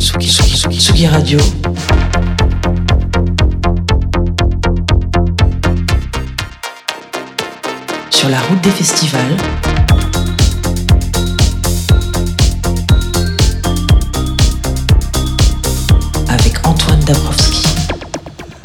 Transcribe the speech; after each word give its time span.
Tsugi, 0.00 0.28
Tsugi, 0.28 0.56
Tsugi, 0.56 0.78
Tsugi 0.78 1.06
Radio. 1.08 1.38
Sur 8.08 8.30
la 8.30 8.38
route 8.40 8.62
des 8.62 8.70
festivals. 8.70 9.36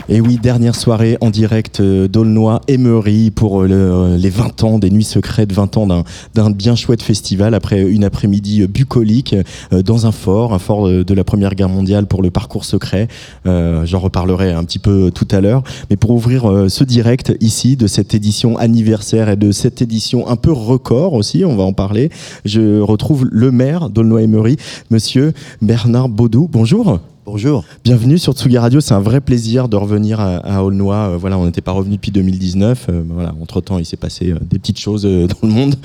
Et 0.08 0.22
oui, 0.22 0.38
dernière 0.38 0.76
soirée 0.76 1.18
en 1.20 1.32
direct 1.32 1.80
euh, 1.80 2.08
d'Aulnoy 2.08 2.60
Emery 2.68 3.32
pour 3.32 3.64
euh, 3.64 3.68
euh, 3.72 4.18
les 4.18 4.30
20 4.30 4.64
ans, 4.64 4.78
des 4.78 4.92
nuits 4.92 5.04
secrètes, 5.04 5.52
20 5.52 5.78
ans 5.78 5.88
d'un- 5.88 6.52
bien 6.52 6.76
chouette 6.76 7.02
festival 7.02 7.56
après 7.56 7.82
une 7.82 8.04
après-midi 8.04 8.68
bucolique 8.68 9.36
dans 9.72 10.06
un 10.06 10.12
fort, 10.12 10.54
un 10.54 10.60
fort 10.60 10.88
de 10.88 11.14
la 11.14 11.24
Première 11.24 11.56
Guerre 11.56 11.70
mondiale 11.70 12.06
pour 12.06 12.22
le 12.22 12.30
parcours 12.30 12.66
secret. 12.66 13.08
J'en 13.46 14.00
reparlerai 14.00 14.52
un 14.52 14.64
petit 14.64 14.78
peu 14.80 15.12
tout 15.14 15.28
à 15.32 15.42
l'heure. 15.42 15.64
Mais 15.90 15.96
pour 15.96 16.12
ouvrir 16.12 16.66
ce 16.70 16.84
direct 16.84 17.34
ici 17.42 17.76
de 17.76 17.88
cette 17.88 18.14
édition 18.14 18.58
anniversaire 18.58 19.30
et 19.30 19.36
de 19.36 19.52
cette 19.52 19.82
édition 19.82 20.28
un 20.28 20.36
peu 20.36 20.52
record 20.52 21.14
aussi, 21.14 21.44
on 21.46 21.56
va 21.56 21.64
en 21.64 21.74
parler, 21.74 22.10
je 22.46 22.80
retrouve 22.80 23.28
le 23.32 23.52
maire 23.52 23.90
d'Aulnoy 23.90 24.24
Emery, 24.24 24.58
monsieur 24.92 25.34
Bernard 25.62 26.10
Baudou. 26.10 26.48
Bonjour. 26.52 27.00
Bonjour. 27.26 27.64
Bienvenue 27.84 28.20
sur 28.20 28.34
Tsugi 28.34 28.60
Radio, 28.60 28.80
c'est 28.82 28.94
un 28.94 29.00
vrai 29.00 29.20
plaisir 29.20 29.68
de 29.68 29.76
revenir 29.76 30.20
à, 30.20 30.36
à 30.38 30.62
Aulnoy. 30.62 30.94
Euh, 30.96 31.18
voilà, 31.18 31.40
on 31.40 31.46
n'était 31.46 31.62
pas 31.62 31.72
revenu 31.72 31.96
depuis 31.96 32.12
2019. 32.12 32.86
Euh, 32.90 33.02
voilà, 33.10 33.34
entre 33.42 33.62
temps, 33.62 33.80
il 33.80 33.86
s'est 33.86 33.98
passé 33.98 34.32
euh, 34.32 34.38
des 34.42 34.60
petites 34.60 34.78
choses 34.80 35.04
dans 35.06 35.36
le 35.42 35.48
monde. 35.50 35.76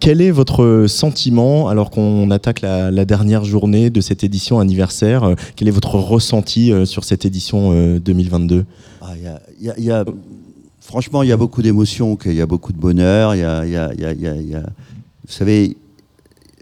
Quel 0.00 0.20
est 0.20 0.32
votre 0.32 0.86
sentiment 0.88 1.68
alors 1.68 1.90
qu'on 1.90 2.28
attaque 2.32 2.60
la, 2.60 2.90
la 2.90 3.04
dernière 3.04 3.44
journée 3.44 3.88
de 3.88 4.00
cette 4.00 4.24
édition 4.24 4.58
anniversaire? 4.58 5.34
Quel 5.54 5.68
est 5.68 5.72
votre 5.72 5.94
ressenti 5.94 6.72
sur 6.86 7.04
cette 7.04 7.24
édition 7.24 7.70
euh, 7.72 8.00
2022 8.00 8.64
Ah, 9.02 9.10
il 9.16 9.22
y 9.22 9.26
a- 9.28 9.40
il 9.60 9.64
y 9.66 9.70
a- 9.70 9.74
il 9.78 9.84
y 9.84 9.90
a- 9.92 10.04
franchement, 10.80 11.22
il 11.22 11.28
y 11.28 11.32
a 11.32 11.36
beaucoup 11.36 11.62
d'émotions, 11.62 12.16
qu'il 12.16 12.34
y 12.34 12.40
a 12.40 12.46
beaucoup 12.46 12.72
de 12.72 12.78
bonheur. 12.78 13.36
il 13.36 13.40
il 13.64 13.78
il 13.98 14.16
il 14.20 14.42
il 14.44 14.50
y 14.50 14.54
a- 14.56 14.60
vous 14.62 15.32
savez, 15.32 15.76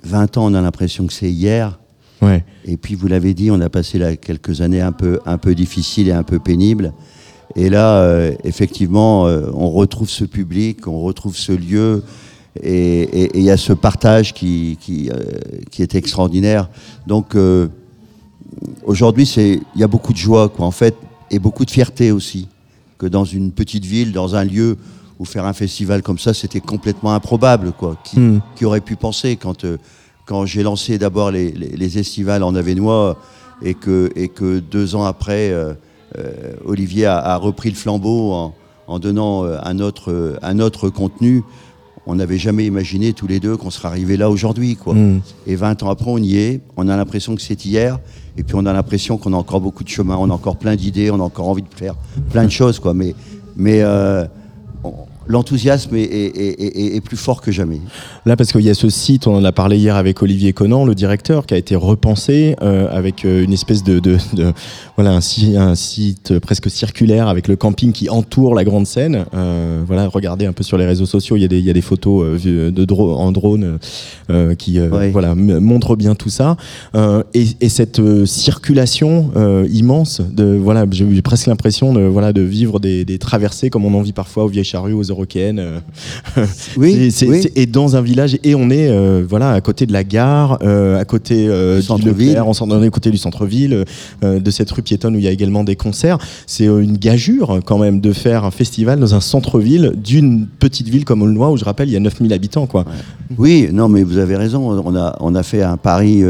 20 0.05 0.37
ans, 0.37 0.45
on 0.51 0.55
a 0.55 0.61
l'impression 0.61 1.07
que 1.07 1.15
c'est 1.15 1.31
hier. 1.31 1.79
Ouais. 2.25 2.45
Et 2.65 2.77
puis, 2.77 2.95
vous 2.95 3.07
l'avez 3.07 3.35
dit, 3.35 3.51
on 3.51 3.61
a 3.61 3.69
passé 3.69 3.99
là 3.99 4.17
quelques 4.17 4.61
années 4.61 4.81
un 4.81 4.93
peu, 4.93 5.21
un 5.27 5.39
peu 5.39 5.55
difficiles 5.55 6.09
et 6.09 6.13
un 6.13 6.23
peu 6.23 6.39
pénibles. 6.39 6.93
Et 7.57 7.69
là, 7.71 7.99
euh, 7.99 8.33
effectivement, 8.45 9.27
euh, 9.27 9.51
on 9.55 9.71
retrouve 9.71 10.09
ce 10.09 10.25
public, 10.25 10.89
on 10.89 11.01
retrouve 11.01 11.37
ce 11.37 11.53
lieu. 11.53 12.03
Et 12.63 13.31
il 13.39 13.43
y 13.45 13.51
a 13.51 13.57
ce 13.57 13.73
partage 13.73 14.33
qui, 14.33 14.79
qui, 14.81 15.11
euh, 15.11 15.17
qui 15.71 15.83
est 15.83 15.95
extraordinaire. 15.97 16.69
Donc, 17.07 17.37
aujourd'hui, 18.85 19.25
il 19.37 19.61
y 19.81 19.83
a 19.83 19.89
beaucoup 19.89 20.13
de 20.13 20.19
joie, 20.19 20.49
quoi, 20.49 20.65
en 20.65 20.71
fait, 20.71 20.95
et 21.31 21.39
beaucoup 21.39 21.65
de 21.65 21.71
fierté 21.71 22.13
aussi. 22.13 22.49
Que 22.97 23.07
dans 23.07 23.25
une 23.25 23.51
petite 23.51 23.85
ville, 23.85 24.13
dans 24.13 24.37
un 24.37 24.45
lieu 24.45 24.79
où 25.19 25.25
faire 25.25 25.47
un 25.47 25.53
festival 25.53 26.03
comme 26.03 26.19
ça, 26.19 26.33
c'était 26.33 26.61
complètement 26.61 27.13
improbable, 27.13 27.73
quoi. 27.73 27.97
Qui, 28.05 28.21
Hmm. 28.21 28.41
qui 28.55 28.65
aurait 28.65 28.81
pu 28.81 28.95
penser 28.95 29.37
quand, 29.37 29.65
quand 30.27 30.47
j'ai 30.47 30.63
lancé 30.63 30.99
d'abord 30.99 31.31
les, 31.31 31.51
les, 31.53 31.69
les 31.69 31.99
estivales 31.99 32.43
en 32.43 32.55
Avenois 32.55 33.17
et 33.63 33.75
que, 33.75 34.11
et 34.17 34.29
que 34.29 34.59
deux 34.59 34.95
ans 34.95 35.05
après, 35.05 35.51
euh, 35.51 35.75
euh, 36.19 36.55
Olivier 36.65 37.07
a, 37.07 37.19
a 37.19 37.37
repris 37.37 37.71
le 37.71 37.77
flambeau 37.77 38.33
en, 38.33 38.55
en 38.87 38.99
donnant 38.99 39.45
euh, 39.45 39.59
un 39.63 39.79
autre, 39.81 40.13
euh, 40.13 40.37
un 40.43 40.59
autre 40.59 40.89
contenu. 40.89 41.43
On 42.07 42.17
n'avait 42.17 42.39
jamais 42.39 42.67
imaginé 42.67 43.15
tous 43.15 43.27
les 43.27 43.41
deux 43.41 43.57
qu'on 43.57 43.71
serait 43.71 43.89
arrivé 43.89 44.17
là 44.17 44.29
aujourd'hui, 44.29 44.77
quoi. 44.77 44.95
Mm. 44.95 45.23
Et 45.47 45.57
20 45.57 45.83
ans 45.83 45.91
après, 45.91 46.11
on 46.11 46.19
y 46.19 46.37
est. 46.37 46.61
On 46.77 46.89
a 46.89 46.97
l'impression 46.97 47.35
que 47.35 47.41
c'est 47.41 47.65
hier. 47.65 47.99
Et 48.37 48.43
puis 48.43 48.57
on 48.57 48.67
a 48.67 48.73
l'impression 48.73 49.17
qu'on 49.17 49.33
a 49.33 49.37
encore 49.37 49.61
beaucoup 49.61 49.85
de 49.85 49.89
chemin. 49.89 50.17
On 50.19 50.29
a 50.29 50.35
encore 50.35 50.57
plein 50.59 50.77
d'idées. 50.77 51.11
On 51.11 51.21
a 51.21 51.23
encore 51.23 51.49
envie 51.49 51.63
de 51.63 51.75
faire 51.75 51.95
plein 52.31 52.45
de 52.45 52.51
choses, 52.51 52.79
quoi. 52.79 52.93
Mais, 52.93 53.15
mais 53.57 53.81
euh, 53.81 54.27
l'enthousiasme 55.27 55.95
est, 55.97 56.03
est- 56.03 56.37
est- 56.37 56.77
est- 56.79 56.97
est 56.97 57.01
plus 57.01 57.17
fort 57.17 57.41
que 57.41 57.51
jamais. 57.53 57.81
Là, 58.27 58.37
parce 58.37 58.53
qu'il 58.53 58.63
y 58.63 58.71
a 58.71 58.75
ce 58.75 58.89
site, 58.91 59.27
on 59.27 59.35
en 59.37 59.45
a 59.45 59.53
parlé 59.53 59.79
hier 59.79 59.97
avec 59.97 60.23
Olivier 60.23 60.53
Conan, 60.53 60.85
le 60.85 60.95
directeur, 60.95 61.47
qui 61.47 61.55
a 61.55 61.57
été 61.57 61.77
repensé 61.77 62.57
euh, 62.63 62.89
avec 62.91 63.25
euh, 63.25 63.45
une 63.45 63.53
espèce 63.53 63.83
de, 63.85 63.99
de, 63.99 64.17
de- 64.35 64.53
voilà 64.97 65.13
un, 65.13 65.21
si- 65.21 65.57
un 65.57 65.75
site 65.75 66.39
presque 66.39 66.71
circulaire 66.71 67.29
avec 67.29 67.49
le 67.49 67.57
camping 67.57 67.93
qui 67.93 68.09
entoure 68.09 68.55
la 68.55 68.65
grande 68.65 68.87
scène. 68.87 69.25
Euh, 69.35 69.83
voilà, 69.87 70.09
regardez 70.09 70.47
un 70.47 70.53
peu 70.53 70.63
sur 70.63 70.79
les 70.79 70.87
réseaux 70.87 71.07
sociaux, 71.07 71.37
il 71.37 71.43
y 71.43 71.45
a 71.45 71.49
des, 71.49 71.59
il 71.59 71.65
y 71.65 71.71
a 71.71 71.75
des 71.75 71.81
photos 71.81 72.39
euh, 72.45 72.71
de 72.71 72.85
dro- 72.85 73.15
en 73.15 73.33
drone 73.33 73.79
qui 74.59 74.81
Ouais. 74.81 75.11
voilà 75.11 75.35
montrent 75.35 75.97
bien 75.97 76.15
tout 76.15 76.29
ça. 76.31 76.57
Et, 77.35 77.47
et 77.61 77.69
cette 77.69 78.01
circulation 78.27 79.31
immense, 79.71 80.21
de 80.21 80.57
voilà, 80.61 80.85
j'ai 80.91 81.23
presque 81.23 81.47
l'impression 81.47 81.93
de 81.93 82.01
voilà 82.03 82.33
de 82.33 82.41
vivre 82.43 82.81
des, 82.81 83.05
des 83.05 83.19
traversées 83.19 83.71
comme 83.71 83.85
on 83.85 83.95
en 83.95 84.03
vit 84.03 84.13
parfois 84.13 84.45
aux 84.45 84.49
vieilles 84.49 84.65
charrues, 84.65 84.93
aux 84.93 85.11
européennes. 85.15 85.59
euh, 85.59 85.79
Oui, 86.77 87.11
et 87.57 87.67
dans 87.67 87.97
un 87.97 88.03
village, 88.03 88.39
et 88.43 88.55
on 88.55 88.71
est 88.71 88.89
euh, 88.89 89.25
voilà 89.29 89.53
à 89.53 89.61
côté 89.61 89.87
de 89.87 89.93
la 89.93 90.05
gare, 90.05 90.59
euh, 90.63 91.01
à 91.01 91.05
côté 91.05 91.47
euh, 91.49 91.77
Du 91.77 91.83
centre-ville. 91.83 92.41
On 92.41 92.83
est 92.83 92.87
à 92.87 92.91
côté 92.91 93.11
du 93.11 93.17
centre-ville, 93.17 93.85
de 94.23 94.51
cette 94.51 94.71
rue 94.71 94.83
piétonne 94.83 95.17
où 95.17 95.19
il 95.19 95.25
y 95.25 95.29
a 95.29 95.31
également 95.31 95.65
des 95.65 95.77
concerts. 95.77 96.19
C'est 96.47 96.67
une 96.67 96.97
gageure 96.97 97.61
quand 97.65 97.79
même 97.79 98.01
de 98.01 98.13
faire 98.13 98.45
un 98.45 98.51
festival 98.51 99.01
dans 99.01 99.15
un 99.15 99.21
centre-ville 99.21 99.93
d'une 99.97 100.47
petite 100.47 100.89
ville 100.89 101.05
comme 101.05 101.23
Aulnoy 101.23 101.51
où 101.51 101.57
je 101.57 101.65
rappelle 101.65 101.89
il 101.89 101.93
y 101.93 101.97
a 101.97 102.01
9000 102.01 102.33
habitants 102.33 102.67
quoi. 102.67 102.85
Oui, 103.39 103.69
non, 103.73 103.89
mais 103.89 104.03
vous 104.03 104.19
avez 104.19 104.37
raison. 104.37 104.83
On 104.85 104.97
a, 104.97 105.17
on 105.21 105.35
a 105.35 105.43
fait 105.43 105.63
un 105.63 105.77
pari 105.77 106.23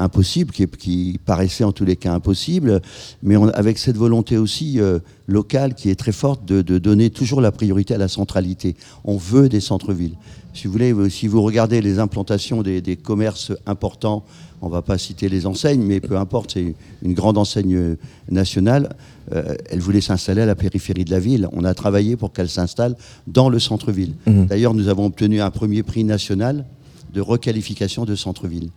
impossible, 0.00 0.52
qui, 0.52 0.66
qui 0.66 1.18
paraissait 1.24 1.64
en 1.64 1.72
tous 1.72 1.84
les 1.84 1.96
cas 1.96 2.12
impossible, 2.12 2.80
mais 3.22 3.36
on- 3.36 3.48
avec 3.48 3.78
cette 3.78 3.96
volonté 3.96 4.36
aussi 4.36 4.80
euh, 4.80 4.98
locale 5.26 5.74
qui 5.74 5.90
est 5.90 5.94
très 5.94 6.12
forte 6.12 6.44
de, 6.44 6.62
de 6.62 6.78
donner 6.78 7.10
toujours 7.10 7.40
la 7.40 7.52
priorité 7.52 7.94
à 7.94 7.98
la 7.98 8.08
centralité. 8.08 8.76
On 9.04 9.16
veut 9.16 9.48
des 9.48 9.60
centres-villes. 9.60 10.16
Si 10.52 10.66
vous 10.66 10.72
voulez, 10.72 10.92
si 11.10 11.28
vous 11.28 11.42
regardez 11.42 11.80
les 11.80 11.98
implantations 12.00 12.62
des, 12.62 12.80
des 12.80 12.96
commerces 12.96 13.52
importants, 13.66 14.24
on 14.62 14.66
ne 14.66 14.72
va 14.72 14.82
pas 14.82 14.98
citer 14.98 15.28
les 15.28 15.46
enseignes, 15.46 15.82
mais 15.82 16.00
peu 16.00 16.16
importe, 16.18 16.52
c'est 16.54 16.74
une 17.02 17.14
grande 17.14 17.38
enseigne 17.38 17.96
nationale. 18.30 18.94
euh, 19.32 19.54
elle 19.70 19.78
voulait 19.80 20.00
s'installer 20.00 20.42
à 20.42 20.46
la 20.46 20.56
périphérie 20.56 21.04
de 21.04 21.10
la 21.12 21.20
ville. 21.20 21.48
On 21.52 21.64
a 21.64 21.72
travaillé 21.72 22.16
pour 22.16 22.32
qu'elle 22.32 22.48
s'installe 22.48 22.96
dans 23.26 23.48
le 23.48 23.58
centre-ville. 23.60 24.14
Mhm. 24.26 24.46
D'ailleurs, 24.46 24.74
nous 24.74 24.88
avons 24.88 25.06
obtenu 25.06 25.40
un 25.40 25.50
premier 25.50 25.82
prix 25.82 26.02
national 26.04 26.66
de 27.14 27.20
requalification 27.20 28.04
de 28.04 28.14
centre-ville. 28.16 28.70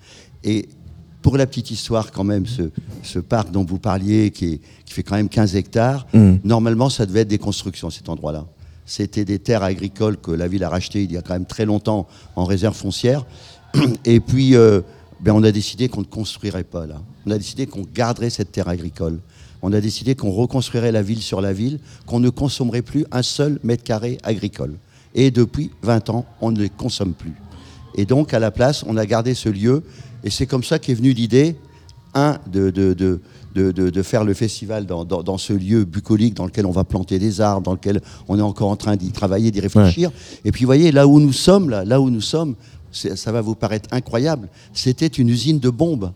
Et 0.44 0.69
pour 1.23 1.38
la 1.38 1.47
petite 1.47 1.72
histoire, 1.72 2.11
quand 2.11 2.23
même, 2.23 2.45
ce, 2.45 2.63
ce 3.01 3.17
parc 3.17 3.50
dont 3.50 3.66
vous 3.66 3.79
parliez, 3.79 4.29
qui, 4.29 4.45
est- 4.53 4.59
qui 4.85 4.94
fait 4.94 5.01
quand 5.03 5.16
même 5.16 5.29
15 5.29 5.56
hectares, 5.56 6.06
Mhm. 6.13 6.39
normalement, 6.44 6.89
ça 6.89 7.07
devait 7.07 7.22
être 7.22 7.28
des 7.29 7.39
constructions, 7.39 7.89
cet 7.89 8.09
endroit-là. 8.09 8.45
C'était 8.85 9.25
des 9.25 9.39
terres 9.39 9.63
agricoles 9.63 10.17
que 10.17 10.29
la 10.31 10.47
ville 10.47 10.63
a 10.63 10.69
rachetées 10.69 11.01
il 11.03 11.11
y 11.11 11.17
a 11.17 11.22
quand 11.22 11.34
même 11.34 11.45
très 11.45 11.66
longtemps 11.66 12.07
en 12.35 12.44
réserve 12.44 12.75
foncière. 12.75 13.25
Et 14.06 14.19
puis, 14.19 14.56
euh, 14.56 14.81
ben, 15.22 15.31
on 15.34 15.41
a 15.44 15.51
décidé 15.51 15.88
qu'on 15.88 16.01
ne 16.01 16.06
construirait 16.06 16.66
pas 16.66 16.85
là. 16.85 17.01
On 17.25 17.31
a 17.31 17.38
décidé 17.38 17.66
qu'on 17.66 17.84
garderait 17.94 18.29
cette 18.29 18.51
terre 18.51 18.67
agricole. 18.67 19.19
On 19.61 19.72
a 19.72 19.79
décidé 19.79 20.16
qu'on 20.16 20.31
reconstruirait 20.31 20.91
la 20.91 21.01
ville 21.01 21.22
sur 21.22 21.40
la 21.40 21.53
ville, 21.53 21.79
qu'on 22.05 22.19
ne 22.19 22.29
consommerait 22.29 22.81
plus 22.81 23.05
un 23.13 23.23
seul 23.23 23.59
mètre 23.63 23.84
carré 23.84 24.17
agricole. 24.23 24.75
Et 25.16 25.31
depuis 25.31 25.72
20 25.84 26.09
ans, 26.09 26.25
on 26.41 26.51
ne 26.51 26.59
les 26.59 26.69
consomme 26.69 27.13
plus. 27.13 27.34
Et 27.95 28.05
donc, 28.05 28.34
à 28.34 28.40
la 28.40 28.51
place, 28.51 28.84
on 28.85 28.97
a 28.97 29.05
gardé 29.05 29.34
ce 29.35 29.47
lieu. 29.47 29.84
Et 30.23 30.29
c'est 30.29 30.45
comme 30.47 30.63
ça 30.63 30.79
qu'est 30.79 30.94
venue 30.94 31.13
l'idée, 31.13 31.56
un, 32.13 32.38
de, 32.51 32.69
de, 32.69 32.94
de, 32.94 33.19
de, 33.56 33.72
de- 33.72 33.89
de 33.89 34.01
faire 34.03 34.23
le 34.23 34.34
festival 34.34 34.85
dans, 34.85 35.03
dans- 35.06 35.23
dans 35.23 35.38
ce 35.38 35.53
lieu 35.53 35.84
bucolique 35.84 36.34
dans 36.35 36.45
lequel 36.45 36.66
on 36.66 36.72
va 36.72 36.84
planter 36.84 37.19
des 37.19 37.41
arbres, 37.41 37.63
dans 37.63 37.73
lequel 37.73 38.01
on 38.28 38.38
est 38.38 38.41
encore 38.44 38.69
en 38.69 38.75
train 38.75 38.95
d'y 38.95 39.11
travailler, 39.11 39.51
d'y 39.51 39.59
réfléchir. 39.59 40.11
Et 40.45 40.51
puis, 40.51 40.63
vous 40.63 40.67
voyez, 40.67 40.91
là 40.91 41.07
où 41.07 41.19
nous 41.19 41.34
sommes, 41.34 41.69
là, 41.69 41.84
là 41.85 42.00
où 42.00 42.09
nous 42.09 42.22
sommes, 42.22 42.56
ça 42.91 43.31
va 43.31 43.41
vous 43.41 43.56
paraître 43.56 43.89
incroyable, 43.91 44.47
c'était 44.73 45.07
une 45.07 45.29
usine 45.29 45.59
de 45.59 45.69
bombes. 45.69 46.11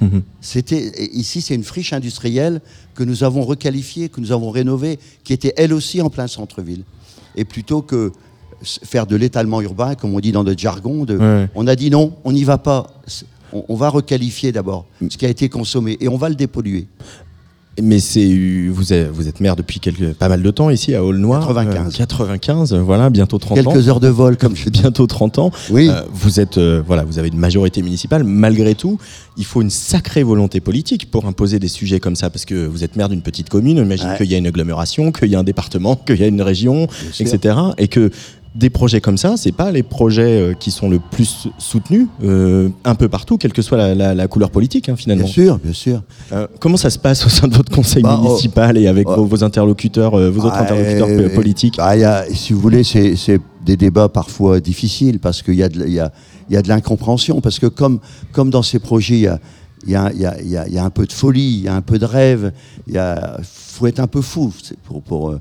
C'était 0.40 1.10
ici, 1.12 1.40
c'est 1.40 1.54
une 1.56 1.64
friche 1.64 1.92
industrielle 1.92 2.60
que 2.94 3.02
nous 3.02 3.24
avons 3.24 3.42
requalifiée, 3.42 4.08
que 4.08 4.20
nous 4.20 4.30
avons 4.30 4.50
rénovée, 4.50 4.98
qui 5.24 5.32
était 5.32 5.52
elle 5.56 5.72
aussi 5.72 6.00
en 6.00 6.10
plein 6.10 6.28
centre-ville. 6.28 6.84
Et 7.36 7.44
plutôt 7.44 7.82
que 7.82 8.12
faire 8.62 9.06
de 9.06 9.16
l'étalement 9.16 9.60
urbain, 9.60 9.94
comme 9.96 10.14
on 10.14 10.20
dit 10.20 10.30
dans 10.32 10.44
notre 10.44 10.60
jargon, 10.60 11.04
de- 11.04 11.16
Ouais. 11.18 11.48
on 11.54 11.66
a 11.66 11.74
dit 11.74 11.90
non, 11.90 12.12
on 12.24 12.30
n'y 12.32 12.44
va 12.44 12.58
pas. 12.58 12.86
On, 13.52 13.64
on 13.68 13.74
va 13.76 13.88
requalifier 13.88 14.52
d'abord 14.52 14.86
ce 15.08 15.16
qui 15.16 15.26
a 15.26 15.28
été 15.28 15.48
consommé 15.48 15.96
et 16.00 16.08
on 16.08 16.16
va 16.16 16.28
le 16.28 16.34
dépolluer. 16.34 16.86
Mais 17.80 18.00
c'est 18.00 18.66
vous 18.68 18.92
êtes, 18.92 19.08
vous 19.10 19.28
êtes 19.28 19.40
maire 19.40 19.56
depuis 19.56 19.80
quelques, 19.80 20.12
pas 20.14 20.28
mal 20.28 20.42
de 20.42 20.50
temps 20.50 20.68
ici 20.70 20.94
à 20.94 21.02
Aulnoy. 21.04 21.38
95. 21.38 21.94
Euh, 21.94 21.98
95, 21.98 22.74
voilà, 22.74 23.08
bientôt 23.10 23.38
30 23.38 23.58
ans. 23.58 23.62
Quelques 23.62 23.88
heures 23.88 24.00
de 24.00 24.08
vol, 24.08 24.36
comme 24.36 24.54
je 24.56 24.68
dis. 24.68 24.80
bientôt 24.82 25.06
30 25.06 25.38
ans. 25.38 25.50
Oui. 25.70 25.88
Euh, 25.88 26.02
vous 26.12 26.40
êtes, 26.40 26.58
euh, 26.58 26.82
voilà, 26.84 27.04
vous 27.04 27.18
avez 27.18 27.28
une 27.28 27.38
majorité 27.38 27.80
municipale. 27.80 28.24
Malgré 28.24 28.74
tout, 28.74 28.98
il 29.38 29.44
faut 29.46 29.62
une 29.62 29.70
sacrée 29.70 30.24
volonté 30.24 30.60
politique 30.60 31.10
pour 31.10 31.24
imposer 31.26 31.58
des 31.58 31.68
sujets 31.68 32.00
comme 32.00 32.16
ça, 32.16 32.28
parce 32.28 32.44
que 32.44 32.66
vous 32.66 32.84
êtes 32.84 32.96
maire 32.96 33.08
d'une 33.08 33.22
petite 33.22 33.48
commune. 33.48 33.78
On 33.78 33.84
imagine 33.84 34.08
Ouais. 34.10 34.16
qu'il 34.16 34.26
y 34.30 34.34
a 34.34 34.38
une 34.38 34.48
agglomération, 34.48 35.10
qu'il 35.12 35.28
y 35.30 35.36
a 35.36 35.38
un 35.38 35.44
département, 35.44 35.94
qu'il 36.06 36.20
y 36.20 36.24
a 36.24 36.26
une 36.26 36.42
région, 36.42 36.86
etc. 37.20 37.54
Et 37.78 37.88
que 37.88 38.10
des 38.54 38.68
projets 38.70 39.00
comme 39.00 39.16
ça, 39.16 39.36
c'est 39.36 39.52
pas 39.52 39.70
les 39.70 39.84
projets 39.84 40.40
euh, 40.40 40.54
qui 40.54 40.72
sont 40.72 40.88
le 40.88 40.98
plus 40.98 41.46
soutenus 41.58 42.08
euh, 42.24 42.68
un 42.84 42.96
peu 42.96 43.08
partout, 43.08 43.38
quelle 43.38 43.52
que 43.52 43.62
soit 43.62 43.78
la, 43.78 43.94
la- 43.94 44.14
la 44.14 44.26
couleur 44.26 44.50
politique 44.50 44.88
hein, 44.88 44.96
finalement. 44.96 45.22
Bien 45.24 45.32
sûr, 45.32 45.58
bien 45.62 45.72
sûr. 45.72 46.02
Euh, 46.32 46.48
comment 46.58 46.76
ça 46.76 46.90
se 46.90 46.98
passe 46.98 47.24
au 47.24 47.28
sein 47.28 47.46
de 47.46 47.54
votre 47.54 47.70
conseil 47.72 48.02
Bah, 48.02 48.18
oh, 48.20 48.24
municipal 48.28 48.76
et 48.76 48.88
avec 48.88 49.08
oh. 49.08 49.14
vos, 49.16 49.24
vos 49.26 49.44
interlocuteurs, 49.44 50.14
euh, 50.18 50.30
vos 50.30 50.40
autres 50.46 50.56
Ah, 50.58 50.62
interlocuteurs 50.62 51.08
euh, 51.08 51.28
po- 51.28 51.34
politiques 51.36 51.76
bah, 51.76 51.96
y 51.96 52.02
a- 52.04 52.24
Si 52.34 52.52
vous 52.52 52.60
voulez, 52.60 52.82
c'est 52.82 53.40
des 53.64 53.76
débats 53.76 54.08
parfois 54.08 54.58
difficiles 54.58 55.20
parce 55.20 55.42
qu'il 55.42 55.54
y 55.54 55.62
a 55.62 55.68
de, 55.68 55.84
il 55.86 55.92
y 55.92 56.00
a, 56.00 56.10
il 56.48 56.54
y 56.54 56.56
a 56.56 56.62
de 56.62 56.68
l'incompréhension. 56.68 57.40
Parce 57.40 57.60
que 57.60 57.66
comme, 57.66 58.00
comme 58.32 58.50
dans 58.50 58.62
ces 58.62 58.80
projets, 58.80 59.16
il 59.84 59.90
y 59.90 59.94
a, 59.94 60.10
il 60.12 60.20
y, 60.20 60.48
y, 60.48 60.74
y 60.74 60.78
un 60.78 60.90
peu 60.90 61.06
de 61.06 61.12
folie, 61.12 61.58
il 61.58 61.60
y 61.64 61.68
a 61.68 61.74
un 61.76 61.82
peu 61.82 61.98
de 62.00 62.04
rêve, 62.04 62.52
il 62.88 63.00
faut 63.44 63.86
être 63.86 64.00
un 64.00 64.08
peu 64.08 64.20
fou 64.22 64.52
pour, 64.84 65.02
pour, 65.02 65.30
euh, 65.30 65.40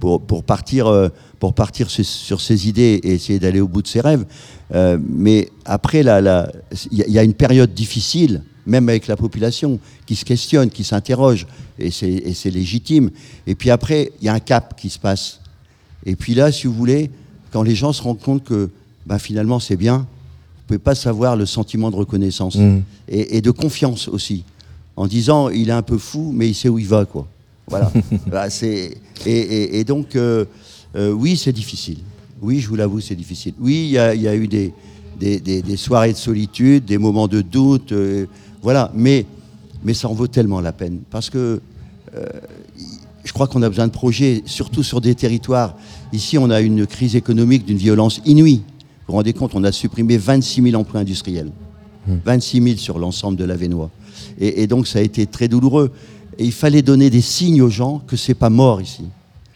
pour, 0.00 0.20
pour 0.20 0.44
partir, 0.44 0.86
euh, 0.86 1.08
pour 1.38 1.54
partir 1.54 1.90
sur, 1.90 2.04
sur 2.04 2.40
ses 2.40 2.68
idées 2.68 3.00
et 3.02 3.14
essayer 3.14 3.38
d'aller 3.38 3.60
au 3.60 3.68
bout 3.68 3.82
de 3.82 3.88
ses 3.88 4.00
rêves. 4.00 4.24
Euh, 4.74 4.98
mais 5.08 5.48
après, 5.64 6.02
la- 6.02 6.20
la- 6.20 6.50
il 6.90 6.98
y, 6.98 7.02
a- 7.02 7.06
il 7.06 7.12
y 7.12 7.18
a 7.18 7.22
une 7.22 7.34
période 7.34 7.72
difficile, 7.74 8.42
même 8.66 8.88
avec 8.88 9.06
la 9.06 9.16
population, 9.16 9.78
qui 10.06 10.16
se 10.16 10.24
questionne, 10.24 10.70
qui 10.70 10.82
s'interroge, 10.84 11.46
et 11.78 11.90
c'est 11.90 12.50
légitime. 12.50 13.10
Et 13.46 13.54
puis 13.54 13.70
après, 13.70 14.12
il 14.20 14.26
y 14.26 14.28
a 14.28 14.34
un 14.34 14.40
cap 14.40 14.78
qui 14.80 14.90
se 14.90 14.98
passe. 14.98 15.40
Et 16.04 16.16
puis 16.16 16.34
là, 16.34 16.50
si 16.52 16.66
vous 16.66 16.72
voulez, 16.74 17.10
quand 17.52 17.62
les 17.62 17.74
gens 17.74 17.92
se 17.92 18.02
rendent 18.02 18.20
compte 18.20 18.44
que 18.44 18.70
ben, 19.06 19.18
finalement 19.18 19.60
c'est 19.60 19.76
bien, 19.76 19.98
vous 19.98 20.62
pouvez 20.66 20.78
pas 20.80 20.96
savoir 20.96 21.36
le 21.36 21.46
sentiment 21.46 21.90
de 21.92 21.96
reconnaissance 21.96 22.56
Mm. 22.56 22.80
et, 23.08 23.36
et 23.36 23.40
de 23.40 23.50
confiance 23.52 24.08
aussi, 24.08 24.42
en 24.96 25.06
disant 25.06 25.48
il 25.48 25.68
est 25.68 25.72
un 25.72 25.82
peu 25.82 25.96
fou, 25.98 26.32
mais 26.34 26.48
il 26.48 26.54
sait 26.54 26.68
où 26.68 26.78
il 26.78 26.86
va, 26.88 27.04
quoi. 27.04 27.28
Voilà. 27.68 27.90
Bah, 28.30 28.48
c'est 28.50 28.96
et, 29.26 29.30
et- 29.30 29.78
et 29.80 29.84
donc 29.84 30.14
euh, 30.16 30.44
euh, 30.96 31.10
oui, 31.12 31.36
c'est 31.36 31.52
difficile. 31.52 31.98
Oui, 32.42 32.60
je 32.60 32.68
vous 32.68 32.76
l'avoue, 32.76 33.00
c'est 33.00 33.14
difficile. 33.16 33.54
Oui, 33.60 33.74
il 33.86 33.90
y 33.90 33.98
a, 33.98 34.14
il 34.14 34.22
y 34.22 34.28
a 34.28 34.34
eu 34.36 34.46
des, 34.48 34.72
des, 35.18 35.40
des- 35.40 35.62
des 35.62 35.76
soirées 35.76 36.12
de 36.12 36.18
solitude, 36.18 36.84
des 36.84 36.98
moments 36.98 37.28
de 37.28 37.40
doute, 37.40 37.92
euh, 37.92 38.26
voilà. 38.62 38.90
Mais 38.94 39.26
mais 39.84 39.94
ça 39.94 40.08
en 40.08 40.14
vaut 40.14 40.26
tellement 40.26 40.60
la 40.60 40.72
peine 40.72 41.00
parce 41.10 41.30
que 41.30 41.60
je 43.24 43.32
crois 43.32 43.46
qu'on 43.46 43.62
a 43.62 43.68
besoin 43.68 43.86
de 43.86 43.92
projets, 43.92 44.42
surtout 44.46 44.82
sur 44.82 45.00
des 45.00 45.14
territoires. 45.14 45.74
Ici, 46.12 46.38
on 46.38 46.48
a 46.50 46.60
une 46.60 46.86
crise 46.86 47.16
économique 47.16 47.64
d'une 47.66 47.76
violence 47.76 48.20
inouïe. 48.24 48.62
Vous 49.06 49.12
vous 49.12 49.14
rendez 49.14 49.32
compte, 49.32 49.54
on 49.54 49.64
a 49.64 49.72
supprimé 49.72 50.16
26 50.16 50.62
000 50.62 50.80
emplois 50.80 51.00
industriels. 51.00 51.50
26 52.24 52.62
000 52.62 52.76
sur 52.76 52.98
l'ensemble 52.98 53.36
de 53.36 53.44
la 53.44 53.56
Vénois. 53.56 53.90
Et, 54.38 54.62
et 54.62 54.66
donc, 54.68 54.86
ça 54.86 55.00
a 55.00 55.02
été 55.02 55.26
très 55.26 55.48
douloureux. 55.48 55.90
Et 56.38 56.44
il 56.44 56.52
fallait 56.52 56.82
donner 56.82 57.10
des 57.10 57.20
signes 57.22 57.62
aux 57.62 57.70
gens 57.70 58.00
que 58.06 58.16
c'est 58.16 58.34
pas 58.34 58.50
mort 58.50 58.80
ici, 58.82 59.04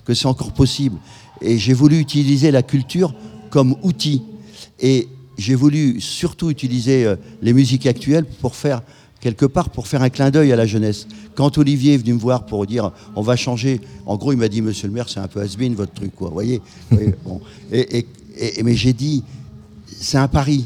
que 0.05 0.15
c'est 0.15 0.27
encore 0.27 0.53
possible. 0.53 0.97
Et 1.43 1.59
j'ai 1.59 1.75
voulu 1.75 1.99
utiliser 1.99 2.50
la 2.50 2.62
culture 2.62 3.15
comme 3.50 3.77
outil. 3.82 4.23
Et 4.81 5.09
j'ai 5.37 5.55
voulu 5.55 6.00
surtout 6.00 6.50
utiliser 6.50 7.05
euh, 7.06 7.17
les 7.43 7.53
musiques 7.53 7.87
actuelles 7.87 8.25
pour 8.41 8.55
faire 8.56 8.82
quelque 9.21 9.44
part 9.44 9.69
pour 9.69 9.87
faire 9.87 10.03
un 10.03 10.09
clin 10.09 10.31
d'œil 10.31 10.50
à 10.53 10.56
la 10.56 10.65
jeunesse. 10.67 11.06
Quand 11.35 11.59
Olivier 11.59 11.94
est 11.94 11.99
venu 11.99 12.15
me 12.15 12.19
voir 12.19 12.47
pour 12.47 12.67
dire 12.67 12.91
on 13.15 13.21
va 13.21 13.37
changer, 13.37 13.81
en 14.06 14.17
gros 14.17 14.33
il 14.33 14.38
m'a 14.38 14.49
dit 14.49 14.62
Monsieur 14.62 14.88
le 14.88 14.94
maire 14.94 15.11
c'est 15.11 15.21
un 15.21 15.29
peu 15.29 15.41
has 15.43 15.56
votre 15.76 15.93
truc 15.93 16.15
quoi, 16.15 16.31
voyez. 16.31 16.62
Et- 17.71 18.62
mais 18.65 18.75
j'ai 18.75 18.94
dit 18.94 19.23
c'est 19.87 20.17
un 20.17 20.29
pari. 20.29 20.65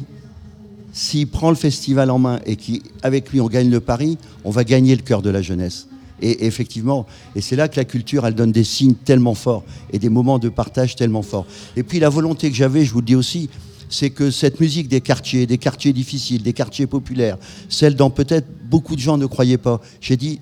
S'il 0.93 1.26
prend 1.26 1.50
le 1.50 1.56
festival 1.56 2.08
en 2.10 2.20
main 2.20 2.38
et 2.46 2.55
qu'avec 2.55 3.31
lui 3.32 3.40
on 3.40 3.49
gagne 3.49 3.69
le 3.70 3.81
pari, 3.81 4.17
on 4.44 4.50
va 4.50 4.62
gagner 4.62 4.94
le 4.94 5.02
cœur 5.02 5.22
de 5.22 5.31
la 5.31 5.43
jeunesse. 5.43 5.88
Et 6.22 6.46
effectivement, 6.46 7.06
et 7.34 7.40
c'est 7.40 7.56
là 7.56 7.69
que 7.69 7.76
la 7.76 7.84
culture, 7.84 8.26
elle 8.26 8.34
donne 8.34 8.52
des 8.52 8.64
signes 8.64 8.94
tellement 8.94 9.34
forts 9.34 9.64
et 9.93 9.99
des 9.99 10.08
moments 10.08 10.38
de 10.38 10.49
partage 10.49 10.94
tellement 10.96 11.22
forts. 11.22 11.46
Et 11.76 11.82
puis 11.82 11.99
la 11.99 12.08
volonté 12.08 12.50
que 12.50 12.56
j'avais, 12.56 12.84
je 12.84 12.93
vous 12.93 13.00
le 13.00 13.06
dis 13.06 13.16
aussi, 13.16 13.50
c'est 13.88 14.11
que 14.11 14.31
cette 14.31 14.61
musique 14.61 14.88
des 14.88 15.00
quartiers, 15.00 15.46
des 15.46 15.58
quartiers 15.58 15.93
difficiles, 15.93 16.43
des 16.43 16.52
quartiers 16.52 16.87
populaires, 16.87 17.37
celle 17.69 17.96
dont 17.96 18.11
peut-être 18.11 18.46
beaucoup 18.69 18.96
de 18.96 19.00
gens 19.00 19.19
ne 19.19 19.26
croyaient 19.26 19.58
pas, 19.58 19.81
j'ai 20.00 20.16
dit, 20.16 20.40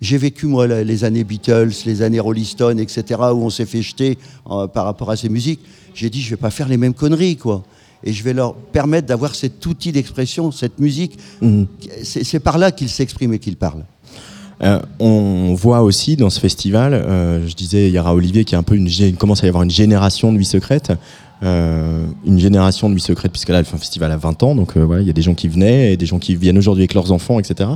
j'ai 0.00 0.18
vécu, 0.18 0.46
moi, 0.46 0.66
les 0.66 1.04
années 1.04 1.22
Beatles, 1.22 1.70
les 1.86 2.02
années 2.02 2.18
Rolling 2.18 2.44
Stone, 2.44 2.80
etc., 2.80 3.20
où 3.32 3.44
on 3.44 3.50
s'est 3.50 3.66
fait 3.66 3.82
jeter 3.82 4.18
euh, 4.50 4.66
par 4.66 4.84
rapport 4.84 5.10
à 5.10 5.16
ces 5.16 5.28
musiques. 5.28 5.60
J'ai 5.94 6.10
dit, 6.10 6.20
je 6.20 6.30
vais 6.30 6.36
pas 6.36 6.50
faire 6.50 6.68
les 6.68 6.76
mêmes 6.76 6.94
conneries, 6.94 7.36
quoi. 7.36 7.62
Et 8.02 8.12
je 8.12 8.24
vais 8.24 8.32
leur 8.32 8.54
permettre 8.54 9.06
d'avoir 9.06 9.36
cet 9.36 9.64
outil 9.64 9.92
d'expression, 9.92 10.50
cette 10.50 10.80
musique. 10.80 11.16
C'est 12.02 12.24
c'est 12.24 12.40
par 12.40 12.58
là 12.58 12.72
qu'ils 12.72 12.88
s'expriment 12.88 13.34
et 13.34 13.38
qu'ils 13.38 13.56
parlent. 13.56 13.84
Euh, 14.62 14.80
on 15.00 15.54
voit 15.54 15.82
aussi 15.82 16.16
dans 16.16 16.30
ce 16.30 16.38
festival, 16.40 16.94
euh, 16.94 17.46
je 17.48 17.54
disais, 17.54 17.88
il 17.88 17.94
y 17.94 17.98
aura 17.98 18.14
Olivier 18.14 18.44
qui 18.44 18.54
est 18.54 18.58
un 18.58 18.62
peu 18.62 18.76
une, 18.76 18.86
il 18.86 19.16
commence 19.16 19.42
à 19.42 19.46
y 19.46 19.48
avoir 19.48 19.64
une 19.64 19.70
génération 19.70 20.30
de 20.30 20.36
nuits 20.36 20.44
secrètes, 20.44 20.92
euh, 21.42 22.04
une 22.24 22.38
génération 22.38 22.88
de 22.88 22.94
nuits 22.94 23.00
secrètes 23.00 23.32
puisque 23.32 23.48
là, 23.48 23.58
le 23.58 23.64
festival 23.64 24.12
a 24.12 24.16
20 24.16 24.42
ans, 24.44 24.54
donc 24.54 24.76
voilà, 24.76 25.02
il 25.02 25.06
y 25.06 25.10
a 25.10 25.14
des 25.14 25.22
gens 25.22 25.34
qui 25.34 25.48
venaient 25.48 25.92
et 25.92 25.96
des 25.96 26.06
gens 26.06 26.18
qui 26.20 26.36
viennent 26.36 26.58
aujourd'hui 26.58 26.82
avec 26.82 26.94
leurs 26.94 27.10
enfants, 27.10 27.40
etc. 27.40 27.70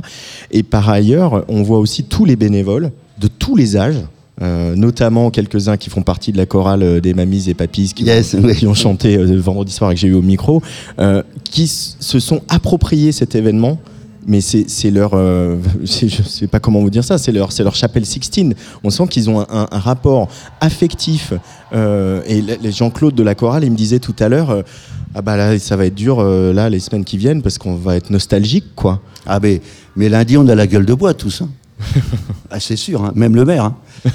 Et 0.51 0.63
par 0.63 0.87
ailleurs, 0.89 1.43
on 1.49 1.61
voit 1.63 1.79
aussi 1.79 2.05
tous 2.05 2.23
les 2.23 2.35
bénévoles 2.37 2.91
de 3.19 3.27
tous 3.27 3.55
les 3.55 3.75
âges. 3.75 4.01
euh, 4.43 4.75
notamment 4.75 5.31
quelques-uns 5.31 5.77
qui 5.77 5.89
font 5.89 6.03
partie 6.03 6.31
de 6.31 6.37
la 6.37 6.45
chorale 6.45 7.01
des 7.01 7.15
mamies 7.15 7.49
et 7.49 7.55
papis 7.55 7.93
qui, 7.95 8.03
Yes, 8.03 8.35
ont, 8.35 8.43
oui. 8.43 8.55
qui 8.55 8.67
ont 8.67 8.75
chanté 8.75 9.17
euh, 9.17 9.39
vendredi 9.39 9.73
soir 9.73 9.89
et 9.89 9.95
que 9.95 9.99
j'ai 9.99 10.09
eu 10.09 10.13
au 10.13 10.21
micro, 10.21 10.61
euh, 10.99 11.23
qui 11.43 11.65
se 11.67 12.19
sont 12.19 12.41
appropriés 12.47 13.11
cet 13.11 13.33
événement 13.33 13.79
mais 14.27 14.41
c'est 14.41 14.91
leur 14.91 15.11
euh, 15.13 15.55
je 15.83 16.21
sais 16.21 16.47
pas 16.47 16.59
comment 16.59 16.81
vous 16.81 16.89
dire 16.89 17.03
ça 17.03 17.17
c'est 17.17 17.31
leur 17.31 17.51
c'est 17.51 17.63
leur 17.63 17.75
chapelle 17.75 18.05
Sixtine 18.05 18.53
on 18.83 18.89
sent 18.89 19.07
qu'ils 19.07 19.29
ont 19.29 19.39
un, 19.39 19.47
un- 19.49 19.67
un 19.71 19.79
rapport 19.79 20.27
affectif 20.61 21.33
euh, 21.73 22.21
et 22.27 22.41
le- 22.41 22.57
le 22.61 22.69
Jean-Claude 22.71 23.15
de 23.15 23.23
la 23.23 23.35
chorale 23.35 23.63
il 23.63 23.71
me 23.71 23.77
disait 23.77 23.99
tout 23.99 24.15
à 24.19 24.27
l'heure 24.29 24.49
euh, 24.51 24.61
ah 25.15 25.21
bah 25.21 25.37
là 25.37 25.57
ça 25.59 25.75
va 25.77 25.85
être 25.85 25.95
dur 25.95 26.17
euh, 26.19 26.51
là 26.53 26.69
les 26.69 26.79
semaines 26.79 27.05
qui 27.05 27.17
viennent 27.17 27.41
parce 27.41 27.57
qu'on 27.57 27.75
va 27.75 27.95
être 27.95 28.09
nostalgique 28.09 28.65
quoi 28.75 29.01
Ah 29.25 29.39
mais, 29.41 29.61
mais 29.95 30.09
lundi, 30.09 30.37
on 30.37 30.47
a 30.47 30.55
la 30.55 30.67
gueule 30.67 30.85
de 30.85 30.93
bois 30.93 31.13
tous. 31.13 31.41
hein. 31.41 31.49
ah, 32.51 32.59
c'est 32.59 32.75
sûr, 32.75 33.03
hein, 33.03 33.11
même 33.15 33.35
le 33.35 33.45
maire. 33.45 33.63
hein. 33.65 33.75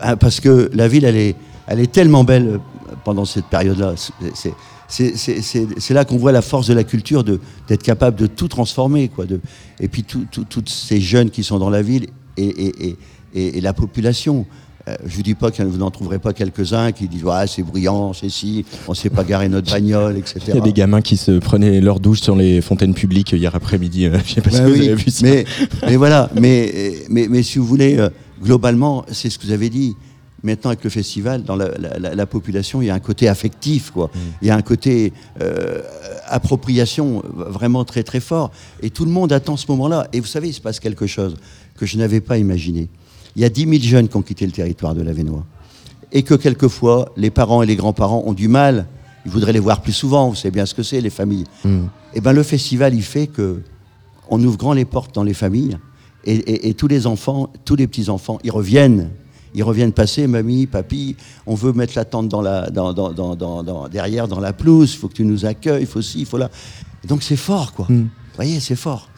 Ah, 0.00 0.16
Parce 0.16 0.38
que 0.40 0.70
la 0.74 0.86
ville, 0.88 1.04
elle 1.04 1.16
est, 1.16 1.34
elle 1.66 1.80
est 1.80 1.90
tellement 1.92 2.22
belle 2.24 2.60
pendant 3.04 3.24
cette 3.24 3.46
période-là. 3.46 3.94
C'est- 4.34 4.54
c'est- 4.88 5.90
là 5.94 6.04
qu'on 6.04 6.16
voit 6.16 6.32
la 6.32 6.42
force 6.42 6.66
de 6.66 6.74
la 6.74 6.84
culture 6.84 7.22
d'être 7.24 7.82
capable 7.82 8.16
de 8.18 8.26
tout 8.26 8.48
transformer. 8.48 9.08
Quoi, 9.08 9.26
de, 9.26 9.40
et 9.80 9.88
puis 9.88 10.02
toutes 10.04 10.68
ces 10.68 11.00
jeunes 11.00 11.30
qui 11.30 11.44
sont 11.44 11.58
dans 11.58 11.70
la 11.70 11.82
ville 11.82 12.06
et, 12.36 12.44
et- 12.46 12.86
et- 12.88 12.96
et- 13.34 13.58
et 13.58 13.60
la 13.60 13.72
population. 13.72 14.46
Euh, 14.88 14.94
je 15.06 15.16
vous 15.16 15.22
dis 15.22 15.34
pas 15.34 15.50
que 15.50 15.62
vous 15.62 15.76
n'en 15.76 15.90
trouverez 15.90 16.18
pas 16.18 16.32
quelques-uns 16.32 16.92
qui 16.92 17.08
disent 17.08 17.24
ouais, 17.24 17.46
c'est 17.46 17.62
bruyant, 17.62 18.14
c'est 18.14 18.30
si, 18.30 18.64
on 18.86 18.94
sait 18.94 19.10
pas 19.10 19.22
garer 19.22 19.50
notre 19.50 19.70
bagnole, 19.70 20.16
etc. 20.16 20.40
il 20.48 20.54
y 20.54 20.58
a 20.58 20.60
des 20.62 20.72
gamins 20.72 21.02
qui 21.02 21.18
se 21.18 21.32
prenaient 21.38 21.82
leur 21.82 22.00
douche 22.00 22.22
sur 22.22 22.34
les 22.34 22.62
fontaines 22.62 22.94
publiques 22.94 23.32
hier 23.32 23.54
après-midi 23.54 24.06
euh, 24.06 24.16
je 24.24 24.32
sais 24.34 24.40
pas 24.40 24.48
si 24.50 24.56
Bah 24.56 24.66
vous 24.68 24.76
avez 24.76 24.94
vu 24.94 25.10
ça 25.10 25.26
Mais, 25.26 25.44
mais 25.86 25.96
voilà, 25.96 26.30
mais, 26.40 26.94
mais, 27.10 27.26
mais 27.28 27.42
si 27.42 27.58
vous 27.58 27.66
voulez, 27.66 27.98
euh, 27.98 28.08
globalement, 28.42 29.04
c'est 29.12 29.28
ce 29.28 29.38
que 29.38 29.44
vous 29.44 29.52
avez 29.52 29.68
dit. 29.68 29.94
Maintenant, 30.44 30.70
avec 30.70 30.84
le 30.84 30.90
festival, 30.90 31.42
dans 31.42 31.56
la, 31.56 31.68
la- 31.78 31.98
la- 31.98 32.14
la 32.14 32.26
population, 32.26 32.80
il 32.80 32.86
y 32.86 32.90
a 32.90 32.94
un 32.94 33.00
côté 33.00 33.28
affectif, 33.28 33.90
quoi. 33.90 34.06
Mm. 34.14 34.18
Il 34.42 34.48
y 34.48 34.50
a 34.50 34.56
un 34.56 34.62
côté 34.62 35.12
euh, 35.42 35.82
appropriation 36.26 37.22
vraiment 37.34 37.84
très, 37.84 38.02
très 38.02 38.20
fort. 38.20 38.50
Et 38.82 38.90
tout 38.90 39.04
le 39.04 39.10
monde 39.10 39.32
attend 39.32 39.56
ce 39.56 39.66
moment-là. 39.70 40.06
Et 40.12 40.20
vous 40.20 40.26
savez, 40.26 40.48
il 40.48 40.52
se 40.54 40.60
passe 40.60 40.78
quelque 40.80 41.06
chose 41.06 41.34
que 41.76 41.86
je 41.86 41.96
n'avais 41.98 42.20
pas 42.20 42.38
imaginé. 42.38 42.88
Il 43.36 43.42
y 43.42 43.44
a 43.44 43.48
10 43.48 43.62
000 43.62 43.72
jeunes 43.82 44.08
qui 44.08 44.16
ont 44.16 44.22
quitté 44.22 44.46
le 44.46 44.52
territoire 44.52 44.94
de 44.94 45.02
la 45.02 45.12
Vénois. 45.12 45.44
Et 46.12 46.22
que 46.22 46.34
quelquefois, 46.34 47.12
les 47.16 47.30
parents 47.30 47.62
et 47.62 47.66
les 47.66 47.76
grands-parents 47.76 48.22
ont 48.26 48.32
du 48.32 48.48
mal. 48.48 48.86
Ils 49.26 49.32
voudraient 49.32 49.52
les 49.52 49.58
voir 49.60 49.82
plus 49.82 49.92
souvent. 49.92 50.28
Vous 50.28 50.34
savez 50.36 50.50
bien 50.52 50.66
ce 50.66 50.74
que 50.74 50.82
c'est, 50.82 51.00
les 51.00 51.10
familles. 51.10 51.44
Mm. 51.64 51.86
Et 52.14 52.20
ben, 52.20 52.32
le 52.32 52.42
festival, 52.42 52.94
il 52.94 53.02
fait 53.02 53.26
que 53.26 53.60
on 54.30 54.42
ouvre 54.44 54.56
grand 54.56 54.72
les 54.72 54.84
portes 54.84 55.14
dans 55.14 55.22
les 55.24 55.34
familles 55.34 55.78
et, 56.24 56.34
et- 56.36 56.68
et 56.68 56.74
tous 56.74 56.86
les 56.88 57.06
enfants, 57.06 57.50
tous 57.64 57.76
les 57.76 57.86
petits 57.86 58.08
enfants, 58.08 58.38
ils 58.44 58.50
reviennent. 58.50 59.10
Ils 59.54 59.62
reviennent 59.62 59.92
passer, 59.92 60.26
mamie, 60.26 60.66
papy, 60.66 61.16
on 61.46 61.54
veut 61.54 61.72
mettre 61.72 61.94
la 61.96 62.04
tente 62.04 62.28
dans 62.28 62.42
la, 62.42 62.70
dans, 62.70 62.92
dans- 62.92 63.12
dans- 63.12 63.34
dans- 63.36 63.62
dans- 63.62 63.88
derrière 63.88 64.28
dans 64.28 64.40
la 64.40 64.52
pelouse, 64.52 64.92
il 64.94 64.98
faut 64.98 65.08
que 65.08 65.14
tu 65.14 65.24
nous 65.24 65.44
accueilles, 65.46 65.82
il 65.82 65.86
faut 65.86 66.02
ci, 66.02 66.20
il 66.20 66.26
faut 66.26 66.38
là. 66.38 66.50
Donc 67.06 67.22
c'est 67.22 67.36
fort, 67.36 67.72
quoi. 67.72 67.86
Mm. 67.88 68.02
Vous 68.02 68.08
voyez, 68.36 68.60
c'est 68.60 68.76
fort. 68.76 69.08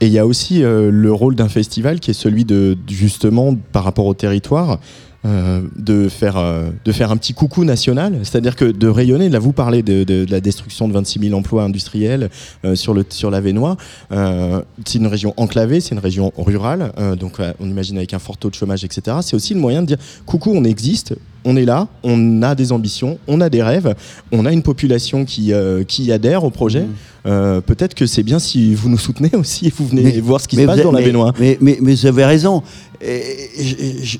Et 0.00 0.06
il 0.06 0.12
y 0.12 0.18
a 0.18 0.26
aussi 0.26 0.62
euh, 0.62 0.90
le 0.90 1.12
rôle 1.12 1.34
d'un 1.34 1.48
festival 1.48 2.00
qui 2.00 2.10
est 2.10 2.14
celui 2.14 2.44
de 2.46 2.76
justement 2.88 3.54
par 3.72 3.84
rapport 3.84 4.06
au 4.06 4.14
territoire. 4.14 4.78
Euh, 5.26 5.60
de 5.76 6.08
faire 6.08 6.36
euh, 6.38 6.70
de 6.84 6.92
faire 6.92 7.10
un 7.10 7.16
petit 7.16 7.34
coucou 7.34 7.64
national, 7.64 8.18
c'est-à-dire 8.22 8.56
que 8.56 8.64
de 8.64 8.88
rayonner. 8.88 9.28
Là, 9.28 9.38
vous 9.38 9.52
parlez 9.52 9.82
de, 9.82 10.04
de- 10.04 10.26
la 10.30 10.40
destruction 10.40 10.88
de 10.88 10.92
26 10.94 11.18
000 11.20 11.38
emplois 11.38 11.62
industriels 11.64 12.30
euh, 12.64 12.74
sur 12.74 12.94
le 12.94 13.04
sur 13.08 13.30
la 13.30 13.40
Vénois. 13.40 13.76
C'est 14.10 14.98
une 14.98 15.06
région 15.06 15.34
enclavée, 15.36 15.80
c'est 15.80 15.90
une 15.94 15.98
région 16.00 16.32
rurale, 16.36 16.92
donc 17.18 17.38
on 17.60 17.68
imagine 17.68 17.96
avec 17.96 18.14
un 18.14 18.18
fort 18.18 18.36
taux 18.36 18.50
de 18.50 18.54
chômage, 18.54 18.84
etc. 18.84 19.18
C'est 19.22 19.36
aussi 19.36 19.54
le 19.54 19.60
moyen 19.60 19.82
de 19.82 19.86
dire 19.86 19.98
coucou, 20.26 20.52
on 20.54 20.64
existe. 20.64 21.14
On 21.44 21.56
est 21.56 21.64
là, 21.64 21.88
on 22.02 22.42
a 22.42 22.54
des 22.54 22.70
ambitions, 22.72 23.18
on 23.26 23.40
a 23.40 23.48
des 23.48 23.62
rêves, 23.62 23.94
on 24.32 24.44
a 24.46 24.52
une 24.52 24.62
population 24.62 25.24
qui, 25.24 25.52
euh, 25.52 25.84
qui 25.84 26.12
adhère 26.12 26.44
au 26.44 26.50
projet. 26.50 26.82
Mm. 26.82 26.88
Euh, 27.26 27.60
Peut-être 27.60 27.94
que 27.94 28.06
c'est 28.06 28.22
bien 28.22 28.38
si 28.38 28.74
vous 28.74 28.88
nous 28.88 28.98
soutenez 28.98 29.30
aussi 29.34 29.66
et 29.66 29.72
vous 29.76 29.86
venez 29.86 30.02
Mais- 30.02 30.20
voir 30.20 30.40
ce 30.40 30.48
qui 30.48 30.56
se 30.56 30.62
passe 30.64 30.80
dans 30.82 30.92
la 30.92 31.00
mais- 31.00 31.06
baignoire. 31.06 31.32
Mais, 31.38 31.58
mais, 31.60 31.78
vous 31.80 32.06
avez 32.06 32.24
raison. 32.24 32.62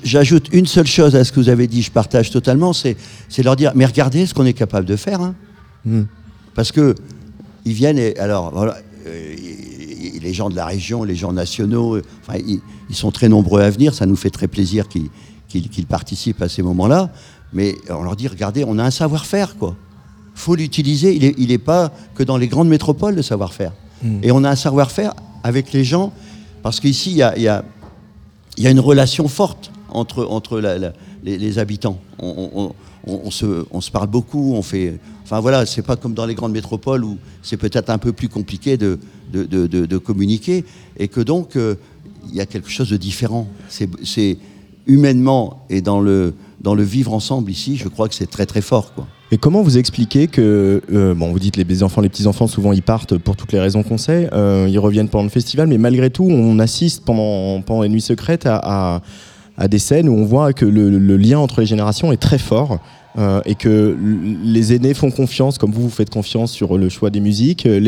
J'ajoute 0.03 0.47
une 0.51 0.65
seule 0.65 0.87
chose 0.87 1.15
à 1.15 1.23
ce 1.23 1.31
que 1.31 1.39
vous 1.39 1.49
avez 1.49 1.67
dit, 1.67 1.81
je 1.81 1.91
partage 1.91 2.29
totalement, 2.31 2.73
c'est 2.73 2.95
leur 3.43 3.55
dire, 3.55 3.71
mais 3.75 3.85
regardez 3.85 4.25
ce 4.25 4.33
qu'on 4.33 4.45
est 4.45 4.53
capable 4.53 4.85
de 4.85 4.95
faire. 4.95 5.21
hein. 5.21 5.35
Mm. 5.85 6.01
Parce 6.55 6.71
que 6.71 6.95
ils 7.65 7.73
viennent 7.73 7.97
et 7.99 8.17
alors 8.17 8.51
voilà, 8.53 8.77
euh, 9.07 9.35
les 10.21 10.33
gens 10.33 10.49
de 10.49 10.55
la 10.55 10.65
région, 10.65 11.03
les 11.03 11.15
gens 11.15 11.31
nationaux, 11.33 11.97
enfin, 12.27 12.39
ils, 12.45 12.59
ils 12.89 12.95
sont 12.95 13.11
très 13.11 13.29
nombreux 13.29 13.61
à 13.61 13.69
venir. 13.69 13.93
Ça 13.93 14.05
nous 14.05 14.15
fait 14.15 14.29
très 14.29 14.47
plaisir 14.47 14.87
qu'ils 14.87 15.09
qu'ils- 15.51 15.85
participent 15.85 16.41
à 16.41 16.49
ces 16.49 16.61
moments-là. 16.63 17.09
Mais 17.53 17.75
on 17.89 18.03
leur 18.03 18.15
dit, 18.15 18.27
regardez, 18.27 18.63
on 18.65 18.77
a 18.79 18.83
un 18.83 18.91
savoir-faire, 18.91 19.57
quoi. 19.57 19.75
Faut 20.35 20.55
l'utiliser. 20.55 21.13
Il 21.37 21.47
n'est 21.49 21.57
pas 21.57 21.91
que 22.15 22.23
dans 22.23 22.37
les 22.37 22.47
grandes 22.47 22.69
métropoles 22.69 23.15
le 23.15 23.21
savoir-faire. 23.21 23.73
Et 24.23 24.31
on 24.31 24.43
a 24.43 24.49
un 24.49 24.55
savoir-faire 24.55 25.13
avec 25.43 25.73
les 25.73 25.83
gens 25.83 26.11
parce 26.63 26.79
qu'ici 26.79 27.11
il 27.11 27.17
y 27.17 27.21
a, 27.23 27.37
y 27.37 27.47
a- 27.47 27.63
il 28.57 28.63
y 28.63 28.67
a 28.67 28.71
une 28.71 28.79
relation 28.79 29.27
forte 29.27 29.71
entre, 29.89 30.25
entre 30.25 30.59
la- 30.59 30.77
la- 30.79 30.93
les, 31.23 31.37
les 31.37 31.59
habitants. 31.59 31.99
On, 32.19 32.49
on- 32.55 32.73
on- 33.11 33.21
on 33.25 33.31
se, 33.31 33.65
on 33.71 33.81
se 33.81 33.91
parle 33.91 34.07
beaucoup, 34.07 34.53
on 34.55 34.61
fait. 34.63 34.99
Enfin 35.23 35.39
voilà, 35.39 35.65
c'est 35.65 35.81
pas 35.81 35.95
comme 35.97 36.13
dans 36.13 36.25
les 36.25 36.35
grandes 36.35 36.51
métropoles 36.53 37.03
où 37.03 37.17
c'est 37.43 37.57
peut-être 37.57 37.89
un 37.89 37.97
peu 37.97 38.11
plus 38.13 38.29
compliqué 38.29 38.77
de, 38.77 38.97
de, 39.33 39.43
de- 39.43 39.67
de- 39.67 39.85
de 39.85 39.97
communiquer 39.97 40.65
et 40.97 41.07
que 41.07 41.21
donc 41.21 41.55
euh, 41.55 41.75
il 42.29 42.35
y 42.35 42.41
a 42.41 42.45
quelque 42.45 42.69
chose 42.69 42.89
de 42.89 42.97
différent. 42.97 43.47
C'est 44.03 44.37
humainement 44.87 45.65
et 45.69 45.81
dans 45.81 45.99
le, 46.01 46.33
dans 46.61 46.75
le 46.75 46.83
vivre 46.83 47.13
ensemble 47.13 47.51
ici, 47.51 47.77
je 47.77 47.87
crois 47.87 48.07
que 48.07 48.15
c'est 48.15 48.29
très 48.29 48.45
très 48.45 48.61
fort. 48.61 48.93
Quoi. 48.93 49.07
Et 49.31 49.37
comment 49.37 49.61
vous 49.61 49.77
expliquez 49.77 50.27
que, 50.27 50.81
euh, 50.91 51.13
bon, 51.13 51.31
vous 51.31 51.39
dites 51.39 51.55
les, 51.55 51.83
enfants, 51.83 52.01
les 52.01 52.09
petits-enfants, 52.09 52.47
souvent 52.47 52.73
ils 52.73 52.81
partent 52.83 53.17
pour 53.17 53.35
toutes 53.37 53.53
les 53.53 53.59
raisons 53.59 53.81
qu'on 53.83 53.97
sait, 53.97 54.29
euh, 54.33 54.67
ils 54.69 54.79
reviennent 54.79 55.07
pendant 55.07 55.23
le 55.23 55.29
festival, 55.29 55.67
mais 55.67 55.77
malgré 55.77 56.09
tout, 56.09 56.25
on 56.25 56.59
assiste 56.59 57.05
pendant, 57.05 57.61
pendant 57.61 57.83
les 57.83 57.89
nuits 57.89 58.01
secrètes 58.01 58.45
à, 58.45 59.01
à- 59.57 59.67
des 59.67 59.79
scènes 59.79 60.09
où 60.09 60.13
on 60.13 60.25
voit 60.25 60.53
que 60.53 60.65
le 60.65 61.17
lien 61.17 61.37
entre 61.37 61.59
les 61.59 61.67
générations 61.67 62.11
est 62.11 62.17
très 62.17 62.39
fort. 62.39 62.79
Euh, 63.17 63.41
et 63.45 63.55
que 63.55 63.97
les 64.43 64.73
aînés 64.73 64.93
font 64.93 65.11
confiance, 65.11 65.57
comme 65.57 65.71
vous, 65.71 65.81
vous 65.83 65.89
faites 65.89 66.09
confiance 66.09 66.51
sur 66.51 66.77
le 66.77 66.87
choix 66.89 67.09
des 67.09 67.19
musiques. 67.19 67.65
euh, 67.65 67.79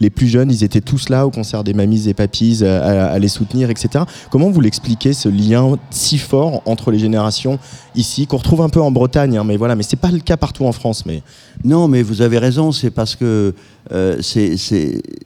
Les, 0.00 0.10
plus 0.10 0.26
jeunes, 0.28 0.50
ils 0.50 0.64
étaient 0.64 0.80
tous 0.80 1.08
là 1.08 1.26
au 1.26 1.30
concert 1.30 1.62
des 1.64 1.74
mamies 1.74 2.08
et 2.08 2.14
papis 2.14 2.64
à, 2.64 2.82
à- 2.82 3.06
à 3.06 3.18
les 3.18 3.28
soutenir, 3.28 3.70
etc. 3.70 4.04
Comment 4.30 4.50
vous 4.50 4.60
l'expliquez, 4.60 5.12
ce 5.12 5.28
lien 5.28 5.76
si 5.90 6.18
fort 6.18 6.62
entre 6.66 6.90
les 6.90 6.98
générations 6.98 7.58
ici, 7.94 8.26
qu'on 8.26 8.36
retrouve 8.38 8.60
un 8.62 8.68
peu 8.68 8.80
en 8.80 8.90
Bretagne, 8.90 9.36
hein, 9.38 9.44
mais 9.44 9.56
voilà, 9.56 9.74
mais 9.76 9.82
c'est 9.82 9.96
pas 9.96 10.10
le 10.10 10.18
cas 10.18 10.36
partout 10.36 10.64
en 10.64 10.72
France. 10.72 11.06
Mais 11.06 11.22
Non, 11.64 11.88
mais 11.88 12.02
vous 12.02 12.20
avez 12.22 12.38
raison, 12.38 12.72
c'est 12.72 12.90
parce 12.90 13.14
que 13.16 13.54
euh, 13.92 14.16
c'est, 14.20 14.56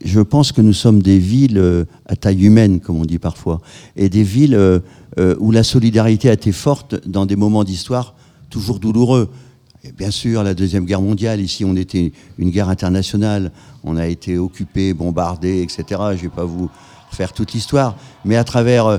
je 0.05 0.19
pense 0.21 0.51
que 0.51 0.61
nous 0.61 0.73
sommes 0.73 1.01
des 1.01 1.17
villes 1.17 1.57
euh, 1.57 1.85
à 2.05 2.15
taille 2.15 2.43
humaine, 2.45 2.79
comme 2.79 2.97
on 2.97 3.05
dit 3.05 3.17
parfois, 3.19 3.59
et 3.97 4.07
des 4.09 4.23
villes 4.23 4.55
euh, 4.55 4.79
euh, 5.19 5.35
où 5.39 5.51
la 5.51 5.63
solidarité 5.63 6.29
a 6.29 6.33
été 6.33 6.51
forte 6.51 6.95
dans 7.07 7.25
des 7.25 7.35
moments 7.35 7.63
d'histoire 7.63 8.15
toujours 8.51 8.79
douloureux. 8.79 9.31
Bien 9.97 10.11
sûr, 10.11 10.43
la 10.43 10.53
Deuxième 10.53 10.85
Guerre 10.85 11.01
mondiale, 11.01 11.41
ici 11.41 11.65
on 11.65 11.75
était 11.75 12.11
une 12.37 12.51
guerre 12.51 12.69
internationale, 12.69 13.51
on 13.83 13.97
a 13.97 14.05
été 14.05 14.37
occupé, 14.37 14.93
bombardé, 14.93 15.63
etc. 15.63 15.83
Je 15.89 16.17
ne 16.17 16.21
vais 16.21 16.29
pas 16.29 16.45
vous 16.45 16.69
faire 17.11 17.33
toute 17.33 17.53
l'histoire, 17.53 17.95
mais 18.23 18.35
à 18.35 18.43
travers... 18.43 18.85
euh, 18.85 18.97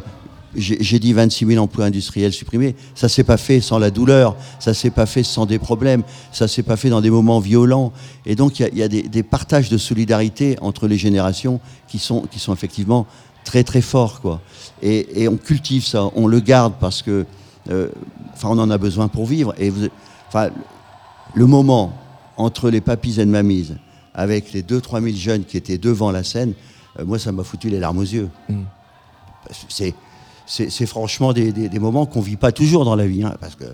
j'ai 0.55 0.99
dit 0.99 1.13
26 1.13 1.47
000 1.47 1.63
emplois 1.63 1.87
industriels 1.87 2.33
supprimés. 2.33 2.75
Ça 2.95 3.09
s'est 3.09 3.25
pas 3.25 3.37
fait 3.37 3.61
sans 3.61 3.79
la 3.79 3.91
douleur, 3.91 4.37
ça 4.59 4.75
s'est 4.75 4.91
pas 4.91 5.07
fait 5.07 5.23
sans 5.23 5.47
des 5.47 5.59
problèmes, 5.59 6.03
ça 6.31 6.49
s'est 6.49 6.63
pas 6.63 6.77
fait 6.77 6.91
dans 6.91 7.01
des 7.01 7.11
moments 7.11 7.41
violents. 7.41 7.93
Et 8.27 8.35
donc 8.35 8.61
il 8.61 8.77
y 8.77 8.83
a, 8.83 8.89
des, 8.89 9.23
partages 9.23 9.71
de 9.71 9.79
solidarité 9.79 10.57
entre 10.61 10.89
les 10.89 10.99
générations 10.99 11.61
qui 11.89 11.99
sont, 11.99 12.23
qui 12.31 12.39
sont 12.39 12.53
effectivement 12.53 13.07
très 13.45 13.65
très 13.65 13.81
forts, 13.81 14.21
quoi. 14.21 14.41
Et, 14.83 15.27
on 15.29 15.37
cultive 15.37 15.87
ça, 15.87 16.11
on 16.15 16.27
le 16.27 16.41
garde 16.41 16.75
parce 16.81 17.03
que, 17.03 17.25
enfin, 17.69 18.49
on 18.49 18.59
en 18.59 18.71
a 18.71 18.79
besoin 18.79 19.09
pour 19.09 19.27
vivre. 19.27 19.55
Et 19.59 19.71
vous, 19.71 19.87
enfin, 20.29 20.51
le 21.35 21.47
moment 21.47 21.93
entre 22.37 22.71
les 22.71 22.81
papis 22.81 23.21
et 23.21 23.25
mamies, 23.27 23.73
avec 24.15 24.53
les 24.53 24.63
2-3 24.63 25.03
000 25.03 25.17
jeunes 25.17 25.45
qui 25.45 25.57
étaient 25.57 25.79
devant 25.79 26.11
la 26.11 26.23
scène, 26.25 26.53
euh, 26.99 27.05
moi, 27.05 27.19
ça 27.19 27.33
m'a 27.33 27.45
foutu 27.45 27.69
les 27.71 27.79
larmes 27.79 27.99
aux 27.99 28.03
yeux. 28.03 28.29
Que 28.49 29.93
C'est, 30.47 30.87
franchement 30.87 31.33
des, 31.33 31.53
des- 31.53 31.69
des 31.69 31.79
moments 31.79 32.05
qu'on 32.07 32.21
vit 32.21 32.37
pas 32.37 32.53
toujours 32.53 32.85
dans 32.85 32.97
la 32.97 33.07
vie, 33.07 33.23
hein, 33.23 33.35
parce 33.41 33.55
que 33.55 33.65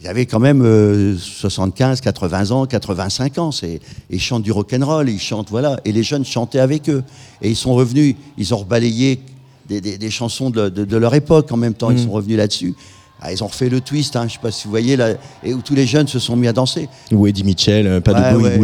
ils 0.00 0.08
avaient 0.08 0.26
quand 0.26 0.40
même 0.40 0.62
euh, 0.62 1.16
75, 1.16 2.00
80 2.00 2.50
ans, 2.50 2.66
85 2.66 3.38
ans. 3.38 3.52
C'est, 3.52 3.80
ils 4.10 4.20
chantent 4.20 4.42
du 4.42 4.50
rock'n'roll, 4.52 5.08
ils 5.08 5.20
chantent, 5.20 5.50
voilà. 5.50 5.78
Et 5.84 5.92
les 5.92 6.02
jeunes 6.02 6.24
chantaient 6.24 6.58
avec 6.58 6.88
eux. 6.90 7.04
Et 7.42 7.50
ils 7.50 7.56
sont 7.56 7.74
revenus, 7.74 8.16
ils 8.36 8.52
ont 8.54 8.58
rebalayé 8.58 9.20
des, 9.68 10.10
chansons 10.10 10.50
de, 10.50 10.68
de- 10.68 10.84
de 10.84 10.96
leur 10.96 11.14
époque 11.14 11.50
en 11.52 11.56
même 11.56 11.74
temps. 11.74 11.90
Ils 11.90 11.98
sont 12.04 12.10
revenus 12.10 12.36
là-dessus. 12.36 12.74
Ah, 13.20 13.32
ils 13.32 13.42
ont 13.42 13.46
refait 13.46 13.68
le 13.70 13.80
twist, 13.80 14.16
hein, 14.16 14.26
je 14.28 14.34
sais 14.34 14.38
pas 14.38 14.50
si 14.50 14.64
vous 14.64 14.70
voyez, 14.70 14.96
là, 14.96 15.14
et 15.42 15.54
où 15.54 15.62
tous 15.62 15.74
les 15.74 15.86
jeunes 15.86 16.08
se 16.08 16.18
sont 16.18 16.36
mis 16.36 16.46
à 16.48 16.52
danser. 16.52 16.88
ou 17.10 17.26
Eddie 17.26 17.44
Mitchell, 17.44 17.86
euh, 17.86 18.00
pas 18.00 18.12
Ouais, 18.12 18.32
de 18.32 18.36
ouais. 18.38 18.54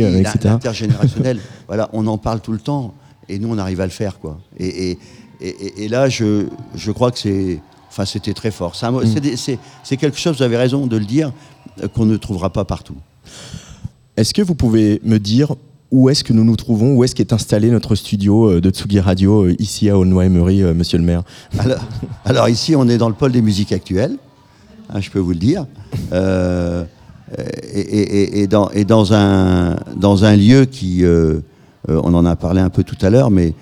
Et 0.00 0.04
euh, 0.04 0.18
etc. 0.20 0.38
L'intergénérationnel, 0.44 1.38
voilà, 1.68 1.88
on 1.92 2.06
en 2.08 2.18
parle 2.18 2.40
tout 2.40 2.52
le 2.52 2.58
temps, 2.58 2.94
et 3.28 3.38
nous 3.38 3.48
on 3.52 3.58
arrive 3.58 3.80
à 3.80 3.84
le 3.86 3.92
faire, 3.92 4.18
quoi. 4.18 4.38
Et, 4.58 4.90
et, 4.90 4.98
et- 5.40 5.48
et- 5.48 5.84
et 5.84 5.88
là, 5.88 6.08
je, 6.08 6.46
je 6.74 6.90
crois 6.90 7.12
que 7.12 7.18
c'est, 7.20 7.60
enfin, 7.90 8.04
c'était 8.06 8.34
très 8.34 8.50
fort. 8.50 8.74
C'est 8.74 8.88
Mm. 8.90 9.96
quelque 9.98 10.18
chose, 10.18 10.36
vous 10.38 10.42
avez 10.42 10.56
raison 10.56 10.86
de 10.88 10.96
le 10.96 11.04
dire, 11.04 11.32
euh, 11.82 11.86
qu'on 11.88 12.06
ne 12.06 12.16
trouvera 12.16 12.50
pas 12.52 12.64
partout. 12.64 12.96
Est-ce 14.16 14.34
que 14.34 14.42
vous 14.42 14.54
pouvez 14.56 15.00
me 15.04 15.18
dire 15.18 15.54
où 15.90 16.08
est-ce 16.10 16.22
que 16.22 16.32
nous 16.32 16.44
nous 16.44 16.56
trouvons, 16.56 16.94
où 16.96 17.04
est-ce 17.04 17.14
qu'est 17.14 17.32
installé 17.32 17.70
notre 17.70 17.94
studio 17.94 18.50
euh, 18.50 18.60
de 18.60 18.70
Tsugi 18.70 19.00
Radio 19.00 19.44
euh, 19.46 19.54
ici 19.58 19.88
à 19.88 19.96
Aulnoy-Emery, 19.98 20.62
euh, 20.62 20.74
monsieur 20.74 20.98
le 20.98 21.04
maire? 21.04 21.22
Alors, 21.58 21.78
alors 22.24 22.48
ici, 22.48 22.76
on 22.76 22.88
est 22.88 22.98
dans 22.98 23.08
le 23.08 23.14
pôle 23.14 23.32
des 23.32 23.40
musiques 23.42 23.72
actuelles, 23.72 24.16
hein, 24.90 25.00
je 25.00 25.10
peux 25.10 25.18
vous 25.18 25.30
le 25.32 25.38
dire, 25.38 25.66
Euh, 26.12 26.84
et, 27.74 27.80
et- 27.80 28.22
et- 28.22 28.40
et 28.42 28.46
dans, 28.46 28.70
et 28.70 28.84
dans, 28.84 29.12
un, 29.12 29.76
dans 29.96 30.24
un 30.24 30.34
lieu 30.36 30.64
qui, 30.64 31.04
euh, 31.04 31.40
on 31.88 32.12
en 32.14 32.24
a 32.26 32.36
parlé 32.36 32.60
un 32.60 32.70
peu 32.70 32.84
tout 32.84 32.96
à 33.02 33.10
l'heure, 33.10 33.30
mais 33.30 33.54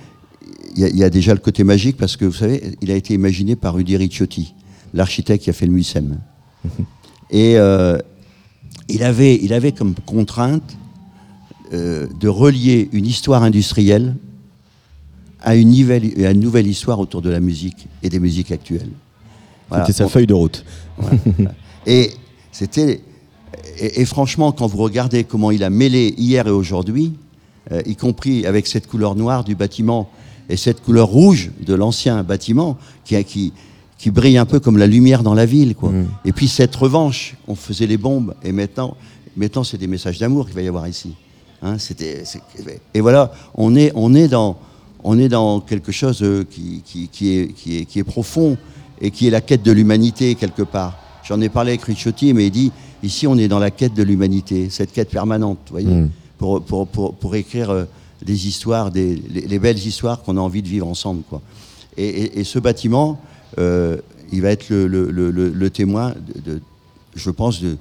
il 0.76 0.82
y, 0.82 0.84
a- 0.84 0.88
il 0.88 0.96
y 0.96 1.04
a 1.04 1.10
déjà 1.10 1.32
le 1.34 1.40
côté 1.40 1.64
magique 1.64 1.96
parce 1.96 2.16
que 2.16 2.24
vous 2.24 2.32
savez, 2.32 2.62
il 2.82 2.90
a 2.90 2.94
été 2.94 3.14
imaginé 3.14 3.56
par 3.56 3.74
Rudy 3.74 3.96
Ricciotti, 3.96 4.54
l'architecte 4.94 5.44
qui 5.44 5.50
a 5.50 5.52
fait 5.52 5.66
le 5.66 5.72
MUSEM. 5.72 6.18
Et 7.30 7.56
euh, 7.56 7.98
il, 8.88 9.02
avait, 9.02 9.36
il 9.42 9.52
avait 9.52 9.72
comme 9.72 9.94
contrainte 10.04 10.76
euh, 11.72 12.06
de 12.18 12.28
relier 12.28 12.88
une 12.92 13.06
histoire 13.06 13.42
industrielle 13.42 14.16
à 15.40 15.54
une, 15.54 15.70
nouvelle, 15.70 16.24
à 16.24 16.30
une 16.30 16.40
nouvelle 16.40 16.66
histoire 16.66 16.98
autour 16.98 17.22
de 17.22 17.30
la 17.30 17.40
musique 17.40 17.86
et 18.02 18.08
des 18.08 18.18
musiques 18.18 18.52
actuelles. 18.52 18.90
Voilà. 19.68 19.84
C'était 19.84 19.98
sa 19.98 20.08
feuille 20.08 20.26
de 20.26 20.34
route. 20.34 20.64
et 21.86 22.10
c'était. 22.52 23.00
Et, 23.78 24.00
et 24.00 24.04
franchement, 24.04 24.52
quand 24.52 24.66
vous 24.66 24.78
regardez 24.78 25.24
comment 25.24 25.50
il 25.50 25.62
a 25.62 25.70
mêlé 25.70 26.14
hier 26.16 26.46
et 26.46 26.50
aujourd'hui, 26.50 27.14
euh, 27.72 27.82
y 27.84 27.96
compris 27.96 28.46
avec 28.46 28.66
cette 28.66 28.86
couleur 28.86 29.16
noire 29.16 29.42
du 29.42 29.56
bâtiment 29.56 30.08
et 30.48 30.56
cette 30.56 30.82
couleur 30.82 31.08
rouge 31.08 31.50
de 31.60 31.74
l'ancien 31.74 32.22
bâtiment, 32.22 32.78
qui, 33.04 33.52
qui 33.98 34.10
brille 34.10 34.38
un 34.38 34.46
peu 34.46 34.60
comme 34.60 34.78
la 34.78 34.86
lumière 34.86 35.24
dans 35.24 35.34
la 35.34 35.46
ville, 35.46 35.74
quoi. 35.74 35.90
Mm. 35.90 36.06
Et 36.24 36.32
puis 36.32 36.46
cette 36.46 36.74
revanche, 36.76 37.34
on 37.48 37.56
faisait 37.56 37.88
les 37.88 37.96
bombes, 37.96 38.34
et 38.44 38.52
maintenant, 38.52 38.96
maintenant 39.36 39.64
c'est 39.64 39.78
des 39.78 39.88
messages 39.88 40.18
d'amour 40.18 40.46
qu'il 40.46 40.54
va 40.54 40.62
y 40.62 40.68
avoir 40.68 40.86
ici. 40.86 41.14
Hein, 41.62 41.78
c'était, 41.78 42.22
et 42.94 43.00
voilà, 43.00 43.32
on 43.54 43.74
est, 43.76 43.90
on 43.94 44.14
est 44.14 44.28
dans, 44.28 44.58
on 45.02 45.18
est 45.18 45.28
dans 45.28 45.60
quelque 45.60 45.90
chose 45.92 46.22
euh, 46.22 46.44
qui, 46.48 46.82
qui, 46.84 47.08
qui 47.08 47.36
est, 47.38 47.48
qui, 47.52 47.78
est, 47.78 47.84
qui 47.86 47.98
est 47.98 48.04
profond 48.04 48.56
et 49.00 49.10
qui 49.10 49.26
est 49.26 49.30
la 49.30 49.40
quête 49.40 49.62
de 49.62 49.72
l'humanité 49.72 50.34
quelque 50.34 50.62
part. 50.62 50.98
J'en 51.24 51.40
ai 51.40 51.48
parlé 51.48 51.70
avec 51.72 51.82
Ricciotti, 51.82 52.34
mais 52.34 52.46
il 52.46 52.50
dit 52.50 52.72
ici 53.02 53.26
on 53.26 53.36
est 53.38 53.48
dans 53.48 53.58
la 53.58 53.70
quête 53.70 53.94
de 53.94 54.02
l'humanité, 54.02 54.68
cette 54.70 54.92
quête 54.92 55.08
permanente, 55.10 55.58
vous 55.66 55.72
voyez, 55.72 55.86
Mm. 55.88 56.10
pour, 56.38 56.62
pour, 56.62 56.86
pour, 56.86 57.14
pour 57.14 57.34
écrire 57.34 57.70
euh, 57.70 57.84
des 58.24 58.46
histoires, 58.46 58.90
des, 58.90 59.16
les, 59.16 59.42
les 59.42 59.58
belles 59.58 59.78
histoires 59.78 60.22
qu'on 60.22 60.36
a 60.36 60.40
envie 60.40 60.62
de 60.62 60.68
vivre 60.68 60.86
ensemble. 60.86 61.22
Quoi. 61.28 61.40
Et, 61.96 62.06
et- 62.06 62.40
et 62.40 62.44
ce 62.44 62.58
bâtiment, 62.58 63.18
euh, 63.58 63.96
il 64.32 64.42
va 64.42 64.50
être 64.50 64.68
le, 64.68 64.86
le- 64.86 65.10
le- 65.10 65.30
le- 65.30 65.50
le 65.50 65.70
témoin, 65.70 66.14
de, 66.44 66.52
de- 66.52 66.62
je 67.14 67.30
pense, 67.30 67.62
de, 67.62 67.76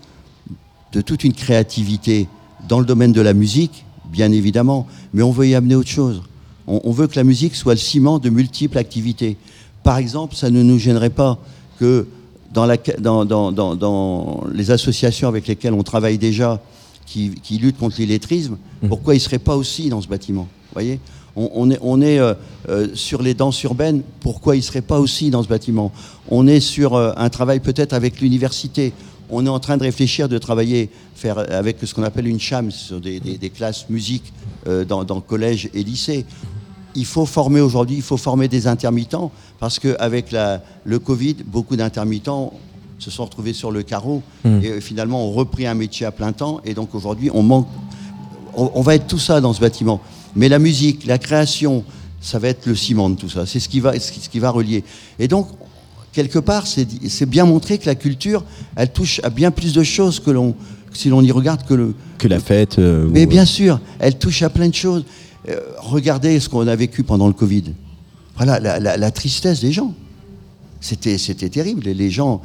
de 0.93 1.01
toute 1.01 1.23
une 1.25 1.33
créativité 1.33 2.27
dans 2.67 2.79
le 2.79 2.85
domaine 2.85 3.11
de 3.11 3.21
la 3.21 3.33
musique, 3.33 3.85
bien 4.11 4.31
évidemment, 4.31 4.87
mais 5.13 5.23
on 5.23 5.31
veut 5.31 5.47
y 5.47 5.55
amener 5.55 5.75
autre 5.75 5.89
chose. 5.89 6.21
On, 6.67 6.81
on 6.83 6.91
veut 6.91 7.07
que 7.07 7.15
la 7.15 7.23
musique 7.23 7.55
soit 7.55 7.73
le 7.73 7.79
ciment 7.79 8.19
de 8.19 8.29
multiples 8.29 8.77
activités. 8.77 9.37
Par 9.83 9.97
exemple, 9.97 10.35
ça 10.35 10.49
ne 10.49 10.63
nous 10.63 10.79
gênerait 10.79 11.09
pas 11.11 11.37
que 11.79 12.07
dans, 12.53 12.65
la- 12.65 12.77
dans- 12.99 13.25
dans- 13.25 13.51
dans- 13.51 13.75
dans 13.75 14.43
les 14.53 14.71
associations 14.71 15.27
avec 15.27 15.47
lesquelles 15.47 15.73
on 15.73 15.83
travaille 15.83 16.17
déjà, 16.17 16.61
qui, 17.05 17.31
qui 17.43 17.57
luttent 17.59 17.77
contre 17.77 17.97
l'illettrisme, 17.99 18.57
pourquoi 18.87 19.13
ils 19.13 19.17
ne 19.17 19.21
seraient 19.21 19.37
pas 19.37 19.55
aussi 19.55 19.89
dans 19.89 20.01
ce 20.01 20.07
bâtiment 20.07 20.47
voyez? 20.73 20.99
On, 21.37 21.49
on 21.53 21.69
est, 21.69 21.77
on 21.81 22.01
est 22.01 22.17
euh, 22.19 22.33
euh, 22.69 22.87
sur 22.95 23.21
les 23.21 23.33
danses 23.33 23.61
urbaines, 23.63 24.01
pourquoi 24.21 24.55
ils 24.55 24.59
ne 24.59 24.63
seraient 24.63 24.81
pas 24.81 24.99
aussi 24.99 25.29
dans 25.29 25.43
ce 25.43 25.47
bâtiment? 25.49 25.91
On 26.31 26.47
est 26.47 26.59
sur 26.61 26.95
euh, 26.95 27.11
un 27.17 27.29
travail 27.29 27.59
peut-être 27.59 27.93
avec 27.93 28.21
l'université, 28.21 28.93
on 29.29 29.45
est 29.45 29.49
en 29.49 29.59
train 29.59 29.77
de 29.77 29.83
réfléchir, 29.83 30.29
de 30.29 30.37
travailler, 30.37 30.89
faire 31.15 31.37
avec 31.51 31.77
ce 31.83 31.93
qu'on 31.93 32.03
appelle 32.03 32.27
une 32.27 32.39
cham 32.39 32.71
sur 32.71 32.99
des, 33.01 33.19
des- 33.19 33.37
des 33.37 33.49
classes 33.49 33.89
musique 33.89 34.31
euh, 34.67 34.85
dans, 34.85 35.03
dans 35.03 35.21
collège 35.21 35.69
et 35.73 35.83
lycée. 35.83 36.25
Il 36.95 37.05
faut 37.05 37.25
former 37.25 37.59
aujourd'hui, 37.61 37.97
il 37.97 38.01
faut 38.01 38.17
former 38.17 38.47
des 38.47 38.67
intermittents 38.67 39.31
parce 39.59 39.79
qu'avec 39.79 40.33
le 40.85 40.99
Covid, 40.99 41.35
beaucoup 41.45 41.75
d'intermittents 41.75 42.53
se 42.99 43.11
sont 43.11 43.25
retrouvés 43.25 43.51
sur 43.53 43.71
le 43.71 43.83
carreau 43.83 44.21
et 44.63 44.69
euh, 44.69 44.79
finalement 44.79 45.25
ont 45.27 45.31
repris 45.33 45.67
un 45.67 45.73
métier 45.73 46.05
à 46.05 46.11
plein 46.11 46.31
temps. 46.31 46.61
Et 46.63 46.73
donc 46.73 46.95
aujourd'hui, 46.95 47.29
on 47.33 47.43
manque 47.43 47.67
on, 48.55 48.71
on 48.73 48.81
va 48.81 48.95
être 48.95 49.07
tout 49.07 49.19
ça 49.19 49.41
dans 49.41 49.51
ce 49.51 49.59
bâtiment. 49.59 49.99
Mais 50.35 50.47
la 50.47 50.59
musique, 50.59 51.05
la 51.05 51.17
création, 51.17 51.83
ça 52.21 52.39
va 52.39 52.47
être 52.47 52.65
le 52.65 52.75
ciment 52.75 53.09
de 53.09 53.15
tout 53.15 53.29
ça. 53.29 53.45
C'est 53.45 53.59
ce 53.59 53.67
qui 53.67 53.81
va, 53.81 53.99
ce 53.99 54.11
qui 54.29 54.39
va 54.39 54.49
relier. 54.49 54.83
Et 55.19 55.27
donc, 55.27 55.47
quelque 56.15 56.39
part, 56.39 56.65
c'est 56.65 57.25
bien 57.29 57.45
montré 57.45 57.77
que 57.77 57.85
la 57.85 57.95
culture, 57.95 58.43
elle 58.75 58.91
touche 58.91 59.19
à 59.23 59.29
bien 59.29 59.51
plus 59.51 59.73
de 59.73 59.83
choses 59.83 60.19
que 60.19 60.31
l'on, 60.31 60.55
si 60.93 61.09
l'on 61.09 61.21
y 61.21 61.31
regarde 61.31 61.63
que 61.67 61.73
le. 61.73 61.93
Que 62.17 62.27
la 62.29 62.39
fête. 62.39 62.79
euh, 62.79 63.07
Mais 63.11 63.25
ou- 63.25 63.29
bien 63.29 63.45
sûr, 63.45 63.79
elle 63.99 64.17
touche 64.17 64.41
à 64.41 64.49
plein 64.49 64.69
de 64.69 64.73
choses. 64.73 65.03
Euh, 65.49 65.59
regardez 65.77 66.39
ce 66.39 66.47
qu'on 66.49 66.65
a 66.67 66.75
vécu 66.75 67.03
pendant 67.03 67.27
le 67.27 67.33
Covid. 67.33 67.65
Voilà, 68.37 68.59
la, 68.59 68.79
la- 68.79 68.97
la 68.97 69.11
tristesse 69.11 69.59
des 69.61 69.71
gens. 69.71 69.93
C'était, 70.81 71.17
c'était 71.17 71.49
terrible. 71.49 71.87
Et 71.87 71.93
les 71.93 72.09
gens, 72.09 72.41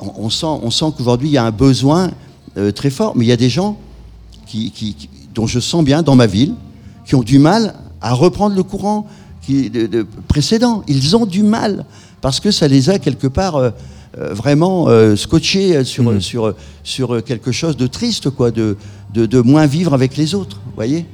on, 0.00 0.24
on 0.26 0.30
sent, 0.30 0.46
on 0.46 0.70
sent 0.70 0.86
qu'aujourd'hui, 0.96 1.28
il 1.28 1.32
y 1.32 1.38
a 1.38 1.44
un 1.44 1.50
besoin 1.50 2.10
euh, 2.56 2.72
très 2.72 2.90
fort. 2.90 3.14
Mais 3.16 3.24
il 3.24 3.28
y 3.28 3.32
a 3.32 3.36
des 3.36 3.50
gens 3.50 3.76
qui, 4.46 4.70
qui- 4.70 4.94
qui- 4.94 5.08
dont 5.34 5.46
je 5.46 5.60
sens 5.60 5.84
bien 5.84 6.02
dans 6.02 6.16
ma 6.16 6.26
ville, 6.26 6.54
qui 7.06 7.14
ont 7.14 7.22
du 7.22 7.38
mal 7.38 7.74
à 8.00 8.12
reprendre 8.14 8.54
le 8.56 8.62
courant 8.62 9.06
qui, 9.42 9.68
de- 9.70 9.86
de- 9.86 10.06
précédent. 10.28 10.82
Ils 10.88 11.16
ont 11.16 11.26
du 11.26 11.42
mal 11.42 11.84
parce 12.20 12.40
que 12.40 12.50
ça 12.50 12.68
les 12.68 12.90
a 12.90 12.98
quelque 12.98 13.26
part 13.26 13.56
euh, 13.56 13.70
euh, 14.18 14.32
vraiment 14.34 14.88
euh, 14.88 15.16
scotchés 15.16 15.84
sur, 15.84 16.22
sur, 16.22 16.54
sur 16.82 17.22
quelque 17.22 17.52
chose 17.52 17.76
de 17.76 17.86
triste, 17.86 18.30
quoi, 18.30 18.50
de, 18.50 18.76
de, 19.14 19.26
de 19.26 19.40
moins 19.40 19.66
vivre 19.66 19.94
avec 19.94 20.16
les 20.16 20.34
autres. 20.34 20.60
voyez 20.74 21.06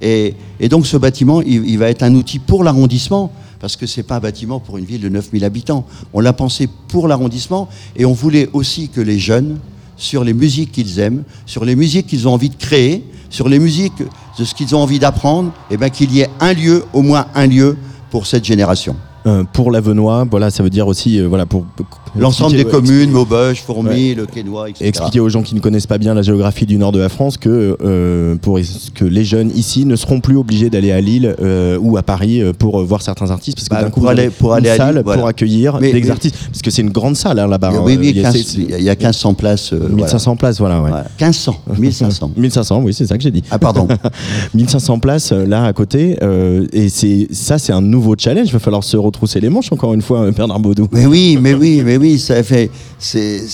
et, 0.00 0.34
et 0.58 0.68
donc 0.68 0.86
ce 0.86 0.96
bâtiment, 0.96 1.42
il, 1.42 1.64
il 1.68 1.78
va 1.78 1.88
être 1.88 2.02
un 2.02 2.14
outil 2.14 2.38
pour 2.40 2.64
l'arrondissement. 2.64 3.32
Parce 3.60 3.76
que 3.76 3.86
ce 3.86 4.00
n'est 4.00 4.04
pas 4.04 4.16
un 4.16 4.20
bâtiment 4.20 4.58
pour 4.58 4.76
une 4.76 4.84
ville 4.84 5.00
de 5.00 5.08
9000 5.08 5.44
habitants. 5.44 5.86
On 6.12 6.18
l'a 6.18 6.32
pensé 6.32 6.68
pour 6.88 7.06
l'arrondissement 7.06 7.68
et 7.94 8.04
on 8.04 8.12
voulait 8.12 8.50
aussi 8.52 8.88
que 8.88 9.00
les 9.00 9.20
jeunes, 9.20 9.60
sur 9.96 10.24
les 10.24 10.32
musiques 10.34 10.72
qu'ils 10.72 10.98
aiment, 10.98 11.22
sur 11.46 11.64
les 11.64 11.76
musiques 11.76 12.08
qu'ils 12.08 12.26
ont 12.26 12.34
envie 12.34 12.50
de 12.50 12.56
créer, 12.56 13.04
sur 13.30 13.48
les 13.48 13.60
musiques 13.60 14.02
de 14.36 14.44
ce 14.44 14.52
qu'ils 14.56 14.74
ont 14.74 14.80
envie 14.80 14.98
d'apprendre, 14.98 15.52
eh 15.70 15.76
ben, 15.76 15.90
qu'il 15.90 16.12
y 16.12 16.22
ait 16.22 16.30
un 16.40 16.52
lieu, 16.52 16.84
au 16.92 17.02
moins 17.02 17.28
un 17.36 17.46
lieu, 17.46 17.76
pour 18.10 18.26
cette 18.26 18.44
génération. 18.44 18.96
Euh, 19.26 19.44
pour 19.52 19.70
l'Avenois, 19.70 20.26
voilà, 20.30 20.50
ça 20.50 20.62
veut 20.62 20.70
dire 20.70 20.86
aussi, 20.88 21.20
euh, 21.20 21.26
voilà, 21.28 21.46
pour. 21.46 21.64
pour 21.64 21.86
L'ensemble 22.14 22.56
des 22.56 22.64
communes, 22.66 23.10
Maubeuge, 23.10 23.62
Fourmi, 23.62 24.14
le 24.14 24.26
Quénois, 24.26 24.68
etc. 24.68 24.84
Et 24.84 24.88
expliquer 24.88 25.20
aux 25.20 25.30
gens 25.30 25.40
qui 25.42 25.54
ne 25.54 25.60
connaissent 25.60 25.86
pas 25.86 25.96
bien 25.96 26.12
la 26.12 26.20
géographie 26.20 26.66
du 26.66 26.76
nord 26.76 26.92
de 26.92 26.98
la 26.98 27.08
France 27.08 27.38
que, 27.38 27.74
euh, 27.82 28.34
pour, 28.36 28.58
que 28.94 29.04
les 29.06 29.24
jeunes 29.24 29.50
ici 29.54 29.86
ne 29.86 29.96
seront 29.96 30.20
plus 30.20 30.36
obligés 30.36 30.68
d'aller 30.68 30.92
à 30.92 31.00
Lille 31.00 31.34
euh, 31.40 31.78
ou 31.80 31.96
à 31.96 32.02
Paris 32.02 32.42
euh, 32.42 32.52
pour 32.52 32.78
euh, 32.80 32.84
voir 32.84 33.00
certains 33.00 33.30
artistes 33.30 33.56
parce 33.56 33.68
que 33.70 33.74
Bah, 33.74 33.82
d'un 33.84 33.88
coup 33.90 34.00
pour 34.00 34.10
aller- 34.10 34.28
pour 34.28 34.50
une 34.52 34.58
aller 34.58 34.68
à 34.68 34.76
salle 34.76 34.94
Lille, 34.96 35.02
voilà. 35.06 35.20
pour 35.20 35.28
accueillir 35.28 35.78
Mais- 35.80 35.90
des 35.90 36.02
mais- 36.02 36.10
artistes 36.10 36.36
parce 36.50 36.60
que 36.60 36.70
c'est 36.70 36.82
une 36.82 36.90
grande 36.90 37.16
salle 37.16 37.38
hein, 37.38 37.46
là-bas. 37.46 37.70
oui, 37.82 37.94
hein. 37.94 37.96
oui, 37.98 38.08
Il 38.10 38.16
y 38.18 38.20
a 38.20 38.30
15 38.30 38.42
ces- 38.42 38.58
il 38.60 38.70
y 38.70 38.74
a- 38.74 38.78
il 38.78 38.84
y 38.84 38.90
a 38.90 38.94
1500 38.94 39.32
places. 39.32 39.72
euh, 39.72 39.78
voilà. 39.78 39.94
1500 39.94 40.36
places, 40.36 40.58
voilà. 40.58 40.82
Ouais. 40.82 40.90
Voilà. 40.90 41.06
1500, 41.18 41.56
1500. 41.78 42.30
1500, 42.36 42.82
oui, 42.84 42.92
c'est 42.92 43.06
ça 43.06 43.16
que 43.16 43.22
j'ai 43.22 43.30
dit. 43.30 43.42
Ah, 43.50 43.58
pardon. 43.58 43.88
1500 44.54 44.98
places 44.98 45.32
là 45.32 45.64
à 45.64 45.72
côté, 45.72 46.18
euh, 46.22 46.66
et 46.74 46.90
c'est 46.90 47.28
ça, 47.30 47.58
c'est 47.58 47.72
un 47.72 47.80
nouveau 47.80 48.14
challenge. 48.18 48.48
Il 48.48 48.52
va 48.52 48.58
falloir 48.58 48.84
se 48.84 48.98
retrousser 49.12 49.40
les 49.40 49.48
manches 49.48 49.72
encore 49.72 49.94
une 49.94 50.02
fois, 50.02 50.22
euh, 50.22 50.32
Bernard 50.32 50.60
Baudou. 50.60 50.88
Mais 50.92 51.06
oui, 51.06 51.38
mais 51.40 51.54
oui, 51.54 51.82
mais 51.84 51.96
oui, 51.96 52.18
ça 52.18 52.42
fait. 52.42 52.70
C'est, 52.98 53.46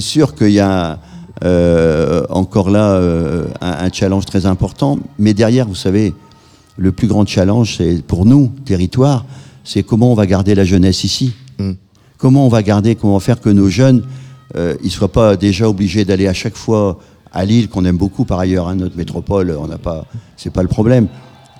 sûr 0.00 0.34
qu'il 0.34 0.52
y 0.52 0.60
a 0.60 0.98
euh, 1.44 2.24
encore 2.28 2.70
là 2.70 2.92
euh, 2.92 3.46
un, 3.60 3.86
un 3.86 3.92
challenge 3.92 4.26
très 4.26 4.46
important. 4.46 4.98
Mais 5.18 5.34
derrière, 5.34 5.66
vous 5.66 5.74
savez, 5.74 6.14
le 6.76 6.92
plus 6.92 7.06
grand 7.06 7.26
challenge, 7.26 7.76
c'est 7.78 8.02
pour 8.02 8.24
nous, 8.24 8.52
territoire, 8.64 9.24
c'est 9.64 9.82
comment 9.82 10.12
on 10.12 10.14
va 10.14 10.26
garder 10.26 10.54
la 10.54 10.64
jeunesse 10.64 11.04
ici. 11.04 11.32
Mm. 11.58 11.72
Comment 12.18 12.46
on 12.46 12.48
va 12.48 12.62
garder, 12.62 12.96
comment 12.96 13.20
faire 13.20 13.40
que 13.40 13.50
nos 13.50 13.68
jeunes, 13.68 14.02
euh, 14.56 14.74
ils 14.82 14.90
soient 14.90 15.12
pas 15.12 15.36
déjà 15.36 15.68
obligés 15.68 16.04
d'aller 16.04 16.26
à 16.26 16.32
chaque 16.32 16.56
fois 16.56 16.98
à 17.32 17.44
Lille, 17.44 17.68
qu'on 17.68 17.84
aime 17.84 17.96
beaucoup 17.96 18.24
par 18.24 18.40
ailleurs, 18.40 18.68
hein, 18.68 18.74
notre 18.74 18.96
métropole, 18.96 19.56
on 19.58 19.68
n'a 19.68 19.78
pas, 19.78 20.06
c'est 20.36 20.52
pas 20.52 20.62
le 20.62 20.68
problème. 20.68 21.06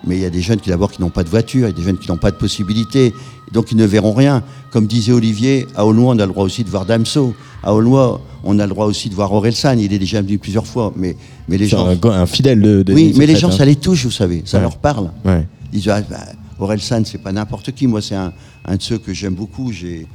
Mais 0.07 0.17
il 0.17 0.23
y 0.23 0.25
a 0.25 0.31
des 0.31 0.41
jeunes 0.41 0.61
qui 0.61 0.71
d'abord 0.71 0.91
qui 0.91 1.01
n'ont 1.03 1.11
pas 1.11 1.25
de 1.25 1.29
voiture, 1.29 1.61
il 1.69 1.71
y 1.71 1.75
a 1.75 1.77
des 1.77 1.83
jeunes 1.83 1.99
qui 1.99 2.09
n'ont 2.09 2.17
pas 2.17 2.31
de 2.31 2.37
possibilités, 2.37 3.13
donc 3.53 3.71
ils 3.71 3.77
ne 3.77 3.85
verront 3.85 4.15
rien. 4.15 4.43
Comme 4.71 4.87
disait 4.87 5.13
Olivier, 5.13 5.67
à 5.77 5.85
Aulnois, 5.85 6.15
on 6.15 6.19
a 6.19 6.25
le 6.27 6.33
droit 6.33 6.45
aussi 6.45 6.65
de 6.65 6.71
voir 6.71 6.87
Damso. 6.87 7.35
À 7.63 7.75
Aulnois, 7.75 8.21
on 8.43 8.59
a 8.59 8.65
le 8.67 8.71
droit 8.71 8.87
aussi 8.87 9.11
de 9.11 9.15
voir 9.15 9.31
Orelsan. 9.33 9.77
Il 9.79 9.93
est 9.93 9.99
déjà 9.99 10.23
venu 10.23 10.39
plusieurs 10.39 10.67
fois, 10.67 10.93
mais, 10.97 11.17
mais 11.49 11.59
les 11.59 11.67
gens. 11.69 11.87
un, 11.87 11.99
un 12.09 12.27
fidèle 12.27 12.61
de. 12.63 12.83
de 12.83 12.95
Oui, 12.95 13.13
mais 13.19 13.27
les 13.27 13.37
gens, 13.37 13.49
hein. 13.49 13.53
ça 13.53 13.65
les 13.67 13.77
touche, 13.77 14.05
vous 14.07 14.11
savez, 14.11 14.43
ça 14.47 14.57
Ouais. 14.57 14.63
leur 14.63 14.79
parle. 14.79 15.11
Ouais. 15.25 15.47
Ils 15.73 15.81
disent, 15.81 15.89
ah, 15.91 16.01
bah, 16.09 16.17
Orelsan, 16.59 17.03
c'est 17.05 17.19
pas 17.23 17.33
n'importe 17.33 17.73
qui. 17.73 17.87
Moi, 17.87 18.01
c'est 18.01 18.15
un, 18.15 18.33
un 18.65 18.77
de 18.77 18.83
ceux 18.83 18.97
que 18.99 19.13
j'aime 19.13 19.35
beaucoup. 19.35 19.71
J'ai, 19.73 20.07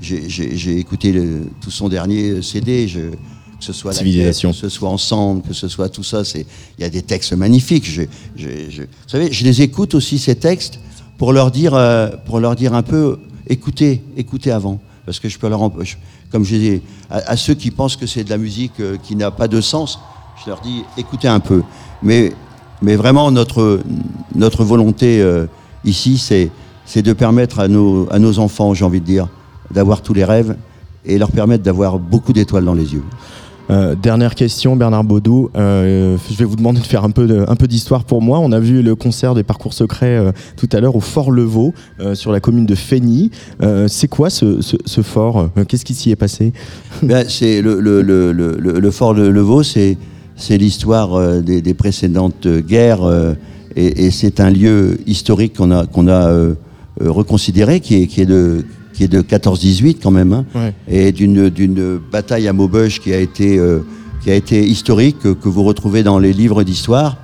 j'ai, 0.00 0.28
j'ai- 0.28 0.56
j'ai 0.56 0.78
écouté 0.78 1.12
le- 1.12 1.42
tout 1.60 1.70
son 1.70 1.88
dernier 1.88 2.42
CD. 2.42 2.88
Je, 2.88 3.00
que 3.58 3.64
ce 3.64 3.72
soit 3.72 3.92
La 3.92 3.98
Civilisation. 3.98 4.50
Que 4.50 4.56
ce 4.56 4.68
soit 4.68 4.88
Ensemble, 4.88 5.42
que 5.42 5.52
ce 5.54 5.68
soit 5.68 5.88
tout 5.88 6.04
ça. 6.04 6.24
C'est, 6.24 6.46
il 6.78 6.82
y 6.82 6.84
a 6.84 6.90
des 6.90 7.02
textes 7.02 7.32
magnifiques. 7.32 7.84
Je, 7.84 8.02
je, 8.36 8.48
je- 8.70 8.82
vous 8.82 8.88
savez, 9.08 9.32
je 9.32 9.44
les 9.44 9.62
écoute 9.62 9.94
aussi 9.94 10.18
ces 10.18 10.36
textes 10.36 10.78
pour 11.18 11.32
leur 11.32 11.50
dire, 11.50 11.74
euh, 11.74 12.08
pour 12.26 12.38
leur 12.40 12.54
dire 12.54 12.74
un 12.74 12.82
peu, 12.82 13.18
écoutez, 13.48 14.02
écoutez 14.16 14.50
avant, 14.52 14.80
parce 15.04 15.18
que 15.18 15.28
je 15.28 15.38
peux 15.38 15.48
leur, 15.48 15.62
en- 15.62 15.72
je- 15.80 15.96
comme 16.30 16.44
je 16.44 16.56
dis, 16.56 16.82
à, 17.10 17.16
à 17.32 17.36
ceux 17.36 17.54
qui 17.54 17.70
pensent 17.70 17.96
que 17.96 18.06
c'est 18.06 18.22
de 18.24 18.30
la 18.30 18.38
musique 18.38 18.78
euh, 18.80 18.96
qui 19.02 19.16
n'a 19.16 19.30
pas 19.30 19.48
de 19.48 19.60
sens, 19.60 19.98
je 20.44 20.50
leur 20.50 20.60
dis, 20.60 20.82
écoutez 20.96 21.26
un 21.26 21.40
peu. 21.40 21.62
Mais, 22.02 22.32
mais 22.80 22.94
vraiment 22.94 23.30
notre, 23.32 23.80
notre 24.36 24.62
volonté 24.62 25.20
euh, 25.20 25.46
ici, 25.84 26.16
c'est, 26.18 26.50
c'est 26.86 27.02
de 27.02 27.12
permettre 27.12 27.58
à 27.58 27.66
nos, 27.66 28.06
à 28.12 28.20
nos 28.20 28.38
enfants, 28.38 28.72
j'ai 28.74 28.84
envie 28.84 29.00
de 29.00 29.06
dire, 29.06 29.26
d'avoir 29.72 30.00
tous 30.02 30.14
les 30.14 30.24
rêves 30.24 30.56
et 31.04 31.18
leur 31.18 31.32
permettre 31.32 31.64
d'avoir 31.64 31.98
beaucoup 31.98 32.32
d'étoiles 32.32 32.64
dans 32.64 32.74
les 32.74 32.92
yeux. 32.92 33.02
Euh, 33.70 33.94
dernière 33.94 34.34
question, 34.34 34.76
Bernard 34.76 35.04
Baudou. 35.04 35.50
Euh, 35.56 36.16
je 36.30 36.36
vais 36.36 36.44
vous 36.44 36.56
demander 36.56 36.80
de 36.80 36.86
faire 36.86 37.04
un 37.04 37.10
peu, 37.10 37.26
d'histoire 37.66 38.04
pour 38.04 38.22
moi. 38.22 38.38
On 38.38 38.52
a 38.52 38.60
vu 38.60 38.82
le 38.82 38.94
concert 38.94 39.34
des 39.34 39.42
Parcours 39.42 39.74
Secrets 39.74 40.16
euh, 40.16 40.32
tout 40.56 40.68
à 40.72 40.80
l'heure 40.80 40.96
au 40.96 41.00
Fort 41.00 41.30
Levaux, 41.30 41.74
sur 42.14 42.32
la 42.32 42.40
commune 42.40 42.66
de 42.66 42.74
Fény. 42.74 43.30
C'est 43.88 44.08
quoi 44.08 44.30
ce, 44.30 45.02
fort 45.02 45.50
Qu'est-ce 45.68 45.84
qui 45.84 45.94
s'y 45.94 46.10
est 46.10 46.16
passé? 46.16 46.52
Ben, 47.02 47.24
c'est 47.28 47.62
le, 47.62 48.90
fort 48.90 49.14
Levaux, 49.14 49.62
c'est 49.62 49.96
l'histoire 50.50 51.40
des, 51.42 51.74
précédentes 51.74 52.46
guerres 52.46 53.34
et, 53.76 54.10
c'est 54.10 54.40
un 54.40 54.50
lieu 54.50 54.98
historique 55.06 55.54
qu'on 55.56 55.70
a 56.08 56.46
reconsidéré 57.00 57.80
qui 57.80 58.02
est 58.02 58.26
de 58.26 58.64
qui 58.98 59.04
est 59.04 59.08
de 59.08 59.22
14-18 59.22 59.98
quand 60.02 60.10
même 60.10 60.32
hein, 60.32 60.44
Ouais. 60.56 60.74
et 60.88 61.12
d'une 61.12 61.98
bataille 62.10 62.48
à 62.48 62.52
Maubeuge 62.52 62.98
qui 63.00 63.12
a 63.14 63.20
été 63.20 63.56
euh, 63.56 63.78
qui 64.24 64.30
a 64.32 64.34
été 64.34 64.66
historique 64.66 65.20
que, 65.20 65.28
que 65.28 65.48
vous 65.48 65.62
retrouvez 65.62 66.02
dans 66.02 66.18
les 66.18 66.32
livres 66.32 66.64
d'histoire 66.64 67.16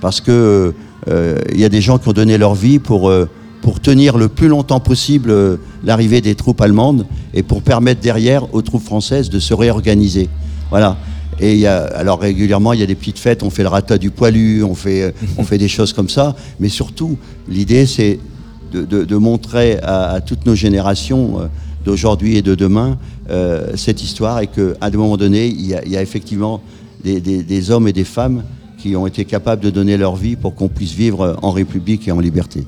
parce 0.00 0.20
que 0.20 0.74
euh, 1.08 1.38
il 1.54 1.60
y 1.60 1.64
a 1.64 1.68
des 1.68 1.80
gens 1.80 1.98
qui 1.98 2.08
ont 2.08 2.12
donné 2.12 2.36
leur 2.36 2.56
vie 2.56 2.80
pour 2.80 3.08
euh, 3.08 3.28
pour 3.62 3.78
tenir 3.78 4.18
le 4.18 4.26
plus 4.28 4.48
longtemps 4.48 4.80
possible 4.80 5.30
euh, 5.30 5.56
l'arrivée 5.84 6.20
des 6.20 6.34
troupes 6.34 6.60
allemandes 6.62 7.06
et 7.32 7.44
pour 7.44 7.62
permettre 7.62 8.00
derrière 8.00 8.52
aux 8.52 8.62
troupes 8.62 8.82
françaises 8.82 9.30
de 9.30 9.38
se 9.38 9.54
réorganiser. 9.54 10.28
Voilà. 10.70 10.96
Et 11.38 11.56
y 11.56 11.66
a, 11.66 11.84
alors 11.84 12.18
régulièrement, 12.20 12.72
il 12.72 12.80
y 12.80 12.82
a 12.82 12.86
des 12.86 12.94
petites 12.96 13.18
fêtes, 13.20 13.42
on 13.44 13.50
fait 13.50 13.62
le 13.62 13.68
rata 13.68 13.98
du 13.98 14.10
poilu, 14.10 14.64
on 14.64 14.74
fait, 14.74 15.02
euh, 15.02 15.10
on 15.38 15.44
fait 15.44 15.58
des 15.58 15.68
choses 15.68 15.92
comme 15.92 16.08
ça. 16.08 16.34
Mais 16.58 16.68
surtout, 16.68 17.16
l'idée, 17.48 17.86
c'est 17.86 18.18
de, 18.70 19.16
montrer 19.16 19.78
à, 19.82 20.20
toutes 20.20 20.46
nos 20.46 20.54
générations 20.54 21.40
euh, 21.40 21.46
d'aujourd'hui 21.84 22.36
et 22.36 22.42
de 22.42 22.54
demain 22.54 22.98
euh, 23.30 23.76
cette 23.76 24.02
histoire 24.02 24.40
et 24.40 24.46
qu'à 24.46 24.74
un 24.80 24.90
moment 24.90 25.16
donné, 25.16 25.46
il 25.46 25.66
y 25.66 25.74
a, 25.74 25.84
il 25.84 25.92
y 25.92 25.96
a 25.96 26.02
effectivement 26.02 26.60
des 27.02 27.70
hommes 27.70 27.88
et 27.88 27.92
des 27.92 28.04
femmes 28.04 28.42
qui 28.76 28.96
ont 28.96 29.06
été 29.06 29.24
capables 29.24 29.62
de 29.62 29.70
donner 29.70 29.96
leur 29.96 30.16
vie 30.16 30.36
pour 30.36 30.54
qu'on 30.54 30.68
puisse 30.68 30.92
vivre 30.92 31.36
en 31.42 31.50
République 31.50 32.08
et 32.08 32.12
en 32.12 32.20
liberté. 32.20 32.66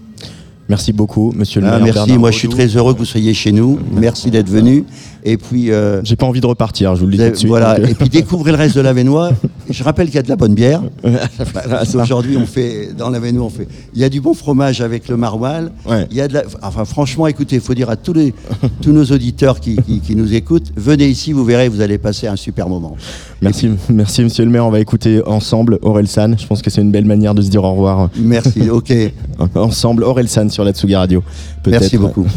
Merci 0.68 0.92
beaucoup, 0.92 1.32
monsieur 1.36 1.60
le 1.60 1.66
Ah, 1.66 1.70
maire. 1.72 1.80
merci, 1.84 1.98
Bernard 1.98 2.18
moi 2.18 2.30
je 2.30 2.38
suis 2.38 2.48
très 2.48 2.66
heureux 2.66 2.94
que 2.94 2.98
vous 2.98 3.04
soyez 3.04 3.34
chez 3.34 3.52
nous. 3.52 3.78
Merci 3.92 4.30
d'être 4.30 4.48
venu. 4.48 4.84
Et 5.24 5.36
puis, 5.36 5.70
euh, 5.70 6.00
J'ai 6.02 6.16
pas 6.16 6.26
envie 6.26 6.40
de 6.40 6.46
repartir, 6.46 6.96
je 6.96 7.00
vous 7.00 7.06
le 7.06 7.12
dis 7.16 7.18
tout 7.24 7.30
de 7.30 7.34
suite. 7.36 7.48
voilà. 7.48 7.76
donc, 7.76 7.84
euh, 7.86 7.90
Et 7.90 7.94
puis 7.94 8.08
découvrez 8.08 8.50
le 8.50 8.56
reste 8.56 8.74
de 8.76 8.80
l'Avenois. 8.80 9.30
Je 9.70 9.84
rappelle 9.84 10.06
qu'il 10.06 10.16
y 10.16 10.18
a 10.18 10.22
de 10.22 10.28
la 10.28 10.34
bonne 10.36 10.54
bière. 10.54 10.82
Aujourd'hui, 11.94 12.36
on 12.36 12.46
fait 12.46 12.90
dans 12.96 13.08
l'Avenois, 13.10 13.46
on 13.46 13.50
fait. 13.50 13.68
Il 13.94 14.00
y 14.00 14.04
a 14.04 14.08
du 14.08 14.20
bon 14.20 14.34
fromage 14.34 14.80
avec 14.80 15.08
le 15.08 15.16
maroilles. 15.16 15.68
Ouais. 15.88 16.06
Il 16.10 16.16
y 16.16 16.20
a 16.20 16.26
de 16.28 16.34
la. 16.34 16.42
Enfin, 16.62 16.84
franchement, 16.84 17.26
écoutez, 17.26 17.56
il 17.56 17.62
faut 17.62 17.74
dire 17.74 17.88
à 17.90 17.96
tous 17.96 18.12
les 18.12 18.34
tous 18.82 18.92
nos 18.92 19.04
auditeurs 19.04 19.60
qui, 19.60 19.76
qui- 19.76 20.00
qui 20.00 20.16
nous 20.16 20.34
écoutent, 20.34 20.72
venez 20.76 21.06
ici, 21.08 21.32
vous 21.32 21.44
verrez, 21.44 21.68
vous 21.68 21.80
allez 21.80 21.98
passer 21.98 22.26
un 22.26 22.36
super 22.36 22.68
moment. 22.68 22.96
Merci, 23.40 23.70
merci, 23.88 24.22
monsieur 24.24 24.44
le 24.44 24.50
maire. 24.50 24.66
On 24.66 24.70
va 24.70 24.80
écouter 24.80 25.22
ensemble 25.26 25.78
Aurel 25.82 26.08
San. 26.08 26.36
Je 26.38 26.46
pense 26.46 26.62
que 26.62 26.70
c'est 26.70 26.82
une 26.82 26.90
belle 26.90 27.04
manière 27.06 27.34
de 27.34 27.42
se 27.42 27.48
dire 27.48 27.62
au 27.64 27.70
revoir. 27.72 28.10
Merci. 28.16 28.68
Ok. 28.70 28.92
Ensemble, 29.54 30.02
Aurel 30.04 30.28
San 30.28 30.50
sur 30.52 30.64
la 30.64 30.72
Tsugi 30.72 30.94
Radio. 30.94 31.22
Merci 31.66 31.98
beaucoup. 31.98 32.26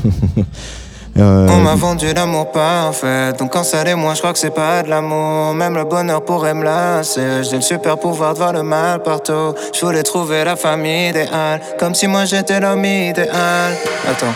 Euh, 1.18 1.48
On 1.50 1.60
m'a 1.62 1.76
vendu 1.76 2.08
l'amour 2.14 2.52
parfait, 2.52 3.32
donc 3.40 3.54
quand 3.54 3.64
ça 3.64 3.86
l'est 3.86 3.96
moi 3.96 4.14
je 4.16 4.20
crois 4.20 4.34
que 4.34 4.38
c'est 4.38 4.54
pas 4.54 4.84
de 4.84 4.90
l'amour. 4.90 5.54
Même 5.54 5.74
le 5.76 5.86
bonheur 5.86 6.26
pourrait 6.26 6.54
me 6.54 6.66
lasser. 6.66 7.42
J'ai 7.50 7.56
le 7.56 7.62
super 7.62 7.98
pouvoir 7.98 8.34
de 8.34 8.40
voir 8.40 8.52
le 8.52 8.64
mal 8.64 9.02
partout. 9.02 9.54
Je 9.74 9.86
voulais 9.86 10.04
trouver 10.04 10.44
la 10.44 10.58
famille 10.58 11.12
idéale, 11.12 11.62
comme 11.80 11.96
si 11.96 12.08
moi 12.08 12.26
j'étais 12.26 12.60
l'homme 12.60 12.84
idéal. 12.84 13.78
Attends. 14.12 14.36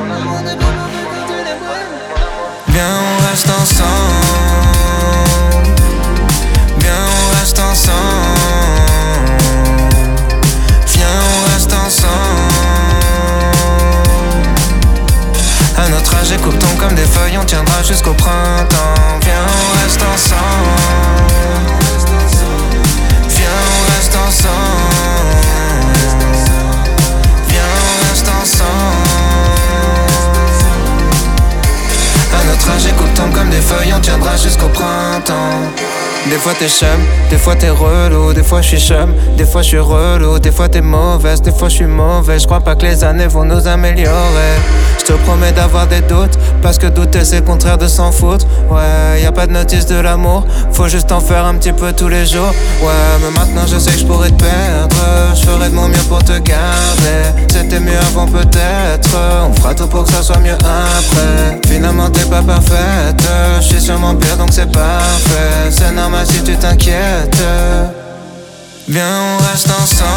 Viens, 2.73 2.85
on 2.85 3.17
reste 3.29 3.49
ensemble. 3.49 3.89
Viens, 6.79 6.93
on 6.93 7.37
reste 7.37 7.59
ensemble. 7.59 8.01
Viens, 10.87 11.07
on 11.07 11.51
reste 11.51 11.73
ensemble. 11.73 12.11
À 15.77 15.89
notre 15.89 16.15
âge, 16.15 16.29
tombe 16.59 16.77
comme 16.77 16.95
des 16.95 17.05
feuilles, 17.05 17.37
on 17.37 17.43
tiendra 17.43 17.83
jusqu'au 17.83 18.13
printemps. 18.13 19.19
Viens, 19.21 19.45
on 19.47 19.71
reste 19.83 20.01
ensemble. 20.01 20.91
Viens, 23.27 23.61
on 23.67 23.91
reste 23.93 24.15
ensemble. 24.15 24.60
À 32.33 32.43
notre 32.45 32.69
âge, 32.69 32.85
écoute 32.87 33.13
tombe 33.13 33.33
comme 33.33 33.49
des 33.49 33.61
feuilles, 33.61 33.93
on 33.95 33.99
tiendra 33.99 34.35
jusqu'au 34.37 34.69
printemps. 34.69 35.71
Des 36.29 36.37
fois 36.37 36.53
t'es 36.57 36.69
chum, 36.69 36.87
des 37.29 37.37
fois 37.37 37.55
t'es 37.55 37.69
relou, 37.69 38.31
des 38.31 38.43
fois 38.43 38.61
je 38.61 38.67
suis 38.67 38.79
chum, 38.79 39.13
des 39.37 39.45
fois 39.45 39.63
je 39.63 39.67
suis 39.69 39.79
relou, 39.79 40.39
des 40.39 40.51
fois 40.51 40.69
t'es 40.69 40.81
mauvaise, 40.81 41.41
des 41.41 41.51
fois 41.51 41.67
je 41.67 41.75
suis 41.75 41.85
mauvais. 41.85 42.39
Je 42.39 42.45
crois 42.45 42.61
pas 42.61 42.75
que 42.75 42.85
les 42.85 43.03
années 43.03 43.27
vont 43.27 43.43
nous 43.43 43.67
améliorer. 43.67 44.55
Je 44.99 45.05
te 45.05 45.13
promets 45.13 45.51
d'avoir 45.51 45.87
des 45.87 46.01
doutes, 46.01 46.37
parce 46.61 46.77
que 46.77 46.87
douter 46.87 47.25
c'est 47.25 47.43
contraire 47.43 47.77
de 47.77 47.87
s'en 47.87 48.11
foutre. 48.11 48.45
Ouais, 48.69 49.21
y 49.21 49.25
a 49.25 49.31
pas 49.31 49.47
de 49.47 49.51
notice 49.51 49.87
de 49.87 49.99
l'amour, 49.99 50.45
faut 50.71 50.87
juste 50.87 51.11
en 51.11 51.19
faire 51.19 51.45
un 51.45 51.55
petit 51.55 51.73
peu 51.73 51.91
tous 51.91 52.07
les 52.07 52.25
jours. 52.25 52.53
Ouais, 52.81 52.91
mais 53.21 53.31
maintenant 53.39 53.63
je 53.67 53.77
sais 53.77 53.91
que 53.91 53.99
je 53.99 54.05
pourrais 54.05 54.29
te 54.29 54.41
perdre, 54.43 54.95
je 55.35 55.41
ferai 55.41 55.69
de 55.69 55.75
mon 55.75 55.87
mieux 55.89 56.05
pour 56.07 56.23
te 56.23 56.33
garder. 56.33 57.41
C'était 57.49 57.79
mieux 57.79 57.97
avant 58.09 58.27
peut-être, 58.27 59.17
on 59.49 59.53
fera 59.53 59.73
tout 59.73 59.87
pour 59.87 60.05
que 60.05 60.11
ça 60.11 60.21
soit 60.21 60.39
mieux 60.39 60.53
après. 60.53 61.59
Finalement 61.67 62.09
t'es 62.09 62.25
pas 62.25 62.41
parfaite, 62.41 63.21
je 63.59 63.65
suis 63.65 63.81
sûrement 63.81 64.15
pire 64.15 64.37
donc 64.37 64.49
c'est 64.51 64.71
parfait. 64.71 65.69
C'est 65.71 65.91
si 66.25 66.43
tu 66.43 66.55
t'inquiètes. 66.55 67.43
Viens, 68.87 69.03
on 69.05 69.37
reste 69.51 69.69
ensemble. 69.69 70.07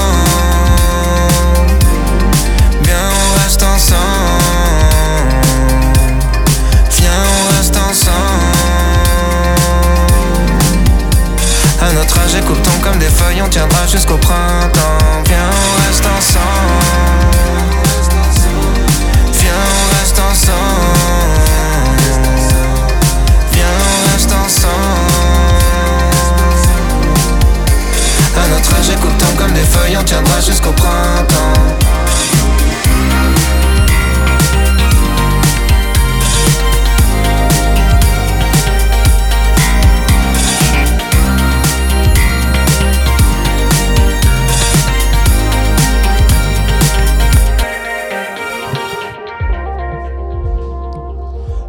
Viens, 2.83 2.97
on 2.97 3.43
reste 3.43 3.63
ensemble. 3.63 4.05
Viens, 6.91 7.11
on 7.11 7.57
reste 7.57 7.77
ensemble. 7.77 8.15
À 11.81 11.93
notre 11.93 12.19
âge, 12.19 12.33
tombe 12.63 12.81
comme 12.83 12.99
des 12.99 13.07
feuilles, 13.07 13.43
on 13.43 13.49
tiendra 13.49 13.87
jusqu'au 13.87 14.17
printemps. 14.17 15.23
Viens, 15.27 15.51
on 15.51 15.87
reste 15.87 16.05
ensemble. 16.07 17.24
Notre 28.49 28.75
âge, 28.75 28.91
tombe 29.19 29.37
comme 29.37 29.53
des 29.53 29.61
feuilles, 29.61 29.97
on 29.99 30.05
tiendra 30.05 30.41
jusqu'au 30.41 30.73
printemps. 30.73 32.04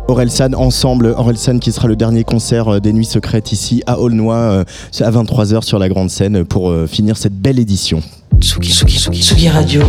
Orelsan 0.08 0.54
ensemble, 0.54 1.08
Orelsan 1.18 1.58
qui 1.58 1.72
sera 1.72 1.88
le 1.88 1.96
dernier 1.96 2.24
concert 2.24 2.76
euh, 2.76 2.80
des 2.80 2.94
Nuits 2.94 3.06
Secrètes 3.06 3.52
ici 3.52 3.82
à 3.88 4.00
Aulnoy 4.00 4.36
euh, 4.36 4.64
à 5.00 5.12
23h 5.12 5.64
sur 5.64 5.80
la 5.80 5.90
grande 5.90 6.12
scène 6.12 6.46
pour 6.46 6.70
euh, 6.70 6.86
finir 6.86 7.18
cette 7.18 7.34
belle 7.34 7.58
édition. 7.58 8.02
Tsugi, 8.40 8.72
Tsugi, 8.72 9.00
Tsugi 9.00 9.50
Radio. 9.50 9.82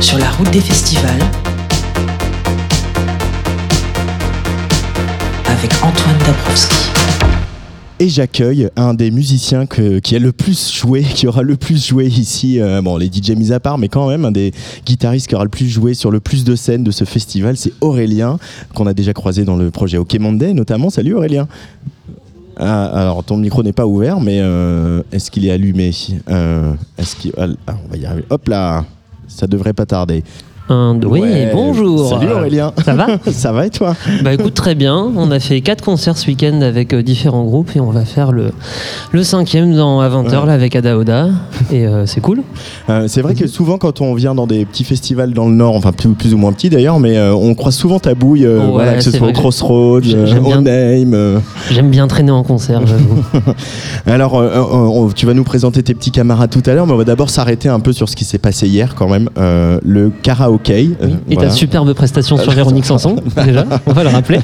Sur 0.00 0.18
la 0.18 0.30
route 0.30 0.50
des 0.50 0.60
festivals. 0.60 1.22
Avec 5.46 5.72
Antoine 5.82 6.18
Dabrowski. 6.26 6.76
Et 7.98 8.10
j'accueille 8.10 8.68
un 8.76 8.92
des 8.92 9.10
musiciens 9.10 9.64
qui 9.64 10.16
a 10.16 10.18
le 10.18 10.32
plus 10.32 10.70
joué, 10.70 11.02
qui 11.14 11.26
aura 11.26 11.40
le 11.42 11.56
plus 11.56 11.86
joué 11.86 12.06
ici, 12.06 12.60
euh, 12.60 12.82
bon 12.82 12.98
les 12.98 13.06
DJ 13.06 13.30
mis 13.30 13.52
à 13.52 13.60
part, 13.60 13.78
mais 13.78 13.88
quand 13.88 14.08
même 14.08 14.26
un 14.26 14.32
des 14.32 14.52
guitaristes 14.84 15.28
qui 15.28 15.34
aura 15.34 15.44
le 15.44 15.50
plus 15.50 15.66
joué 15.66 15.94
sur 15.94 16.10
le 16.10 16.20
plus 16.20 16.44
de 16.44 16.56
scènes 16.56 16.84
de 16.84 16.90
ce 16.90 17.04
festival, 17.04 17.56
c'est 17.56 17.72
Aurélien, 17.80 18.38
qu'on 18.74 18.86
a 18.86 18.92
déjà 18.92 19.14
croisé 19.14 19.46
dans 19.46 19.56
le 19.56 19.70
projet 19.70 19.96
OK 19.96 20.14
Monday 20.18 20.52
notamment. 20.52 20.90
Salut 20.90 21.14
Aurélien 21.14 21.48
Ah, 22.58 22.84
alors 23.00 23.24
ton 23.24 23.38
micro 23.38 23.62
n'est 23.62 23.72
pas 23.72 23.86
ouvert, 23.86 24.20
mais 24.20 24.40
euh, 24.42 25.02
est-ce 25.10 25.30
qu'il 25.30 25.46
est 25.46 25.50
allumé? 25.50 25.90
Euh, 26.28 26.74
Est-ce 26.98 27.16
ah, 27.38 27.46
on 27.82 27.90
va 27.90 27.96
y 27.96 28.04
arriver. 28.04 28.24
Hop 28.28 28.46
là, 28.48 28.84
ça 29.26 29.46
devrait 29.46 29.72
pas 29.72 29.86
tarder. 29.86 30.22
Un, 30.68 30.98
oui, 31.04 31.20
Ouais. 31.20 31.50
bonjour. 31.54 32.08
Salut 32.08 32.32
Aurélien. 32.32 32.72
Ça 32.84 32.94
va 32.94 33.06
ça 33.32 33.52
va 33.52 33.66
et 33.66 33.70
toi 33.70 33.94
Bah 34.24 34.32
écoute, 34.34 34.54
très 34.54 34.74
bien. 34.74 35.12
On 35.16 35.30
a 35.30 35.38
fait 35.38 35.60
quatre 35.60 35.84
concerts 35.84 36.16
ce 36.18 36.26
week-end 36.26 36.60
avec 36.60 36.92
euh, 36.92 37.02
différents 37.04 37.44
groupes 37.44 37.70
et 37.76 37.80
on 37.80 37.90
va 37.90 38.04
faire 38.04 38.32
le, 38.32 38.50
le 39.12 39.22
cinquième 39.22 39.74
dans, 39.76 40.00
à 40.00 40.08
20h 40.08 40.40
Ouais. 40.40 40.46
là, 40.46 40.52
avec 40.54 40.74
Adaoda. 40.74 41.28
Et 41.70 41.86
euh, 41.86 42.04
c'est 42.06 42.20
cool. 42.20 42.42
Euh, 42.90 43.04
c'est 43.06 43.22
vrai 43.22 43.34
que 43.36 43.46
souvent 43.46 43.78
quand 43.78 44.00
on 44.00 44.12
vient 44.14 44.34
dans 44.34 44.48
des 44.48 44.64
petits 44.64 44.82
festivals 44.82 45.32
dans 45.32 45.46
le 45.48 45.54
Nord, 45.54 45.76
enfin 45.76 45.92
plus, 45.92 46.08
plus 46.10 46.34
ou 46.34 46.36
moins 46.36 46.52
petits 46.52 46.68
d'ailleurs, 46.68 46.98
mais 46.98 47.16
euh, 47.16 47.32
on 47.32 47.54
croise 47.54 47.76
souvent 47.76 48.00
ta 48.00 48.14
bouille, 48.14 48.44
euh, 48.44 48.58
Ouais, 48.66 48.72
voilà, 48.72 48.94
que 48.94 49.02
ce 49.02 49.12
soit 49.12 49.28
au 49.28 49.32
Crossroads, 49.32 50.00
euh, 50.14 50.40
bien. 50.40 50.62
Name. 50.62 51.14
euh. 51.14 51.38
J'aime 51.70 51.90
bien 51.90 52.08
traîner 52.08 52.32
en 52.32 52.42
concert, 52.42 52.82
j'avoue. 52.84 53.22
Alors, 54.06 54.36
euh, 54.36 54.48
euh, 54.48 54.62
on- 54.72 55.08
tu 55.10 55.26
vas 55.26 55.34
nous 55.34 55.44
présenter 55.44 55.82
tes 55.84 55.94
petits 55.94 56.10
camarades 56.10 56.50
tout 56.50 56.62
à 56.68 56.74
l'heure, 56.74 56.86
mais 56.88 56.92
on 56.92 56.96
va 56.96 57.04
d'abord 57.04 57.30
s'arrêter 57.30 57.68
un 57.68 57.78
peu 57.78 57.92
sur 57.92 58.08
ce 58.08 58.16
qui 58.16 58.24
s'est 58.24 58.38
passé 58.38 58.66
hier 58.66 58.96
quand 58.96 59.08
même, 59.08 59.28
euh, 59.38 59.78
euh, 60.70 61.08
Et 61.30 61.34
voilà. 61.34 61.48
ta 61.50 61.54
superbe 61.54 61.92
prestation 61.94 62.36
sur 62.36 62.52
Véronique 62.52 62.84
Sanson, 62.84 63.16
déjà, 63.44 63.64
on 63.86 63.92
va 63.92 64.02
le 64.02 64.08
rappeler. 64.10 64.38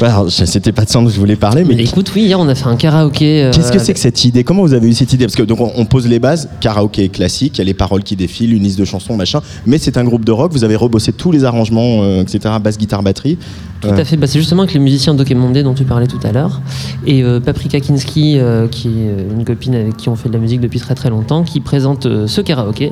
Alors, 0.00 0.28
je- 0.28 0.44
C'était 0.44 0.72
pas 0.72 0.84
de 0.84 0.90
ça 0.90 1.00
dont 1.00 1.08
je 1.08 1.18
voulais 1.18 1.36
parler, 1.36 1.64
mais 1.64 1.74
Mais 1.74 1.84
écoute, 1.84 2.12
oui, 2.14 2.22
hier 2.22 2.38
on 2.38 2.48
a 2.48 2.54
fait 2.54 2.66
un 2.66 2.76
karaoké. 2.76 3.44
euh, 3.44 3.50
Qu'est-ce 3.52 3.72
que 3.72 3.78
c'est 3.78 3.94
que 3.94 4.00
cette 4.00 4.24
idée? 4.24 4.44
Comment 4.44 4.62
vous 4.62 4.74
avez 4.74 4.88
eu 4.88 4.92
cette 4.92 5.12
idée? 5.12 5.24
Parce 5.26 5.36
que 5.36 5.42
donc 5.42 5.60
on, 5.60 5.72
on 5.76 5.84
pose 5.84 6.06
les 6.06 6.18
bases, 6.18 6.48
karaoké 6.60 7.08
classique, 7.08 7.56
il 7.56 7.58
y 7.58 7.62
a 7.62 7.64
les 7.64 7.74
paroles 7.74 8.02
qui 8.02 8.16
défilent, 8.16 8.52
une 8.54 8.62
liste 8.62 8.78
de 8.78 8.84
chansons, 8.84 9.16
machin. 9.16 9.40
Mais 9.66 9.78
c'est 9.78 9.96
un 9.96 10.04
groupe 10.04 10.24
de 10.24 10.32
rock. 10.32 10.52
Vous 10.52 10.64
avez 10.64 10.76
rebossé 10.76 11.12
tous 11.12 11.32
les 11.32 11.44
arrangements, 11.44 12.02
euh, 12.02 12.22
etc. 12.22 12.54
Basse, 12.62 12.78
guitare, 12.78 13.02
batterie. 13.02 13.38
Tout 13.82 13.88
à 13.88 14.04
fait, 14.04 14.16
bah, 14.16 14.26
c'est 14.26 14.38
justement 14.38 14.62
avec 14.62 14.74
les 14.74 14.80
musiciens 14.80 15.14
d'Okemondé 15.14 15.62
dont 15.62 15.74
tu 15.74 15.84
parlais 15.84 16.06
tout 16.06 16.20
à 16.22 16.30
l'heure 16.30 16.60
et 17.06 17.22
euh, 17.22 17.40
Paprika 17.40 17.80
Kinski, 17.80 18.38
euh, 18.38 18.68
qui 18.68 18.88
est 18.88 19.08
euh, 19.08 19.32
une 19.32 19.44
copine 19.44 19.74
avec 19.74 19.96
qui 19.96 20.08
on 20.08 20.14
fait 20.14 20.28
de 20.28 20.34
la 20.34 20.38
musique 20.38 20.60
depuis 20.60 20.78
très 20.78 20.94
très 20.94 21.10
longtemps, 21.10 21.42
qui 21.42 21.60
présente 21.60 22.06
ce 22.26 22.40
karaoké. 22.40 22.90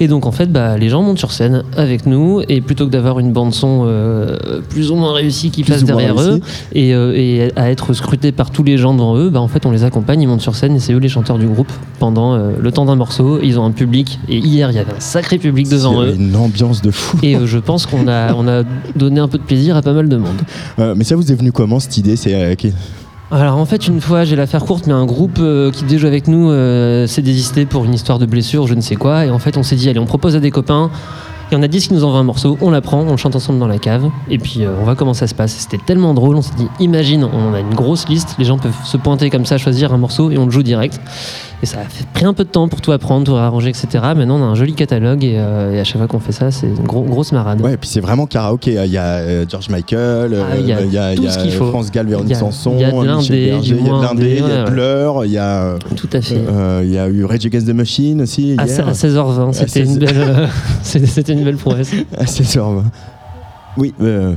Et 0.00 0.06
donc 0.06 0.26
en 0.26 0.32
fait, 0.32 0.50
bah, 0.52 0.78
les 0.78 0.88
gens 0.88 1.02
montent 1.02 1.18
sur 1.18 1.32
scène 1.32 1.64
avec 1.76 2.06
nous 2.06 2.40
et 2.48 2.60
plutôt 2.60 2.86
que 2.86 2.92
d'avoir 2.92 3.18
une 3.18 3.32
bande 3.32 3.52
son 3.52 3.88
plus 4.68 4.90
ou 4.90 4.96
moins 4.96 5.12
réussie 5.12 5.50
qui 5.50 5.62
Plus 5.62 5.72
passe 5.72 5.84
derrière 5.84 6.20
eux 6.20 6.40
et, 6.72 6.90
et 6.90 7.52
à 7.56 7.70
être 7.70 7.92
scrutés 7.92 8.32
par 8.32 8.50
tous 8.50 8.62
les 8.62 8.76
gens 8.78 8.94
devant 8.94 9.16
eux, 9.16 9.30
bah, 9.30 9.40
en 9.40 9.48
fait 9.48 9.66
on 9.66 9.70
les 9.70 9.84
accompagne, 9.84 10.22
ils 10.22 10.28
montent 10.28 10.40
sur 10.40 10.54
scène 10.54 10.76
et 10.76 10.78
c'est 10.78 10.92
eux 10.92 10.98
les 10.98 11.08
chanteurs 11.08 11.38
du 11.38 11.46
groupe 11.46 11.72
pendant 11.98 12.36
le 12.36 12.72
temps 12.72 12.84
d'un 12.84 12.96
morceau. 12.96 13.40
Ils 13.42 13.58
ont 13.58 13.64
un 13.64 13.72
public 13.72 14.20
et 14.28 14.38
hier 14.38 14.70
il 14.70 14.76
y 14.76 14.78
avait 14.78 14.92
un 14.92 15.00
sacré 15.00 15.38
public 15.38 15.68
devant 15.68 16.02
eux. 16.02 16.14
une 16.14 16.36
ambiance 16.36 16.82
de 16.82 16.90
fou. 16.90 17.18
Et 17.22 17.36
je 17.44 17.58
pense 17.58 17.86
qu'on 17.86 18.06
a, 18.08 18.32
on 18.34 18.46
a 18.46 18.62
donné 18.94 19.20
un 19.20 19.28
peu 19.28 19.38
de 19.38 19.42
plaisir 19.42 19.76
à 19.76 19.82
pas 19.82 19.92
mal 19.92 20.08
de 20.08 20.16
monde. 20.16 20.27
Euh, 20.78 20.94
mais 20.96 21.04
ça 21.04 21.16
vous 21.16 21.30
est 21.30 21.34
venu 21.34 21.52
comment 21.52 21.80
cette 21.80 21.96
idée 21.96 22.14
euh, 22.26 22.54
Alors 23.30 23.56
en 23.56 23.64
fait, 23.64 23.86
une 23.86 24.00
fois, 24.00 24.24
j'ai 24.24 24.36
l'affaire 24.36 24.64
courte, 24.64 24.86
mais 24.86 24.92
un 24.92 25.06
groupe 25.06 25.38
euh, 25.40 25.70
qui 25.70 25.84
déjà 25.84 26.08
avec 26.08 26.28
nous 26.28 26.50
s'est 27.06 27.22
désisté 27.22 27.66
pour 27.66 27.84
une 27.84 27.94
histoire 27.94 28.18
de 28.18 28.26
blessure, 28.26 28.66
je 28.66 28.74
ne 28.74 28.80
sais 28.80 28.96
quoi. 28.96 29.26
Et 29.26 29.30
en 29.30 29.38
fait, 29.38 29.56
on 29.56 29.62
s'est 29.62 29.76
dit, 29.76 29.88
allez, 29.88 29.98
on 29.98 30.06
propose 30.06 30.36
à 30.36 30.40
des 30.40 30.50
copains. 30.50 30.90
Il 31.50 31.54
y 31.54 31.56
en 31.56 31.62
a 31.62 31.68
10 31.68 31.88
qui 31.88 31.94
nous 31.94 32.04
envoient 32.04 32.18
un 32.18 32.24
morceau, 32.24 32.58
on 32.60 32.70
l'apprend, 32.70 33.00
on 33.00 33.12
le 33.12 33.16
chante 33.16 33.34
ensemble 33.34 33.58
dans 33.58 33.66
la 33.66 33.78
cave, 33.78 34.10
et 34.28 34.36
puis 34.36 34.64
on 34.66 34.84
voit 34.84 34.94
comment 34.94 35.14
ça 35.14 35.26
se 35.26 35.34
passe. 35.34 35.52
C'était 35.52 35.82
tellement 35.82 36.12
drôle, 36.12 36.36
on 36.36 36.42
s'est 36.42 36.52
dit, 36.58 36.68
imagine, 36.78 37.24
on 37.24 37.54
a 37.54 37.60
une 37.60 37.74
grosse 37.74 38.06
liste, 38.06 38.34
les 38.38 38.44
gens 38.44 38.58
peuvent 38.58 38.76
se 38.84 38.98
pointer 38.98 39.30
comme 39.30 39.46
ça, 39.46 39.56
choisir 39.56 39.94
un 39.94 39.96
morceau, 39.96 40.30
et 40.30 40.36
on 40.36 40.44
le 40.44 40.50
joue 40.50 40.62
direct. 40.62 41.00
Et 41.60 41.66
ça 41.66 41.78
a 41.80 41.84
fait- 41.84 42.06
pris 42.14 42.24
un 42.24 42.34
peu 42.34 42.44
de 42.44 42.48
temps 42.48 42.68
pour 42.68 42.80
tout 42.80 42.92
apprendre, 42.92 43.26
tout 43.26 43.34
arranger, 43.34 43.70
etc. 43.70 43.88
Maintenant, 44.16 44.36
on 44.38 44.42
a 44.44 44.46
un 44.46 44.54
joli 44.54 44.74
catalogue, 44.74 45.24
et, 45.24 45.34
euh, 45.38 45.72
et 45.74 45.80
à 45.80 45.84
chaque 45.84 45.96
fois 45.98 46.06
qu'on 46.06 46.20
fait 46.20 46.30
ça, 46.30 46.52
c'est 46.52 46.68
une 46.68 46.84
gros- 46.86 47.02
grosse 47.02 47.32
marade. 47.32 47.60
Ouais, 47.60 47.72
et 47.72 47.76
puis 47.76 47.88
c'est 47.88 47.98
vraiment 48.00 48.26
karaoké. 48.26 48.74
Il 48.84 48.92
y 48.92 48.96
a 48.96 49.02
euh, 49.16 49.44
George 49.48 49.68
Michael, 49.68 50.34
euh, 50.34 50.44
Ah, 50.52 50.56
il 50.56 50.66
y 50.66 50.72
a 50.72 50.82
il 50.82 50.92
y 50.92 50.98
a, 50.98 51.14
tout 51.16 51.22
il 51.22 51.24
y 51.24 51.26
a 51.26 51.30
ce 51.32 51.38
qu'il 51.40 51.50
faut. 51.50 51.66
France 51.70 51.90
Gall, 51.90 52.06
Véronique 52.06 52.36
Sanson, 52.36 52.74
il 52.76 52.82
y 52.82 52.84
a 52.84 52.92
de 52.92 53.04
l'indé, 53.04 53.58
il 53.60 53.66
y 53.66 53.88
a 53.88 53.90
de 53.90 53.90
indé, 54.06 54.36
il 54.40 54.48
y 54.48 54.52
a 54.52 54.64
Blur, 54.70 55.24
il 55.24 55.32
y 55.32 55.38
a, 55.38 55.62
euh, 55.62 55.78
Tout 55.96 56.08
à 56.12 56.20
fait. 56.20 56.36
euh, 56.36 56.82
il 56.84 56.92
y 56.92 56.98
a 56.98 57.08
eu 57.08 57.24
Rage 57.24 57.44
Against 57.44 57.66
the 57.66 57.74
Machine 57.74 58.22
aussi. 58.22 58.54
À, 58.56 58.64
hier. 58.64 58.86
à 58.88 58.92
16h20, 58.92 59.52
c'était 59.52 59.68
16. 59.84 59.90
une, 59.94 59.98
belle, 59.98 60.16
euh, 60.16 61.22
une 61.32 61.44
belle 61.44 61.56
prouesse. 61.56 61.90
À 62.16 62.24
16h20. 62.24 62.84
Oui, 63.76 63.94
euh, 64.00 64.34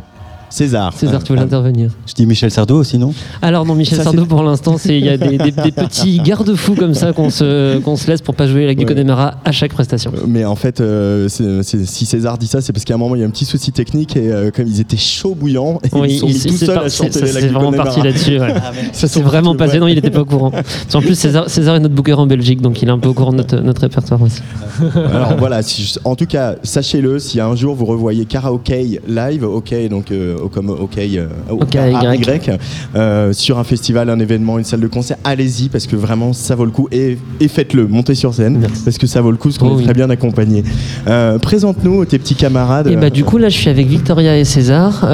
César. 0.51 0.93
César, 0.93 1.23
tu 1.23 1.33
veux 1.33 1.39
Ah, 1.39 1.43
intervenir 1.43 1.89
Je 2.05 2.13
dis 2.13 2.25
Michel 2.25 2.51
Sardou 2.51 2.75
aussi, 2.75 2.97
non? 2.97 3.13
Alors 3.41 3.65
non, 3.65 3.73
Michel 3.73 3.97
Ça, 3.97 4.03
Sardou 4.03 4.25
pour 4.25 4.43
l'instant, 4.43 4.75
c'est 4.77 4.97
il 4.97 5.05
y 5.05 5.09
a 5.09 5.17
des, 5.17 5.37
des- 5.37 5.51
des 5.51 5.71
petits 5.71 6.19
garde-fous 6.23 6.75
comme 6.75 6.93
ça 6.93 7.13
qu'on 7.13 7.29
se, 7.29 7.79
qu'on 7.79 7.95
se 7.95 8.07
laisse 8.07 8.21
pour 8.21 8.35
pas 8.35 8.47
jouer 8.47 8.73
Guy 8.75 8.83
Ouais. 8.83 8.93
Connemara 8.93 9.35
à 9.45 9.51
chaque 9.51 9.71
prestation. 9.73 10.11
Mais 10.27 10.45
en 10.45 10.55
fait, 10.55 10.81
euh, 10.81 11.27
c'est- 11.29 11.63
c'est- 11.63 11.85
si 11.85 12.05
César 12.05 12.37
dit 12.37 12.47
ça, 12.47 12.61
c'est 12.61 12.73
parce 12.73 12.83
qu'à 12.85 12.93
un 12.93 12.97
moment, 12.97 13.15
il 13.15 13.21
y 13.21 13.23
a 13.23 13.27
un 13.27 13.31
petit 13.31 13.45
souci 13.45 13.71
technique 13.71 14.15
et 14.17 14.31
euh, 14.31 14.51
comme 14.51 14.67
ils 14.67 14.79
étaient 14.81 14.97
chauds 14.97 15.35
bouillants, 15.35 15.79
et 15.83 15.87
ils 15.87 16.17
sont 16.19 16.27
mis 16.27 16.33
il- 16.35 16.45
tout 16.51 16.57
seuls 16.57 16.77
à 16.77 16.89
chanter 16.89 17.11
ça, 17.11 17.19
la 17.25 17.31
c'est 17.41 17.47
vraiment 17.47 17.71
parti 17.71 18.01
là-dessus. 18.01 18.39
ouais. 18.39 18.53
Ça, 18.93 19.07
C'est 19.07 19.07
sont 19.07 19.21
vraiment 19.21 19.55
passé. 19.55 19.73
ouais. 19.75 19.79
Non, 19.79 19.87
il 19.87 19.95
n'était 19.95 20.09
pas 20.11 20.21
au 20.21 20.25
courant. 20.25 20.51
Qu'en 20.91 20.99
plus, 21.01 21.15
César, 21.15 21.49
César 21.49 21.75
est 21.75 21.79
notre 21.79 21.95
booker 21.95 22.13
en 22.19 22.27
Belgique, 22.27 22.61
donc 22.61 22.81
il 22.81 22.87
est 22.89 22.91
un 22.91 22.99
peu 22.99 23.09
au 23.09 23.13
courant 23.13 23.31
de 23.31 23.37
notre, 23.37 23.57
notre 23.61 23.81
répertoire 23.81 24.21
aussi. 24.21 24.41
Alors 25.13 25.37
voilà, 25.37 25.61
si- 25.61 25.95
en 26.03 26.15
tout 26.15 26.25
cas, 26.25 26.55
sachez-le, 26.63 27.19
si 27.19 27.39
un 27.39 27.55
jour 27.55 27.75
vous 27.75 27.85
revoyez 27.85 28.25
Karaoke 28.25 28.99
live, 29.07 29.43
ok, 29.43 29.73
donc 29.89 30.11
euh, 30.11 30.37
comme 30.49 30.69
ok, 30.69 30.97
euh, 30.97 31.27
Ok, 31.49 31.75
A- 31.75 32.15
Y. 32.15 32.57
Euh, 32.95 33.33
sur 33.33 33.59
un 33.59 33.63
festival, 33.63 34.09
un 34.09 34.19
événement, 34.19 34.57
une 34.57 34.63
salle 34.63 34.79
de 34.81 34.87
concert, 34.87 35.17
allez-y 35.23 35.69
parce 35.69 35.87
que 35.87 35.95
vraiment 35.95 36.33
ça 36.33 36.55
vaut 36.55 36.65
le 36.65 36.71
coup 36.71 36.87
et, 36.91 37.17
et 37.39 37.47
faites-le, 37.47 37.87
montez 37.87 38.15
sur 38.15 38.33
scène 38.33 38.57
Merci. 38.59 38.83
parce 38.83 38.97
que 38.97 39.07
ça 39.07 39.21
vaut 39.21 39.31
le 39.31 39.37
coup 39.37 39.49
parce 39.49 39.57
qu'on 39.57 39.69
Oh 39.69 39.73
est 39.73 39.77
oui. 39.77 39.83
très 39.83 39.93
bien 39.93 40.09
accompagné. 40.09 40.63
Euh, 41.07 41.37
Présente-nous 41.39 42.05
tes 42.05 42.19
petits 42.19 42.35
camarades. 42.35 42.87
Et 42.87 42.95
bah 42.95 43.09
du 43.09 43.23
coup 43.23 43.37
là, 43.37 43.49
je 43.49 43.57
suis 43.57 43.69
avec 43.69 43.87
Victoria 43.87 44.37
et 44.37 44.45
César, 44.45 45.07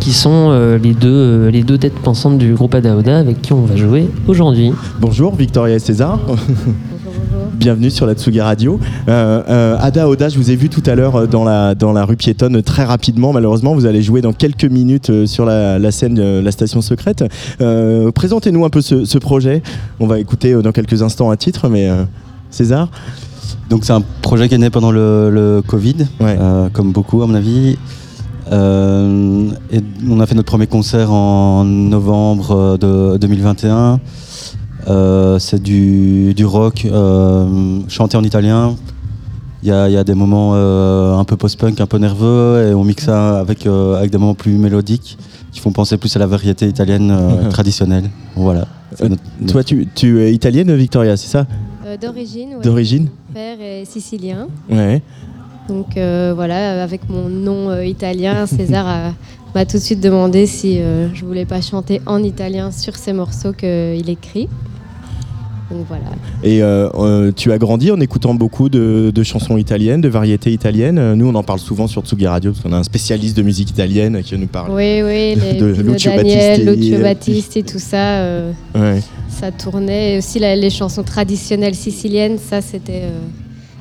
qui 0.00 0.12
sont 0.12 0.78
les 0.82 0.94
deux 0.94 1.48
les 1.48 1.62
deux 1.62 1.78
têtes 1.78 1.94
pensantes 1.98 2.38
du 2.38 2.54
groupe 2.54 2.74
Adaoda, 2.74 3.18
avec 3.18 3.40
qui 3.42 3.52
on 3.52 3.62
va 3.62 3.76
jouer 3.76 4.08
aujourd'hui. 4.26 4.72
Bonjour 5.00 5.34
Victoria 5.34 5.76
et 5.76 5.78
César. 5.78 6.18
Bienvenue 7.64 7.90
sur 7.90 8.04
la 8.04 8.12
Tsugi 8.12 8.42
Radio. 8.42 8.78
Euh, 9.08 9.42
euh, 9.48 9.78
Ada 9.80 10.06
Oda, 10.06 10.28
je 10.28 10.36
vous 10.36 10.50
ai 10.50 10.54
vu 10.54 10.68
tout 10.68 10.82
à 10.84 10.94
l'heure 10.94 11.16
euh, 11.16 11.26
dans 11.26 11.44
la, 11.44 11.74
dans 11.74 11.92
la 11.94 12.04
rue 12.04 12.16
piétonne 12.16 12.60
très 12.62 12.84
rapidement. 12.84 13.32
Malheureusement, 13.32 13.74
vous 13.74 13.86
allez 13.86 14.02
jouer 14.02 14.20
dans 14.20 14.34
quelques 14.34 14.66
minutes 14.66 15.24
sur 15.24 15.46
la, 15.46 15.78
la 15.78 15.90
scène 15.90 16.12
de 16.12 16.40
la 16.44 16.52
station 16.52 16.82
secrète. 16.82 17.24
Euh, 17.62 18.12
Présentez-nous 18.12 18.66
un 18.66 18.68
peu 18.68 18.82
ce, 18.82 19.06
ce 19.06 19.16
projet. 19.16 19.62
On 19.98 20.06
va 20.06 20.18
écouter 20.18 20.52
dans 20.60 20.72
quelques 20.72 21.00
instants 21.00 21.30
un 21.30 21.36
titre, 21.36 21.70
mais 21.70 21.88
César 22.50 22.90
Donc 23.70 23.86
c'est 23.86 23.94
un 23.94 24.02
projet 24.20 24.46
qui 24.50 24.56
est 24.56 24.58
né 24.58 24.68
pendant 24.68 24.92
le, 24.92 25.30
le 25.30 25.62
Covid, 25.66 26.06
Ouais. 26.20 26.36
comme 26.74 26.92
beaucoup 26.92 27.22
à 27.22 27.26
mon 27.26 27.34
avis. 27.34 27.78
Euh, 28.52 29.48
et 29.72 29.80
on 30.08 30.20
a 30.20 30.26
fait 30.26 30.34
notre 30.34 30.50
premier 30.50 30.66
concert 30.66 31.10
en 31.12 31.64
novembre 31.64 32.76
euh, 32.82 33.14
de 33.14 33.18
2021. 33.18 34.00
Euh, 34.88 35.38
c'est 35.38 35.62
du, 35.62 36.34
du 36.34 36.44
rock 36.44 36.86
euh, 36.90 37.80
chanté 37.88 38.16
en 38.16 38.22
italien. 38.24 38.76
Il 39.62 39.68
y 39.68 39.72
a, 39.72 39.88
il 39.88 39.92
y 39.92 39.96
a 39.96 40.04
des 40.04 40.14
moments 40.14 40.52
euh, 40.54 41.14
un 41.16 41.24
peu 41.24 41.36
post-punk, 41.36 41.80
un 41.80 41.86
peu 41.86 41.96
nerveux, 41.96 42.68
et 42.70 42.74
on 42.74 42.84
mixe 42.84 43.04
ça 43.04 43.38
avec, 43.38 43.66
euh, 43.66 43.96
avec 43.96 44.10
des 44.10 44.18
moments 44.18 44.34
plus 44.34 44.52
mélodiques 44.58 45.16
qui 45.52 45.60
font 45.60 45.72
penser 45.72 45.96
plus 45.96 46.14
à 46.16 46.18
la 46.18 46.26
variété 46.26 46.66
italienne 46.68 47.10
euh, 47.10 47.48
traditionnelle. 47.50 48.10
Voilà. 48.36 48.66
C'est 48.94 49.04
Euh, 49.04 49.08
notre- 49.08 49.22
notre- 49.40 49.52
Toi, 49.52 49.64
tu, 49.64 49.88
tu 49.94 50.20
es 50.22 50.34
italienne, 50.34 50.74
Victoria, 50.74 51.16
c'est 51.16 51.28
ça? 51.28 51.46
Euh, 51.86 51.96
D'origine, 51.96 52.56
ouais. 52.56 52.62
D'origine? 52.62 53.04
Mon 53.28 53.34
père 53.34 53.56
est 53.60 53.84
sicilien. 53.86 54.48
Ouais. 54.70 55.00
Donc 55.68 55.96
euh, 55.96 56.32
voilà, 56.34 56.82
avec 56.82 57.08
mon 57.08 57.30
nom 57.30 57.70
euh, 57.70 57.86
italien, 57.86 58.44
César 58.46 58.86
a- 58.86 59.12
m'a 59.54 59.64
tout 59.64 59.78
de 59.78 59.82
suite 59.82 60.00
demandé 60.00 60.44
si 60.46 60.78
euh, 60.78 61.08
je 61.14 61.24
voulais 61.24 61.46
pas 61.46 61.62
chanter 61.62 62.02
en 62.04 62.22
italien 62.22 62.70
sur 62.70 62.96
ces 62.96 63.14
morceaux 63.14 63.52
qu'il 63.54 64.10
écrit. 64.10 64.48
Donc 65.70 65.86
voilà. 65.88 66.04
Et 66.42 66.62
euh, 66.62 66.88
euh, 66.94 67.32
tu 67.34 67.50
as 67.50 67.58
grandi 67.58 67.90
en 67.90 67.98
écoutant 67.98 68.34
beaucoup 68.34 68.68
de, 68.68 69.10
de 69.14 69.22
chansons 69.22 69.56
italiennes, 69.56 70.02
de 70.02 70.08
variétés 70.08 70.52
italiennes. 70.52 70.98
Euh, 70.98 71.14
Nous, 71.16 71.26
on 71.26 71.34
en 71.34 71.42
parle 71.42 71.58
souvent 71.58 71.86
sur 71.86 72.02
Tsugi 72.02 72.26
Radio 72.26 72.52
parce 72.52 72.62
qu'on 72.62 72.72
a 72.72 72.76
un 72.76 72.82
spécialiste 72.82 73.36
de 73.36 73.42
musique 73.42 73.70
italienne 73.70 74.22
qui 74.22 74.36
nous 74.36 74.46
parle. 74.46 74.70
Oui, 74.70 75.00
oui, 75.02 75.34
les 75.36 75.54
De 75.58 75.66
Lucio 75.82 76.10
Daniel, 76.14 76.64
Battisti. 76.66 76.90
Lucio 76.90 77.02
Battisti, 77.02 77.64
tout 77.64 77.78
ça, 77.78 78.18
euh, 78.18 78.52
Ouais. 78.74 79.00
ça 79.30 79.50
tournait. 79.52 80.14
Et 80.14 80.18
aussi 80.18 80.38
la- 80.38 80.54
les 80.54 80.70
chansons 80.70 81.02
traditionnelles 81.02 81.74
siciliennes, 81.74 82.36
ça 82.38 82.60
c'était 82.60 83.02
euh, 83.04 83.18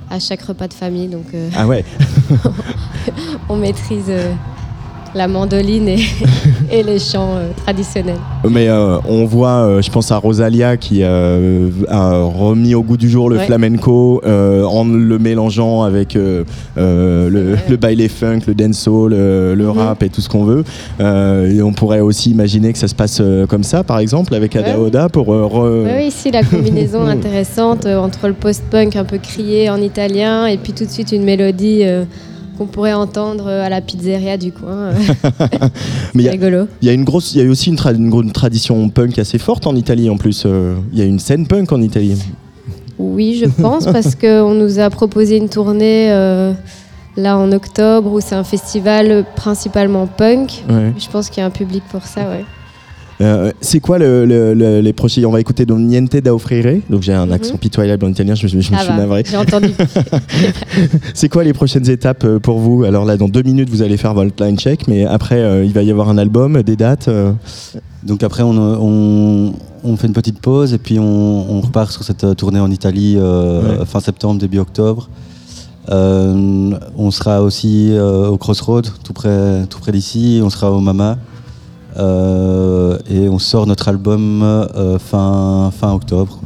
à 0.09 0.19
chaque 0.19 0.41
repas 0.43 0.69
de 0.69 0.73
famille. 0.73 1.09
Donc 1.09 1.25
Ah 1.55 1.67
ouais. 1.67 1.83
on 3.49 3.57
maîtrise 3.57 4.09
la 5.15 5.27
mandoline 5.27 5.87
et, 5.89 5.99
et 6.71 6.83
les 6.83 6.99
chants 6.99 7.35
euh, 7.35 7.49
traditionnels. 7.63 8.17
Mais 8.49 8.67
euh, 8.67 8.97
on 9.07 9.25
voit, 9.25 9.49
euh, 9.67 9.81
je 9.81 9.91
pense 9.91 10.11
à 10.11 10.17
Rosalia 10.17 10.77
qui 10.77 11.03
a 11.03 11.37
remis 12.23 12.75
au 12.75 12.83
goût 12.83 12.97
du 12.97 13.09
jour 13.09 13.29
le 13.29 13.37
Ouais. 13.37 13.45
flamenco 13.45 14.21
en 14.25 14.85
le 14.85 15.19
mélangeant 15.19 15.83
avec 15.83 16.13
le, 16.15 16.45
le 16.75 17.75
baile 17.77 18.07
funk, 18.09 18.39
le 18.47 18.53
dancehall, 18.53 19.11
le, 19.11 19.55
le 19.55 19.63
Mhm. 19.65 19.77
rap 19.77 20.03
et 20.03 20.09
tout 20.09 20.21
ce 20.21 20.29
qu'on 20.29 20.43
veut. 20.45 20.63
Et 20.99 21.61
on 21.61 21.73
pourrait 21.73 21.99
aussi 22.01 22.31
imaginer 22.31 22.71
que 22.73 22.79
ça 22.79 22.87
se 22.87 22.95
passe 22.95 23.21
comme 23.49 23.63
ça, 23.63 23.83
par 23.83 23.99
exemple, 23.99 24.33
avec 24.35 24.55
Ada 24.55 24.77
Ouais. 24.77 24.85
Oda 24.87 25.09
pour 25.09 25.27
re- 25.27 25.83
Oui, 25.85 25.91
oui, 25.97 26.07
ici 26.07 26.31
la 26.31 26.43
combinaison 26.43 27.05
intéressante 27.07 27.85
entre 27.85 28.27
le 28.27 28.33
post-punk 28.33 28.95
un 28.95 29.03
peu 29.05 29.17
crié 29.17 29.69
en 29.69 29.77
italien 29.77 30.45
et 30.47 30.57
puis 30.57 30.73
tout 30.73 30.85
de 30.85 30.89
suite 30.89 31.11
une 31.11 31.23
mélodie 31.23 31.83
qu'on 32.57 32.65
pourrait 32.65 32.93
entendre 32.93 33.47
à 33.47 33.69
la 33.69 33.81
pizzeria 33.81 34.37
du 34.37 34.51
coin. 34.51 34.69
euh, 34.71 34.93
Mais 36.13 36.21
il 36.21 36.21
y 36.21 36.23
C'est 36.23 36.29
a- 36.29 36.31
rigolo. 36.33 36.67
Il 36.81 36.87
y 36.87 36.89
a 36.91 36.93
une 36.93 37.03
grosse, 37.03 37.33
il 37.33 37.41
y 37.43 37.45
a 37.45 37.49
aussi 37.49 37.69
une, 37.69 37.75
tra- 37.75 37.95
une 37.95 38.09
gro- 38.09 38.21
une 38.23 38.31
tradition 38.31 38.89
punk 38.89 39.17
assez 39.19 39.37
forte 39.39 39.65
en 39.67 39.75
Italie 39.75 40.09
en 40.09 40.17
plus. 40.17 40.43
Euh, 40.45 40.75
Il 40.91 40.99
y 40.99 41.01
a 41.01 41.05
une 41.05 41.19
scène 41.19 41.47
punk 41.47 41.71
en 41.71 41.81
Italie. 41.81 42.21
Oui, 42.99 43.41
je 43.43 43.49
pense, 43.61 43.85
parce 43.85 44.15
qu'on 44.15 44.53
nous 44.53 44.79
a 44.79 44.89
proposé 44.89 45.37
une 45.37 45.49
tournée 45.49 46.11
euh, 46.11 46.53
là 47.17 47.37
en 47.37 47.51
octobre 47.51 48.11
où 48.11 48.19
c'est 48.21 48.35
un 48.35 48.43
festival 48.43 49.25
principalement 49.35 50.05
punk. 50.07 50.63
Ouais. 50.69 50.93
Je 50.97 51.09
pense 51.09 51.29
qu'il 51.29 51.41
y 51.41 51.43
a 51.43 51.47
un 51.47 51.51
public 51.51 51.83
pour 51.91 52.03
ça, 52.03 52.21
ouais. 52.29 52.45
Euh, 53.23 53.51
c'est 53.61 53.79
quoi 53.79 53.97
le, 53.99 54.25
le- 54.25 54.53
le- 54.53 54.81
les 54.81 54.93
prochains 54.93 55.23
On 55.25 55.31
va 55.31 55.39
écouter 55.39 55.65
donc 55.65 55.79
Niente 55.79 56.15
da 56.17 56.33
offrire. 56.35 56.81
Donc 56.89 57.01
j'ai 57.01 57.13
un 57.13 57.25
Mhm. 57.25 57.31
accent 57.31 57.57
pitoyable 57.57 58.05
en 58.05 58.09
italien, 58.09 58.35
je, 58.35 58.43
me- 58.43 58.49
je 58.49 58.57
me 58.57 58.61
Ça 58.61 58.79
suis 58.79 58.87
va, 58.89 58.97
navré. 58.97 59.23
j'ai 59.25 59.37
entendu. 59.37 59.69
C'est 61.13 61.29
quoi 61.29 61.43
les 61.43 61.53
prochaines 61.53 61.89
étapes 61.89 62.23
euh, 62.25 62.39
pour 62.39 62.59
vous? 62.59 62.83
Alors 62.83 63.05
là, 63.05 63.17
dans 63.17 63.29
deux 63.29 63.43
minutes, 63.43 63.69
vous 63.69 63.81
allez 63.81 63.97
faire 63.97 64.13
votre 64.13 64.43
line 64.43 64.57
check, 64.57 64.87
mais 64.87 65.05
après, 65.05 65.39
euh, 65.39 65.63
il 65.63 65.71
va 65.73 65.83
y 65.83 65.91
avoir 65.91 66.09
un 66.09 66.17
album, 66.17 66.61
des 66.63 66.75
dates. 66.75 67.07
euh. 67.07 67.31
Donc 68.03 68.23
après, 68.23 68.43
on, 68.43 68.51
on, 68.57 69.53
on 69.83 69.95
fait 69.97 70.07
une 70.07 70.13
petite 70.13 70.39
pause 70.39 70.73
et 70.73 70.77
puis 70.77 70.99
on, 70.99 71.51
on 71.51 71.61
repart 71.61 71.91
sur 71.91 72.03
cette 72.03 72.35
tournée 72.35 72.59
en 72.59 72.69
Italie 72.71 73.15
euh, 73.17 73.79
Ouais. 73.79 73.85
fin 73.85 73.99
septembre, 73.99 74.39
début 74.39 74.59
octobre. 74.59 75.09
Euh, 75.89 76.71
on 76.97 77.11
sera 77.11 77.41
aussi 77.41 77.89
euh, 77.91 78.27
au 78.27 78.37
Crossroad, 78.37 78.87
tout 79.03 79.13
près, 79.13 79.65
tout 79.69 79.79
près 79.79 79.91
d'ici. 79.91 80.41
On 80.43 80.49
sera 80.49 80.71
au 80.71 80.79
Mama. 80.79 81.17
Euh, 81.97 82.97
et 83.09 83.29
on 83.29 83.39
sort 83.39 83.67
notre 83.67 83.87
album 83.87 84.41
euh, 84.43 84.97
fin, 84.99 85.71
fin 85.71 85.93
octobre. 85.93 86.39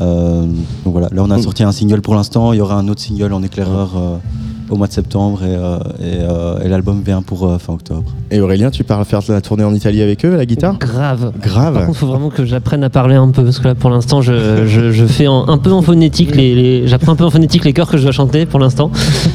Euh, 0.00 0.46
donc 0.84 0.92
voilà, 0.92 1.08
là 1.10 1.22
on 1.24 1.30
a 1.30 1.40
sorti 1.40 1.62
un 1.62 1.72
single 1.72 2.02
pour 2.02 2.14
l'instant. 2.14 2.52
Il 2.52 2.58
y 2.58 2.60
aura 2.60 2.76
un 2.76 2.88
autre 2.88 3.00
single 3.00 3.32
en 3.32 3.42
éclaireur 3.42 4.20
au 4.70 4.76
mois 4.76 4.86
de 4.86 4.92
septembre 4.92 5.40
et, 5.44 5.54
euh, 5.54 5.78
et, 6.00 6.18
euh, 6.20 6.60
et 6.64 6.68
l'album 6.68 7.02
vient 7.04 7.22
pour 7.22 7.46
euh, 7.46 7.58
fin 7.58 7.72
octobre. 7.72 8.04
Et 8.30 8.40
Aurélien, 8.40 8.70
tu 8.70 8.84
pars 8.84 9.04
faire 9.06 9.20
la 9.28 9.40
tournée 9.40 9.64
en 9.64 9.74
Italie 9.74 10.02
avec 10.02 10.24
eux, 10.24 10.34
à 10.34 10.36
la 10.36 10.46
guitare? 10.46 10.78
Grave. 10.78 11.32
Par 11.32 11.40
Grave. 11.40 11.74
contre, 11.74 11.88
il 11.90 11.94
faut 11.94 12.06
vraiment 12.06 12.28
que 12.28 12.44
j'apprenne 12.44 12.84
à 12.84 12.90
parler 12.90 13.14
un 13.16 13.30
peu 13.30 13.44
parce 13.44 13.58
que 13.58 13.68
là, 13.68 13.74
pour 13.74 13.90
l'instant, 13.90 14.20
je, 14.22 14.66
je- 14.66 14.90
je 14.92 15.04
fais 15.06 15.26
en- 15.26 15.48
un 15.48 15.58
peu 15.58 15.72
en 15.72 15.82
phonétique 15.82 16.34
les, 16.36 16.54
les- 16.54 16.88
j'apprends 16.88 17.12
un 17.12 17.16
peu 17.16 17.24
en 17.24 17.30
phonétique 17.30 17.64
les 17.64 17.72
chœurs 17.72 17.90
que 17.90 17.96
je 17.96 18.02
dois 18.02 18.12
chanter 18.12 18.46
pour 18.46 18.60
l'instant. 18.60 18.90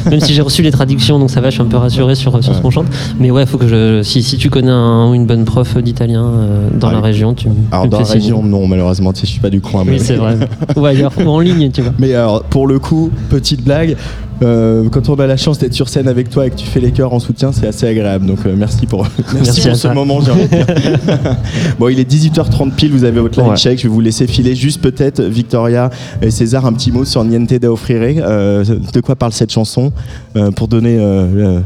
Même 0.10 0.20
si 0.20 0.34
j'ai 0.34 0.42
reçu 0.42 0.62
les 0.62 0.72
traductions, 0.72 1.18
donc 1.20 1.30
ça 1.32 1.42
va, 1.42 1.50
je 1.50 1.56
suis 1.56 1.62
un 1.64 1.66
peu 1.68 1.78
rassuré 1.78 2.16
sur, 2.16 2.44
sur 2.44 2.54
ce 2.56 2.62
qu'on 2.62 2.72
chante. 2.72 2.88
Mais 3.20 3.32
ouais, 3.32 3.46
faut 3.46 3.58
que 3.58 3.68
je, 3.68 4.02
si, 4.04 4.22
si 4.24 4.38
tu 4.38 4.50
connais 4.50 4.72
un 4.72 5.10
ou 5.10 5.14
une 5.16 5.26
bonne 5.26 5.46
prof 5.46 5.78
d'italien 5.78 6.24
euh, 6.26 6.70
dans 6.80 6.90
Ouais. 6.90 6.94
la 6.96 7.02
région, 7.02 7.34
tu, 7.34 7.50
me- 7.50 7.56
Alors 7.72 7.84
tu 7.86 7.90
dans 7.90 8.00
la 8.00 8.44
non, 8.44 8.68
malheureusement, 8.68 9.14
tu 9.14 9.22
sais, 9.22 9.28
je 9.28 9.32
suis 9.32 9.42
pas 9.42 9.50
du 9.50 9.62
coin. 9.62 9.84
mais- 9.86 9.94
Oui, 9.94 10.00
c'est 10.00 10.16
vrai. 10.16 10.38
ou 10.76 10.86
ailleurs, 10.86 11.12
ou 11.18 11.28
en 11.30 11.40
ligne, 11.40 11.72
tu 11.72 11.82
vois. 11.82 11.94
Mais 11.98 12.14
alors, 12.14 12.44
pour 12.44 12.68
le 12.68 12.78
coup, 12.80 13.10
petite 13.30 13.64
blague, 13.64 13.96
euh, 14.44 14.90
quand 14.90 15.10
on 15.10 15.16
a 15.16 15.26
la 15.28 15.38
chance 15.38 15.58
d'être 15.60 15.74
sur 15.74 15.90
scène 15.90 16.08
avec 16.08 16.30
toi 16.30 16.46
et 16.46 16.50
que 16.50 16.56
tu 16.56 16.66
fais 16.66 16.80
les 16.80 16.92
chœurs 16.92 17.14
en 17.14 17.20
soutien, 17.20 17.52
c'est 17.52 17.68
assez 17.68 17.88
agréable. 17.88 18.26
Donc 18.26 18.40
euh, 18.46 18.54
merci 18.58 18.86
pour, 18.86 19.08
merci 19.34 19.62
pour 19.68 19.76
ce 19.76 19.88
moment, 19.88 20.20
j'ai 20.22 20.32
envie 20.32 20.44
de 20.44 20.48
dire. 20.48 20.66
bon, 21.80 21.90
il 21.90 22.00
est 22.00 22.10
18h30 22.10 22.72
pile, 22.72 22.92
vous 22.92 23.04
avez 23.04 23.20
votre 23.20 23.42
Ouais. 23.42 23.56
check. 23.56 23.78
Je 23.80 23.84
vais 23.84 23.90
vous 23.94 24.02
laisser 24.02 24.28
filer 24.28 24.56
juste 24.56 24.82
peut-être, 24.82 25.22
Victoria 25.22 25.90
et 26.22 26.30
César, 26.32 26.66
un 26.66 26.74
petit 26.74 26.92
mot 26.92 27.06
sur 27.06 27.24
Niente 27.24 27.54
da 27.54 27.72
Offrire. 27.72 28.24
Euh, 28.26 28.64
de 28.94 29.02
quoi 29.02 29.16
parle 29.16 29.32
cette 29.34 29.52
chanson 29.52 29.92
euh, 30.36 30.52
Pour 30.52 30.68
donner 30.68 30.98
euh, 31.00 31.60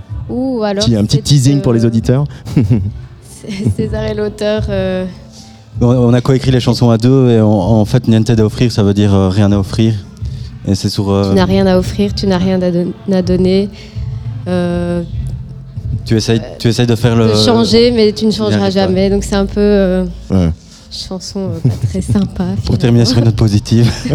alors. 0.64 0.86
un 0.90 1.06
petit 1.06 1.22
teasing 1.22 1.62
pour 1.62 1.74
les 1.74 1.86
auditeurs. 1.86 2.26
César 3.78 4.04
est 4.04 4.14
l'auteur. 4.16 4.64
euh, 4.70 5.06
On, 5.82 6.14
a 6.14 6.22
coécrit 6.22 6.52
les 6.52 6.60
chansons 6.60 6.90
à 6.90 6.98
deux 6.98 7.30
et 7.30 7.40
en, 7.42 7.48
en 7.50 7.86
fait 7.86 8.08
niente 8.08 8.30
à 8.30 8.44
offrir 8.44 8.72
ça 8.72 8.84
veut 8.84 8.94
dire 8.94 9.14
euh, 9.14 9.30
rien 9.30 9.52
à 9.52 9.58
offrir 9.60 9.94
et 10.68 10.76
c'est 10.76 10.90
sur 10.90 11.10
euh, 11.10 11.30
Tu 11.30 11.36
n'as 11.36 11.46
rien 11.46 11.66
à 11.66 11.78
offrir, 11.78 12.14
tu 12.14 12.28
n'as 12.28 12.38
rien 12.38 12.62
à, 12.62 12.70
don- 12.72 12.94
à 13.12 13.22
donner. 13.22 13.70
Euh, 14.48 15.02
tu 16.06 16.16
essayes 16.16 16.42
tu 16.60 16.68
essayes 16.68 16.88
de 16.88 16.96
faire 16.96 17.16
le 17.16 17.30
de 17.30 17.36
changer, 17.36 17.92
mais 17.92 18.12
tu 18.14 18.26
ne 18.26 18.32
changeras 18.32 18.70
jamais. 18.70 19.10
Donc 19.10 19.24
c'est 19.24 19.36
un 19.36 19.46
peu 19.46 19.60
euh, 19.60 20.06
Ouais. 20.30 20.52
chanson 20.92 21.50
euh, 21.56 21.60
pas 21.70 21.88
très 21.88 22.02
sympa. 22.02 22.46
pour 22.66 22.78
terminer 22.78 23.06
sur 23.06 23.18
une 23.18 23.26
note 23.26 23.36
positive 23.36 23.92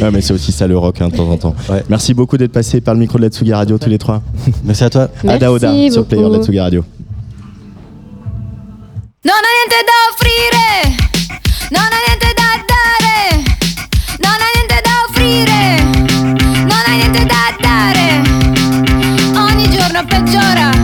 Ouais, 0.00 0.10
mais 0.12 0.20
c'est 0.20 0.32
aussi 0.32 0.52
ça 0.52 0.66
le 0.66 0.76
rock 0.78 1.00
hein, 1.00 1.08
de 1.08 1.16
temps 1.16 1.28
en 1.28 1.36
temps. 1.36 1.54
Ouais. 1.68 1.82
Merci 1.88 2.14
beaucoup 2.14 2.36
d'être 2.36 2.52
passé 2.52 2.80
par 2.80 2.94
le 2.94 3.00
micro 3.00 3.18
de 3.18 3.24
la 3.24 3.28
Tsugi 3.30 3.52
Radio 3.52 3.78
tous 3.78 3.88
les 3.90 3.98
trois. 3.98 4.22
merci 4.64 4.84
à 4.84 4.90
toi 4.90 5.08
Merci 5.24 5.36
Ada 5.44 5.52
Oda 5.52 5.72
sur 5.90 6.00
le 6.02 6.04
player 6.06 6.22
de 6.22 6.28
la 6.28 6.32
beaucoup. 6.34 6.44
Tsugi 6.44 6.60
Radio. 6.60 6.84
Non 9.26 9.34
niente 9.42 9.80
da 9.90 9.96
offrire, 10.10 10.96
non 11.72 11.80
ho 11.80 11.98
niente 12.06 12.30
da 12.38 12.65
peggiora, 20.16 20.75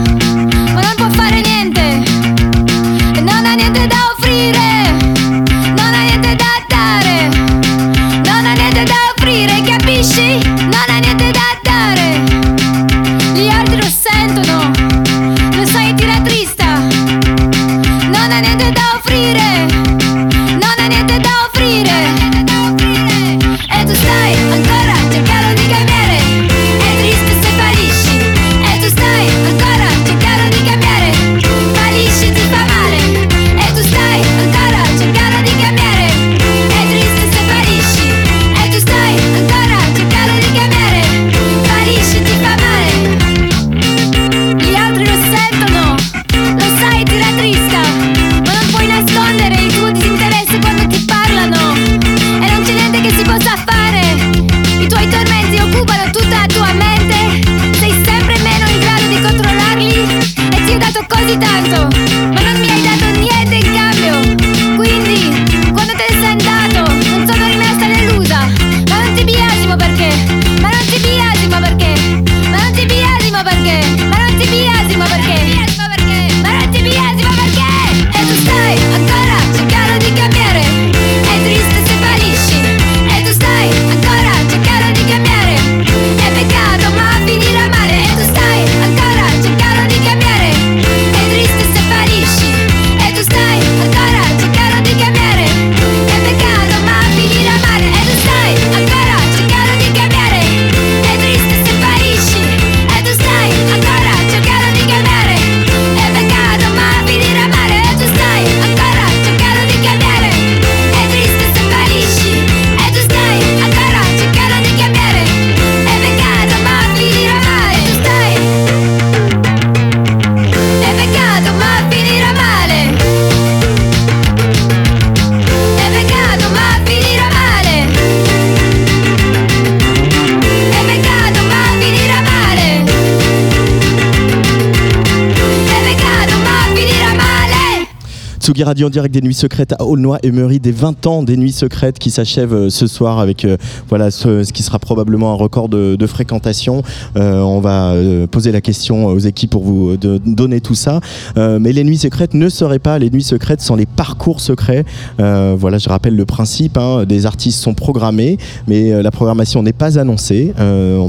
Tsugi 138.43 138.65
Radio 138.65 138.87
en 138.87 138.89
direct 138.89 139.13
des 139.13 139.21
Nuits 139.21 139.33
Secrètes 139.33 139.71
à 139.71 139.85
Aulnoy 139.85 140.17
et 140.21 140.29
Meury, 140.29 140.59
des 140.59 140.73
20 140.73 141.07
ans 141.07 141.23
des 141.23 141.37
Nuits 141.37 141.53
Secrètes 141.53 141.97
qui 141.97 142.11
s'achèvent 142.11 142.53
euh, 142.53 142.69
ce 142.69 142.87
soir 142.87 143.19
avec 143.19 143.45
euh, 143.45 143.55
voilà 143.87 144.11
ce, 144.11 144.43
qui 144.51 144.63
sera 144.63 144.79
probablement 144.79 145.31
un 145.31 145.35
record 145.35 145.69
de, 145.69 146.05
fréquentation. 146.07 146.83
Euh, 147.15 147.39
on 147.39 147.61
va 147.61 147.95
poser 148.29 148.51
la 148.51 148.59
question 148.59 149.05
aux 149.05 149.19
équipes 149.19 149.51
pour 149.51 149.63
vous 149.63 149.95
donner 149.95 150.59
tout 150.59 150.75
ça. 150.75 150.99
Mais 151.37 151.71
les 151.71 151.85
Nuits 151.85 151.99
Secrètes 151.99 152.33
ne 152.33 152.49
seraient 152.49 152.79
pas 152.79 152.99
les 152.99 153.09
Nuits 153.09 153.23
Secrètes 153.23 153.61
sans 153.61 153.75
les 153.77 153.85
parcours 153.85 154.41
secrets. 154.41 154.83
Voilà, 155.17 155.77
je 155.77 155.87
rappelle 155.87 156.17
le 156.17 156.25
principe. 156.25 156.77
hein, 156.77 157.05
des 157.05 157.25
artistes 157.25 157.61
sont 157.61 157.73
programmés, 157.73 158.37
mais 158.67 159.01
la 159.01 159.11
programmation 159.11 159.63
n'est 159.63 159.71
pas 159.71 159.97
annoncée 159.97 160.53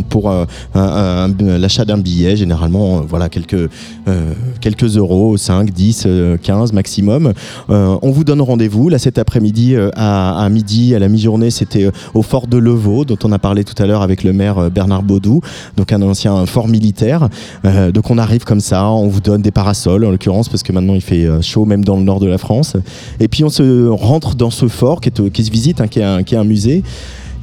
pour 0.09 0.33
l'achat 0.75 1.85
d'un 1.85 1.99
billet. 1.99 2.37
Généralement, 2.37 3.01
voilà 3.01 3.29
quelques 3.29 3.69
quelques 4.61 4.97
euros, 4.97 5.37
5, 5.37 5.71
10, 5.71 6.05
euh, 6.07 6.37
15 6.39 6.73
maximum. 6.73 7.24
Euh, 7.71 7.97
on 8.03 8.11
vous 8.11 8.25
donne 8.25 8.41
rendez-vous 8.41 8.89
là 8.89 8.99
cet 8.99 9.19
après-midi 9.19 9.75
euh, 9.75 9.91
à, 9.97 10.49
midi, 10.51 10.95
à 10.95 10.99
la 10.99 11.09
mi-journée, 11.09 11.51
c'était 11.51 11.85
euh, 11.85 11.91
au 12.15 12.23
fort 12.23 12.47
de 12.47 12.57
Levaux, 12.57 13.05
dont 13.05 13.19
on 13.25 13.33
a 13.33 13.39
parlé 13.39 13.65
tout 13.65 13.81
à 13.83 13.87
l'heure 13.87 14.03
avec 14.03 14.25
le 14.25 14.33
maire 14.33 14.71
Bernard 14.71 15.03
Baudou, 15.03 15.41
donc 15.77 15.93
un 15.93 16.03
ancien 16.03 16.47
fort 16.47 16.69
militaire. 16.69 17.29
Donc 17.93 18.11
on 18.11 18.19
arrive 18.19 18.45
comme 18.45 18.61
ça, 18.61 18.89
on 18.89 19.09
vous 19.09 19.21
donne 19.21 19.43
des 19.43 19.51
parasols 19.51 20.05
en 20.05 20.11
l'occurrence, 20.11 20.49
parce 20.49 20.63
que 20.63 20.73
maintenant 20.73 20.95
il 20.95 21.01
fait 21.01 21.27
chaud 21.43 21.65
même 21.65 21.85
dans 21.85 21.97
le 21.97 22.03
nord 22.03 22.21
de 22.21 22.27
la 22.27 22.39
France. 22.39 22.77
Et 23.21 23.29
puis 23.29 23.45
on 23.45 23.49
se 23.49 23.89
rentre 23.89 24.35
dans 24.35 24.51
ce 24.51 24.69
fort 24.69 25.01
qui, 25.01 25.11
se 25.45 25.51
visite, 25.51 25.81
hein, 25.81 25.89
qui 25.89 26.01
est 26.01 26.37
un 26.37 26.45
musée. 26.45 26.83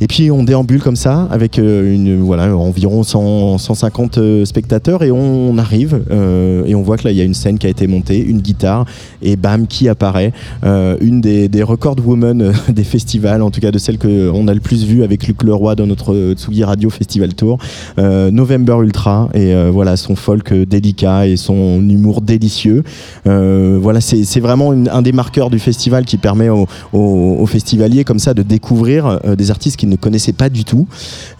Et 0.04 0.08
puis 0.08 0.32
on 0.32 0.44
déambule 0.44 0.82
comme 0.82 0.96
ça 0.96 1.28
avec 1.30 1.60
euh, 1.60 1.94
une, 1.94 2.22
voilà, 2.22 2.58
environ 2.58 3.04
100, 3.04 3.60
150 3.60 4.18
euh, 4.18 4.46
spectateurs 4.46 5.04
et 5.04 5.12
on, 5.12 5.60
arrive 5.60 6.02
euh, 6.10 6.64
et 6.66 6.74
on 6.74 6.82
voit 6.82 6.98
que 6.98 7.04
là 7.04 7.12
il 7.12 7.18
y 7.18 7.22
a 7.22 7.24
une 7.24 7.36
scène 7.36 7.60
qui 7.60 7.68
a 7.68 7.70
été 7.70 7.86
montée, 7.86 8.20
une 8.20 8.40
guitare 8.40 8.86
et 9.22 9.36
bam 9.36 9.68
qui 9.68 9.88
apparaît, 9.88 10.34
une 10.64 11.22
des, 11.22 11.50
record 11.62 11.98
women 12.04 12.52
des 12.70 12.84
festivals, 12.84 13.44
en 13.44 13.52
tout 13.52 13.62
cas 13.62 13.70
de 13.70 13.78
celles 13.78 14.00
qu'on 14.00 14.47
a 14.47 14.54
le 14.56 14.60
plus 14.60 14.86
vues 14.86 15.04
avec 15.04 15.28
Luc 15.28 15.43
Leroy 15.43 15.76
dans 15.76 15.86
notre 15.86 16.34
Tsugi 16.34 16.64
Radio 16.64 16.89
Festival 16.89 17.36
Tour, 17.36 17.60
November 17.97 18.78
Ultra 18.82 19.30
et 19.36 19.54
voilà 19.70 19.97
son 19.97 20.16
folk 20.16 20.52
délicat 20.52 21.28
et 21.28 21.38
son 21.38 21.88
humour 21.88 22.22
délicieux. 22.22 22.84
Voilà 23.26 24.02
c'est 24.02 24.39
vraiment 24.39 24.72
un 24.72 25.02
des 25.04 25.12
marqueurs 25.12 25.52
du 25.52 25.60
festival 25.60 26.06
qui 26.06 26.18
permet 26.18 26.49
aux, 26.49 27.45
festivaliers 27.45 28.04
comme 28.04 28.20
ça 28.20 28.34
de 28.34 28.41
découvrir 28.41 29.20
des 29.38 29.52
artistes 29.52 29.78
qu'ils 29.78 29.91
ne 29.92 29.96
connaissaient 29.96 30.34
pas 30.34 30.50
du 30.50 30.66
tout. 30.66 30.88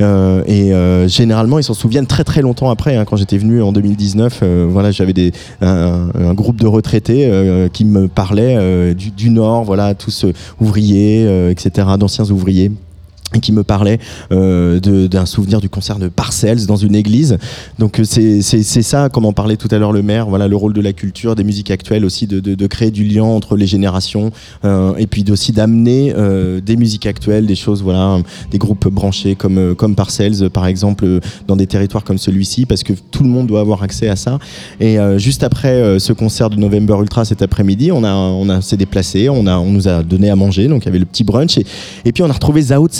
Euh, 0.02 0.43
et 0.45 0.74
euh, 0.74 1.08
généralement, 1.08 1.58
ils 1.58 1.64
s'en 1.64 1.74
souviennent 1.74 2.06
très 2.06 2.24
très 2.24 2.41
longtemps 2.41 2.70
après. 2.70 2.95
hein. 2.95 3.06
quand 3.06 3.16
j'étais 3.16 3.38
venu 3.38 3.62
en 3.62 3.72
2019, 3.72 4.39
euh, 4.43 4.68
voilà, 4.70 4.91
j'avais 4.91 5.14
des 5.14 5.32
un, 5.62 6.34
groupe 6.34 6.58
de 6.58 6.68
retraités 6.68 7.30
qui 7.74 7.86
me 7.86 8.08
parlaient 8.08 8.93
du, 8.93 9.12
du 9.12 9.30
Nord, 9.30 9.64
voilà, 9.64 9.93
tous 9.95 10.26
ouvriers, 10.60 11.49
etc., 11.52 11.88
d'anciens 11.97 12.30
ouvriers 12.30 12.72
qui 13.39 13.51
me 13.51 13.63
parlait 13.63 13.99
euh, 14.32 14.79
d'un 14.79 15.25
souvenir 15.25 15.61
du 15.61 15.69
concert 15.69 15.99
de 15.99 16.09
Parcells 16.09 16.65
dans 16.65 16.75
une 16.75 16.95
église. 16.95 17.38
Donc 17.79 17.99
euh, 17.99 18.03
c'est 18.03 18.61
ça, 18.61 19.09
comme 19.09 19.25
en 19.25 19.34
parlait 19.34 19.57
tout 19.57 19.69
à 19.71 19.77
l'heure 19.77 19.93
le 19.93 20.01
maire, 20.01 20.27
voilà 20.27 20.47
le 20.47 20.55
rôle 20.55 20.73
de 20.73 20.82
la 20.82 20.93
culture, 20.93 21.36
des 21.36 21.43
musiques 21.43 21.71
actuelles 21.71 22.03
aussi, 22.03 22.27
de, 22.27 22.67
créer 22.67 22.91
du 22.91 23.03
lien 23.03 23.23
entre 23.23 23.57
les 23.57 23.67
générations 23.67 24.32
euh, 24.63 24.95
et 24.95 25.07
puis 25.07 25.25
aussi 25.29 25.51
d'amener 25.51 26.13
des 26.63 26.75
musiques 26.77 27.05
actuelles, 27.05 27.45
des 27.45 27.55
choses, 27.55 27.84
voilà, 27.84 28.19
des 28.49 28.57
groupes 28.57 28.88
branchés 28.88 29.36
comme, 29.36 29.75
comme 29.75 29.95
Parcells 29.95 30.49
par 30.49 30.65
exemple, 30.65 31.19
dans 31.47 31.55
des 31.55 31.67
territoires 31.67 32.03
comme 32.03 32.17
celui-ci, 32.17 32.65
parce 32.65 32.84
que 32.84 32.93
tout 33.11 33.23
le 33.23 33.29
monde 33.29 33.47
doit 33.47 33.61
avoir 33.61 33.84
accès 33.84 34.07
à 34.09 34.15
ça. 34.15 34.39
Et 34.79 34.97
juste 35.17 35.43
après 35.43 35.99
ce 35.99 36.13
concert 36.13 36.49
de 36.49 36.55
November 36.55 36.95
Ultra 36.99 37.25
cet 37.25 37.41
après-midi, 37.41 37.91
on 37.91 38.03
a, 38.03 38.13
on 38.13 38.61
s'est 38.61 38.77
déplacé, 38.77 39.29
on, 39.29 39.45
a, 39.47 39.57
on 39.57 39.71
nous 39.71 39.88
a 39.88 40.03
donné 40.03 40.29
à 40.29 40.36
manger, 40.36 40.67
donc 40.67 40.84
il 40.84 40.86
y 40.86 40.89
avait 40.89 40.99
le 40.99 41.05
petit 41.05 41.23
brunch 41.23 41.57
et, 41.57 41.65
et 42.05 42.11
puis 42.11 42.23
on 42.23 42.29
a 42.29 42.34
retrouvé 42.34 42.61
Zao 42.61 42.88
de 42.88 42.93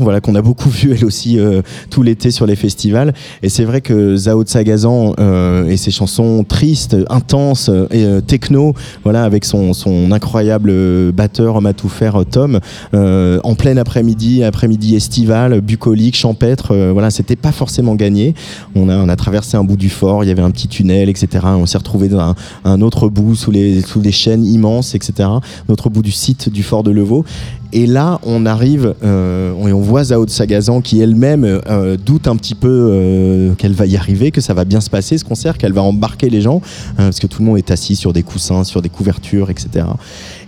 Voilà 0.00 0.20
qu'on 0.20 0.34
a 0.34 0.42
beaucoup 0.42 0.68
vu 0.68 0.92
elle 0.92 1.04
aussi 1.04 1.38
euh, 1.38 1.62
tout 1.90 2.02
l'été 2.02 2.30
sur 2.30 2.46
les 2.46 2.56
festivals. 2.56 3.14
Et 3.42 3.48
c'est 3.48 3.64
vrai 3.64 3.80
que 3.80 4.16
Zao 4.16 4.44
de 4.44 4.48
Sagazan 4.48 5.14
euh, 5.18 5.68
et 5.68 5.76
ses 5.76 5.90
chansons 5.90 6.44
tristes, 6.44 6.96
intenses 7.08 7.68
euh, 7.68 7.86
et 7.90 8.22
techno, 8.22 8.74
voilà 9.04 9.24
avec 9.24 9.44
son, 9.44 9.72
son 9.72 10.12
incroyable 10.12 11.12
batteur 11.12 11.56
homme 11.56 11.66
à 11.66 11.72
tout 11.72 11.88
faire 11.88 12.24
Tom, 12.30 12.60
en 12.92 13.54
plein 13.54 13.76
après-midi, 13.76 14.44
après-midi 14.44 14.96
estival, 14.96 15.60
bucolique, 15.60 16.16
champêtre, 16.16 16.74
voilà 16.92 17.10
c'était 17.10 17.36
pas 17.36 17.52
forcément 17.52 17.94
gagné. 17.94 18.34
On 18.74 18.88
a, 18.88 19.16
traversé 19.16 19.56
un 19.56 19.64
bout 19.64 19.76
du 19.76 19.88
fort, 19.88 20.24
il 20.24 20.28
y 20.28 20.30
avait 20.30 20.42
un 20.42 20.50
petit 20.50 20.68
tunnel, 20.68 21.08
etc. 21.08 21.44
On 21.44 21.66
s'est 21.66 21.78
retrouvé 21.78 22.08
dans 22.08 22.34
un, 22.64 22.80
autre 22.80 23.08
bout 23.08 23.34
sous 23.34 23.50
les 23.50 23.82
sous 23.82 24.00
des 24.00 24.12
chaînes 24.12 24.44
immenses, 24.44 24.94
etc. 24.94 25.28
L'autre 25.68 25.90
bout 25.90 26.02
du 26.02 26.12
site 26.12 26.48
du 26.48 26.62
fort 26.62 26.82
de 26.82 26.90
Levaux. 26.90 27.24
Et 27.72 27.86
là, 27.86 28.18
on 28.24 28.46
arrive 28.46 28.94
euh, 29.04 29.66
et 29.66 29.72
on 29.72 29.80
voit 29.80 30.04
Zao 30.04 30.26
de 30.26 30.30
Sagazan 30.30 30.80
qui 30.80 31.00
elle-même 31.00 31.44
euh, 31.44 31.96
doute 31.96 32.26
un 32.26 32.36
petit 32.36 32.54
peu 32.54 32.68
euh, 32.68 33.54
qu'elle 33.54 33.72
va 33.72 33.86
y 33.86 33.96
arriver, 33.96 34.30
que 34.32 34.40
ça 34.40 34.54
va 34.54 34.64
bien 34.64 34.80
se 34.80 34.90
passer 34.90 35.18
ce 35.18 35.24
concert, 35.24 35.56
qu'elle 35.56 35.72
va 35.72 35.82
embarquer 35.82 36.30
les 36.30 36.40
gens, 36.40 36.60
hein, 36.92 37.04
parce 37.04 37.20
que 37.20 37.26
tout 37.26 37.42
le 37.42 37.46
monde 37.46 37.58
est 37.58 37.70
assis 37.70 37.94
sur 37.94 38.12
des 38.12 38.22
coussins, 38.22 38.64
sur 38.64 38.82
des 38.82 38.88
couvertures, 38.88 39.50
etc. 39.50 39.86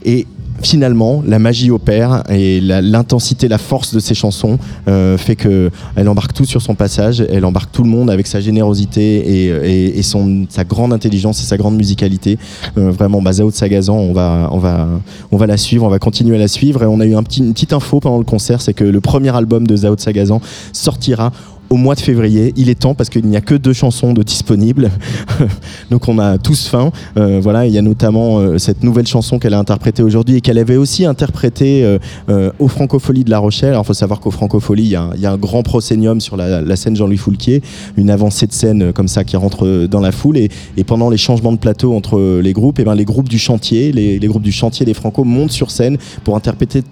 Et 0.04 0.26
finalement, 0.62 1.22
la 1.26 1.38
magie 1.38 1.70
opère 1.70 2.22
et 2.28 2.60
l'intensité, 2.60 3.48
la 3.48 3.58
force 3.58 3.94
de 3.94 4.00
ses 4.00 4.14
chansons 4.14 4.58
euh, 4.88 5.18
fait 5.18 5.36
que 5.36 5.70
elle 5.96 6.08
embarque 6.08 6.32
tout 6.32 6.44
sur 6.44 6.62
son 6.62 6.74
passage, 6.74 7.24
elle 7.30 7.44
embarque 7.44 7.72
tout 7.72 7.82
le 7.82 7.90
monde 7.90 8.10
avec 8.10 8.26
sa 8.26 8.40
générosité 8.40 9.96
et, 9.96 10.02
son, 10.02 10.46
sa 10.48 10.64
grande 10.64 10.92
intelligence 10.92 11.40
et 11.40 11.44
sa 11.44 11.56
grande 11.56 11.76
musicalité. 11.76 12.38
Euh, 12.78 12.90
vraiment, 12.90 13.22
bah, 13.22 13.32
Zao 13.32 13.50
de 13.50 13.54
Sagazan, 13.54 13.96
on 13.96 14.12
va, 14.12 14.48
on, 14.52 14.58
va, 14.58 14.88
on 15.30 15.36
va 15.36 15.46
la 15.46 15.56
suivre, 15.56 15.84
on 15.84 15.88
va 15.88 15.98
continuer 15.98 16.36
à 16.36 16.38
la 16.38 16.48
suivre. 16.48 16.82
Et 16.82 16.86
on 16.86 17.00
a 17.00 17.06
eu 17.06 17.14
une 17.14 17.52
petite 17.52 17.72
info 17.72 18.00
pendant 18.00 18.18
le 18.18 18.24
concert, 18.24 18.60
c'est 18.60 18.74
que 18.74 18.84
le 18.84 19.00
premier 19.00 19.34
album 19.34 19.66
de 19.66 19.76
Zao 19.76 19.96
de 19.96 20.00
Sagazan 20.00 20.40
sortira 20.72 21.32
au 21.72 21.76
mois 21.76 21.94
de 21.94 22.00
février. 22.00 22.52
Il 22.56 22.68
est 22.68 22.80
temps 22.80 22.94
parce 22.94 23.08
qu'il 23.08 23.24
n'y 23.24 23.36
a 23.36 23.40
que 23.40 23.54
deux 23.54 23.72
chansons 23.72 24.12
de 24.12 24.22
disponibles. 24.22 24.90
Donc 25.90 26.06
on 26.06 26.18
a 26.18 26.36
tous 26.36 26.68
faim. 26.68 26.92
Euh, 27.16 27.40
voilà, 27.42 27.66
il 27.66 27.72
y 27.72 27.78
a 27.78 27.82
notamment 27.82 28.40
euh, 28.40 28.58
cette 28.58 28.84
nouvelle 28.84 29.06
chanson 29.06 29.38
qu'elle 29.38 29.54
a 29.54 29.58
interprétée 29.58 30.02
aujourd'hui 30.02 30.36
et 30.36 30.40
qu'elle 30.42 30.58
avait 30.58 30.76
aussi 30.76 31.06
interprétée 31.06 31.82
euh, 31.82 31.98
euh, 32.28 32.50
au 32.58 32.68
Francofolie 32.68 33.24
de 33.24 33.30
La 33.30 33.38
Rochelle. 33.38 33.70
Alors 33.70 33.84
il 33.84 33.86
faut 33.86 33.94
savoir 33.94 34.20
qu'au 34.20 34.30
Francofolie, 34.30 34.82
il 34.82 34.90
y, 34.90 34.96
a 34.96 35.32
un- 35.32 35.38
grand 35.38 35.62
prosénium 35.62 36.20
sur 36.20 36.36
la, 36.36 36.76
scène 36.76 36.94
Jean-Louis 36.94 37.16
Foulquier, 37.16 37.62
une 37.96 38.10
avancée 38.10 38.46
de 38.46 38.52
scène 38.52 38.92
comme 38.92 39.08
ça 39.08 39.24
qui 39.24 39.38
rentre 39.38 39.86
dans 39.86 40.00
la 40.00 40.12
foule. 40.12 40.36
Et, 40.36 40.50
pendant 40.86 41.08
les 41.08 41.16
changements 41.16 41.52
de 41.52 41.56
plateau 41.56 41.96
entre 41.96 42.40
les 42.40 42.52
groupes, 42.52 42.78
et 42.78 42.84
ben, 42.84 42.94
les 42.94 43.06
groupes 43.06 43.30
du 43.30 43.38
chantier, 43.38 43.92
les, 43.92 44.18
groupes 44.18 44.42
du 44.42 44.52
chantier 44.52 44.84
des 44.84 44.92
Franco 44.92 45.24
montent 45.24 45.52
sur 45.52 45.70
scène 45.70 45.96
pour 46.22 46.36
interpréter, 46.36 46.82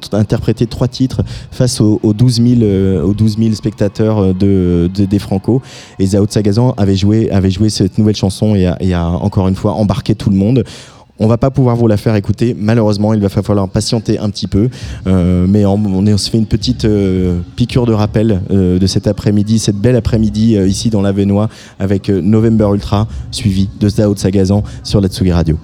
trois 0.67 0.89
titres 0.89 1.23
face 1.51 1.83
aux, 1.83 2.01
aux 2.03 2.15
12 2.15 2.37
000, 2.37 2.49
euh, 2.63 3.03
aux 3.03 3.13
12 3.13 3.37
000 3.39 3.55
spectateurs 3.55 4.23
euh, 4.23 4.33
de, 4.71 4.91
de- 4.95 5.05
des 5.05 5.19
Franco. 5.19 5.63
Et 5.99 6.07
Zao 6.07 6.27
Sagazan 6.29 6.75
avait 6.77 6.97
joué, 6.97 7.31
avait 7.31 7.51
joué 7.51 7.69
cette 7.71 7.99
nouvelle 7.99 8.17
chanson 8.17 8.55
et 8.55 8.67
a, 8.67 8.77
a 8.95 9.05
encore 9.07 9.49
une 9.49 9.55
fois 9.55 9.73
embarqué 9.73 10.15
tout 10.15 10.31
le 10.31 10.37
monde. 10.37 10.65
On 11.23 11.27
va 11.27 11.37
pas 11.37 11.51
pouvoir 11.51 11.77
vous 11.77 11.87
la 11.87 11.99
faire 11.99 12.15
écouter, 12.15 12.57
malheureusement, 12.59 13.13
il 13.13 13.21
va 13.21 13.29
falloir 13.29 13.69
patienter 13.69 14.19
un 14.19 14.31
petit 14.31 14.47
peu. 14.47 14.71
Euh, 15.07 15.47
mais 15.47 15.67
on, 15.67 16.17
se 16.17 16.31
fait 16.31 16.39
une 16.39 16.47
petite 16.47 16.87
euh, 16.87 17.41
piqûre 17.57 17.85
de 17.85 17.93
rappel 17.93 18.41
euh, 18.51 18.79
de 18.79 18.87
cet 18.87 19.07
après-midi, 19.07 19.59
cette 19.59 19.77
belle 19.77 19.97
après-midi 19.97 20.57
ici 20.67 20.89
dans 20.89 21.03
l'Avenois 21.03 21.51
avec 21.79 22.09
November 22.09 22.71
Ultra, 22.73 23.07
suivi 23.31 23.69
de 23.79 23.89
Zao 23.91 24.17
Sagazan 24.17 24.63
sur 24.83 25.03
la 25.03 25.09
Tsugi 25.09 25.31
Radio. 25.33 25.59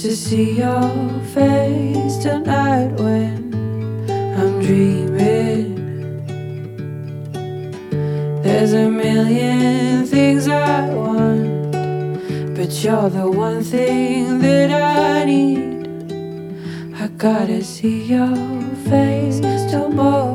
To 0.00 0.16
see 0.16 0.52
your 0.52 0.80
face 1.34 2.16
tonight 2.16 2.90
when 2.98 3.52
I'm 4.08 4.62
dreaming. 4.62 5.76
There's 8.42 8.72
a 8.72 8.88
million 8.88 10.06
things 10.06 10.48
I 10.48 10.88
want, 10.94 11.72
but 12.56 12.70
you're 12.82 13.10
the 13.10 13.30
one 13.30 13.62
thing 13.62 14.38
that 14.38 14.70
I 14.70 15.24
need. 15.26 16.14
I 16.94 17.08
gotta 17.18 17.62
see 17.62 18.04
your 18.04 18.34
face 18.88 19.40
tomorrow 19.70 20.29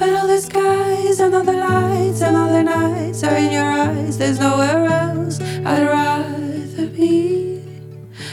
But 0.00 0.14
all 0.14 0.26
the 0.26 0.40
skies 0.40 1.20
and 1.20 1.34
all 1.34 1.42
the 1.42 1.52
lights 1.52 2.22
and 2.22 2.34
all 2.34 2.48
the 2.48 2.62
nights 2.62 3.22
are 3.22 3.36
in 3.36 3.52
your 3.52 3.70
eyes. 3.70 4.16
There's 4.16 4.40
nowhere 4.40 4.86
else 4.86 5.38
I'd 5.40 5.86
rather 5.86 6.86
be. 6.86 7.62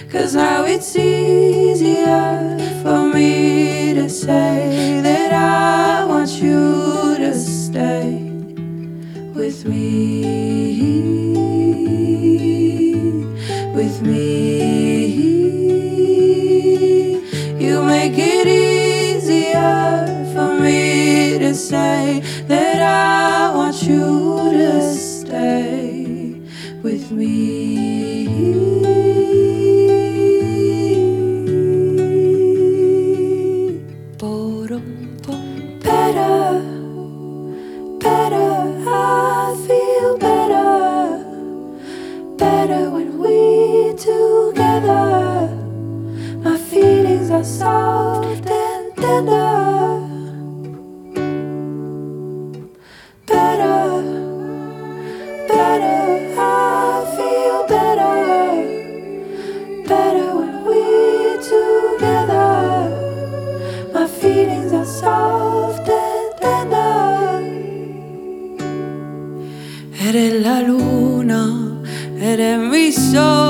Cause 0.09 0.33
now 0.33 0.63
it's 0.63 0.95
easier 0.95 2.57
for 2.81 3.13
me 3.13 3.93
to 3.95 4.09
say 4.09 5.01
that 5.03 5.33
I 5.33 6.05
want 6.05 6.41
you 6.41 7.17
to 7.17 7.33
stay 7.37 8.31
with 9.35 9.65
me, 9.65 10.23
with 13.75 14.01
me. 14.03 14.37
You 17.59 17.83
make 17.83 18.17
it 18.17 18.47
easier 18.47 20.16
say 21.57 22.21
that 22.47 22.81
I 22.83 23.55
want 23.55 23.81
you 23.81 24.51
to 24.51 24.93
stay 24.93 26.39
with 26.83 27.09
me. 27.11 27.96
show 73.17 73.46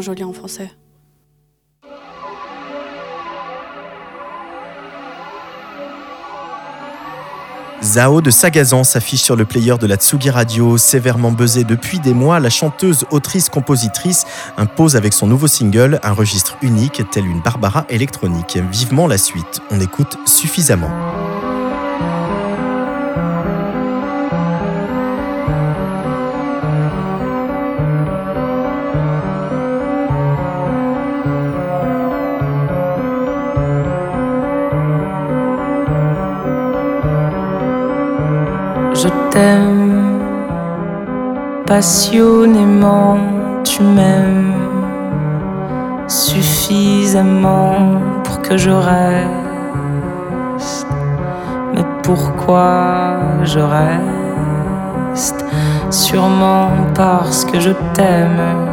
joli 0.00 0.24
en 0.24 0.32
français. 0.32 0.70
Zao 7.82 8.20
de 8.20 8.30
Sagazan 8.30 8.84
s'affiche 8.84 9.22
sur 9.22 9.34
le 9.34 9.44
player 9.44 9.74
de 9.78 9.86
la 9.88 9.96
Tsugi 9.96 10.30
Radio. 10.30 10.78
Sévèrement 10.78 11.32
buzzée 11.32 11.64
depuis 11.64 11.98
des 11.98 12.14
mois, 12.14 12.38
la 12.38 12.48
chanteuse, 12.48 13.04
autrice, 13.10 13.48
compositrice 13.48 14.24
impose 14.56 14.94
avec 14.94 15.12
son 15.12 15.26
nouveau 15.26 15.48
single 15.48 15.98
un 16.04 16.12
registre 16.12 16.56
unique, 16.62 17.02
tel 17.10 17.26
une 17.26 17.40
Barbara 17.40 17.84
électronique. 17.88 18.56
Vivement 18.70 19.08
la 19.08 19.18
suite. 19.18 19.60
On 19.70 19.80
écoute 19.80 20.16
suffisamment. 20.26 20.90
T'aime 39.32 40.20
passionnément, 41.66 43.16
tu 43.64 43.82
m'aimes 43.82 44.52
suffisamment 46.06 47.72
pour 48.24 48.42
que 48.42 48.58
je 48.58 48.70
reste. 48.70 50.86
Mais 51.74 51.84
pourquoi 52.02 53.16
je 53.44 53.60
reste? 53.60 55.46
Sûrement 55.90 56.68
parce 56.94 57.46
que 57.46 57.58
je 57.58 57.72
t'aime 57.94 58.68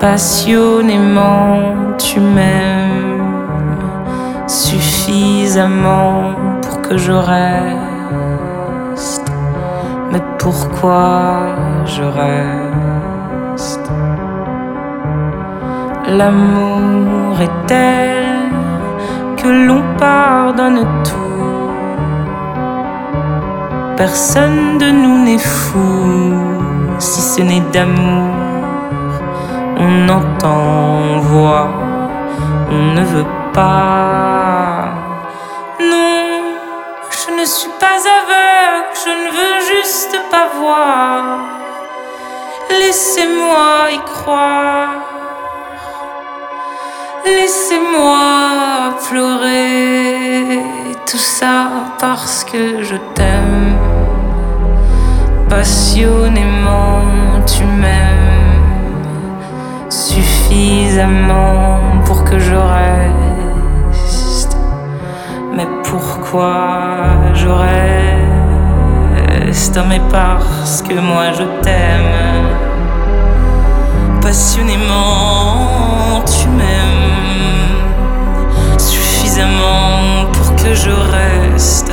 passionnément, 0.00 1.58
tu 1.96 2.18
m'aimes 2.18 3.22
suffisamment 4.48 6.34
pour 6.60 6.82
que 6.82 6.98
je 6.98 7.12
reste. 7.12 7.81
Pourquoi 10.42 11.54
je 11.86 12.02
reste 12.02 13.88
L'amour 16.08 17.40
est 17.40 17.66
tel 17.68 18.24
que 19.36 19.46
l'on 19.46 19.82
pardonne 19.98 20.84
tout. 21.04 21.70
Personne 23.96 24.78
de 24.78 24.90
nous 24.90 25.22
n'est 25.26 25.38
fou 25.38 26.34
si 26.98 27.20
ce 27.20 27.42
n'est 27.42 27.66
d'amour. 27.72 28.34
On 29.78 30.08
entend, 30.08 30.98
on 31.14 31.20
voit, 31.20 31.70
on 32.68 32.94
ne 32.96 33.04
veut 33.04 33.30
pas. 33.52 34.81
Ne 37.42 37.46
suis 37.46 37.74
pas 37.80 37.98
aveugle, 38.18 38.94
je 39.04 39.10
ne 39.10 39.28
veux 39.36 39.58
juste 39.74 40.16
pas 40.30 40.46
voir. 40.60 41.40
Laissez-moi 42.70 43.90
y 43.90 43.98
croire. 43.98 44.90
Laissez-moi 47.26 48.94
pleurer 49.08 50.62
tout 51.04 51.18
ça 51.18 51.58
parce 51.98 52.44
que 52.44 52.84
je 52.84 52.94
t'aime. 53.14 53.76
Passionnément, 55.50 57.02
tu 57.44 57.64
m'aimes 57.64 58.70
suffisamment 59.90 61.80
pour 62.06 62.22
que 62.22 62.38
je 62.38 62.54
reste. 62.54 63.21
Mais 65.54 65.68
pourquoi 65.84 67.10
je 67.34 67.46
reste 69.46 69.78
Mais 69.88 70.00
parce 70.10 70.82
que 70.82 70.94
moi 70.94 71.32
je 71.32 71.44
t'aime? 71.62 72.02
Passionnément, 74.22 76.24
tu 76.24 76.48
m'aimes 76.48 77.78
suffisamment 78.78 80.30
pour 80.32 80.56
que 80.56 80.74
je 80.74 80.90
reste. 80.90 81.92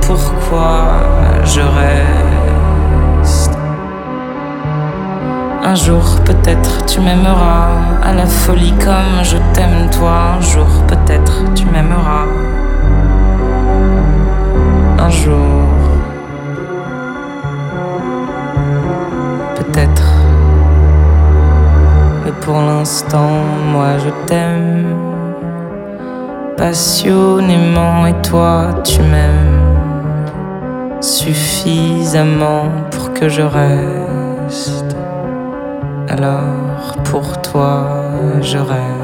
Pourquoi 0.00 1.02
je 1.44 1.60
reste? 1.60 2.29
Un 5.62 5.74
jour 5.74 6.02
peut-être 6.24 6.86
tu 6.86 7.00
m'aimeras 7.00 7.68
à 8.02 8.12
la 8.12 8.26
folie 8.26 8.72
comme 8.72 9.22
je 9.22 9.36
t'aime 9.52 9.90
toi. 9.90 10.36
Un 10.38 10.40
jour 10.40 10.66
peut-être 10.88 11.44
tu 11.54 11.66
m'aimeras. 11.66 12.26
Un 14.98 15.10
jour. 15.10 15.66
Peut-être. 19.56 20.14
Mais 22.24 22.32
pour 22.40 22.56
l'instant, 22.56 23.30
moi 23.72 23.98
je 23.98 24.10
t'aime. 24.26 24.96
Passionnément 26.56 28.06
et 28.06 28.14
toi 28.22 28.80
tu 28.82 29.00
m'aimes. 29.02 29.60
Suffisamment 31.00 32.64
pour 32.90 33.12
que 33.12 33.28
je 33.28 33.42
reste 33.42 34.89
alors 36.22 36.96
pour 37.04 37.40
toi 37.40 38.04
je 38.42 38.58
rêve. 38.58 38.99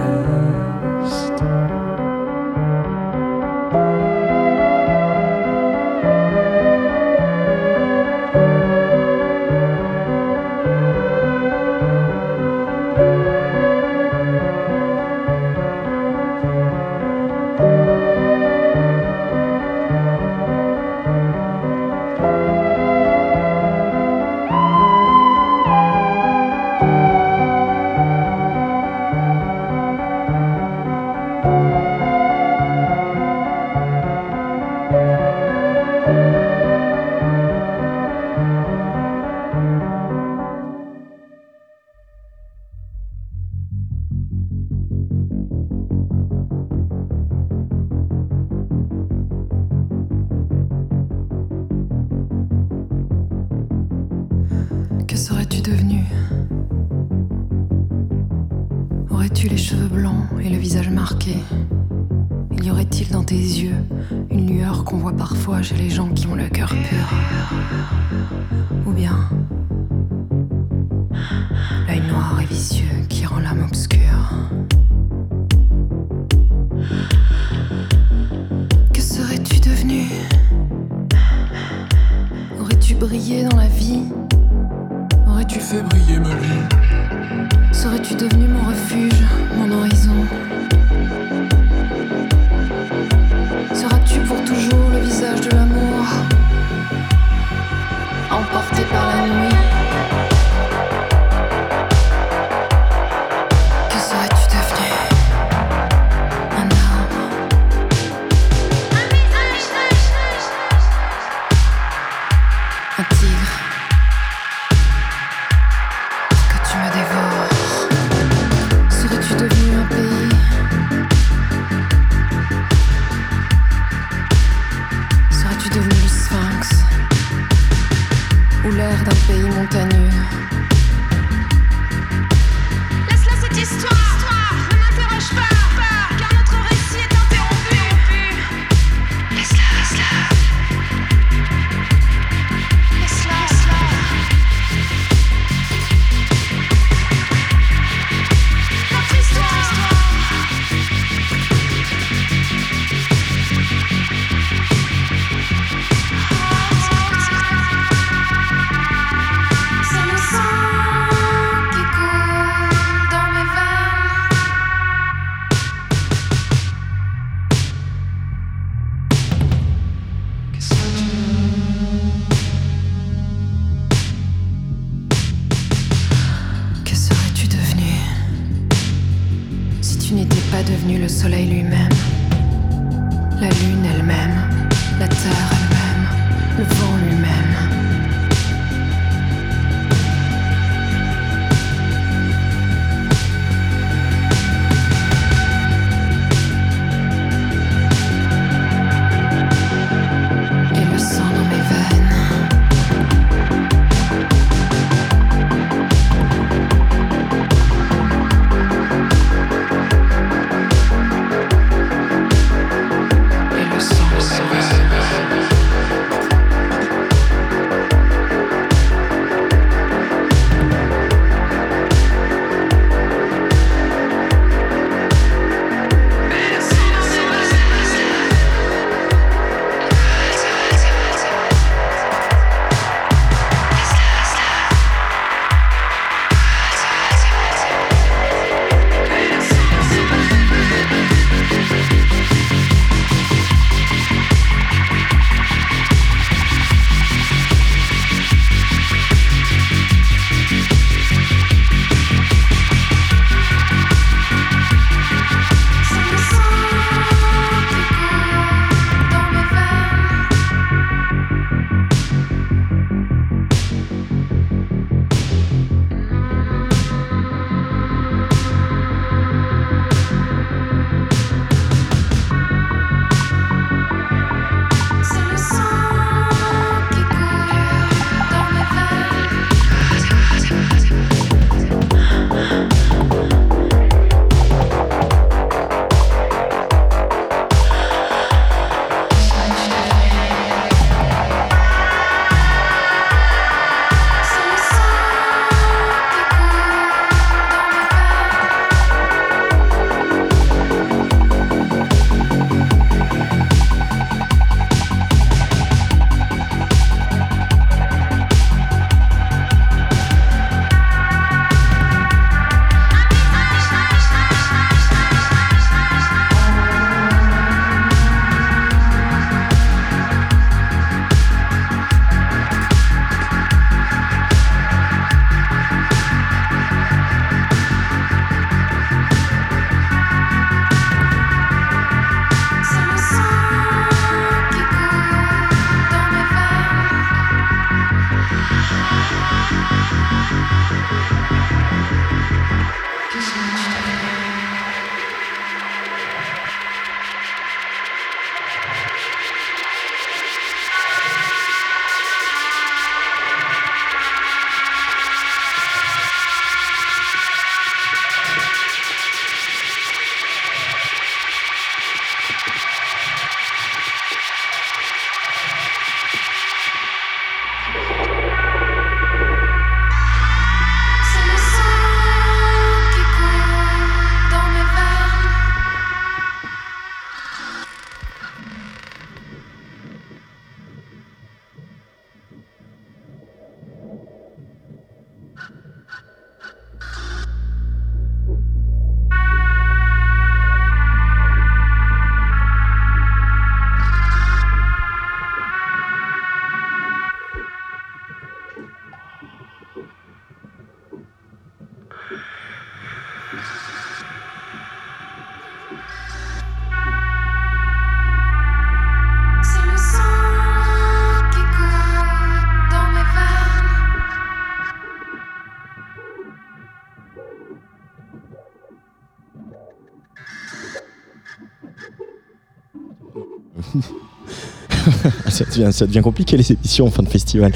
Ça, 425.37 425.45
devient, 425.45 425.72
ça 425.72 425.87
devient 425.87 426.01
compliqué 426.03 426.37
les 426.37 426.51
émissions 426.53 426.87
en 426.87 426.91
fin 426.91 427.03
de 427.03 427.09
festival. 427.09 427.53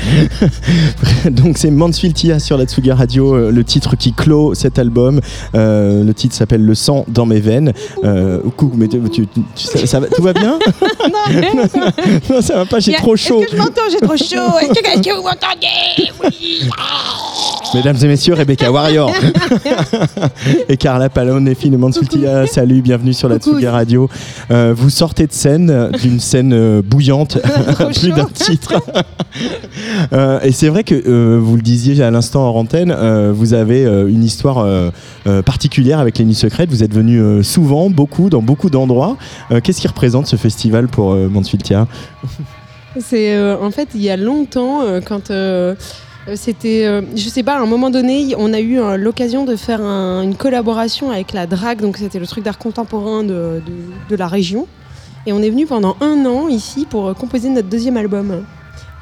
Donc 1.31 1.59
c'est 1.59 1.71
Mansfield 1.71 2.15
Tia 2.15 2.39
sur 2.39 2.57
la 2.59 2.65
Tsugi 2.65 2.93
Radio, 2.93 3.35
euh, 3.35 3.51
le 3.51 3.65
titre 3.65 3.97
qui 3.97 4.13
clôt 4.13 4.55
cet 4.55 4.79
album. 4.79 5.21
Euh, 5.55 6.05
le 6.05 6.15
titre 6.15 6.35
s'appelle 6.35 6.65
Le 6.65 6.75
sang 6.75 7.05
dans 7.09 7.27
mes 7.27 7.41
veines. 7.41 7.73
Euh, 8.05 8.41
coucou, 8.57 8.73
mais 8.77 8.89
tu, 8.89 9.01
tu- 9.11 9.27
tu- 9.27 9.37
ça, 9.57 9.87
ça 9.87 10.01
va- 10.01 10.07
tout 10.09 10.23
va 10.23 10.33
bien? 10.33 10.59
Non, 12.31 12.41
ça 12.41 12.57
va 12.57 12.67
pas, 12.67 12.81
j'ai 12.81 12.93
trop 12.93 13.17
chaud. 13.17 13.41
Est-ce 13.43 13.51
que 13.51 13.57
je 13.57 13.63
m'entends? 13.63 13.81
J'ai 13.91 14.01
trop 14.01 14.17
chaud. 14.17 14.59
Est-ce 14.61 14.73
que, 14.81 14.87
est-ce 14.87 15.01
que 15.03 15.17
vous 15.17 15.23
m'entendez? 15.23 16.11
Oui. 16.23 16.69
Mesdames 17.75 17.97
et 18.03 18.07
messieurs, 18.09 18.35
Rebecca 18.35 18.71
Warrior 18.73 19.13
et 20.69 20.77
Carla 20.77 21.09
Palone, 21.09 21.45
les 21.45 21.55
filles 21.55 21.71
de 21.71 21.77
Mansfield 21.77 22.47
Salut, 22.47 22.83
bienvenue 22.83 23.13
sur 23.13 23.29
la 23.29 23.39
Tsugi 23.39 23.69
Radio. 23.69 24.09
Euh, 24.51 24.75
vous 24.77 24.91
sortez 24.91 25.27
de 25.27 25.33
scène, 25.33 25.71
euh, 25.71 25.91
d'une 25.91 26.19
scène 26.19 26.53
euh, 26.53 26.83
bouillante, 26.83 27.39
plus 27.95 28.11
d'un 28.11 28.25
titre. 28.27 28.83
Euh, 30.13 30.41
et 30.43 30.51
c'est 30.51 30.69
vrai 30.69 30.83
que 30.83 30.95
euh, 30.95 31.39
vous 31.41 31.57
le 31.57 31.63
disiez 31.63 32.03
à 32.03 32.11
l'instant 32.11 32.49
en 32.49 32.59
antenne, 32.59 32.91
euh, 32.91 33.33
vous 33.35 33.55
avez 33.55 33.85
euh, 33.85 34.09
une 34.09 34.25
histoire 34.25 34.59
euh, 34.59 34.91
euh, 35.29 35.43
particulière 35.43 36.01
avec 36.01 36.19
les 36.19 36.25
Nuits 36.25 36.35
Secrètes. 36.35 36.71
Vous 36.71 36.83
êtes 36.83 36.95
venu 36.95 37.21
euh, 37.21 37.43
souvent, 37.45 37.89
beaucoup, 37.89 38.31
dans 38.31 38.43
beaucoup 38.43 38.71
d'endroits. 38.71 39.17
Euh, 39.53 39.61
Qu'est-ce 39.61 39.81
qui 39.81 39.89
représente 39.89 40.27
ce 40.27 40.37
festival 40.37 40.89
pour 40.89 41.13
euh, 41.13 41.29
Mansfield 41.29 41.63
Tia 41.63 41.87
C'est 42.99 43.37
euh, 43.37 43.57
en 43.61 43.71
fait 43.71 43.91
il 43.95 44.03
y 44.03 44.11
a 44.11 44.17
longtemps 44.17 44.83
euh, 44.83 45.01
quand 45.01 45.31
euh, 45.31 45.41
euh, 45.71 45.75
c'était, 46.37 46.87
euh, 46.87 47.03
je 47.17 47.29
sais 47.29 47.43
pas, 47.43 47.55
à 47.57 47.61
un 47.61 47.67
moment 47.67 47.91
donné, 47.91 48.35
on 48.39 48.53
a 48.53 48.61
eu 48.61 48.79
euh, 48.81 48.97
l'occasion 48.97 49.45
de 49.45 49.57
faire 49.57 49.81
un- 49.81 50.23
une 50.23 50.35
collaboration 50.35 51.11
avec 51.11 51.33
la 51.33 51.47
DRAC, 51.47 51.81
donc 51.81 51.97
c'était 51.97 52.19
le 52.19 52.27
truc 52.27 52.45
d'art 52.45 52.59
contemporain 52.59 53.23
de, 53.23 53.61
de- 53.65 54.09
de 54.09 54.17
la 54.17 54.27
région. 54.29 54.67
Et 55.27 55.33
on 55.33 55.41
est 55.43 55.51
venu 55.51 55.67
pendant 55.67 55.97
un 56.01 56.25
an 56.27 56.49
ici 56.49 56.87
pour 56.89 57.09
euh, 57.09 57.15
composer 57.15 57.49
notre 57.51 57.69
deuxième 57.69 57.97
album 57.97 58.45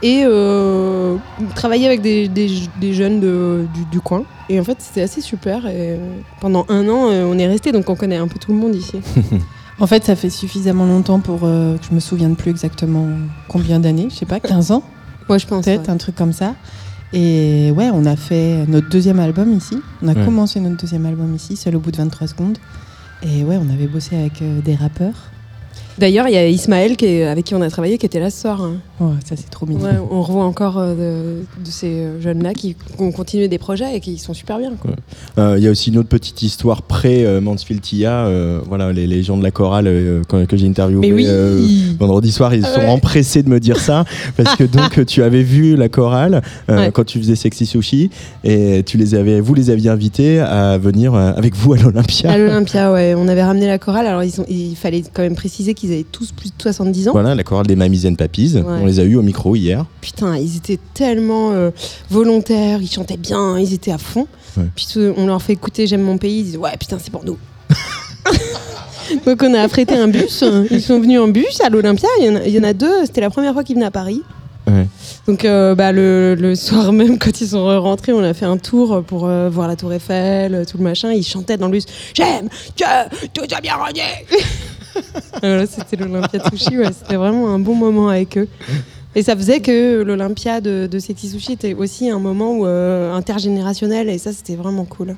et 0.03 0.23
euh, 0.25 1.17
travailler 1.55 1.87
avec 1.87 2.01
des, 2.03 2.29
des- 2.29 2.51
des 2.81 2.93
jeunes 2.93 3.21
de- 3.21 3.67
du, 3.75 3.85
du 3.87 4.01
coin. 4.01 4.25
Et 4.49 4.59
en 4.59 4.65
fait, 4.65 4.77
c'était 4.81 5.03
assez 5.03 5.21
super. 5.21 5.67
Et 5.67 5.93
euh, 5.93 5.97
pendant 6.41 6.67
un 6.69 6.89
an, 6.89 7.11
euh, 7.11 7.25
on 7.31 7.39
est 7.39 7.47
resté, 7.47 7.71
donc 7.73 7.89
on 7.91 7.95
connaît 7.97 8.17
un 8.17 8.29
peu 8.29 8.39
tout 8.39 8.53
le 8.53 8.59
monde 8.59 8.75
ici. 8.75 9.01
En 9.81 9.87
fait, 9.87 10.03
ça 10.05 10.17
fait 10.17 10.29
suffisamment 10.29 10.87
longtemps 10.87 11.21
pour 11.21 11.43
euh, 11.45 11.77
que 11.79 11.85
je 11.89 11.95
me 11.95 12.01
souvienne 12.01 12.35
plus 12.35 12.51
exactement 12.51 13.07
combien 13.47 13.79
d'années, 13.79 14.09
je 14.11 14.17
sais 14.17 14.27
pas, 14.27 14.41
15 14.41 14.73
ans 14.73 14.83
Ouais, 15.29 15.39
je 15.39 15.47
pense. 15.47 15.65
Peut-être, 15.67 15.89
un 15.89 15.97
truc 15.99 16.17
comme 16.17 16.33
ça. 16.33 16.57
Et 17.13 17.73
ouais, 17.75 17.91
on 17.93 18.05
a 18.05 18.17
fait 18.17 18.67
notre 18.69 18.89
deuxième 18.91 19.19
album 19.21 19.53
ici. 19.53 19.79
On 20.03 20.09
a 20.09 20.13
Ouais. 20.13 20.25
commencé 20.25 20.61
notre 20.61 20.77
deuxième 20.77 21.07
album 21.07 21.35
ici, 21.35 21.57
seul 21.57 21.77
au 21.77 21.81
bout 21.81 21.91
de 21.91 21.97
23 21.97 22.27
secondes. 22.27 22.59
Et 23.23 23.45
ouais, 23.45 23.57
on 23.57 23.71
avait 23.73 23.87
bossé 23.87 24.17
avec 24.17 24.43
euh, 24.43 24.61
des 24.61 24.75
rappeurs. 24.75 25.31
D'ailleurs, 25.99 26.29
il 26.29 26.35
y 26.35 26.37
a 26.37 26.47
Ismaël 26.47 26.97
qui 26.97 27.07
est- 27.07 27.25
avec 27.25 27.45
qui 27.45 27.55
on 27.55 27.63
a 27.63 27.71
travaillé 27.71 27.99
qui 27.99 28.07
était 28.07 28.21
là 28.21 28.31
ce 28.31 28.41
soir. 28.43 28.63
hein. 28.63 28.75
Oh, 29.01 29.11
ça 29.25 29.37
c'est 29.37 29.49
trop 29.51 29.65
mignon. 29.67 29.85
Ouais, 29.85 29.91
on 30.11 30.23
revoit 30.23 30.45
encore 30.45 30.79
euh, 30.79 30.95
de, 30.95 31.65
de 31.65 31.71
ces 31.71 31.87
euh, 31.89 32.21
jeunes-là 32.21 32.53
qui 32.55 32.75
ont 32.99 33.13
continué 33.13 33.47
des 33.49 33.59
projets 33.59 33.97
et 33.97 34.01
qui 34.01 34.19
sont 34.19 34.35
super 34.35 34.59
bien. 34.59 34.73
Euh, 35.39 35.55
Il 35.59 35.63
y 35.65 35.69
a 35.69 35.71
aussi 35.71 35.91
une 35.91 35.99
autre 35.99 36.09
petite 36.09 36.43
histoire 36.43 36.83
près 36.83 37.41
Mansfield 37.41 37.81
Tia. 37.83 38.27
euh, 38.27 38.61
voilà, 38.69 38.93
les, 38.93 39.07
les 39.07 39.23
gens 39.23 39.37
de 39.37 39.43
la 39.43 39.51
chorale 39.51 39.87
euh, 39.87 40.23
que, 40.29 40.45
que 40.45 40.57
j'ai 40.57 40.67
interviewé 40.67 41.13
oui 41.13 41.25
euh, 41.29 41.65
vendredi 41.99 42.31
soir, 42.33 42.55
ils 42.55 42.65
sont 42.65 42.79
Ouais. 42.81 42.87
empressés 42.89 43.43
de 43.43 43.49
me 43.49 43.59
dire 43.61 43.79
ça 43.79 44.05
parce 44.37 44.55
que 44.57 44.65
donc 44.65 45.05
tu 45.07 45.23
avais 45.23 45.43
vu 45.43 45.75
la 45.77 45.89
chorale 45.89 46.43
euh, 46.71 46.77
Ouais. 46.79 46.91
quand 46.93 47.05
tu 47.05 47.19
faisais 47.19 47.35
Sexy 47.37 47.67
Sushi 47.67 48.11
et 48.45 48.83
tu 48.85 48.97
les 48.99 49.15
avais, 49.15 49.41
vous 49.41 49.55
les 49.55 49.71
aviez 49.71 49.91
invités 49.91 50.39
à 50.41 50.79
venir 50.79 51.15
euh, 51.15 51.33
avec 51.37 51.55
vous 51.57 51.73
à 51.75 51.77
l'Olympia. 51.79 52.31
À 52.31 52.39
l'Olympia, 52.39 52.93
ouais, 52.93 53.15
on 53.17 53.27
avait 53.29 53.43
ramené 53.43 53.67
la 53.67 53.79
chorale. 53.79 54.07
Alors, 54.07 54.23
ils 54.23 54.31
sont- 54.31 54.45
il 54.49 54.75
fallait 54.77 55.03
quand 55.13 55.23
même 55.23 55.35
préciser 55.35 55.75
qu'ils 55.75 55.88
avaient 55.93 56.05
tous 56.11 56.33
plus 56.33 56.49
de 56.49 56.63
70 56.63 57.09
ans. 57.09 57.13
Voilà, 57.13 57.35
la 57.35 57.43
chorale 57.45 57.67
des 57.67 57.77
Mamies 57.77 58.07
and 58.07 58.15
Papis. 58.15 58.55
Ouais. 58.57 58.63
On 58.67 58.87
les 58.87 59.01
a 59.01 59.05
eu 59.05 59.17
au 59.17 59.23
micro 59.23 59.55
hier. 59.57 59.85
Putain, 60.01 60.37
ils 60.37 60.57
étaient 60.57 60.79
tellement 60.95 61.53
euh, 61.53 61.71
volontaires, 62.11 62.81
ils 62.83 62.91
chantaient 62.91 63.17
bien, 63.17 63.59
ils 63.59 63.73
étaient 63.75 63.93
à 63.93 63.99
fond. 63.99 64.27
Ouais. 64.57 64.65
Puis 64.75 64.87
on 65.17 65.27
leur 65.27 65.41
fait 65.43 65.53
écouter 65.53 65.87
J'aime 65.87 66.03
mon 66.03 66.19
pays, 66.19 66.39
ils 66.41 66.45
disent 66.45 66.57
Ouais, 66.57 66.77
putain, 66.79 66.99
c'est 67.03 67.11
pour 67.11 67.25
nous. 67.25 67.39
Donc 69.27 69.43
on 69.43 69.55
a 69.55 69.61
affrété 69.63 69.95
un 69.95 70.09
bus, 70.09 70.45
ils 70.71 70.83
sont 70.83 71.01
venus 71.01 71.19
en 71.19 71.29
bus 71.29 71.61
à 71.63 71.71
l'Olympia, 71.71 72.09
il 72.21 72.27
y 72.27 72.29
en 72.29 72.37
a- 72.37 72.45
il 72.45 72.55
y, 72.55 72.59
en 72.59 72.63
a 72.65 72.75
deux, 72.75 73.07
c'était 73.07 73.23
la 73.23 73.31
première 73.31 73.55
fois 73.55 73.65
qu'ils 73.65 73.75
venaient 73.77 73.87
à 73.87 73.91
Paris. 73.91 74.23
Ouais. 74.67 74.87
Donc 75.27 75.47
euh, 75.47 75.75
bah, 75.75 75.93
le, 75.93 76.35
le 76.35 76.55
soir 76.55 76.93
même, 76.93 77.19
quand 77.19 77.41
ils 77.41 77.49
sont 77.49 77.65
rentrés, 77.81 78.13
on 78.13 78.23
a 78.23 78.35
fait 78.35 78.45
un 78.45 78.59
tour 78.59 79.03
pour 79.07 79.27
euh, 79.27 79.49
voir 79.49 79.67
la 79.67 79.77
Tour 79.77 79.95
Eiffel, 79.95 80.65
tout 80.71 80.77
le 80.77 80.85
machin. 80.85 81.11
Ils 81.13 81.25
chantaient 81.25 81.57
dans 81.57 81.67
le 81.67 81.73
bus 81.73 81.87
J'aime 82.13 82.49
que 82.77 83.29
tout 83.33 83.45
soit 83.49 83.61
bien 83.63 83.77
rangé. 83.77 84.03
Et 84.99 85.41
voilà, 85.41 85.67
c'était 85.67 85.97
l'Olympia 85.97 86.41
Sushi. 86.51 86.77
c'était 86.93 87.17
vraiment 87.17 87.49
un 87.49 87.59
bon 87.59 87.75
moment 87.75 88.09
avec 88.09 88.37
eux. 88.39 88.49
Et 89.15 89.23
ça 89.23 89.35
faisait 89.37 89.61
que 89.61 90.03
l'Olympia 90.03 90.61
de, 90.61 90.89
de 90.91 90.99
Sexy 90.99 91.29
Sushi 91.29 91.53
était 91.53 91.75
aussi 91.75 92.11
un 92.11 92.19
moment 92.19 92.61
euh, 92.65 93.15
intergénérationnel. 93.15 94.09
Et 94.09 94.19
ça, 94.19 94.33
c'était 94.33 94.57
vraiment 94.57 94.85
cool. 94.85 95.17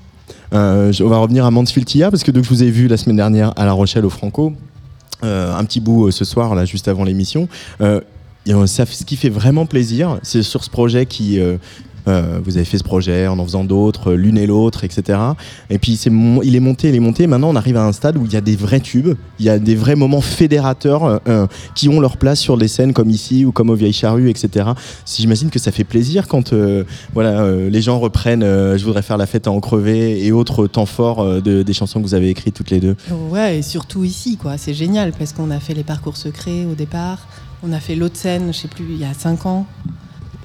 Euh, 0.53 0.93
on 1.01 1.09
va 1.09 1.19
revenir 1.19 1.45
à 1.45 1.51
Mansfield 1.51 1.87
Tia 1.87 2.11
parce 2.11 2.23
que 2.23 2.31
donc, 2.31 2.45
je 2.45 2.49
vous 2.49 2.63
ai 2.63 2.71
vu 2.71 2.87
la 2.89 2.97
semaine 2.97 3.17
dernière 3.17 3.53
à 3.57 3.65
La 3.65 3.73
Rochelle 3.73 4.05
au 4.05 4.11
Franco. 4.11 4.53
Euh, 5.23 5.55
un 5.55 5.65
petit 5.65 5.81
bout 5.81 6.07
euh, 6.07 6.11
ce 6.11 6.25
soir, 6.25 6.55
là, 6.55 6.65
juste 6.65 6.89
avant 6.89 7.05
l'émission. 7.05 7.49
Euh, 7.81 8.01
euh, 8.49 8.67
ce 8.67 9.05
qui 9.05 9.17
fait 9.17 9.29
vraiment 9.29 9.67
plaisir, 9.67 10.19
c'est 10.23 10.43
sur 10.43 10.65
ce 10.65 10.71
projet 10.71 11.07
qui. 11.07 11.39
euh, 11.39 11.57
euh, 12.09 12.41
vous 12.45 12.57
avez 12.57 12.65
fait 12.65 12.79
ce 12.79 12.85
projet 12.85 13.27
en 13.27 13.39
en 13.39 13.45
faisant 13.45 13.65
d'autres, 13.65 14.13
euh, 14.13 14.17
l'une 14.17 14.39
et 14.39 14.47
l'autre, 14.47 14.85
etc. 14.85 15.19
Et 15.71 15.79
puis 15.79 15.93
il 16.43 16.55
est 16.57 16.61
monté, 16.61 16.89
il 16.89 16.95
est 16.95 17.01
monté. 17.01 17.27
Maintenant, 17.27 17.51
on 17.51 17.57
arrive 17.57 17.77
à 17.77 17.85
un 17.85 17.93
stade 17.93 18.17
où 18.17 18.25
il 18.27 18.33
y 18.33 18.37
a 18.37 18.41
des 18.41 18.57
vrais 18.57 18.81
tubes, 18.81 19.15
il 19.39 19.45
y 19.45 19.49
a 19.51 19.59
des 19.59 19.75
vrais 19.75 19.97
moments 19.97 20.21
fédérateurs 20.21 21.21
euh, 21.29 21.47
qui 21.75 21.89
ont 21.89 22.01
leur 22.01 22.17
place 22.17 22.39
sur 22.41 22.57
des 22.57 22.69
scènes 22.69 22.93
comme 22.93 23.11
ici 23.11 23.45
ou 23.45 23.53
comme 23.53 23.71
au 23.71 23.75
Vieilles 23.75 23.93
Charrues, 23.93 24.31
etc. 24.31 24.71
Si 25.05 25.23
J'imagine 25.23 25.51
que 25.51 25.59
ça 25.59 25.73
fait 25.73 25.85
plaisir 25.85 26.29
quand 26.29 26.55
voilà, 27.15 27.51
les 27.69 27.83
gens 27.83 27.99
reprennent 27.99 28.43
Je 28.43 28.85
voudrais 28.85 29.03
faire 29.03 29.17
la 29.19 29.27
fête 29.27 29.47
à 29.47 29.51
en 29.51 29.61
crever 29.61 30.25
et 30.25 30.33
autres 30.33 30.67
temps 30.67 30.87
forts 30.87 31.41
de- 31.43 31.63
des 31.63 31.73
chansons 31.73 32.01
que 32.01 32.07
vous 32.07 32.15
avez 32.15 32.29
écrites 32.31 32.55
toutes 32.55 32.71
les 32.71 32.81
deux. 32.81 32.97
Ouais, 33.31 33.59
et 33.59 33.63
surtout 33.63 34.05
ici, 34.05 34.37
quoi. 34.37 34.57
C'est 34.59 34.75
génial 34.75 35.13
parce 35.13 35.33
qu'on 35.33 35.51
a 35.51 35.61
fait 35.61 35.75
les 35.75 35.85
parcours 35.85 36.17
secrets 36.17 36.65
au 36.71 36.75
départ. 36.75 37.27
On 37.63 37.73
a 37.73 37.81
fait 37.81 37.95
l'autre 37.95 38.17
scène, 38.17 38.53
je 38.53 38.59
sais 38.59 38.69
plus, 38.69 38.85
il 38.91 38.99
y 38.99 39.05
a 39.05 39.13
5 39.13 39.47
ans. 39.47 39.67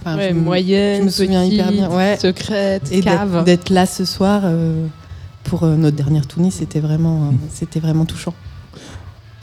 Enfin, 0.07 0.17
Ouais, 0.17 0.29
je 0.29 0.35
me- 0.35 0.41
moyenne, 0.41 0.99
je 0.99 1.05
me 1.05 1.09
souviens 1.09 1.43
hyper 1.43 1.71
bien. 1.71 1.89
Ouais. 1.89 2.15
secrète, 2.21 2.83
Et 2.91 3.01
d'être- 3.01 3.05
cave. 3.05 3.43
d'être 3.43 3.69
là 3.71 3.87
ce 3.87 4.05
soir 4.05 4.41
euh, 4.45 4.85
pour 5.43 5.63
euh, 5.63 5.75
notre 5.75 5.95
dernière 5.97 6.27
tournée, 6.27 6.51
c'était 6.51 6.79
vraiment, 6.79 7.23
euh, 7.23 7.31
c'était 7.51 7.79
vraiment 7.79 8.05
touchant. 8.05 8.33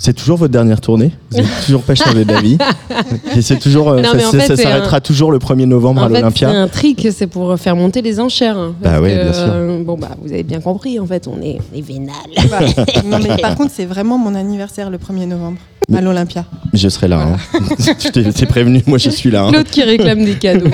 C'est 0.04 0.14
toujours 0.14 0.36
votre 0.36 0.50
dernière 0.50 0.80
tournée? 0.80 1.12
Vous 1.30 1.36
n'avez 1.36 1.48
toujours 1.64 1.82
pas 1.82 1.94
changé 1.94 2.24
d'avis 2.24 2.58
Et 3.36 3.40
c'est 3.40 3.60
toujours, 3.60 3.88
euh, 3.90 4.02
Non, 4.02 4.08
ça, 4.18 4.28
en 4.28 4.32
fait, 4.32 4.56
s'arrêtera 4.56 4.96
un- 4.96 5.00
toujours 5.00 5.30
le 5.30 5.38
1er 5.38 5.64
novembre 5.66 6.00
En 6.02 6.06
à 6.06 6.08
fait, 6.08 6.14
c'est 6.14 6.20
l'Olympia. 6.22 6.50
un 6.50 6.66
trick, 6.66 7.06
c'est 7.16 7.28
pour 7.28 7.56
faire 7.56 7.76
monter 7.76 8.02
les 8.02 8.18
enchères. 8.18 8.58
hein, 8.58 8.74
Bah 8.82 8.98
que, 8.98 9.04
bien 9.04 9.32
sûr. 9.32 9.44
euh, 9.46 9.84
bon, 9.84 9.96
bah, 9.96 10.08
vous 10.20 10.32
avez 10.32 10.42
bien 10.42 10.60
compris, 10.60 10.98
en 10.98 11.06
fait, 11.06 11.28
on 11.28 11.40
est, 11.40 11.58
on 11.72 11.78
est 11.78 11.82
vénal. 11.82 12.16
non, 13.06 13.20
mais 13.22 13.36
par 13.40 13.54
contre, 13.54 13.70
c'est 13.72 13.84
vraiment 13.86 14.18
mon 14.18 14.34
anniversaire 14.34 14.90
le 14.90 14.98
1er 14.98 15.26
novembre 15.28 15.58
à 15.94 16.00
l'Olympia. 16.00 16.46
Je 16.72 16.88
serai 16.88 17.06
là. 17.06 17.20
hein. 17.20 17.36
je 18.04 18.30
t'ai 18.30 18.46
prévenu, 18.46 18.82
moi 18.88 18.98
je 18.98 19.08
suis 19.10 19.30
là. 19.30 19.44
hein. 19.44 19.50
L'autre 19.52 19.70
qui 19.70 19.84
réclame 19.84 20.24
des 20.24 20.34
cadeaux. 20.34 20.66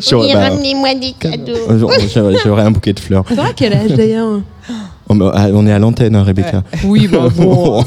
Sur- 0.00 0.20
Oui, 0.20 0.30
bah, 0.32 0.48
ramenez-moi 0.48 0.94
des 0.94 1.12
cadeaux. 1.12 1.52
euh, 1.68 1.78
j'aurai- 1.78 2.38
J'aurai 2.42 2.62
un 2.62 2.70
bouquet 2.70 2.94
de 2.94 3.00
fleurs. 3.00 3.24
T'auras 3.24 3.52
quel 3.54 3.74
âge 3.74 3.90
d'ailleurs? 3.90 4.40
On 5.08 5.16
bah, 5.16 5.32
ah, 5.34 5.48
on 5.52 5.66
est 5.66 5.72
à 5.72 5.78
l'antenne, 5.78 6.14
hein, 6.14 6.22
Rebecca. 6.22 6.62
Oui, 6.84 7.08
bah 7.08 7.28
bon. 7.36 7.84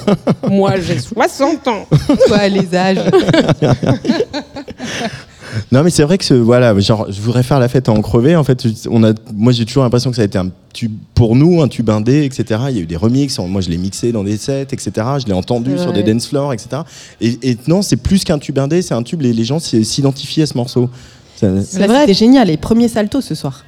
Moi, 0.50 0.74
j'ai 0.80 1.00
60 1.00 1.68
ans. 1.68 1.86
Quoi, 2.28 2.48
les 2.48 2.76
âges 2.76 2.98
Non, 5.72 5.84
mais 5.84 5.90
c'est 5.90 6.04
vrai 6.04 6.18
que 6.18 6.24
ce, 6.24 6.34
voilà, 6.34 6.78
genre, 6.80 7.08
je 7.12 7.22
voudrais 7.22 7.44
faire 7.44 7.60
la 7.60 7.68
fête 7.68 7.90
à 7.90 7.92
en 7.92 8.02
crever. 8.02 8.36
En 8.36 8.44
fait, 8.44 8.66
on 8.90 9.04
a, 9.04 9.14
moi, 9.34 9.52
j'ai 9.52 9.66
toujours 9.66 9.84
l'impression 9.84 10.10
que 10.10 10.16
ça 10.16 10.22
a 10.22 10.26
été 10.26 10.38
un 10.38 10.50
tube 10.74 10.94
pour 11.14 11.36
nous, 11.36 11.62
un 11.62 11.68
tube 11.68 11.90
indé, 11.90 12.24
etc. 12.24 12.62
Il 12.70 12.76
y 12.78 12.80
a 12.80 12.84
eu 12.84 12.86
des 12.86 12.96
remixes. 12.96 13.38
Moi, 13.40 13.62
je 13.62 13.70
l'ai 13.70 13.78
mixé 13.78 14.12
dans 14.12 14.24
des 14.24 14.38
sets, 14.38 14.68
etc. 14.72 14.92
Je 15.22 15.28
l'ai 15.28 15.34
entendu 15.34 15.78
sur 15.78 15.92
des 15.94 16.04
dance 16.04 16.28
floors, 16.28 16.54
etc. 16.54 16.84
Et, 17.20 17.38
et 17.44 17.58
non, 17.68 17.82
c'est 17.82 17.98
plus 17.98 18.24
qu'un 18.24 18.40
tube 18.40 18.58
indé, 18.60 18.82
c'est 18.82 18.94
un 18.94 19.04
tube. 19.04 19.22
Les, 19.22 19.34
les 19.34 19.44
gens 19.44 19.60
s'identifient 19.60 20.44
à 20.44 20.48
ce 20.48 20.58
morceau. 20.58 20.90
Ça- 21.64 21.88
Là, 21.88 22.02
C'était 22.02 22.14
génial, 22.14 22.48
les 22.48 22.58
premiers 22.58 22.88
saltos 22.88 23.22
ce 23.22 23.36
soir. 23.36 23.66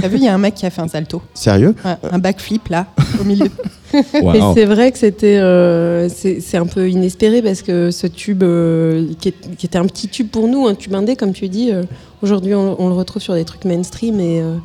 T'as 0.00 0.06
vu, 0.08 0.18
il 0.18 0.22
y 0.24 0.28
a 0.28 0.34
un 0.34 0.38
mec 0.38 0.54
qui 0.54 0.64
a 0.66 0.70
fait 0.70 0.80
un 0.82 0.88
salto. 0.88 1.20
Sérieux 1.34 1.74
Ouais, 1.84 1.96
un 2.12 2.18
backflip 2.18 2.68
là, 2.68 2.86
au 3.20 3.24
milieu. 3.24 3.50
Et 3.92 4.40
c'est 4.54 4.64
vrai 4.66 4.92
que 4.92 4.98
c'était 4.98 5.38
euh, 5.38 6.08
c'est 6.08 6.40
c'est 6.40 6.58
un 6.58 6.66
peu 6.66 6.88
inespéré 6.90 7.42
parce 7.42 7.62
que 7.62 7.90
ce 7.90 8.06
tube 8.06 8.42
euh, 8.42 9.06
qui, 9.18 9.28
est- 9.30 9.56
qui 9.56 9.66
était 9.66 9.78
un 9.78 9.86
petit 9.86 10.08
tube 10.08 10.28
pour 10.28 10.46
nous, 10.46 10.66
un 10.68 10.74
tube 10.74 10.94
indé 10.94 11.16
comme 11.16 11.32
tu 11.32 11.48
dis, 11.48 11.72
euh, 11.72 11.82
aujourd'hui 12.22 12.54
on, 12.54 12.80
on 12.80 12.88
le 12.88 12.94
retrouve 12.94 13.22
sur 13.22 13.34
des 13.34 13.44
trucs 13.44 13.64
mainstream 13.64 14.20
et, 14.20 14.40
euh, 14.42 14.56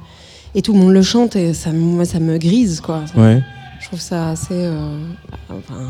et 0.55 0.61
tout 0.61 0.73
le 0.73 0.79
monde 0.79 0.91
le 0.93 1.01
chante 1.01 1.35
et 1.35 1.53
ça, 1.53 1.71
me- 1.71 1.79
moi 1.79 2.05
ça 2.05 2.19
me 2.19 2.37
grise 2.37 2.81
quoi. 2.81 3.01
Ouais. 3.17 3.41
Je 3.79 3.87
trouve 3.87 3.99
ça 4.01 4.29
assez. 4.29 4.47
euh, 4.51 4.99
enfin, 5.49 5.89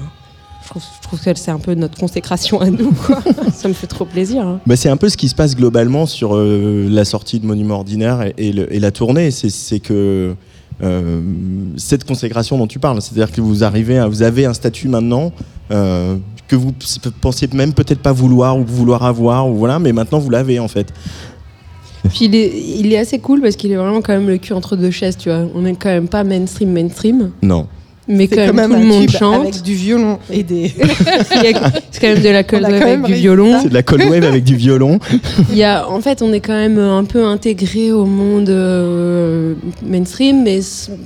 je 0.63 0.69
trouve, 0.69 0.81
je 0.97 1.01
trouve 1.07 1.19
que 1.21 1.33
c'est 1.35 1.51
un 1.51 1.59
peu 1.59 1.73
notre 1.73 1.97
consécration 1.99 2.59
à 2.61 2.69
nous 2.69 2.91
quoi. 2.91 3.21
ça 3.53 3.67
me 3.67 3.73
fait 3.73 3.87
trop 3.87 4.05
plaisir. 4.05 4.47
hein. 4.47 4.59
Bah, 4.65 4.75
c'est 4.75 4.89
un 4.89 4.97
peu 4.97 5.09
ce 5.09 5.17
qui 5.17 5.27
se 5.29 5.35
passe 5.35 5.55
globalement 5.55 6.05
sur 6.05 6.35
euh, 6.35 6.87
la 6.89 7.05
sortie 7.05 7.39
de 7.39 7.45
Monument 7.45 7.75
Ordinaire 7.75 8.21
et, 8.23 8.33
et 8.37 8.51
le- 8.53 8.73
et 8.73 8.79
la 8.79 8.91
tournée. 8.91 9.29
C'est, 9.31 9.79
que 9.79 10.35
euh, 10.81 11.21
cette 11.77 12.03
consécration 12.05 12.57
dont 12.57 12.67
tu 12.67 12.79
parles, 12.79 13.01
c'est-à-dire 13.01 13.31
que 13.31 13.41
vous 13.41 13.63
arrivez, 13.63 13.97
à- 13.99 14.07
vous 14.07 14.21
avez 14.23 14.45
un 14.45 14.53
statut 14.53 14.87
maintenant 14.87 15.31
euh, 15.71 16.15
que 16.47 16.55
vous 16.55 16.71
pensiez 17.21 17.47
même 17.53 17.73
peut-être 17.73 17.99
pas 18.01 18.11
vouloir 18.11 18.57
ou 18.57 18.63
vouloir 18.65 19.03
avoir 19.03 19.49
ou 19.49 19.55
voilà, 19.55 19.79
mais 19.79 19.91
maintenant 19.93 20.19
vous 20.19 20.29
l'avez 20.29 20.59
en 20.59 20.67
fait. 20.67 20.87
Puis 22.09 22.25
il 22.25 22.35
est, 22.35 22.51
il 22.79 22.91
est 22.91 22.97
assez 22.97 23.19
cool 23.19 23.41
parce 23.41 23.55
qu'il 23.55 23.71
est 23.71 23.75
vraiment 23.77 24.01
quand 24.01 24.13
même 24.13 24.27
le 24.27 24.37
cul 24.37 24.51
entre 24.53 24.75
deux 24.75 24.91
chaises, 24.91 25.15
tu 25.17 25.29
vois. 25.29 25.45
On 25.55 25.63
est 25.65 25.73
quand 25.75 25.89
même 25.89 26.09
pas 26.09 26.23
mainstream, 26.25 26.71
mainstream. 26.73 27.31
Non. 27.41 27.67
Mais 28.07 28.27
quand 28.27 28.53
même, 28.53 28.71
tout 28.71 28.77
le 28.79 28.85
monde 28.85 29.09
chante. 29.09 29.41
Avec 29.47 29.61
du 29.61 29.73
violon 29.75 30.19
et 30.29 30.43
des. 30.43 30.73
Il 31.35 31.43
y 31.43 31.53
a- 31.53 31.71
C'est 31.91 32.01
quand 32.01 32.07
même 32.07 32.21
de 32.21 32.29
la 32.29 32.43
cold 32.43 32.63
wave 32.63 32.73
avec 32.81 33.03
du 33.05 33.13
violon. 33.13 33.59
C'est 33.61 33.69
de 33.69 33.73
la 33.73 33.83
cold 33.83 34.03
wave 34.09 34.23
avec 34.25 34.43
du 34.43 34.55
violon. 34.55 34.99
Il 35.51 35.57
y 35.57 35.63
a, 35.63 35.89
en 35.89 36.01
fait, 36.01 36.21
on 36.21 36.33
est 36.33 36.41
quand 36.41 36.53
même 36.53 36.77
un 36.79 37.05
peu 37.05 37.25
intégré 37.25 37.91
au 37.93 38.05
monde 38.05 38.49
euh, 38.49 39.53
mainstream, 39.85 40.43
mais 40.43 40.59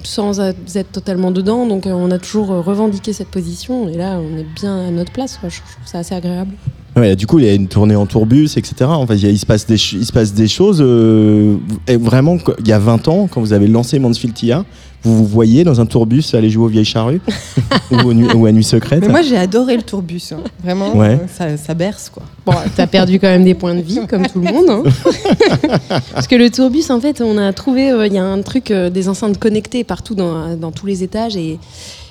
sans 0.04 0.40
être 0.40 0.92
totalement 0.92 1.32
dedans. 1.32 1.66
Donc, 1.68 1.86
euh, 1.86 1.92
on 1.92 2.10
a 2.12 2.18
toujours 2.18 2.48
revendiqué 2.64 3.14
cette 3.14 3.28
position. 3.30 3.88
Et 3.90 3.96
là, 3.98 4.18
on 4.20 4.38
est 4.38 4.46
bien 4.60 4.88
à 4.88 4.92
notre 4.92 5.12
place. 5.12 5.38
quoi. 5.38 5.50
Je, 5.50 5.58
trouve 5.58 5.86
ça 5.86 6.00
assez 6.00 6.16
agréable. 6.16 6.52
Ouais, 6.96 7.16
du 7.16 7.28
coup, 7.28 7.38
il 7.38 7.46
y 7.46 7.50
a 7.50 7.54
une 7.54 7.68
tournée 7.68 7.96
en 7.96 8.08
tourbus, 8.08 8.58
etc. 8.58 8.74
Enfin, 8.88 9.14
il, 9.14 9.24
y 9.24 9.28
a- 9.28 9.30
il 9.30 9.38
se 9.38 9.46
passe 9.46 9.68
des, 9.68 9.78
ch- 9.78 9.94
il 10.00 10.06
se 10.06 10.12
passe 10.12 10.34
des 10.34 10.48
choses. 10.48 10.80
euh, 10.82 11.58
et 11.88 11.96
vraiment, 11.98 12.38
il 12.60 12.68
y 12.68 12.72
a 12.74 12.80
20 12.80 13.08
ans, 13.08 13.28
quand 13.32 13.40
vous 13.40 13.54
avez 13.54 13.68
lancé 13.68 14.00
Mansfield 14.00 14.34
TIA, 14.34 14.66
vous 15.04 15.16
vous 15.18 15.26
voyez 15.26 15.64
dans 15.64 15.80
un 15.80 15.86
tourbus 15.86 16.24
aller 16.34 16.50
jouer 16.50 16.66
aux 16.66 16.70
vieilles 16.70 16.84
charrues 16.86 17.22
ou, 17.92 17.96
au 17.98 18.14
nu- 18.14 18.32
ou 18.34 18.46
à 18.46 18.52
Nuit 18.52 18.64
Secrète 18.64 19.02
Mais 19.02 19.08
moi, 19.10 19.22
j'ai 19.22 19.38
adoré 19.38 19.76
le 19.78 19.84
tourbus. 19.84 20.22
hein. 20.34 20.40
Vraiment, 20.64 20.96
Ouais. 20.96 21.20
euh, 21.22 21.28
ça, 21.34 21.56
ça 21.56 21.74
berce, 21.74 22.10
quoi. 22.10 22.24
Bon, 22.46 22.54
t'as 22.76 22.88
perdu 22.88 23.20
quand 23.20 23.28
même 23.28 23.44
des 23.44 23.54
points 23.54 23.76
de 23.76 23.82
vie, 23.82 24.00
comme 24.10 24.26
tout 24.28 24.40
le 24.42 24.52
monde. 24.52 24.66
hein. 24.70 24.84
Parce 26.14 26.28
que 26.28 26.36
le 26.36 26.50
tourbus, 26.50 26.90
en 26.90 27.00
fait, 27.00 27.22
on 27.22 27.38
a 27.38 27.54
trouvé, 27.54 27.92
euh, 27.92 28.08
il 28.08 28.14
y 28.14 28.18
a 28.18 28.24
un 28.26 28.42
truc, 28.42 28.72
euh, 28.72 28.90
des 28.90 29.08
enceintes 29.10 29.38
connectées 29.38 29.84
partout 29.84 30.16
dans, 30.16 30.56
dans 30.56 30.72
tous 30.72 30.86
les 30.86 31.04
étages. 31.04 31.36
Et, 31.38 31.60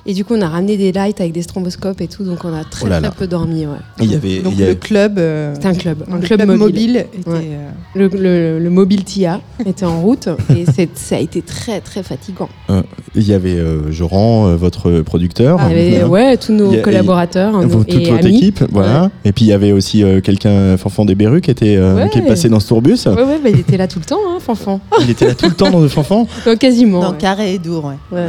et 0.07 0.15
du 0.15 0.25
coup, 0.25 0.35
on 0.35 0.41
a 0.41 0.49
ramené 0.49 0.77
des 0.77 0.93
lights 0.93 1.21
avec 1.21 1.33
des 1.33 1.43
stromboscopes 1.43 2.01
et 2.01 2.07
tout. 2.09 2.25
Donc, 2.25 2.45
on 2.45 2.55
a 2.55 2.65
très, 2.65 2.85
Oh 2.85 2.89
là 2.89 2.99
très 2.99 3.09
là. 3.09 3.15
peu 3.17 3.27
dormi. 3.27 3.67
Ouais. 3.67 3.77
Il 4.01 4.11
y 4.13 4.15
avait, 4.15 4.39
Donc 4.41 4.53
il 4.55 4.61
y 4.61 4.63
avait- 4.63 4.73
le 4.73 4.79
club. 4.79 5.19
euh, 5.19 5.55
C'était 5.55 5.67
un 5.69 5.75
club, 5.75 6.05
un 6.11 6.17
le 6.17 6.21
club, 6.23 6.41
club 6.41 6.49
mobile. 6.59 6.59
mobile 6.93 7.07
était, 7.19 7.31
Ouais. 7.31 7.41
euh, 7.51 7.71
Le, 7.95 8.09
le, 8.09 8.59
le 8.59 8.71
mobile 8.71 9.05
TIA 9.05 9.41
était 9.65 9.85
en 9.87 10.01
route 10.01 10.29
et 10.57 10.65
ça 10.95 11.17
a 11.17 11.19
été 11.19 11.43
très 11.43 11.81
très 11.81 12.03
fatigant. 12.03 12.49
euh, 12.71 12.83
il 13.15 13.27
y 13.27 13.33
avait 13.33 13.55
euh, 13.57 13.91
Joran, 13.91 14.49
euh, 14.49 14.57
votre 14.57 15.01
producteur. 15.01 15.59
Il 15.71 15.77
y 15.77 15.81
avait 15.81 15.91
Voilà. 16.05 16.09
ouais, 16.31 16.37
tous 16.37 16.53
nos 16.53 16.73
a- 16.73 16.77
collaborateurs 16.79 17.51
et- 17.61 17.65
nos- 17.65 17.69
vos- 17.69 17.85
toute 17.85 17.95
et 18.01 18.11
votre 18.11 18.25
amis. 18.27 18.37
équipe, 18.39 18.65
voilà. 18.71 19.11
Et 19.25 19.33
puis 19.33 19.45
il 19.47 19.49
y 19.49 19.53
avait 19.53 19.73
aussi 19.73 20.03
euh, 20.05 20.21
quelqu'un, 20.21 20.77
Fanfan 20.77 21.05
des 21.05 21.15
Berrues, 21.15 21.41
qui 21.41 21.51
était 21.51 21.77
euh, 21.77 21.97
Ouais. 21.97 22.11
qui 22.11 22.19
est 22.19 22.23
passé 22.23 22.49
dans 22.49 22.61
ce 22.61 22.69
tourbus. 22.69 23.07
Ouais, 23.07 23.13
ouais, 23.15 23.39
bah, 23.43 23.51
il 23.51 23.59
était 23.61 23.77
là 23.77 23.89
tout 23.89 23.99
le 23.99 24.05
temps, 24.05 24.21
hein, 24.29 24.39
Fanfan. 24.41 24.81
Il 25.03 25.11
était 25.11 25.27
là 25.27 25.35
tout 25.35 25.47
le 25.47 25.55
temps 25.55 25.71
dans 25.71 25.81
le 25.81 25.89
Fanfan. 25.97 26.27
Quasiment. 26.61 27.01
Dans 27.01 27.11
ouais. 27.13 27.17
Carré 27.19 27.55
et 27.55 27.59
Dour, 27.59 27.87
ouais. 28.13 28.21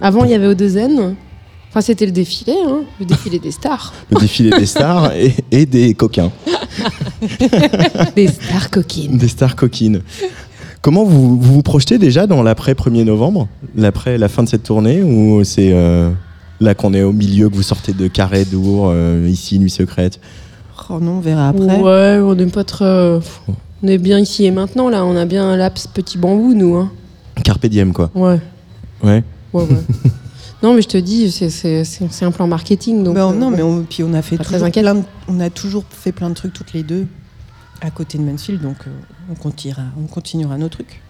Avant, 0.00 0.24
il 0.24 0.30
y 0.30 0.34
avait 0.34 0.46
Odezen. 0.46 1.15
Enfin, 1.76 1.84
c'était 1.84 2.06
le 2.06 2.12
défilé, 2.12 2.54
hein, 2.66 2.84
le 2.98 3.04
défilé 3.04 3.38
des 3.38 3.50
stars. 3.50 3.92
Le 4.10 4.18
défilé 4.18 4.48
des 4.48 4.64
stars 4.64 5.12
et, 5.12 5.34
et 5.50 5.66
des 5.66 5.92
coquins. 5.92 6.32
des 8.16 8.28
stars 8.28 8.70
coquines. 8.70 9.18
Des 9.18 9.28
stars 9.28 9.54
coquines. 9.56 10.00
Comment 10.80 11.04
vous 11.04 11.36
vous, 11.38 11.52
vous 11.52 11.62
projetez 11.62 11.98
déjà 11.98 12.26
dans 12.26 12.42
l'après 12.42 12.72
1er 12.72 13.04
novembre? 13.04 13.46
L'après 13.74 14.16
la 14.16 14.28
fin 14.28 14.42
de 14.42 14.48
cette 14.48 14.62
tournée 14.62 15.02
Ou 15.02 15.44
c'est 15.44 15.72
euh, 15.74 16.10
là 16.60 16.74
qu'on 16.74 16.94
est 16.94 17.02
au 17.02 17.12
milieu, 17.12 17.50
que 17.50 17.54
vous 17.54 17.62
sortez 17.62 17.92
de 17.92 18.08
Carré 18.08 18.46
d'Our, 18.46 18.88
euh, 18.90 19.28
ici, 19.28 19.58
Nuit 19.58 19.68
Secrète? 19.68 20.18
Oh 20.88 20.98
non, 20.98 21.18
on 21.18 21.20
verra 21.20 21.50
après. 21.50 21.78
Ouais, 21.78 22.20
on 22.22 22.34
n'est 22.34 22.46
pas 22.46 22.64
très. 22.64 23.18
On 23.82 23.86
est 23.86 23.98
bien 23.98 24.18
ici 24.18 24.46
et 24.46 24.50
maintenant, 24.50 24.88
là. 24.88 25.04
On 25.04 25.14
a 25.14 25.26
bien 25.26 25.44
un 25.46 25.58
laps 25.58 25.88
petit 25.88 26.16
bambou, 26.16 26.54
nous. 26.54 26.74
Hein. 26.76 26.90
Carpe 27.44 27.66
diem, 27.66 27.92
quoi. 27.92 28.10
Ouais, 28.14 28.40
Ouais. 29.04 29.22
ouais, 29.52 29.62
ouais. 29.62 29.66
non, 30.66 30.74
mais 30.74 30.82
je 30.82 30.88
te 30.88 30.96
dis, 30.98 31.30
c'est- 31.30 32.24
un 32.24 32.30
plan 32.32 32.46
marketing. 32.48 33.04
Donc, 33.04 33.14
Bah, 33.14 33.28
euh, 33.30 33.32
non, 33.32 33.50
mais 33.50 33.62
on, 33.62 33.84
puis 33.84 34.02
on 34.02 34.12
a 34.14 34.22
fait 34.22 34.36
toujours 34.36 34.64
inquiète. 34.64 34.84
plein 34.84 34.94
de- 34.96 35.02
on 35.28 35.38
a 35.38 35.48
toujours 35.48 35.84
fait 35.90 36.10
plein 36.12 36.28
de 36.28 36.34
trucs 36.34 36.52
toutes 36.52 36.72
les 36.72 36.82
deux 36.82 37.06
à 37.80 37.90
côté 37.90 38.18
de 38.18 38.24
Mansfield, 38.24 38.60
donc 38.62 38.76
euh, 38.86 38.90
on 39.30 39.34
continuera, 39.34 39.82
on 40.02 40.06
continuera 40.06 40.58
nos 40.58 40.68
trucs. 40.68 41.00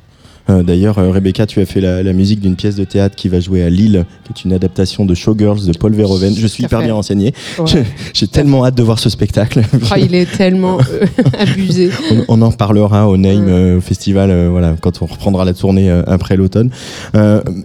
Euh, 0.48 0.62
D'ailleurs, 0.62 0.98
euh, 0.98 1.10
Rebecca, 1.10 1.46
tu 1.46 1.60
as 1.60 1.66
fait 1.66 1.80
la, 1.80 2.02
la 2.02 2.12
musique 2.12 2.40
d'une 2.40 2.56
pièce 2.56 2.76
de 2.76 2.84
théâtre 2.84 3.16
qui 3.16 3.28
va 3.28 3.40
jouer 3.40 3.62
à 3.62 3.70
Lille, 3.70 4.04
qui 4.24 4.32
est 4.32 4.44
une 4.44 4.52
adaptation 4.52 5.04
de 5.04 5.14
Showgirls 5.14 5.66
de 5.66 5.76
Paul 5.76 5.94
Verhoeven. 5.94 6.34
Je 6.36 6.46
suis 6.46 6.64
hyper 6.64 6.82
bien 6.82 6.94
renseigné. 6.94 7.32
Ouais. 7.58 7.84
J'ai 8.12 8.28
tellement 8.28 8.64
hâte 8.64 8.76
de 8.76 8.82
voir 8.82 8.98
ce 8.98 9.10
spectacle. 9.10 9.62
Ah, 9.90 9.98
il 9.98 10.14
est 10.14 10.30
tellement 10.30 10.78
euh, 10.92 11.06
abusé. 11.38 11.90
On, 12.10 12.24
on 12.40 12.42
en 12.42 12.50
reparlera 12.50 13.08
au 13.08 13.16
Name 13.16 13.76
au 13.76 13.80
festival, 13.80 14.48
voilà, 14.48 14.76
quand 14.80 15.02
on 15.02 15.06
reprendra 15.06 15.44
la 15.44 15.54
tournée 15.54 15.90
après 16.06 16.36
l'automne. 16.36 16.70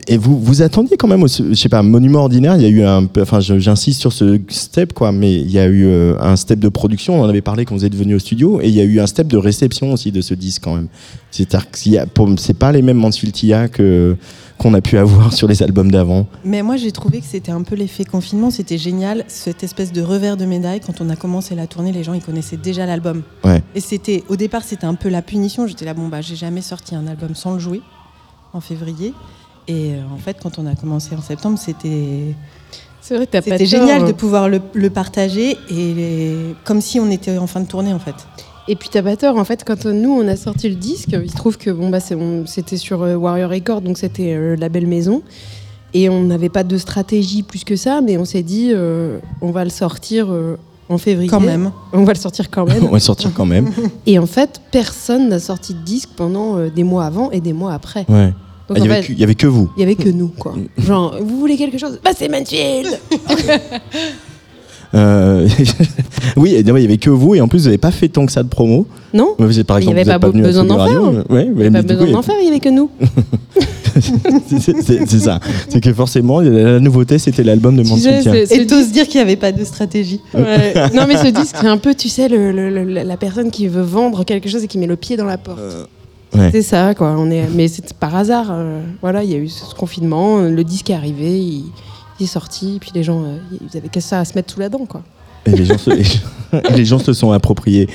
Et 0.07 0.17
vous, 0.17 0.39
vous 0.39 0.61
attendiez 0.61 0.97
quand 0.97 1.07
même, 1.07 1.23
au, 1.23 1.27
je 1.27 1.53
sais 1.53 1.69
pas, 1.69 1.81
Monument 1.83 2.19
ordinaire. 2.19 2.55
Il 2.55 2.61
y 2.61 2.65
a 2.65 2.69
eu 2.69 2.83
un, 2.83 3.07
enfin, 3.19 3.39
j'insiste 3.39 3.99
sur 3.99 4.13
ce 4.13 4.39
step, 4.49 4.93
quoi, 4.93 5.11
mais 5.11 5.33
il 5.33 5.51
y 5.51 5.59
a 5.59 5.67
eu 5.67 5.87
un 6.19 6.35
step 6.35 6.59
de 6.59 6.69
production. 6.69 7.19
On 7.19 7.23
en 7.25 7.29
avait 7.29 7.41
parlé 7.41 7.65
quand 7.65 7.75
vous 7.75 7.85
êtes 7.85 7.95
venu 7.95 8.15
au 8.15 8.19
studio, 8.19 8.61
et 8.61 8.67
il 8.67 8.73
y 8.73 8.81
a 8.81 8.83
eu 8.83 8.99
un 8.99 9.07
step 9.07 9.27
de 9.27 9.37
réception 9.37 9.91
aussi 9.91 10.11
de 10.11 10.21
ce 10.21 10.33
disque 10.33 10.63
quand 10.63 10.75
même. 10.75 10.87
C'est-à-dire 11.31 11.71
que 11.71 11.77
c'est 12.37 12.53
pas 12.53 12.71
les 12.71 12.81
mêmes 12.81 12.97
Mansfield 12.97 13.33
TIA 13.33 13.67
que 13.69 14.15
qu'on 14.57 14.75
a 14.75 14.81
pu 14.81 14.97
avoir 14.99 15.33
sur 15.39 15.47
les 15.47 15.63
albums 15.63 15.89
d'avant. 15.89 16.27
Mais 16.45 16.61
moi, 16.61 16.75
j'ai 16.77 16.91
trouvé 16.91 17.19
que 17.19 17.25
c'était 17.25 17.51
un 17.51 17.63
peu 17.63 17.73
l'effet 17.75 18.03
confinement. 18.05 18.51
C'était 18.51 18.77
génial, 18.77 19.23
cette 19.27 19.63
espèce 19.63 19.91
de 19.91 20.03
revers 20.03 20.37
de 20.37 20.45
médaille. 20.45 20.81
Quand 20.81 21.01
on 21.01 21.09
a 21.09 21.15
commencé 21.15 21.55
la 21.55 21.65
tournée, 21.65 21.91
les 21.91 22.03
gens 22.03 22.13
ils 22.13 22.21
connaissaient 22.21 22.57
déjà 22.57 22.85
l'album. 22.85 23.23
Ouais. 23.43 23.63
Et 23.73 23.79
c'était, 23.79 24.23
au 24.29 24.35
départ, 24.35 24.63
c'était 24.63 24.85
un 24.85 24.93
peu 24.93 25.09
la 25.09 25.23
punition. 25.23 25.65
J'étais 25.65 25.85
là, 25.85 25.95
bon 25.95 26.09
bah, 26.09 26.21
j'ai 26.21 26.35
jamais 26.35 26.61
sorti 26.61 26.93
un 26.95 27.07
album 27.07 27.33
sans 27.33 27.53
le 27.53 27.59
jouer 27.59 27.81
en 28.53 28.61
février. 28.61 29.13
Et 29.67 29.93
euh, 29.93 30.01
en 30.13 30.17
fait, 30.17 30.37
quand 30.43 30.59
on 30.59 30.65
a 30.67 30.75
commencé 30.75 31.15
en 31.15 31.21
septembre, 31.21 31.57
c'était 31.57 32.35
C'est 33.01 33.15
vrai, 33.15 33.25
t'as 33.25 33.41
pas 33.41 33.51
c'était 33.51 33.65
génial 33.65 34.03
hein. 34.03 34.07
de 34.07 34.11
pouvoir 34.11 34.47
le, 34.49 34.59
le 34.73 34.89
partager 34.91 35.51
et 35.69 35.93
les- 35.93 36.55
comme 36.65 36.81
si 36.81 36.99
on 36.99 37.09
était 37.09 37.37
en 37.37 37.47
fin 37.47 37.61
de 37.61 37.67
tournée 37.67 37.93
en 37.93 37.99
fait. 37.99 38.15
Et 38.67 38.75
puis 38.75 38.89
t'as 38.89 39.01
pas 39.01 39.15
tort, 39.15 39.37
en 39.37 39.43
fait, 39.43 39.63
quand 39.65 39.85
nous 39.85 40.11
on 40.11 40.27
a 40.27 40.35
sorti 40.35 40.69
le 40.69 40.75
disque, 40.75 41.09
il 41.11 41.31
se 41.31 41.35
trouve 41.35 41.57
que 41.57 41.71
bon 41.71 41.89
bah 41.89 41.99
c'était 42.45 42.77
sur 42.77 43.01
euh, 43.03 43.15
Warrior 43.15 43.49
Records, 43.49 43.81
donc 43.81 43.97
c'était 43.97 44.33
euh, 44.33 44.55
la 44.55 44.69
belle 44.69 44.87
maison, 44.87 45.23
et 45.93 46.09
on 46.09 46.23
n'avait 46.23 46.49
pas 46.49 46.63
de 46.63 46.77
stratégie 46.77 47.43
plus 47.43 47.63
que 47.63 47.75
ça, 47.75 48.01
mais 48.01 48.17
on 48.17 48.25
s'est 48.25 48.43
dit 48.43 48.71
euh, 48.71 49.19
on 49.41 49.51
va 49.51 49.63
le 49.63 49.69
sortir 49.69 50.27
euh, 50.29 50.57
en 50.89 50.97
février. 50.97 51.29
Quand 51.29 51.39
même. 51.39 51.71
On 51.93 52.03
va 52.03 52.13
le 52.13 52.19
sortir 52.19 52.49
quand 52.49 52.65
même. 52.65 52.83
On 52.89 52.91
va 52.91 52.99
sortir 52.99 53.31
quand 53.33 53.45
même. 53.45 53.71
Et 54.05 54.19
en 54.19 54.25
fait, 54.25 54.61
personne 54.71 55.29
n'a 55.29 55.39
sorti 55.39 55.73
de 55.73 55.79
disque 55.79 56.09
pendant 56.15 56.57
euh, 56.57 56.69
des 56.69 56.83
mois 56.83 57.05
avant 57.05 57.31
et 57.31 57.39
des 57.41 57.53
mois 57.53 57.73
après. 57.73 58.05
Ouais. 58.09 58.33
Ah, 58.69 58.73
il, 58.77 58.85
y 58.85 58.87
en 58.87 58.91
avait 58.91 59.23
avait 59.23 59.35
que 59.35 59.47
vous. 59.47 59.69
il 59.75 59.81
y 59.81 59.83
avait 59.83 59.95
que 59.95 60.09
nous, 60.09 60.29
quoi. 60.29 60.53
Genre, 60.77 61.17
vous 61.21 61.39
voulez 61.39 61.57
quelque 61.57 61.77
chose? 61.77 61.99
Bah 62.03 62.11
c'est 62.15 62.29
Mansfield 62.29 62.87
Euh, 64.93 65.47
oui, 66.35 66.55
il 66.57 66.65
y 66.67 66.69
avait 66.69 66.97
que 66.97 67.09
vous, 67.09 67.35
et 67.35 67.41
en 67.41 67.47
plus 67.47 67.59
vous 67.59 67.65
n'avez 67.65 67.77
pas 67.77 67.91
fait 67.91 68.09
tant 68.09 68.25
que 68.25 68.31
ça 68.31 68.43
de 68.43 68.49
promo. 68.49 68.85
Non 69.13 69.35
Vous 69.39 69.59
êtes, 69.59 69.65
par 69.67 69.79
Il 69.79 69.83
y 69.85 69.89
exemple, 69.89 69.99
avait 70.09 70.19
pas 70.19 70.29
besoin 70.31 70.65
d'en 70.65 70.85
faire. 70.85 71.01
mais- 71.29 71.35
ouais, 71.35 71.51
mais 71.55 71.71
Pas 71.71 71.81
du 71.81 71.87
coup, 71.87 71.93
besoin 71.93 72.07
il 72.07 72.13
d'en 72.13 72.21
faire, 72.21 72.35
il 72.41 72.45
y 72.45 72.49
avait 72.49 72.59
que 72.59 72.69
nous. 72.69 72.89
c'est 74.47 75.19
ça. 75.19 75.39
C'est 75.69 75.81
que 75.81 75.93
forcément, 75.93 76.39
la 76.41 76.79
nouveauté, 76.79 77.17
c'était 77.19 77.43
l'album 77.43 77.75
de 77.75 77.83
c'est- 77.83 78.51
Et 78.51 78.65
t'oses 78.67 78.91
dire 78.91 79.07
qu'il 79.07 79.15
n'y 79.19 79.23
avait 79.23 79.35
pas 79.35 79.51
de 79.51 79.63
stratégie. 79.63 80.21
Ouais. 80.33 80.73
non 80.93 81.05
mais 81.07 81.17
ce 81.17 81.27
disque 81.27 81.55
c'est 81.59 81.67
un 81.67 81.77
peu 81.77 81.93
tu 81.95 82.09
sais 82.09 82.27
le- 82.27 82.51
le- 82.51 82.69
le- 82.69 83.03
la 83.03 83.17
personne 83.17 83.51
qui 83.51 83.67
veut 83.67 83.81
vendre 83.81 84.23
quelque 84.23 84.49
chose 84.49 84.63
et 84.63 84.67
qui 84.67 84.77
met 84.77 84.87
le 84.87 84.95
pied 84.95 85.17
dans 85.17 85.25
la 85.25 85.37
porte 85.37 85.59
Ouais. 86.33 86.49
c'est 86.53 86.61
ça 86.61 86.95
quoi 86.95 87.13
on 87.17 87.29
est 87.29 87.43
mais 87.53 87.67
c'est 87.67 87.93
par 87.93 88.15
hasard 88.15 88.47
euh, 88.51 88.79
voilà 89.01 89.21
il 89.25 89.29
y 89.29 89.33
a 89.33 89.37
eu 89.37 89.49
ce 89.49 89.75
confinement 89.75 90.39
euh, 90.39 90.49
le 90.49 90.63
disque 90.63 90.89
est 90.89 90.93
arrivé 90.93 91.37
il, 91.37 91.65
il 92.21 92.25
est 92.25 92.27
sorti 92.27 92.75
et 92.75 92.79
puis 92.79 92.91
les 92.93 93.03
gens 93.03 93.23
euh, 93.23 93.37
ils 93.71 93.77
avaient 93.77 93.89
que 93.89 93.99
ça 93.99 94.19
à 94.19 94.25
se 94.25 94.33
mettre 94.35 94.53
sous 94.53 94.59
la 94.59 94.69
dent 94.69 94.85
quoi 94.85 95.01
Et 95.45 95.51
les 95.51 95.65
gens 95.65 95.77
se, 95.77 95.89
les 96.75 96.85
gens 96.85 96.99
se 97.03 97.13
sont 97.13 97.31
appropriés. 97.31 97.89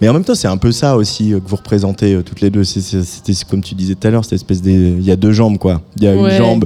Mais, 0.00 0.08
en 0.08 0.12
même 0.12 0.24
temps, 0.24 0.34
c'est 0.34 0.46
un 0.48 0.58
peu 0.58 0.72
ça 0.72 0.96
aussi 0.96 1.32
euh, 1.32 1.40
que 1.40 1.48
vous 1.48 1.56
représentez 1.56 2.14
euh, 2.14 2.22
toutes 2.22 2.42
les 2.42 2.50
deux. 2.50 2.64
C'était 2.64 3.32
comme 3.48 3.62
tu 3.62 3.74
disais 3.74 3.94
tout 3.94 4.06
à 4.06 4.10
l'heure, 4.10 4.24
cette 4.24 4.34
espèce 4.34 4.60
de. 4.60 4.70
Il 4.70 5.02
y 5.02 5.10
a 5.10 5.16
deux 5.16 5.32
jambes, 5.32 5.56
quoi. 5.58 5.80
Il 5.96 6.04
y 6.04 6.06
a 6.06 6.14
Ouais. 6.14 6.32
une 6.32 6.36
jambe 6.36 6.64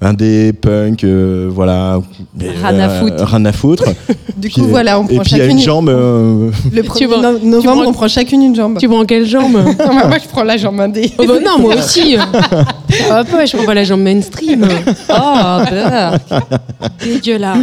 indé, 0.00 0.52
punk, 0.52 1.04
euh, 1.04 1.48
voilà. 1.50 2.00
Rien 2.38 2.78
à 2.80 2.88
foutre. 2.88 3.24
Rien 3.24 3.44
à 3.44 3.52
foutre. 3.52 3.84
Du 4.36 4.48
Puis, 4.50 4.60
coup, 4.60 4.66
voilà, 4.68 5.00
on 5.00 5.06
Et 5.08 5.14
prend 5.14 5.22
puis 5.22 5.32
il 5.32 5.38
y 5.38 5.40
a 5.40 5.44
chacune 5.44 5.58
une 5.58 5.64
jambe. 5.64 5.88
euh, 5.88 6.50
Le 6.70 6.82
Tu 6.82 6.88
1er 6.90 7.06
vois- 7.06 7.22
no- 7.22 7.38
tu 7.38 7.46
novembre, 7.46 7.76
vois- 7.76 7.86
on 7.86 7.92
prend 7.94 8.06
chacune 8.06 8.42
une 8.42 8.54
jambe. 8.54 8.76
tu 8.78 8.86
prends 8.86 9.06
quelle 9.06 9.24
jambe 9.24 9.54
Non, 9.54 9.94
moi, 9.94 10.18
je 10.22 10.28
prends 10.28 10.42
la 10.42 10.58
jambe 10.58 10.78
indé. 10.78 11.10
oh 11.18 11.24
bah 11.26 11.34
non 11.42 11.58
moi 11.58 11.74
aussi 11.76 12.16
va 13.08 13.24
pas 13.24 13.46
je 13.46 13.56
prends 13.56 13.64
pas 13.64 13.72
la 13.72 13.84
jambe 13.84 14.02
mainstream 14.02 14.68
oh 15.08 15.14
bah 15.70 16.18
dégueulasse 17.02 17.58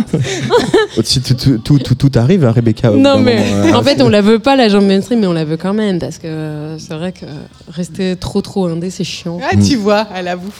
si 1.03 1.21
tout, 1.21 1.35
tout, 1.63 1.77
tout, 1.79 1.93
tout- 1.95 2.17
arrive, 2.19 2.43
hein, 2.43 2.51
Rebecca. 2.51 2.89
non 2.89 3.19
mais 3.19 3.35
moment, 3.35 3.67
euh, 3.67 3.79
en 3.79 3.83
fait 3.83 4.01
on 4.01 4.09
la 4.09 4.21
veut 4.21 4.39
pas 4.39 4.55
la 4.55 4.67
jambe 4.67 4.85
mainstream 4.85 5.19
mais 5.19 5.27
on 5.27 5.33
la 5.33 5.45
veut 5.45 5.57
quand 5.57 5.73
même 5.75 5.99
parce 5.99 6.17
que 6.17 6.25
euh, 6.27 6.79
c'est 6.79 6.95
vrai 6.95 7.11
que 7.11 7.25
rester 7.67 8.15
trop 8.15 8.41
trop 8.41 8.67
indé 8.67 8.89
c'est 8.89 9.03
chiant 9.03 9.39
Ah, 9.43 9.55
tu 9.55 9.75
vois, 9.75 10.07
elle 10.13 10.27
avoue. 10.27 10.53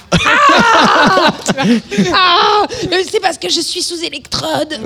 Ah 2.14 2.64
euh, 2.92 3.04
C'est 3.10 3.20
parce 3.20 3.38
que 3.38 3.50
je 3.50 3.60
suis 3.60 3.82
sous 3.82 4.04
électrode 4.04 4.80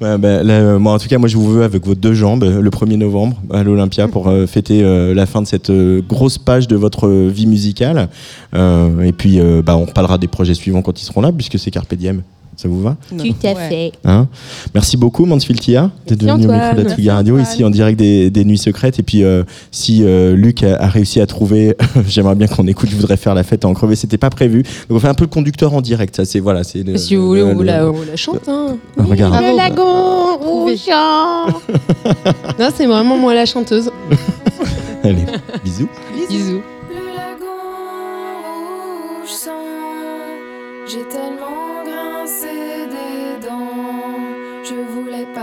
Ouais, 0.00 0.16
bah, 0.18 0.42
là, 0.42 0.54
euh, 0.54 0.78
moi, 0.78 0.92
en 0.92 0.98
tout 0.98 1.08
cas, 1.08 1.18
moi, 1.18 1.28
je 1.28 1.36
vous 1.36 1.50
veux 1.50 1.64
avec 1.64 1.84
vos 1.84 1.94
deux 1.94 2.14
jambes 2.14 2.44
euh, 2.44 2.60
le 2.60 2.70
1er 2.70 2.96
novembre 2.96 3.36
à 3.52 3.62
l'Olympia 3.64 4.06
pour 4.08 4.28
euh, 4.28 4.46
fêter 4.46 4.82
euh, 4.84 5.14
la 5.14 5.26
fin 5.26 5.42
de 5.42 5.46
cette 5.46 5.70
euh, 5.70 6.00
grosse 6.06 6.38
page 6.38 6.68
de 6.68 6.76
votre 6.76 7.08
vie 7.08 7.46
musicale. 7.46 8.08
Euh, 8.54 9.00
et 9.02 9.12
puis, 9.12 9.40
euh, 9.40 9.62
bah, 9.62 9.76
on 9.76 9.84
reparlera 9.86 10.18
des 10.18 10.28
projets 10.28 10.54
suivants 10.54 10.82
quand 10.82 11.00
ils 11.00 11.04
seront 11.04 11.20
là, 11.20 11.32
puisque 11.32 11.58
c'est 11.58 11.70
Carpe 11.70 11.94
Diem. 11.94 12.22
Ça 12.60 12.68
vous 12.68 12.82
va 12.82 12.96
Tout 13.16 13.34
à 13.44 13.54
fait. 13.54 13.92
Hein 14.04 14.26
Merci 14.74 14.96
beaucoup, 14.96 15.24
Mansfield 15.26 15.60
Tia, 15.60 15.92
d'être 16.08 16.20
venu 16.22 16.32
au 16.32 16.36
micro 16.38 16.74
de 16.76 16.82
la 16.82 16.90
Tsugi 16.92 17.08
Radio, 17.08 17.38
ici 17.38 17.62
en 17.62 17.70
direct 17.70 17.96
des, 17.96 18.30
des 18.30 18.44
Nuits 18.44 18.58
Secrètes. 18.58 18.98
Et 18.98 19.04
puis, 19.04 19.22
euh, 19.22 19.44
si 19.70 20.02
euh, 20.02 20.34
Luc 20.34 20.64
a, 20.64 20.74
a 20.74 20.88
réussi 20.88 21.20
à 21.20 21.26
trouver, 21.26 21.76
j'aimerais 22.08 22.34
bien 22.34 22.48
qu'on 22.48 22.66
écoute 22.66 22.88
Je 22.90 22.96
voudrais 22.96 23.16
faire 23.16 23.36
la 23.36 23.44
fête 23.44 23.64
à 23.64 23.68
en 23.68 23.74
crever. 23.74 23.94
C'était 23.94 24.18
pas 24.18 24.30
prévu. 24.30 24.64
Donc, 24.88 24.96
on 24.96 24.98
fait 24.98 25.06
un 25.06 25.14
peu 25.14 25.22
le 25.22 25.30
conducteur 25.30 25.72
en 25.72 25.80
direct. 25.80 26.16
Ça, 26.16 26.24
c'est 26.24 26.40
voilà. 26.40 26.64
c'est 26.64 26.82
le- 26.82 26.96
Si 26.98 27.14
vous 27.14 27.28
voulez, 27.28 27.42
le- 27.42 27.46
on 27.46 27.54
vous 27.54 27.62
la, 27.62 27.88
on 27.88 27.92
vous 27.92 28.04
la 28.04 28.16
chante. 28.16 28.48
Hein. 28.48 28.76
Regarde. 28.96 29.34
Bravo. 29.34 29.46
Le 29.52 29.56
lagon 29.56 30.36
rougeant. 30.38 31.60
Non, 32.58 32.70
c'est 32.74 32.86
vraiment 32.86 33.16
moi 33.18 33.34
la 33.34 33.46
chanteuse. 33.46 33.88
Allez, 35.04 35.24
bisous. 35.64 35.88
Bisous. 36.28 36.60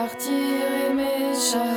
Partir 0.05 0.33
et 0.33 0.93
m'échapper 0.93 1.74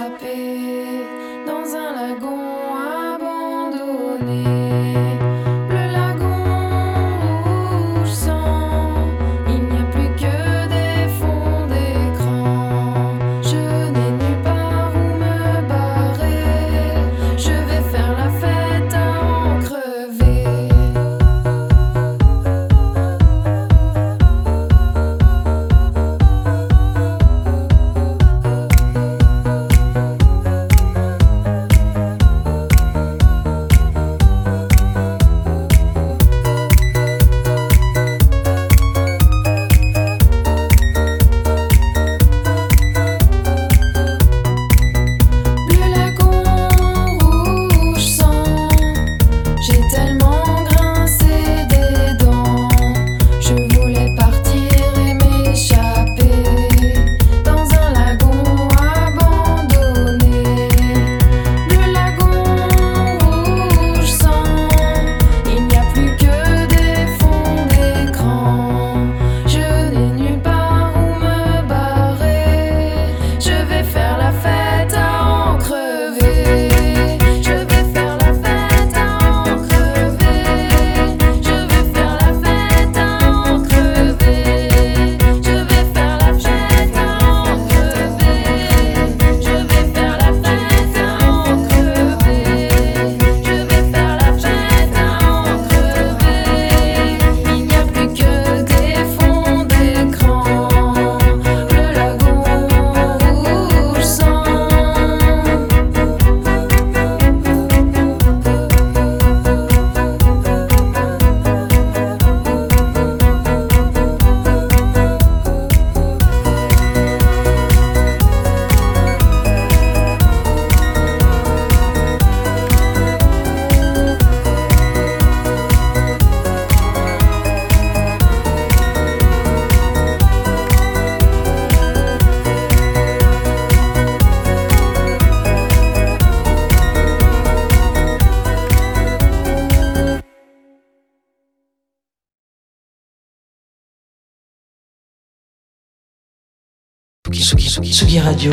Tsugi, 148.09 148.21
Radio. 148.21 148.53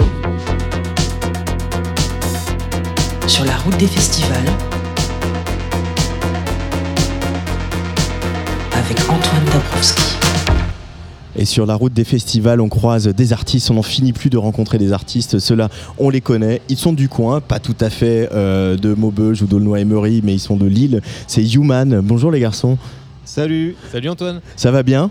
Sur 3.25 3.45
la 3.45 3.55
route 3.55 3.77
des 3.77 3.87
festivals. 3.87 4.43
Avec 8.73 8.99
Antoine 9.03 9.45
Dabrowski. 9.53 10.03
Et 11.37 11.45
sur 11.45 11.65
la 11.65 11.75
route 11.75 11.93
des 11.93 12.03
festivals, 12.03 12.59
on 12.59 12.67
croise 12.67 13.07
des 13.07 13.31
artistes, 13.31 13.71
on 13.71 13.75
n'en 13.75 13.81
finit 13.81 14.11
plus 14.11 14.29
de 14.29 14.37
rencontrer 14.37 14.77
des 14.77 14.91
artistes. 14.91 15.39
Ceux-là, 15.39 15.69
on 15.99 16.09
les 16.09 16.19
connaît. 16.19 16.61
Ils 16.67 16.77
sont 16.77 16.91
du 16.91 17.07
coin, 17.07 17.39
pas 17.39 17.59
tout 17.59 17.77
à 17.79 17.89
fait 17.89 18.27
euh, 18.33 18.75
de 18.75 18.93
Maubeuge 18.93 19.41
ou 19.41 19.45
d'Aulnoy-Emery, 19.45 20.19
mais 20.21 20.33
ils 20.33 20.39
sont 20.39 20.57
de 20.57 20.65
Lille. 20.65 21.01
C'est 21.27 21.53
Human. 21.53 22.01
Bonjour 22.01 22.29
les 22.29 22.41
garçons. 22.41 22.77
Salut 23.23 23.75
Salut 23.91 24.09
Antoine 24.09 24.41
Ça 24.55 24.69
va 24.71 24.83
bien? 24.83 25.09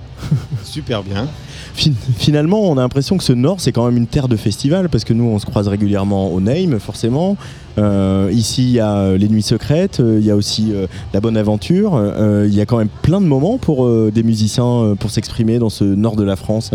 Super 0.64 1.02
bien. 1.02 1.28
Fin- 1.74 1.90
Finalement, 2.16 2.60
on 2.62 2.78
a 2.78 2.82
l'impression 2.82 3.16
que 3.18 3.24
ce 3.24 3.32
Nord, 3.32 3.60
c'est 3.60 3.72
quand 3.72 3.84
même 3.86 3.96
une 3.96 4.06
terre 4.06 4.28
de 4.28 4.36
festival, 4.36 4.88
parce 4.88 5.04
que 5.04 5.12
nous, 5.12 5.24
on 5.24 5.38
se 5.38 5.44
croise 5.46 5.66
régulièrement 5.68 6.28
au 6.32 6.40
Name, 6.40 6.78
forcément. 6.78 7.36
Euh, 7.78 8.30
ici, 8.32 8.62
il 8.62 8.70
y 8.70 8.80
a 8.80 8.94
euh, 8.96 9.18
les 9.18 9.28
Nuits 9.28 9.42
Secrètes, 9.42 9.98
euh, 10.00 10.18
il 10.20 10.24
y 10.24 10.30
a 10.30 10.36
aussi 10.36 10.72
euh, 10.72 10.86
la 11.12 11.20
Bonne 11.20 11.36
Aventure. 11.36 11.92
Euh, 11.96 12.46
Il 12.48 12.54
y 12.54 12.60
a 12.60 12.66
quand 12.66 12.78
même 12.78 12.88
plein 13.02 13.20
de 13.20 13.26
moments 13.26 13.58
pour 13.58 13.88
des 14.10 14.22
musiciens 14.22 14.94
pour 14.98 15.10
s'exprimer 15.10 15.58
dans 15.58 15.68
ce 15.70 15.82
Nord 15.84 16.14
de 16.16 16.22
la 16.24 16.36
France. 16.36 16.70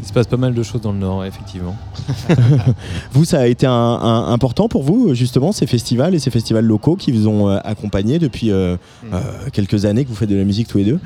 Il 0.00 0.06
se 0.08 0.12
passe 0.12 0.26
pas 0.26 0.36
mal 0.36 0.52
de 0.54 0.62
choses 0.64 0.80
dans 0.80 0.92
le 0.92 0.98
Nord, 0.98 1.24
effectivement. 1.24 1.76
Vous, 3.12 3.24
ça 3.24 3.40
a 3.40 3.46
été 3.46 3.66
un, 3.66 3.72
un- 3.72 4.32
important 4.32 4.68
pour 4.68 4.82
vous, 4.82 5.14
justement, 5.14 5.52
ces 5.52 5.66
festivals 5.66 6.14
et 6.14 6.18
ces 6.18 6.30
festivals 6.30 6.64
locaux 6.64 6.96
qui 6.96 7.12
vous 7.12 7.28
ont 7.28 7.48
accompagné 7.48 8.18
depuis 8.18 8.50
euh, 8.50 8.76
euh, 9.12 9.20
quelques 9.52 9.84
années 9.84 10.04
que 10.04 10.08
vous 10.10 10.16
faites 10.16 10.28
de 10.30 10.36
la 10.36 10.44
musique 10.44 10.68
tous 10.68 10.78
les 10.78 10.84
deux? 10.84 10.98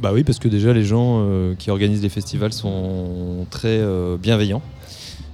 Bah 0.00 0.10
oui, 0.12 0.22
parce 0.24 0.38
que 0.38 0.48
déjà 0.48 0.72
les 0.72 0.84
gens 0.84 1.22
euh, 1.26 1.54
qui 1.58 1.70
organisent 1.70 2.02
les 2.02 2.08
festivals 2.08 2.52
sont 2.52 3.46
très 3.50 3.78
euh, 3.78 4.16
bienveillants. 4.16 4.62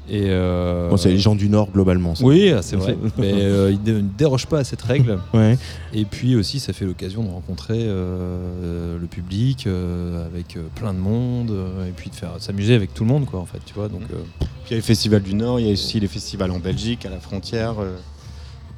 Et 0.06 0.24
euh, 0.26 0.90
Bon, 0.90 0.98
c'est 0.98 1.08
les 1.10 1.18
gens 1.18 1.34
du 1.34 1.48
Nord, 1.48 1.70
globalement. 1.72 2.14
ça. 2.14 2.22
Oui, 2.24 2.50
ah, 2.50 2.60
c'est 2.60 2.76
vrai. 2.76 2.94
mais 3.16 3.32
euh, 3.34 3.72
ils 3.72 3.92
ne 3.94 4.00
dérogent 4.00 4.44
pas 4.46 4.58
à 4.58 4.64
cette 4.64 4.82
règle. 4.82 5.18
Ouais. 5.32 5.56
Et 5.94 6.04
puis 6.04 6.36
aussi, 6.36 6.60
ça 6.60 6.74
fait 6.74 6.84
l'occasion 6.84 7.22
de 7.24 7.30
rencontrer 7.30 7.78
euh, 7.78 8.98
le 9.00 9.06
public 9.06 9.66
euh, 9.66 10.26
avec 10.26 10.56
euh, 10.58 10.64
plein 10.74 10.92
de 10.92 10.98
monde 10.98 11.50
euh, 11.50 11.88
et 11.88 11.92
puis 11.92 12.10
de 12.10 12.14
faire 12.14 12.32
s'amuser 12.38 12.74
avec 12.74 12.92
tout 12.92 13.04
le 13.04 13.08
monde, 13.10 13.24
quoi, 13.24 13.40
en 13.40 13.46
fait. 13.46 13.60
Tu 13.64 13.72
vois, 13.74 13.88
donc. 13.88 14.02
euh, 14.12 14.16
Puis 14.40 14.48
il 14.68 14.70
y 14.72 14.74
a 14.74 14.76
les 14.76 14.82
festivals 14.82 15.22
du 15.22 15.34
Nord, 15.34 15.58
il 15.58 15.66
y 15.66 15.70
a 15.70 15.72
aussi 15.72 15.98
les 16.00 16.06
festivals 16.08 16.50
en 16.50 16.58
Belgique, 16.58 17.06
à 17.06 17.10
la 17.10 17.18
frontière. 17.20 17.74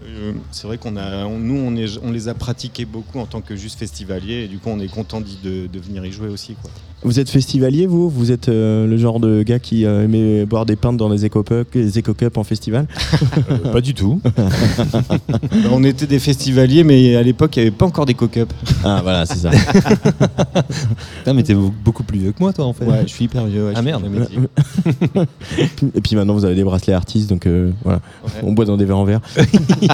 Euh, 0.07 0.33
c'est 0.51 0.67
vrai 0.67 0.79
qu'on 0.79 0.97
a, 0.97 1.25
on- 1.27 1.39
nous, 1.39 1.55
on, 1.57 1.75
est- 1.77 1.99
on 2.03 2.13
les 2.13 2.29
a 2.29 2.35
pratiqués 2.35 2.85
beaucoup 2.85 3.19
en 3.19 3.27
tant 3.27 3.41
que 3.41 3.57
juste 3.57 3.79
festivaliers, 3.79 4.45
et 4.45 4.49
du 4.49 4.59
coup, 4.59 4.69
on 4.71 4.79
est 4.81 4.89
content 4.93 5.21
d'y- 5.21 5.39
de, 5.43 5.67
de 5.67 5.79
venir 5.81 6.05
y 6.05 6.13
jouer 6.13 6.29
aussi. 6.29 6.55
Quoi. 6.61 6.71
Vous 7.03 7.21
êtes 7.21 7.29
festivalier, 7.31 7.87
vous? 7.87 8.09
Vous 8.09 8.33
êtes 8.33 8.49
euh, 8.49 8.87
le 8.87 8.97
genre 8.97 9.21
de 9.21 9.43
gars 9.43 9.59
qui 9.59 9.85
euh, 9.85 10.05
aimait 10.05 10.47
boire 10.47 10.65
des 10.65 10.77
pintes 10.77 10.97
dans 10.97 11.11
les 11.11 11.25
éco-cups 11.27 12.37
en 12.37 12.45
festival? 12.45 12.87
Euh, 13.49 13.71
pas 13.71 13.81
du 13.81 13.95
tout. 13.95 14.21
On 15.71 15.85
était 15.85 16.07
des 16.07 16.19
festivaliers, 16.19 16.83
mais 16.85 17.15
à 17.17 17.23
l'époque, 17.23 17.55
il 17.57 17.61
n'y 17.63 17.69
avait 17.69 17.77
pas 17.77 17.87
encore 17.87 18.07
des 18.07 18.15
co-cups. 18.15 18.51
Ah, 18.83 19.01
voilà, 19.03 19.25
c'est 19.27 19.37
ça. 19.39 19.51
Putain, 21.19 21.35
mais 21.35 21.43
t'es 21.45 21.55
beaucoup 21.55 22.03
plus 22.03 22.19
vieux 22.19 22.33
que 22.33 22.41
moi, 22.41 22.53
toi, 22.53 22.65
en 22.65 22.73
fait. 22.73 22.85
Ouais, 22.87 23.03
je 23.03 23.13
suis 23.13 23.27
hyper 23.27 23.45
vieux. 23.47 23.67
ouais, 23.67 23.73
Ah 23.77 23.83
merde. 23.83 24.05
Et 25.95 26.01
puis 26.01 26.17
maintenant, 26.17 26.35
vous 26.35 26.45
avez 26.45 26.55
des 26.55 26.65
bracelets 26.65 26.93
artistes, 26.95 27.29
donc 27.29 27.47
euh, 27.47 27.71
voilà. 27.85 28.01
Ouais. 28.25 28.31
On 28.43 28.53
boit 28.53 28.65
dans 28.65 28.77
des 28.77 28.85
verres 28.85 28.99
en 28.99 29.05
verre. 29.05 29.21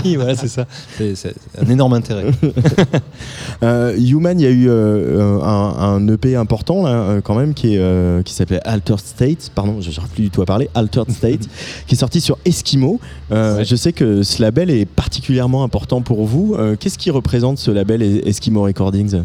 oui, 0.05 0.16
voilà, 0.16 0.34
c'est 0.34 0.48
ça. 0.48 0.66
C'est 0.96 1.34
un 1.59 1.68
énorme 1.70 1.92
intérêt. 1.94 2.24
Euh, 3.62 3.96
Human, 3.96 4.38
il 4.40 4.42
y 4.42 4.46
a 4.46 4.50
eu 4.50 4.68
euh, 4.68 5.40
un, 5.40 5.74
un 5.78 6.09
EP 6.09 6.34
important 6.34 6.82
là, 6.82 6.90
euh, 6.90 7.20
quand 7.20 7.36
même 7.36 7.55
qui, 7.55 7.74
est, 7.74 7.78
euh, 7.78 8.22
qui 8.22 8.32
s'appelait 8.34 8.61
Altered 8.64 8.98
State, 9.05 9.53
pardon, 9.55 9.80
je 9.80 9.90
n'arrive 9.90 10.11
plus 10.12 10.24
du 10.24 10.30
tout 10.30 10.42
à 10.42 10.46
parler, 10.46 10.68
Altered 10.74 11.11
State, 11.12 11.48
qui 11.86 11.94
est 11.94 11.98
sorti 11.98 12.20
sur 12.20 12.38
Eskimo. 12.44 12.98
Je 13.30 13.76
sais 13.76 13.92
que 13.92 14.22
ce 14.24 14.42
label 14.42 14.70
est 14.70 14.84
particulièrement 14.86 15.62
important 15.62 16.00
pour 16.03 16.24
vous. 16.26 16.57
Qu'est-ce 16.80 16.98
qui 16.98 17.11
représente 17.11 17.59
ce 17.59 17.70
label 17.70 18.03
Es- 18.03 18.28
Eskimo 18.28 18.62
Recordings? 18.62 19.22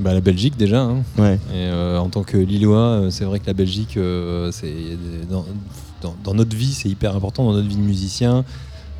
Bah, 0.00 0.12
la 0.12 0.20
Belgique 0.20 0.56
déjà. 0.56 0.82
hein. 0.82 0.98
Ouais. 1.16 1.34
Et 1.52 1.66
euh, 1.66 1.98
en 1.98 2.08
tant 2.08 2.22
que 2.22 2.36
Lillois, 2.36 3.06
c'est 3.10 3.24
vrai 3.24 3.40
que 3.40 3.46
la 3.46 3.52
Belgique, 3.54 3.96
euh, 3.96 4.50
c'est 4.52 4.72
dans, 5.30 5.44
dans- 6.02 6.14
dans 6.22 6.34
notre 6.34 6.54
vie, 6.54 6.72
c'est 6.72 6.88
hyper 6.88 7.16
important 7.16 7.44
dans 7.44 7.52
notre 7.54 7.68
vie 7.68 7.74
de 7.76 7.80
musicien, 7.80 8.44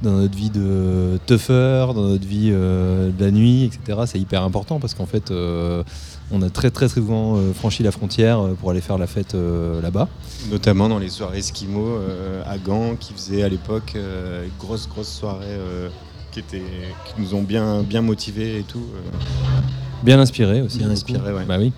dans 0.03 0.13
notre 0.13 0.37
vie 0.37 0.51
de 0.51 1.19
tougher, 1.27 1.93
dans 1.95 2.03
notre 2.09 2.27
vie 2.27 2.51
euh, 2.53 3.11
de 3.11 3.25
la 3.25 3.31
nuit, 3.31 3.65
etc. 3.65 3.99
C'est 4.07 4.19
hyper 4.21 4.43
important 4.43 4.79
parce 4.79 4.95
qu'en 4.95 5.07
fait, 5.07 5.31
euh, 5.31 5.83
on 6.31 6.41
a 6.43 6.51
très 6.51 6.71
très 6.71 6.89
souvent 6.89 7.37
euh, 7.37 7.53
franchi 7.53 7.83
la 7.83 7.91
frontière 7.91 8.41
pour 8.61 8.71
aller 8.71 8.81
faire 8.81 8.99
la 8.99 9.07
fête 9.09 9.35
euh, 9.35 9.81
là-bas. 9.83 10.09
Notamment 10.51 10.89
dans 10.89 10.99
les 10.99 11.09
soirées 11.09 11.39
esquimaux 11.39 11.89
euh, 11.99 12.43
à 12.47 12.59
Gand, 12.59 12.95
qui 12.99 13.13
faisaient 13.13 13.43
à 13.43 13.49
l'époque 13.49 13.95
euh, 13.97 14.45
une 14.45 14.51
grosse, 14.59 14.89
grosse 14.89 15.09
soirée 15.13 15.47
euh, 15.49 15.89
qui, 16.31 16.41
étaient, 16.41 16.59
qui 16.59 17.21
nous 17.21 17.35
ont 17.35 17.43
bien, 17.43 17.83
bien 17.83 18.01
motivés 18.03 18.59
et 18.61 18.63
tout. 18.63 18.79
euh. 18.95 19.61
Bien 20.05 20.21
inspiré 20.21 20.63
aussi. 20.63 20.79
Bien 20.79 20.87
du 20.89 20.93
inspiré, 20.93 21.19
coup. 21.33 21.37
ouais. 21.39 21.45
Bah 21.49 21.57
oui. 21.59 21.73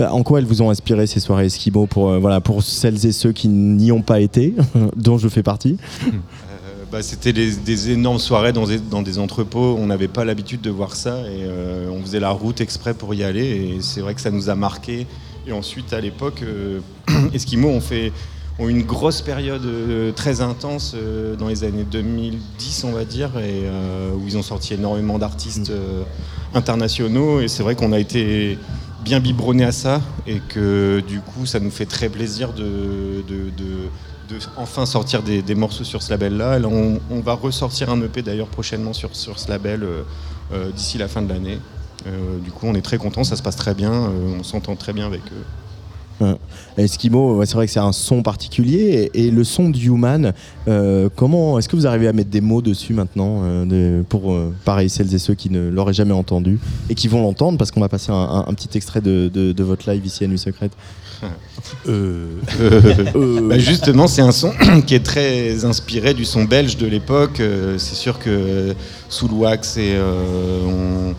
En 0.00 0.22
quoi 0.22 0.38
elles 0.38 0.46
vous 0.46 0.62
ont 0.62 0.70
inspiré 0.70 1.06
ces 1.06 1.20
soirées 1.20 1.44
Eskimo 1.44 1.86
pour, 1.86 2.08
euh, 2.08 2.18
voilà, 2.18 2.40
pour 2.40 2.62
celles 2.62 3.04
et 3.06 3.12
ceux 3.12 3.30
qui 3.32 3.46
n'y 3.48 3.92
ont 3.92 4.00
pas 4.00 4.20
été, 4.20 4.54
dont 4.96 5.18
je 5.18 5.28
fais 5.28 5.42
partie? 5.42 5.76
bah, 6.92 7.02
C'était 7.02 7.32
des, 7.32 7.56
des 7.56 7.90
énormes 7.90 8.18
soirées 8.18 8.52
dans 8.52 8.66
des, 8.66 8.78
dans 8.78 9.02
des 9.02 9.18
entrepôts. 9.18 9.76
On 9.78 9.86
n'avait 9.86 10.08
pas 10.08 10.24
l'habitude 10.24 10.60
de 10.60 10.70
voir 10.70 10.94
ça 10.94 11.20
et 11.22 11.44
euh, 11.44 11.88
on 11.90 12.02
faisait 12.02 12.20
la 12.20 12.30
route 12.30 12.60
exprès 12.60 12.94
pour 12.94 13.14
y 13.14 13.24
aller. 13.24 13.44
Et 13.76 13.78
c'est 13.80 14.00
vrai 14.00 14.14
que 14.14 14.20
ça 14.20 14.30
nous 14.30 14.50
a 14.50 14.54
marqué. 14.54 15.06
Et 15.46 15.52
ensuite, 15.52 15.92
à 15.92 16.00
l'époque, 16.00 16.42
euh, 16.42 16.80
Eskimo 17.34 17.68
ont 17.68 17.80
fait 17.80 18.12
ont 18.58 18.68
une 18.68 18.82
grosse 18.82 19.22
période 19.22 19.64
euh, 19.64 20.12
très 20.12 20.42
intense 20.42 20.92
euh, 20.94 21.34
dans 21.36 21.48
les 21.48 21.64
années 21.64 21.86
2010, 21.90 22.84
on 22.84 22.92
va 22.92 23.04
dire, 23.06 23.30
et 23.38 23.62
où 24.14 24.26
ils 24.28 24.36
ont 24.36 24.42
sorti 24.42 24.74
énormément 24.74 25.18
d'artistes 25.18 25.70
euh, 25.70 26.02
internationaux. 26.54 27.40
Et 27.40 27.48
c'est 27.48 27.62
vrai 27.62 27.74
qu'on 27.74 27.92
a 27.92 27.98
été 27.98 28.58
bien 29.02 29.18
biberonné 29.20 29.64
à 29.64 29.72
ça 29.72 30.00
et 30.26 30.40
que 30.50 31.02
du 31.08 31.20
coup, 31.20 31.46
ça 31.46 31.60
nous 31.60 31.70
fait 31.70 31.86
très 31.86 32.08
plaisir 32.10 32.52
de, 32.52 33.22
de- 33.26 33.50
de- 33.56 33.88
de 34.28 34.38
enfin 34.56 34.86
sortir 34.86 35.22
des, 35.22 35.54
morceaux 35.54 35.84
sur 35.84 36.02
ce 36.02 36.10
label-là. 36.10 36.58
Là, 36.58 36.68
on, 36.68 37.20
va 37.20 37.34
ressortir 37.34 37.90
un 37.90 38.00
EP 38.02 38.22
d'ailleurs 38.22 38.48
prochainement 38.48 38.92
sur, 38.92 39.14
sur 39.14 39.38
ce 39.38 39.48
label 39.48 39.82
euh, 39.82 40.02
euh, 40.52 40.70
d'ici 40.70 40.98
la 40.98 41.08
fin 41.08 41.22
de 41.22 41.28
l'année. 41.32 41.58
Euh, 42.06 42.38
du 42.38 42.50
coup, 42.50 42.66
on 42.66 42.74
est 42.74 42.82
très 42.82 42.98
content, 42.98 43.24
ça 43.24 43.36
se 43.36 43.42
passe 43.42 43.56
très 43.56 43.74
bien, 43.74 43.92
on 43.92 44.42
s'entend 44.42 44.74
très 44.76 44.92
bien 44.92 45.06
avec 45.06 45.22
eux. 45.32 45.44
Ouais. 46.22 46.36
Eskimo, 46.84 47.36
ouais, 47.36 47.46
c'est 47.46 47.54
vrai 47.54 47.66
que 47.66 47.72
c'est 47.72 47.80
un 47.80 47.92
son 47.92 48.22
particulier 48.22 49.10
et, 49.14 49.26
et 49.26 49.30
le 49.30 49.44
son 49.44 49.70
de 49.70 49.78
Human, 49.78 50.32
euh, 50.68 51.08
comment 51.16 51.58
est-ce 51.58 51.68
que 51.68 51.76
vous 51.76 51.86
arrivez 51.86 52.06
à 52.08 52.12
mettre 52.12 52.30
des 52.30 52.40
mots 52.40 52.62
dessus 52.62 52.94
maintenant 52.94 53.40
euh, 53.44 53.64
de- 53.64 54.04
pour 54.08 54.32
euh, 54.32 54.52
pareil 54.64 54.88
celles 54.88 55.12
et 55.14 55.18
ceux 55.18 55.34
qui 55.34 55.50
ne 55.50 55.68
l'auraient 55.68 55.92
jamais 55.92 56.12
entendu 56.14 56.58
et 56.88 56.94
qui 56.94 57.08
vont 57.08 57.22
l'entendre? 57.22 57.58
Parce 57.58 57.70
qu'on 57.70 57.80
va 57.80 57.88
passer 57.88 58.12
un, 58.12 58.14
un- 58.14 58.44
un 58.48 58.54
petit 58.54 58.68
extrait 58.76 59.00
de, 59.00 59.30
de- 59.32 59.52
de 59.52 59.62
votre 59.64 59.90
live 59.90 60.04
ici 60.06 60.24
à 60.24 60.26
Nuit 60.28 60.38
Secrète. 60.38 60.72
Euh, 61.88 62.26
bah, 63.48 63.58
justement, 63.58 64.06
c'est 64.08 64.22
un 64.22 64.32
son 64.32 64.52
qui 64.86 64.94
est 64.94 65.04
très 65.04 65.64
inspiré 65.64 66.14
du 66.14 66.24
son 66.24 66.44
belge 66.44 66.76
de 66.76 66.86
l'époque. 66.86 67.40
Euh, 67.40 67.78
c'est 67.78 67.94
sûr 67.94 68.18
que 68.18 68.74
sous 69.08 69.28
le 69.28 69.34
wax, 69.34 69.76
et, 69.76 69.92
euh, 69.94 70.64
on, 70.66 71.14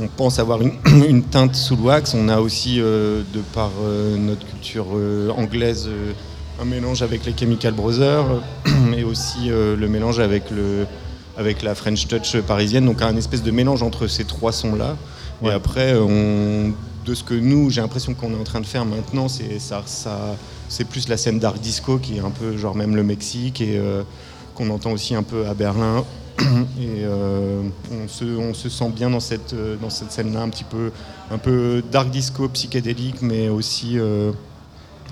on 0.00 0.08
pense 0.08 0.38
avoir 0.38 0.60
une, 0.62 0.72
une 1.08 1.22
teinte 1.22 1.54
sous 1.54 1.76
le 1.76 1.82
wax. 1.82 2.14
On 2.14 2.28
a 2.28 2.40
aussi, 2.40 2.80
euh, 2.80 3.22
de 3.32 3.40
par 3.40 3.70
euh, 3.82 4.16
notre 4.16 4.46
culture 4.46 4.86
euh, 4.94 5.30
anglaise, 5.30 5.88
un 6.60 6.64
mélange 6.64 7.02
avec 7.02 7.24
les 7.26 7.34
Chemical 7.36 7.74
Brothers, 7.74 8.42
mais 8.90 9.04
aussi 9.04 9.48
le 9.48 9.88
mélange 9.88 10.20
avec, 10.20 10.50
le, 10.50 10.86
avec 11.36 11.62
la 11.62 11.74
French 11.74 12.06
Touch 12.08 12.36
parisienne. 12.40 12.86
Donc 12.86 13.02
un 13.02 13.16
espèce 13.16 13.42
de 13.42 13.50
mélange 13.50 13.82
entre 13.82 14.06
ces 14.06 14.24
trois 14.24 14.52
sons-là. 14.52 14.96
Et 15.42 15.50
après, 15.50 15.94
on, 15.94 16.72
de 17.04 17.14
ce 17.14 17.22
que 17.22 17.34
nous, 17.34 17.70
j'ai 17.70 17.82
l'impression 17.82 18.14
qu'on 18.14 18.32
est 18.32 18.40
en 18.40 18.44
train 18.44 18.60
de 18.60 18.66
faire 18.66 18.86
maintenant, 18.86 19.28
c'est 19.28 19.58
ça, 19.58 19.82
ça, 19.84 20.34
c'est 20.70 20.84
plus 20.84 21.08
la 21.08 21.18
scène 21.18 21.38
dark 21.38 21.60
disco 21.60 21.98
qui 21.98 22.16
est 22.16 22.20
un 22.20 22.30
peu 22.30 22.56
genre 22.56 22.74
même 22.74 22.96
le 22.96 23.02
Mexique 23.02 23.60
et 23.60 23.78
qu'on 24.54 24.70
entend 24.70 24.92
aussi 24.92 25.14
un 25.14 25.22
peu 25.22 25.46
à 25.46 25.52
Berlin. 25.52 26.04
Et 26.80 27.04
euh, 27.04 27.62
on, 27.90 28.08
se, 28.08 28.24
on 28.24 28.52
se 28.52 28.68
sent 28.68 28.90
bien 28.90 29.10
dans 29.10 29.20
cette, 29.20 29.54
euh, 29.54 29.76
dans 29.76 29.90
cette 29.90 30.12
scène-là, 30.12 30.42
un 30.42 30.50
petit 30.50 30.64
peu, 30.64 30.92
un 31.30 31.38
peu 31.38 31.82
dark 31.90 32.10
disco, 32.10 32.48
psychédélique, 32.48 33.22
mais 33.22 33.48
aussi, 33.48 33.98
euh, 33.98 34.32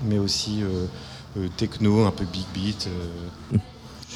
mais 0.07 0.19
aussi 0.19 0.63
techno, 1.57 2.05
un 2.05 2.11
peu 2.11 2.25
big 2.25 2.45
beat. 2.53 2.87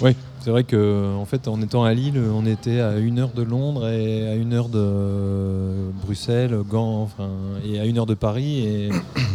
Oui, 0.02 0.15
c'est 0.41 0.52
vrai 0.52 0.64
que 0.64 1.15
en 1.18 1.26
fait, 1.26 1.48
en 1.48 1.61
étant 1.61 1.84
à 1.84 1.94
Lille, 1.94 2.22
on 2.34 2.45
était 2.45 2.80
à 2.80 2.98
une 2.98 3.19
heure 3.19 3.34
de 3.34 3.44
Londres 3.44 3.88
et 3.90 4.27
à 4.27 4.36
une 4.36 4.53
heure 4.53 4.69
de 4.69 5.91
Bruxelles, 6.03 6.57
Gand, 6.69 7.02
enfin, 7.02 7.30
et 7.65 7.80
à 7.80 7.86
une 7.86 7.98
heure 7.98 8.06
de 8.06 8.14
Paris, 8.14 8.65
et 8.65 8.90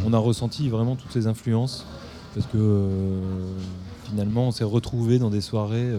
on 0.07 0.13
a 0.13 0.19
ressenti 0.19 0.69
vraiment 0.69 0.97
toutes 0.97 1.13
ces 1.13 1.27
influences 1.27 1.87
parce 2.35 2.47
que 2.47 2.89
finalement, 4.09 4.49
on 4.49 4.51
s'est 4.51 4.65
retrouvé 4.65 5.19
dans 5.19 5.31
des 5.31 5.41
soirées 5.41 5.93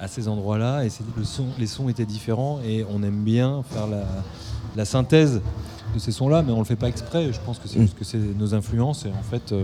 à 0.00 0.08
ces 0.08 0.28
endroits-là, 0.28 0.84
et 0.84 0.90
c'est- 0.90 1.04
le 1.16 1.24
son, 1.24 1.46
les 1.58 1.66
sons 1.66 1.88
étaient 1.88 2.04
différents, 2.06 2.60
et 2.66 2.84
on 2.94 3.02
aime 3.02 3.22
bien 3.22 3.62
faire 3.72 3.86
la, 3.86 4.04
la 4.76 4.84
synthèse 4.84 5.40
de 5.94 6.00
ces 6.00 6.10
sons-là, 6.10 6.42
mais 6.44 6.50
on 6.52 6.58
le 6.58 6.64
fait 6.64 6.74
pas 6.74 6.88
exprès. 6.88 7.32
Je 7.32 7.38
pense 7.46 7.60
que 7.60 7.68
c'est 7.68 7.78
Mm. 7.78 7.82
juste 7.82 7.96
que 7.96 8.04
c'est 8.04 8.18
nos 8.36 8.52
influences, 8.52 9.04
et 9.06 9.10
en 9.10 9.22
fait, 9.22 9.52
euh, 9.52 9.62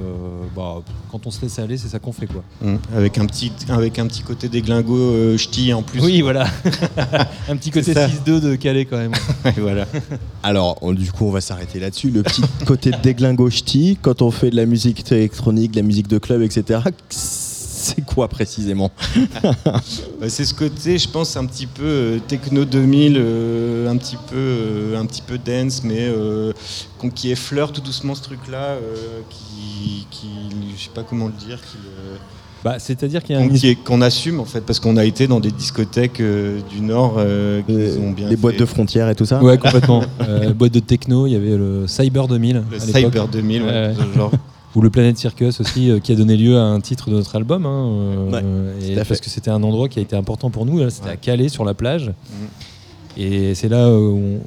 bah, 0.55 0.77
quand 1.11 1.27
on 1.27 1.31
se 1.33 1.41
laisse 1.43 1.59
aller, 1.59 1.77
c'est 1.77 1.89
ça 1.89 1.99
qu'on 1.99 2.13
fait, 2.13 2.29
quoi. 2.29 2.45
Mm. 2.63 2.77
Avec, 2.95 3.19
un 3.19 3.27
petit, 3.27 3.51
avec 3.69 3.99
un 3.99 4.07
petit 4.07 4.23
côté 4.23 4.49
déglingo 4.49 4.97
euh, 4.97 5.37
ch'ti 5.37 5.73
en 5.73 5.83
plus. 5.83 6.01
Oui, 6.01 6.21
voilà. 6.21 6.47
un 7.49 7.57
petit 7.57 7.71
côté 7.73 7.93
C'est 7.93 7.95
ça. 7.95 8.07
6-2 8.07 8.41
de 8.41 8.55
Calais 8.55 8.85
quand 8.85 8.99
même. 8.99 9.13
Voilà. 9.59 9.87
Alors 10.45 10.79
on- 10.83 10.93
du 10.93 11.11
coup 11.11 11.25
on 11.27 11.31
va 11.33 11.41
s'arrêter 11.41 11.81
là-dessus. 11.81 12.11
Le 12.11 12.23
petit 12.23 12.43
côté 12.67 12.93
déglingo 13.03 13.51
ch'ti, 13.51 13.99
quand 14.01 14.23
on 14.23 14.31
fait 14.31 14.51
de 14.51 14.57
la 14.57 14.67
musique 14.67 15.11
électronique, 15.11 15.73
de 15.73 15.77
la 15.79 15.83
musique 15.83 16.07
de 16.07 16.19
club, 16.19 16.43
etc. 16.43 16.81
C'est 17.81 18.05
quoi 18.05 18.29
précisément 18.29 18.91
Bah, 20.21 20.29
c'est 20.29 20.45
ce 20.45 20.53
côté, 20.55 20.99
je 20.99 21.09
pense, 21.09 21.37
un 21.37 21.47
petit 21.47 21.67
peu 21.67 21.83
euh, 21.85 22.19
techno 22.19 22.65
2000, 22.67 23.17
euh, 23.19 23.89
un, 23.91 23.97
petit 23.97 24.17
peu, 24.17 24.37
euh, 24.37 25.01
un 25.01 25.07
petit 25.07 25.23
peu 25.23 25.39
dance, 25.39 25.83
mais 25.83 26.01
euh, 26.01 26.53
qui 27.15 27.31
effleure 27.31 27.73
tout 27.73 27.81
doucement 27.81 28.15
ce 28.15 28.23
truc-là, 28.23 28.73
euh, 28.75 29.21
qui, 29.31 30.07
qui, 30.11 30.29
je 30.77 30.83
sais 30.85 30.91
pas 30.95 31.03
comment 31.03 31.27
le 31.27 31.33
dire, 31.33 31.59
qui, 31.63 31.79
euh, 31.79 32.17
Bah, 32.63 32.79
c'est-à-dire 32.79 33.23
qu'il 33.23 33.35
y 33.35 33.39
a 33.39 33.43
qu'on 33.49 33.55
un- 33.55 33.75
qu'on 33.85 34.01
assume 34.03 34.41
en 34.41 34.45
fait, 34.45 34.61
parce 34.61 34.79
qu'on 34.79 34.99
a 34.99 35.05
été 35.07 35.27
dans 35.27 35.41
des 35.41 35.51
discothèques 35.51 36.21
euh, 36.21 36.61
du 36.71 36.83
Nord 36.83 37.15
euh, 37.17 37.63
qui 37.63 37.73
nous 37.73 37.99
ont 38.05 38.11
bien 38.11 38.29
Les 38.29 38.37
boîtes 38.37 38.59
de 38.59 38.67
frontières 38.67 39.09
et 39.09 39.15
tout 39.15 39.25
ça 39.25 39.43
Ouais, 39.43 39.57
complètement. 39.57 40.03
Euh, 40.29 40.53
boîte 40.53 40.75
de 40.75 40.81
techno, 40.81 41.27
il 41.27 41.33
y 41.33 41.37
avait 41.37 41.57
le 41.57 41.87
Cyber 41.87 42.29
2000. 42.29 42.63
Le 42.71 42.77
à. 42.77 42.81
Cyber 42.81 43.27
2000, 43.29 43.63
ouais, 43.63 43.95
genre. 44.15 44.31
Ou 44.77 44.81
le 44.83 44.91
Planet 44.91 45.17
Circus 45.19 45.61
aussi, 45.61 45.91
euh, 45.91 45.99
qui 45.99 46.13
a 46.13 46.15
donné 46.15 46.37
lieu 46.37 46.57
à 46.59 46.63
un 46.63 46.81
titre 46.81 47.11
de 47.11 47.17
notre 47.17 47.35
album. 47.37 47.67
hein, 47.67 47.87
euh, 47.89 48.31
Ouais, 48.31 48.93
et 48.93 48.95
parce 49.05 49.21
que 49.21 49.29
c'était 49.29 49.51
un 49.51 49.63
endroit 49.63 49.89
qui 49.89 49.99
a 49.99 50.03
été 50.03 50.15
important 50.17 50.51
pour 50.51 50.65
nous. 50.67 50.89
C'était 50.91 51.09
à 51.11 51.17
Calais, 51.17 51.49
sur 51.49 51.65
la 51.65 51.75
plage. 51.75 52.09
Mm. 52.09 53.21
Et 53.21 53.55
c'est 53.55 53.69
là 53.69 53.91
où 53.91 54.17
on- 54.17 54.41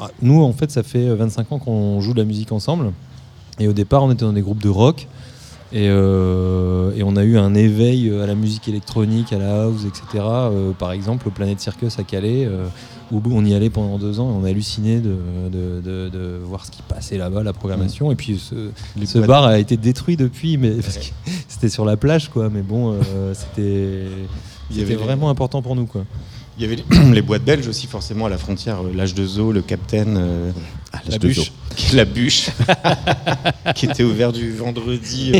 ah, 0.00 0.10
nous, 0.20 0.42
en 0.42 0.52
fait, 0.52 0.70
ça 0.72 0.82
fait 0.82 1.14
25 1.14 1.52
ans 1.52 1.58
qu'on 1.58 2.00
joue 2.00 2.12
de 2.12 2.18
la 2.18 2.24
musique 2.24 2.50
ensemble. 2.50 2.92
Et 3.60 3.68
au 3.68 3.72
départ, 3.72 4.02
on 4.02 4.10
était 4.10 4.24
dans 4.24 4.32
des 4.32 4.40
groupes 4.42 4.62
de 4.62 4.68
rock. 4.68 5.06
Et, 5.74 5.88
euh, 5.88 6.92
et 6.94 7.02
on 7.02 7.16
a 7.16 7.24
eu 7.24 7.38
un 7.38 7.54
éveil 7.54 8.12
à 8.20 8.26
la 8.26 8.34
musique 8.34 8.68
électronique, 8.68 9.32
à 9.32 9.38
la 9.38 9.62
house, 9.62 9.86
etc. 9.86 10.22
Euh, 10.22 10.72
par 10.72 10.92
exemple, 10.92 11.28
au 11.28 11.30
Planet 11.30 11.58
Circus 11.60 11.98
à 11.98 12.02
Calais, 12.02 12.44
euh, 12.46 12.66
où 13.10 13.22
on 13.30 13.44
y 13.44 13.54
allait 13.54 13.70
pendant 13.70 13.98
deux 13.98 14.20
ans 14.20 14.30
et 14.30 14.34
on 14.40 14.44
a 14.44 14.50
halluciné 14.50 15.00
de, 15.00 15.14
de- 15.50 15.80
de- 15.80 16.08
de 16.10 16.38
voir 16.44 16.64
ce 16.66 16.70
qui 16.70 16.82
passait 16.82 17.16
là-bas, 17.16 17.42
la 17.42 17.52
programmation. 17.54 18.12
Et 18.12 18.16
puis 18.16 18.38
ce, 18.38 19.18
bar 19.26 19.44
a 19.44 19.58
été 19.58 19.76
détruit 19.78 20.16
depuis, 20.16 20.56
mais 20.58 20.72
parce 20.72 20.98
que 20.98 21.04
c'était 21.48 21.68
sur 21.70 21.84
la 21.86 21.96
plage, 21.96 22.28
quoi. 22.28 22.50
Mais 22.50 22.62
bon, 22.62 22.92
euh, 22.92 23.32
c'était 23.34 24.08
Il 24.70 24.76
y 24.76 24.80
c'était 24.80 24.82
avait 24.82 24.90
les- 24.94 24.96
vraiment 24.96 25.30
important 25.30 25.62
pour 25.62 25.74
nous, 25.74 25.86
quoi. 25.86 26.04
Il 26.58 26.62
y 26.62 26.66
avait 26.66 26.76
les, 26.76 27.10
les 27.14 27.22
boîtes 27.22 27.44
belges 27.44 27.66
aussi, 27.66 27.86
forcément, 27.86 28.26
à 28.26 28.28
la 28.28 28.36
frontière. 28.38 28.80
euh, 28.82 28.92
L'âge 28.94 29.14
de 29.14 29.24
Zoo, 29.26 29.52
le 29.52 29.62
Captain, 29.62 30.16
euh, 30.94 30.98
La 31.10 31.18
bûche. 31.18 31.52
la 31.94 32.04
bûche, 32.06 32.50
qui 33.74 33.86
était 33.86 34.02
ouvert 34.04 34.32
du 34.32 34.52
vendredi 34.52 35.32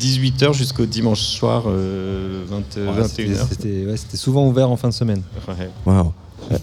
18h 0.00 0.52
jusqu'au 0.54 0.86
dimanche 0.86 1.20
soir 1.20 1.64
euh, 1.66 2.44
20, 2.48 2.56
Ouais, 2.56 3.02
21h. 3.02 3.06
c'était- 3.08 3.34
C'était 3.50 3.86
ouais, 3.86 3.96
c'était 3.96 4.16
souvent 4.16 4.46
ouvert 4.48 4.70
en 4.70 4.76
fin 4.76 4.88
de 4.88 4.94
semaine. 4.94 5.22
Ouais. 5.46 5.68
Waouh. 5.86 6.12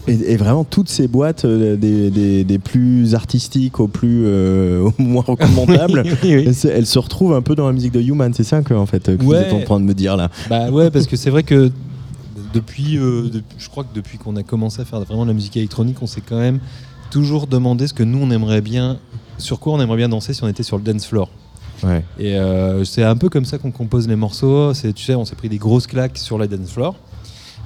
Et, 0.08 0.32
et 0.32 0.36
vraiment 0.36 0.64
toutes 0.64 0.88
ces 0.88 1.06
boîtes, 1.06 1.44
euh, 1.44 1.76
des, 1.76 2.10
des- 2.10 2.44
des 2.44 2.58
plus 2.58 3.14
artistiques 3.14 3.78
aux 3.78 3.88
plus 3.88 4.24
euh, 4.26 4.80
au 4.98 5.02
moins 5.02 5.22
recommandables, 5.24 6.02
Oui, 6.04 6.10
oui, 6.22 6.34
oui. 6.36 6.44
elles 6.46 6.54
se- 6.54 6.68
elles 6.68 6.86
se 6.86 6.98
retrouvent 6.98 7.34
un 7.34 7.42
peu 7.42 7.54
dans 7.54 7.66
la 7.66 7.72
musique 7.72 7.92
de 7.92 8.00
Human. 8.00 8.32
C'est 8.34 8.42
ça 8.44 8.62
que 8.62 8.74
en 8.74 8.86
fait 8.86 9.04
que 9.04 9.10
Ouais. 9.12 9.16
vous 9.24 9.34
êtes 9.34 9.52
en 9.52 9.60
train 9.62 9.78
de 9.80 9.84
me 9.84 9.94
dire 9.94 10.16
là. 10.16 10.30
Bah 10.50 10.70
ouais, 10.70 10.90
parce 10.90 11.06
que 11.06 11.16
c'est 11.16 11.30
vrai 11.30 11.42
que 11.42 11.70
depuis, 12.52 12.96
euh, 12.98 13.28
depuis- 13.32 13.56
je 13.58 13.68
crois 13.68 13.84
que 13.84 13.94
depuis 13.94 14.18
qu'on 14.18 14.34
a 14.36 14.42
commencé 14.42 14.80
à 14.80 14.84
faire 14.84 15.00
vraiment 15.02 15.24
de 15.24 15.28
la 15.30 15.34
musique 15.34 15.56
électronique, 15.56 15.98
on 16.00 16.06
s'est 16.06 16.22
quand 16.26 16.38
même 16.38 16.58
toujours 17.10 17.46
demandé 17.46 17.86
ce 17.86 17.94
que 17.94 18.02
nous 18.02 18.18
on 18.22 18.30
aimerait 18.30 18.60
bien, 18.60 18.98
sur 19.38 19.58
quoi 19.60 19.74
on 19.74 19.80
aimerait 19.80 19.96
bien 19.98 20.08
danser 20.08 20.32
si 20.34 20.42
on 20.42 20.48
était 20.48 20.62
sur 20.62 20.76
le 20.78 20.82
dance 20.82 21.06
floor. 21.06 21.28
Ouais. 21.82 22.02
Et 22.18 22.36
euh, 22.36 22.84
c'est 22.84 23.02
un 23.04 23.16
peu 23.16 23.28
comme 23.28 23.44
ça 23.44 23.58
qu'on 23.58 23.70
compose 23.70 24.08
les 24.08 24.16
morceaux. 24.16 24.72
C'est, 24.72 24.92
tu 24.94 25.04
sais, 25.04 25.14
on 25.14 25.24
s'est 25.26 25.36
pris 25.36 25.48
des 25.50 25.58
grosses 25.58 25.86
claques 25.86 26.16
sur 26.16 26.38
la 26.38 26.46
dance 26.46 26.70
floor. 26.70 26.94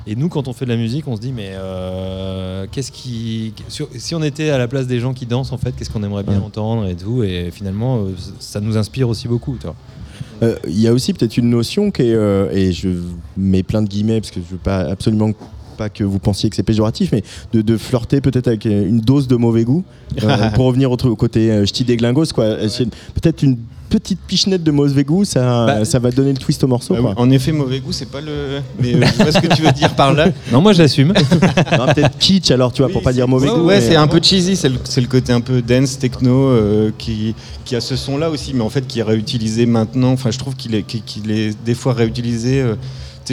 Et 0.06 0.16
nous, 0.16 0.28
quand 0.28 0.48
on 0.48 0.52
fait 0.52 0.64
de 0.64 0.70
la 0.70 0.76
musique, 0.76 1.06
on 1.06 1.14
se 1.14 1.20
dit, 1.20 1.30
mais 1.32 1.50
euh, 1.52 2.66
qu'est-ce 2.72 2.90
qui. 2.90 3.52
sur- 3.68 3.88
si 3.96 4.14
on 4.14 4.22
était 4.22 4.50
à 4.50 4.58
la 4.58 4.66
place 4.66 4.86
des 4.88 4.98
gens 4.98 5.12
qui 5.12 5.26
dansent, 5.26 5.52
en 5.52 5.58
fait, 5.58 5.72
qu'est-ce 5.76 5.90
qu'on 5.90 6.02
aimerait 6.02 6.22
bien 6.24 6.38
Ouais. 6.38 6.44
entendre 6.44 6.86
et 6.88 6.96
tout. 6.96 7.22
Et 7.22 7.50
finalement, 7.52 7.98
euh, 7.98 8.14
ça 8.40 8.60
nous 8.60 8.76
inspire 8.76 9.08
aussi 9.08 9.28
beaucoup. 9.28 9.56
Tu 9.60 9.66
vois. 9.66 10.56
Il 10.66 10.80
y 10.80 10.88
a 10.88 10.92
aussi 10.92 11.12
peut-être 11.12 11.36
une 11.36 11.50
notion 11.50 11.90
qui 11.90 12.02
est, 12.02 12.16
et 12.52 12.72
je 12.72 12.88
mets 13.36 13.62
plein 13.62 13.82
de 13.82 13.88
guillemets 13.88 14.20
parce 14.20 14.30
que 14.32 14.40
je 14.40 14.52
veux 14.52 14.58
pas 14.60 14.80
absolument 14.80 15.32
pas 15.80 15.88
que 15.88 16.04
vous 16.04 16.18
pensiez 16.18 16.50
que 16.50 16.56
c'est 16.56 16.62
péjoratif, 16.62 17.08
mais 17.12 17.22
de, 17.54 17.62
de 17.62 17.78
flirter 17.78 18.20
peut-être 18.20 18.48
avec 18.48 18.66
euh, 18.66 18.86
une 18.86 19.00
dose 19.00 19.26
de 19.28 19.36
mauvais 19.36 19.64
goût 19.64 19.82
euh, 20.22 20.50
pour 20.54 20.66
revenir 20.66 20.90
au, 20.92 20.96
côté 21.16 21.50
euh, 21.50 21.64
ch'ti 21.64 21.84
déglingos, 21.84 22.26
quoi. 22.34 22.44
Euh, 22.44 22.68
c'est 22.68 22.84
Peut-être 23.14 23.42
une 23.42 23.56
petite 23.88 24.20
pichenette 24.20 24.62
de 24.62 24.70
mauvais 24.70 25.04
goût, 25.04 25.24
ça, 25.24 25.64
Bah, 25.66 25.84
ça 25.86 25.98
va 25.98 26.10
donner 26.10 26.32
le 26.32 26.38
twist 26.38 26.62
au 26.62 26.66
morceau. 26.66 26.92
Bah 26.94 27.00
quoi. 27.00 27.10
oui, 27.12 27.16
en 27.16 27.30
effet, 27.30 27.50
mauvais 27.52 27.80
goût, 27.80 27.92
c'est 27.92 28.10
pas 28.10 28.20
le. 28.20 28.60
Mais 28.78 28.94
euh, 28.94 29.06
je 29.16 29.22
vois 29.22 29.32
ce 29.32 29.38
que 29.40 29.46
tu 29.54 29.62
veux 29.62 29.72
dire 29.72 29.94
par 29.94 30.12
là. 30.12 30.26
Non, 30.52 30.60
moi 30.60 30.74
j'assume. 30.74 31.14
Peut-être 31.94 32.18
kitsch 32.18 32.50
alors, 32.50 32.72
tu 32.74 32.82
vois, 32.82 32.90
pour 32.92 33.00
pas 33.02 33.14
dire 33.14 33.26
mauvais 33.26 33.48
Ouais, 33.48 33.54
goût. 33.58 33.64
ouais, 33.66 33.80
c'est 33.80 33.96
un 33.96 34.06
peu 34.06 34.20
cheesy, 34.22 34.56
c'est 34.56 34.68
le, 34.68 34.76
c'est 34.84 35.00
le 35.00 35.06
côté 35.08 35.32
un 35.32 35.40
peu 35.40 35.62
dance, 35.62 35.98
techno, 35.98 36.48
euh, 36.50 36.90
qui, 36.98 37.34
qui 37.64 37.74
a 37.74 37.80
ce 37.80 37.96
son-là 37.96 38.28
aussi, 38.30 38.52
mais 38.54 38.62
en 38.62 38.68
fait 38.70 38.86
qui 38.86 38.98
est 39.00 39.02
réutilisé 39.14 39.64
maintenant. 39.64 40.12
Enfin, 40.12 40.30
je 40.30 40.38
trouve 40.38 40.56
qu'il 40.56 40.74
est, 40.74 40.82
qu'il- 40.82 41.30
est 41.30 41.56
des 41.64 41.74
fois 41.74 41.94
réutilisé. 41.94 42.60
euh, 42.60 42.74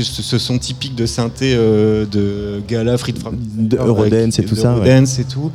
ce, 0.04 0.38
son 0.38 0.58
typique 0.58 0.96
de 0.96 1.06
synthé 1.06 1.54
euh, 1.56 2.06
de 2.06 2.62
Gala, 2.68 2.98
Fried 2.98 3.18
De 3.56 3.78
Eurodance 3.78 4.40
et 4.40 4.46
tout 4.46 4.56
ça, 4.56 4.78
ouais. 4.78 5.04
Et 5.04 5.24
tout. 5.24 5.52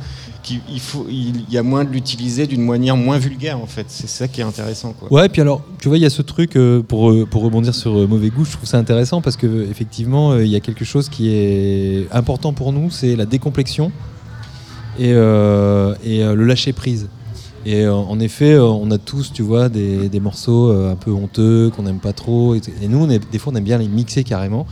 Il, 0.69 0.79
faut, 0.81 1.05
il, 1.09 1.49
y 1.49 1.57
a 1.57 1.63
moins 1.63 1.85
de 1.85 1.89
l'utiliser 1.89 2.47
d'une 2.47 2.65
manière 2.65 2.97
moins 2.97 3.17
vulgaire, 3.17 3.57
en 3.59 3.65
fait. 3.65 3.85
C'est 3.87 4.09
ça 4.09 4.27
qui 4.27 4.41
est 4.41 4.43
intéressant. 4.43 4.91
Quoi. 4.91 5.11
Ouais, 5.11 5.29
puis 5.29 5.41
alors, 5.41 5.61
tu 5.79 5.87
vois, 5.87 5.97
il 5.97 6.01
y 6.01 6.05
a 6.05 6.09
ce 6.09 6.21
truc, 6.21 6.57
euh, 6.57 6.81
pour, 6.81 7.11
euh, 7.11 7.25
pour 7.25 7.43
rebondir 7.43 7.73
sur 7.73 7.97
euh, 7.97 8.07
mauvais 8.07 8.29
goût, 8.29 8.43
je 8.43 8.51
trouve 8.51 8.67
ça 8.67 8.77
intéressant 8.77 9.21
parce 9.21 9.37
que 9.37 9.69
effectivement, 9.69 10.33
euh, 10.33 10.43
il 10.43 10.51
y 10.51 10.57
a 10.57 10.59
quelque 10.59 10.83
chose 10.83 11.07
qui 11.07 11.29
est 11.29 12.07
important 12.11 12.51
pour 12.51 12.73
nous, 12.73 12.91
c'est 12.91 13.15
la 13.15 13.25
décomplexion 13.25 13.91
et, 14.99 15.13
euh, 15.13 15.95
et 16.03 16.23
euh, 16.23 16.35
le 16.35 16.45
lâcher 16.45 16.73
prise. 16.73 17.07
Et 17.65 17.81
euh, 17.83 17.93
en 17.93 18.19
effet, 18.19 18.53
euh, 18.53 18.63
on 18.65 18.91
a 18.91 18.97
tous, 18.97 19.31
tu 19.31 19.41
vois, 19.41 19.69
des, 19.69 20.09
des 20.09 20.19
morceaux 20.19 20.69
euh, 20.69 20.91
un 20.91 20.95
peu 20.95 21.11
honteux 21.11 21.71
qu'on 21.73 21.83
n'aime 21.83 21.99
pas 21.99 22.11
trop. 22.11 22.55
Et, 22.55 22.61
et 22.81 22.87
nous, 22.89 22.97
on 22.97 23.09
est, 23.09 23.21
des 23.31 23.39
fois, 23.39 23.53
on 23.53 23.55
aime 23.55 23.63
bien 23.63 23.77
les 23.77 23.87
mixer 23.87 24.23
carrément. 24.25 24.65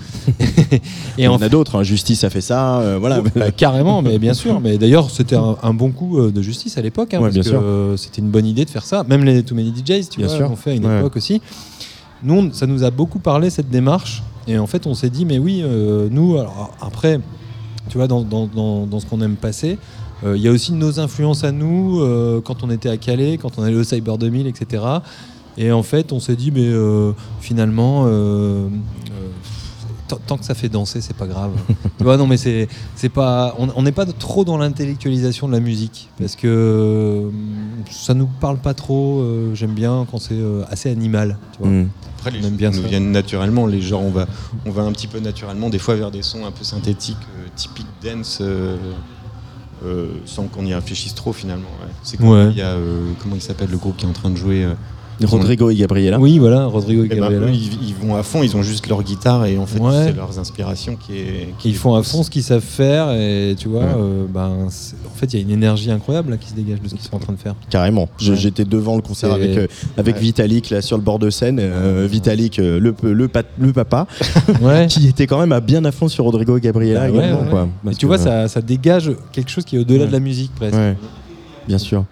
Il 1.17 1.23
y 1.23 1.27
en 1.27 1.41
a 1.41 1.47
d'autres, 1.49 1.77
hein, 1.79 1.83
Justice 1.83 2.23
a 2.25 2.29
fait 2.29 2.41
ça, 2.41 2.97
voilà. 2.99 3.21
Bah, 3.35 3.51
carrément, 3.51 4.01
mais 4.01 4.19
bien 4.19 4.33
sûr. 4.33 4.59
Mais 4.59 4.77
d'ailleurs, 4.77 5.09
c'était 5.09 5.35
un, 5.37 5.55
un 5.63 5.73
bon 5.73 5.91
coup 5.91 6.19
de 6.29 6.41
justice 6.41 6.77
à 6.77 6.81
l'époque, 6.81 7.13
hein, 7.13 7.21
Ouais, 7.21 7.31
parce 7.33 7.49
que 7.49 7.93
c'était 7.97 8.21
une 8.21 8.29
bonne 8.29 8.45
idée 8.45 8.65
de 8.65 8.69
faire 8.69 8.83
ça. 8.85 9.05
Même 9.07 9.23
les 9.23 9.41
Too 9.43 9.55
Many 9.55 9.71
DJs, 9.73 10.09
tu 10.09 10.17
Bien 10.19 10.27
vois, 10.27 10.39
l'ont 10.39 10.55
fait 10.55 10.71
à 10.71 10.73
une 10.73 10.85
Ouais. 10.85 10.99
époque 10.99 11.15
aussi. 11.15 11.41
Nous, 12.23 12.33
on- 12.35 12.51
ça 12.51 12.67
nous 12.67 12.83
a 12.83 12.91
beaucoup 12.91 13.19
parlé 13.19 13.49
cette 13.49 13.69
démarche, 13.69 14.21
et 14.47 14.57
en 14.59 14.67
fait, 14.67 14.85
on 14.85 14.93
s'est 14.95 15.09
dit, 15.09 15.23
mais 15.25 15.39
oui, 15.39 15.63
nous, 16.11 16.37
alors 16.37 16.71
après, 16.81 17.19
tu 17.89 17.97
vois, 17.97 18.07
dans, 18.07 18.21
dans- 18.21 18.47
dans- 18.47 18.85
dans 18.85 18.99
ce 18.99 19.05
qu'on 19.05 19.21
aime 19.21 19.35
passer. 19.35 19.77
Euh, 20.23 20.37
Il 20.37 20.43
y 20.43 20.47
a 20.47 20.51
aussi 20.51 20.73
nos 20.73 20.99
influences 20.99 21.43
à 21.43 21.51
nous 21.51 21.99
euh, 22.01 22.41
quand 22.41 22.63
on 22.63 22.69
était 22.69 22.89
à 22.89 22.97
Calais, 22.97 23.37
quand 23.37 23.57
on 23.57 23.63
allait 23.63 23.75
au 23.77 23.83
Cyber 23.83 24.17
2000, 24.17 24.47
etc. 24.47 24.83
Et 25.57 25.71
en 25.71 25.83
fait, 25.83 26.11
on 26.13 26.19
s'est 26.19 26.35
dit, 26.35 26.51
mais 26.51 26.65
euh, 26.67 27.11
finalement, 27.41 28.05
euh, 28.05 28.09
euh, 28.09 28.67
tant- 30.27 30.37
que 30.37 30.45
ça 30.45 30.53
fait 30.55 30.69
danser, 30.69 31.01
c'est 31.01 31.15
pas 31.15 31.27
grave. 31.27 31.51
tu 31.97 32.03
vois, 32.03 32.17
non, 32.17 32.27
mais 32.27 32.37
c'est, 32.37 32.67
c'est 32.95 33.09
pas, 33.09 33.55
on 33.57 33.81
n'est 33.83 33.91
pas 33.91 34.05
trop 34.05 34.43
dans 34.45 34.57
l'intellectualisation 34.57 35.47
de 35.47 35.53
la 35.53 35.59
musique 35.59 36.09
parce 36.19 36.35
que 36.35 36.47
euh, 36.47 37.29
ça 37.89 38.13
nous 38.13 38.27
parle 38.27 38.57
pas 38.57 38.73
trop. 38.73 39.21
euh, 39.21 39.53
j'aime 39.55 39.73
bien 39.73 40.05
quand 40.09 40.19
c'est 40.19 40.33
euh, 40.35 40.63
assez 40.69 40.89
animal. 40.89 41.37
Tu 41.53 41.59
vois. 41.63 41.69
Mm. 41.69 41.89
Après, 42.17 42.31
les 42.31 42.45
On 42.45 42.49
aime 42.49 42.55
bien 42.55 42.69
nous 42.69 42.81
ça. 42.83 42.87
viennent 42.87 43.11
naturellement. 43.11 43.65
Les 43.67 43.81
genres, 43.81 44.03
on 44.03 44.11
va, 44.11 44.27
on 44.65 44.71
va 44.71 44.83
un 44.83 44.91
petit 44.91 45.07
peu 45.07 45.19
naturellement, 45.19 45.69
des 45.69 45.79
fois 45.79 45.95
vers 45.95 46.11
des 46.11 46.21
sons 46.21 46.45
un 46.45 46.51
peu 46.51 46.63
synthétiques, 46.63 47.17
euh, 47.39 47.47
typiques 47.55 47.87
dance, 48.03 48.39
sans 50.25 50.47
qu'on 50.47 50.65
y 50.65 50.73
réfléchisse 50.73 51.15
trop 51.15 51.33
finalement. 51.33 51.69
ouais. 51.81 51.91
C'est 52.03 52.17
comme 52.17 52.29
Ouais. 52.29 52.49
il 52.51 52.57
y 52.57 52.61
a, 52.61 52.71
euh, 52.75 53.11
comment 53.21 53.35
il 53.35 53.41
s'appelle 53.41 53.69
le 53.71 53.77
groupe 53.77 53.97
qui 53.97 54.05
est 54.05 54.09
en 54.09 54.13
train 54.13 54.29
de 54.29 54.35
jouer 54.37 54.63
euh, 54.63 54.73
Rodrigo 55.25 55.69
et 55.69 55.75
Gabriela. 55.75 56.19
Oui, 56.19 56.37
voilà, 56.39 56.65
Rodrigo 56.65 57.03
et 57.03 57.07
eh 57.11 57.15
ben, 57.15 57.21
Gabriela. 57.21 57.45
eux, 57.47 57.49
ils, 57.53 57.89
ils 57.89 57.95
vont 57.95 58.15
à 58.15 58.23
fond, 58.23 58.43
ils 58.43 58.55
ont 58.55 58.61
juste 58.63 58.87
leur 58.87 59.03
guitare 59.03 59.45
et 59.45 59.57
en 59.57 59.65
fait 59.65 59.79
Ouais. 59.79 59.91
c'est 60.07 60.15
leurs 60.15 60.37
inspirations 60.39 60.95
qui 60.95 61.13
est. 61.17 61.53
qui 61.59 61.69
Ils 61.69 61.75
font 61.75 61.95
à 61.95 62.03
fond 62.03 62.23
ce 62.23 62.29
qu'ils 62.29 62.43
savent 62.43 62.61
faire 62.61 63.11
et 63.11 63.55
tu 63.57 63.67
vois, 63.69 63.81
Ouais. 63.83 63.87
euh, 63.97 64.25
ben, 64.27 64.49
en 64.67 64.69
fait, 64.69 65.33
il 65.33 65.35
y 65.35 65.39
a 65.39 65.41
une 65.43 65.51
énergie 65.51 65.91
incroyable 65.91 66.31
là, 66.31 66.37
qui 66.37 66.49
se 66.49 66.53
dégage 66.55 66.81
de 66.81 66.87
ce 66.87 66.95
qu'ils 66.95 67.03
sont 67.03 67.15
en 67.15 67.19
train 67.19 67.33
de 67.33 67.37
faire. 67.39 67.55
Carrément. 67.69 68.03
Ouais. 68.21 68.35
J'étais 68.35 68.65
devant 68.65 68.95
le 68.95 69.01
concert 69.01 69.31
avec, 69.33 69.57
euh, 69.57 69.67
avec 69.97 70.15
Ouais. 70.15 70.21
Vitalik 70.21 70.69
là 70.69 70.81
sur 70.81 70.97
le 70.97 71.03
bord 71.03 71.19
de 71.19 71.29
scène. 71.29 71.59
euh, 71.59 72.07
Vitalik, 72.09 72.59
euh, 72.59 72.79
le, 72.79 72.93
le, 73.11 73.27
pa- 73.27 73.43
le 73.59 73.73
papa, 73.73 74.07
Ouais. 74.61 74.87
qui 74.87 75.07
était 75.07 75.27
quand 75.27 75.39
même 75.39 75.51
à 75.51 75.59
bien 75.61 75.85
à 75.85 75.91
fond 75.91 76.07
sur 76.07 76.23
Rodrigo 76.25 76.57
et 76.57 76.61
Gabriela 76.61 77.01
Bah 77.07 77.11
ouais, 77.11 77.17
également. 77.25 77.41
ouais. 77.41 77.49
quoi. 77.49 77.63
Et 77.63 77.85
Parce 77.85 77.97
tu 77.97 78.05
que, 78.05 78.07
vois, 78.07 78.19
euh, 78.19 78.47
ça, 78.47 78.47
ça 78.47 78.61
dégage 78.61 79.11
quelque 79.31 79.49
chose 79.51 79.65
qui 79.65 79.75
est 79.75 79.79
au-delà 79.79 80.01
Ouais. 80.01 80.07
de 80.07 80.11
la 80.11 80.19
musique 80.19 80.51
presque. 80.55 80.75
Ouais, 80.75 80.95
bien 81.67 81.77
sûr. 81.77 82.05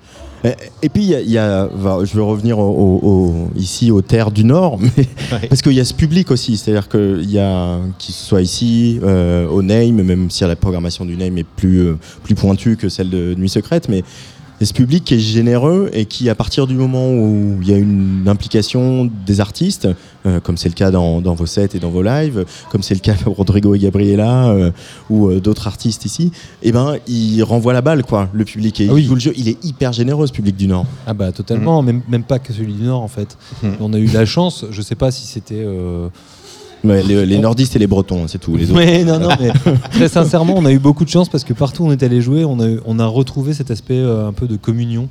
Et, 0.44 0.49
et 0.84 0.90
puis, 0.90 1.03
il 1.03 1.10
y 1.30 1.38
a, 1.38 1.66
y 1.66 2.06
je 2.06 2.14
veux 2.16 2.24
revenir 2.24 2.60
au- 2.60 2.64
au- 2.64 3.07
au- 3.10 3.49
ici 3.57 3.91
aux 3.91 4.02
terres 4.02 4.32
du 4.32 4.44
Nord, 4.44 4.80
mais, 5.32 5.48
parce 5.49 5.61
qu'il 5.61 5.74
y 5.74 5.80
a 5.80 5.86
ce 5.86 5.94
public 5.94 6.32
aussi. 6.32 6.56
C'est-à-dire 6.57 6.88
qu'il 6.90 7.30
y 7.30 7.40
a, 7.40 7.80
qu'il 7.98 8.14
soit 8.16 8.41
ici, 8.41 8.99
euh, 9.03 9.48
au 9.48 9.61
Name, 9.61 10.02
même 10.02 10.30
si 10.30 10.44
la 10.44 10.56
programmation 10.56 11.06
du 11.06 11.18
Name 11.18 11.38
est 11.38 11.44
plus, 11.56 11.80
euh, 11.80 11.98
plus 12.24 12.36
pointue 12.36 12.78
que 12.78 12.90
celle 12.90 13.10
de 13.10 13.36
Nuit 13.36 13.49
Secrète, 13.49 13.90
mais 13.90 14.03
a 14.61 14.65
ce 14.65 14.73
public 14.73 15.03
qui 15.06 15.14
est 15.15 15.19
généreux 15.19 15.90
et 15.94 16.06
qui, 16.06 16.30
à 16.30 16.36
partir 16.36 16.68
du 16.68 16.76
moment 16.76 17.10
où 17.11 17.57
il 17.61 17.69
y 17.69 17.73
a 17.73 17.77
une 17.77 18.26
implication 18.27 19.10
des 19.26 19.40
artistes, 19.40 19.88
euh, 20.26 20.40
comme 20.41 20.57
c'est 20.57 20.68
le 20.69 20.76
cas 20.76 20.91
dans, 20.91 21.22
dans 21.22 21.34
vos 21.34 21.45
sets 21.45 21.69
et 21.76 21.80
dans 21.80 21.90
vos 21.90 22.02
lives, 22.02 22.45
comme 22.69 22.84
c'est 22.84 22.94
le 22.94 22.99
cas 22.99 23.14
pour 23.14 23.38
Rodrigo 23.38 23.73
et 23.76 23.80
Gabriela 23.80 24.49
euh, 24.49 24.72
ou 25.10 25.30
euh, 25.30 25.40
d'autres 25.40 25.68
artistes 25.68 26.06
ici, 26.06 26.31
eh 26.61 26.72
ben, 26.72 26.98
il 27.07 27.41
renvoie 27.44 27.72
la 27.73 27.81
balle, 27.81 28.03
quoi, 28.03 28.30
le 28.34 28.44
public. 28.44 28.81
Et 28.81 28.88
Ah 28.90 28.94
oui. 28.94 29.02
il 29.03 29.07
joue 29.07 29.14
le 29.15 29.22
jeu. 29.22 29.34
Il 29.38 29.48
est 29.48 29.64
hyper 29.64 29.94
généreux, 29.94 30.27
ce 30.27 30.34
public 30.34 30.57
du 30.57 30.68
Nord. 30.68 30.86
Ah 31.07 31.14
bah 31.14 31.31
totalement, 31.31 31.81
même, 31.81 32.02
même 32.10 32.23
pas 32.23 32.40
que 32.40 32.52
celui 32.52 32.73
du 32.73 32.84
Nord 32.84 33.02
en 33.02 33.07
fait. 33.07 33.38
On 33.80 33.94
a 33.94 33.98
eu 33.98 34.07
la 34.07 34.26
chance, 34.26 34.65
je 34.72 34.81
sais 34.81 34.95
pas 34.95 35.11
si 35.11 35.26
c'était... 35.26 35.65
Ouais, 36.84 37.04
les, 37.04 37.26
les 37.26 37.38
nordistes 37.40 37.76
et 37.76 37.80
les 37.80 37.88
bretons, 37.88 38.28
c'est 38.28 38.38
tout. 38.38 38.56
Les 38.56 38.72
autres. 38.72 39.04
Non, 39.04 39.20
non, 39.20 39.30
mais 39.40 39.52
très 39.92 40.08
sincèrement, 40.08 40.54
on 40.56 40.66
a 40.66 40.72
eu 40.72 40.80
beaucoup 40.80 41.04
de 41.04 41.10
chance 41.10 41.28
parce 41.28 41.44
que 41.44 41.54
partout 41.54 41.84
où 41.84 41.88
on 41.88 41.92
est 41.92 42.04
allé 42.04 42.22
jouer, 42.22 42.46
on 42.46 42.60
a, 42.60 42.78
on 42.86 43.00
a 43.00 43.06
retrouvé 43.06 43.54
cet 43.54 43.70
aspect 43.70 43.98
euh, 43.98 44.28
un 44.28 44.34
peu 44.34 44.48
de 44.48 44.56
communion 44.56 45.10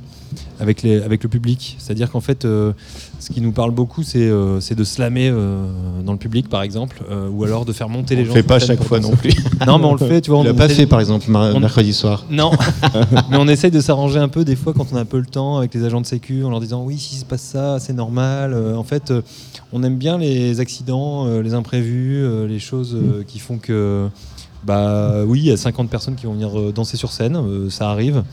avec, 0.59 0.81
les, 0.81 1.01
avec 1.01 1.23
le 1.23 1.29
public. 1.29 1.75
C'est-à-dire 1.79 2.09
qu'en 2.09 2.21
fait, 2.21 2.45
euh, 2.45 2.73
ce 3.19 3.31
qui 3.31 3.41
nous 3.41 3.51
parle 3.51 3.71
beaucoup, 3.71 4.01
c'est 4.03 4.19
euh, 4.29 4.59
de 4.59 4.83
slammer 4.83 5.29
euh, 5.29 5.65
dans 6.05 6.13
le 6.13 6.17
public, 6.17 6.47
par 6.47 6.61
exemple, 6.61 7.01
euh, 7.11 7.29
ou 7.29 7.43
alors 7.43 7.65
de 7.65 7.73
faire 7.73 7.89
monter 7.89 8.15
On 8.15 8.17
les 8.17 8.23
le 8.23 8.29
gens. 8.29 8.33
fait 8.33 8.43
pas 8.43 8.59
chaque 8.59 8.81
fois 8.83 8.99
non 8.99 9.11
plus. 9.11 9.31
Non, 9.67 9.77
mais 9.77 9.85
on 9.85 9.91
le 9.93 9.97
fait, 9.97 10.21
tu 10.21 10.29
vois. 10.31 10.39
On 10.39 10.43
l'as 10.43 10.53
pas 10.53 10.69
fait, 10.69 10.87
par 10.87 10.99
exemple, 11.01 11.25
on- 11.29 11.59
mercredi 11.59 11.93
soir. 11.93 12.25
Non, 12.29 12.51
mais 13.29 13.37
on 13.37 13.47
essaye 13.47 13.71
de 13.71 13.81
s'arranger 13.81 14.19
un 14.19 14.29
peu 14.29 14.45
des 14.45 14.55
fois 14.55 14.73
quand 14.73 14.87
on 14.93 14.95
a 14.95 15.01
un 15.01 15.05
peu 15.05 15.19
le 15.19 15.25
temps 15.25 15.57
avec 15.57 15.73
les 15.73 15.83
agents 15.83 15.99
de 16.01 16.05
sécu 16.05 16.43
en 16.43 16.49
leur 16.49 16.61
disant 16.61 16.83
oui, 16.83 16.97
si 16.97 17.15
se 17.15 17.25
passe 17.25 17.41
ça, 17.41 17.77
c'est 17.79 17.93
normal. 17.93 18.55
En 18.75 18.83
fait, 18.83 19.11
on 19.73 19.83
aime 19.83 19.97
bien 19.97 20.17
les 20.17 20.59
accidents, 20.61 21.27
les 21.41 21.53
imprévus, 21.53 22.23
les 22.47 22.59
choses 22.59 22.97
qui 23.27 23.39
font 23.39 23.57
que, 23.57 24.07
bah 24.63 25.23
oui, 25.25 25.39
il 25.39 25.45
y 25.47 25.51
a 25.51 25.57
50 25.57 25.89
personnes 25.89 26.15
qui 26.15 26.25
vont 26.25 26.33
venir 26.33 26.71
danser 26.73 26.95
sur 26.97 27.11
scène, 27.11 27.37
ça 27.69 27.89
arrive. 27.89 28.23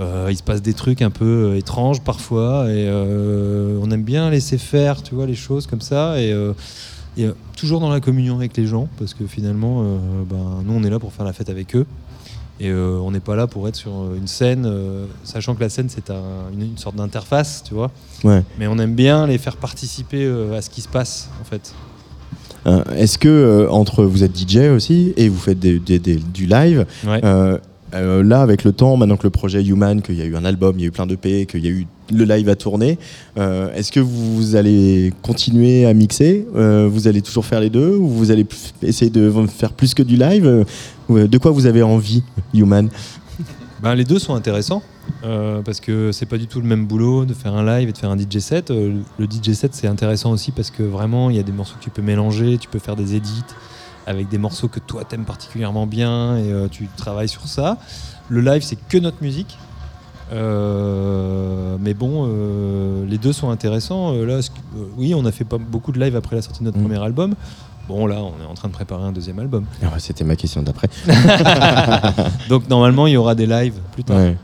Euh, 0.00 0.26
il 0.30 0.36
se 0.36 0.42
passe 0.42 0.60
des 0.60 0.74
trucs 0.74 1.02
un 1.02 1.10
peu 1.10 1.52
euh, 1.52 1.56
étranges 1.56 2.00
parfois 2.00 2.64
et 2.68 2.88
euh, 2.88 3.78
on 3.80 3.90
aime 3.92 4.02
bien 4.02 4.28
laisser 4.30 4.58
faire, 4.58 5.02
tu 5.02 5.14
vois, 5.14 5.26
les 5.26 5.36
choses 5.36 5.66
comme 5.68 5.80
ça 5.80 6.20
et, 6.20 6.34
et, 7.16 7.28
toujours 7.56 7.78
dans 7.78 7.90
la 7.90 8.00
communion 8.00 8.34
avec 8.36 8.56
les 8.56 8.66
gens 8.66 8.88
parce 8.98 9.14
que 9.14 9.24
finalement, 9.26 9.82
ben, 10.28 10.62
nous 10.64 10.72
on 10.74 10.82
est 10.82 10.90
là 10.90 10.98
pour 10.98 11.12
faire 11.12 11.24
la 11.24 11.32
fête 11.32 11.48
avec 11.48 11.76
eux. 11.76 11.86
Et 12.60 12.72
on 12.72 13.10
n'est 13.10 13.20
pas 13.20 13.34
là 13.36 13.46
pour 13.48 13.66
être 13.68 13.74
sur 13.76 14.14
une 14.16 14.26
scène, 14.28 14.68
sachant 15.24 15.54
que 15.56 15.60
la 15.60 15.68
scène 15.68 15.88
c'est 15.88 16.10
un- 16.10 16.50
une, 16.52 16.62
une 16.62 16.78
sorte 16.78 16.94
d'interface, 16.96 17.62
tu 17.66 17.74
vois. 17.74 17.90
Ouais. 18.22 18.42
Mais 18.58 18.66
on 18.68 18.78
aime 18.78 18.94
bien 18.94 19.26
les 19.26 19.38
faire 19.38 19.56
participer 19.56 20.26
à 20.56 20.60
ce 20.62 20.70
qui 20.70 20.80
se 20.80 20.88
passe, 20.88 21.28
en 21.40 21.44
fait. 21.44 21.74
Est-ce 22.96 23.18
que 23.18 23.66
entre 23.70 24.04
vous 24.04 24.22
êtes 24.24 24.36
DJ 24.36 24.70
aussi 24.74 25.12
et 25.16 25.28
vous 25.28 25.38
faites 25.38 25.58
des- 25.58 25.78
des- 25.78 25.98
des- 25.98 26.16
du 26.16 26.46
live, 26.46 26.86
Ouais. 27.06 27.20
Euh, 27.94 28.22
là 28.22 28.40
avec 28.42 28.64
le 28.64 28.72
temps, 28.72 28.96
maintenant 28.96 29.16
que 29.16 29.22
le 29.24 29.30
projet 29.30 29.62
Human, 29.64 30.02
qu'il 30.02 30.16
y 30.16 30.22
a 30.22 30.24
eu 30.24 30.36
un 30.36 30.44
album, 30.44 30.74
il 30.78 30.82
y 30.82 30.84
a 30.84 30.88
eu 30.88 30.90
plein 30.90 31.06
de 31.06 31.14
d'EP, 31.14 31.46
qu'il 31.46 31.64
y 31.64 31.68
a 31.68 31.70
eu 31.70 31.86
le 32.12 32.24
live 32.24 32.48
à 32.48 32.56
tourner, 32.56 32.98
euh, 33.38 33.72
est-ce 33.74 33.90
que 33.92 34.00
vous 34.00 34.56
allez 34.56 35.12
continuer 35.22 35.86
à 35.86 35.94
mixer 35.94 36.46
Euh, 36.54 36.86
Vous 36.90 37.08
allez 37.08 37.22
toujours 37.22 37.44
faire 37.46 37.60
les 37.60 37.70
deux 37.70 37.94
ou 37.96 38.06
vous 38.08 38.30
allez 38.30 38.44
p- 38.44 38.56
essayer 38.82 39.10
de 39.10 39.32
faire 39.46 39.72
plus 39.72 39.94
que 39.94 40.02
du 40.02 40.16
live 40.16 40.64
De 41.08 41.38
quoi 41.38 41.50
vous 41.50 41.66
avez 41.66 41.82
envie, 41.82 42.22
Human? 42.52 42.88
Ben, 43.82 43.94
les 43.94 44.04
deux 44.04 44.18
sont 44.18 44.34
intéressants 44.34 44.82
parce 45.64 45.80
que 45.80 46.10
c'est 46.12 46.26
pas 46.26 46.38
du 46.38 46.46
tout 46.46 46.60
le 46.60 46.66
même 46.66 46.86
boulot 46.86 47.24
de 47.26 47.34
faire 47.34 47.54
un 47.54 47.64
live 47.64 47.88
et 47.88 47.92
de 47.92 47.98
faire 47.98 48.10
un 48.10 48.16
DJ 48.18 48.38
set. 48.38 48.70
Le 48.70 49.24
DJ 49.26 49.52
set 49.52 49.74
c'est 49.74 49.86
intéressant 49.86 50.30
aussi 50.32 50.50
parce 50.52 50.70
que 50.70 50.82
vraiment 50.82 51.28
il 51.30 51.36
y 51.36 51.38
a 51.38 51.42
des 51.42 51.52
morceaux 51.52 51.76
que 51.78 51.84
tu 51.84 51.90
peux 51.90 52.02
mélanger, 52.02 52.56
tu 52.58 52.68
peux 52.68 52.78
faire 52.78 52.96
des 52.96 53.14
edits. 53.16 53.44
Avec 54.06 54.28
des 54.28 54.38
morceaux 54.38 54.68
que 54.68 54.80
toi 54.80 55.04
t'aimes 55.04 55.24
particulièrement 55.24 55.86
bien 55.86 56.36
et 56.36 56.52
euh, 56.52 56.68
tu 56.68 56.88
travailles 56.96 57.28
sur 57.28 57.46
ça. 57.46 57.78
Le 58.28 58.40
live, 58.40 58.62
c'est 58.62 58.78
que 58.88 58.98
notre 58.98 59.22
musique. 59.22 59.58
Euh, 60.32 61.76
mais 61.80 61.94
bon, 61.94 62.26
euh, 62.28 63.04
les 63.06 63.18
deux 63.18 63.32
sont 63.32 63.50
intéressants. 63.50 64.12
Là, 64.12 64.40
oui, 64.96 65.14
on 65.14 65.24
a 65.26 65.32
fait 65.32 65.44
pas 65.44 65.58
beaucoup 65.58 65.92
de 65.92 66.00
live 66.00 66.16
après 66.16 66.36
la 66.36 66.42
sortie 66.42 66.60
de 66.60 66.64
notre 66.64 66.78
Mm. 66.78 66.82
premier 66.82 67.02
album. 67.02 67.34
Bon, 67.86 68.06
là, 68.06 68.16
on 68.22 68.42
est 68.42 68.46
en 68.50 68.54
train 68.54 68.68
de 68.68 68.72
préparer 68.72 69.02
un 69.04 69.12
deuxième 69.12 69.38
album. 69.38 69.66
Ah 69.82 69.86
ouais, 69.92 69.98
C'était 70.00 70.24
ma 70.24 70.36
question 70.36 70.62
d'après. 70.62 70.88
Donc 72.48 72.68
normalement, 72.70 73.06
il 73.06 73.12
y 73.12 73.16
aura 73.18 73.34
des 73.34 73.46
lives 73.46 73.74
plus 73.92 74.04
tard. 74.04 74.16
Ouais. 74.16 74.36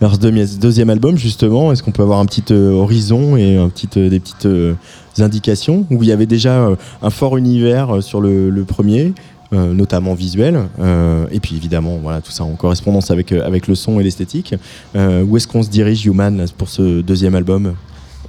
Alors, 0.00 0.14
ce 0.14 0.56
deuxième 0.58 0.88
album, 0.88 1.16
justement, 1.16 1.72
est-ce 1.72 1.82
qu'on 1.82 1.90
peut 1.90 2.04
avoir 2.04 2.20
un 2.20 2.26
petit 2.26 2.44
euh, 2.52 2.70
horizon 2.70 3.36
et 3.36 3.56
un 3.56 3.68
petit, 3.68 3.88
euh, 3.96 4.08
des 4.08 4.20
petites 4.20 4.46
euh, 4.46 4.74
indications 5.18 5.86
où 5.90 6.02
il 6.02 6.08
y 6.08 6.12
avait 6.12 6.26
déjà 6.26 6.54
euh, 6.66 6.76
un 7.02 7.10
fort 7.10 7.36
univers 7.36 7.96
euh, 7.96 8.00
sur 8.00 8.20
le, 8.20 8.50
le 8.50 8.64
premier 8.64 9.12
euh, 9.52 9.72
notamment 9.74 10.14
visuel, 10.14 10.60
euh, 10.78 11.26
et 11.32 11.40
puis 11.40 11.56
évidemment, 11.56 11.98
voilà, 12.00 12.20
tout 12.20 12.30
ça 12.30 12.44
en 12.44 12.54
correspondance 12.54 13.10
avec, 13.10 13.32
euh, 13.32 13.44
avec 13.44 13.66
le 13.66 13.74
son 13.74 13.98
et 13.98 14.04
l'esthétique. 14.04 14.54
Euh, 14.94 15.24
où 15.24 15.36
est-ce 15.36 15.48
qu'on 15.48 15.64
se 15.64 15.68
dirige, 15.68 16.06
Human, 16.06 16.36
là, 16.36 16.44
pour 16.56 16.68
ce 16.68 17.00
deuxième 17.00 17.34
album 17.34 17.74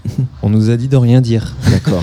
On 0.41 0.49
nous 0.49 0.71
a 0.71 0.77
dit 0.77 0.87
de 0.87 0.97
rien 0.97 1.21
dire. 1.21 1.53
D'accord. 1.69 2.01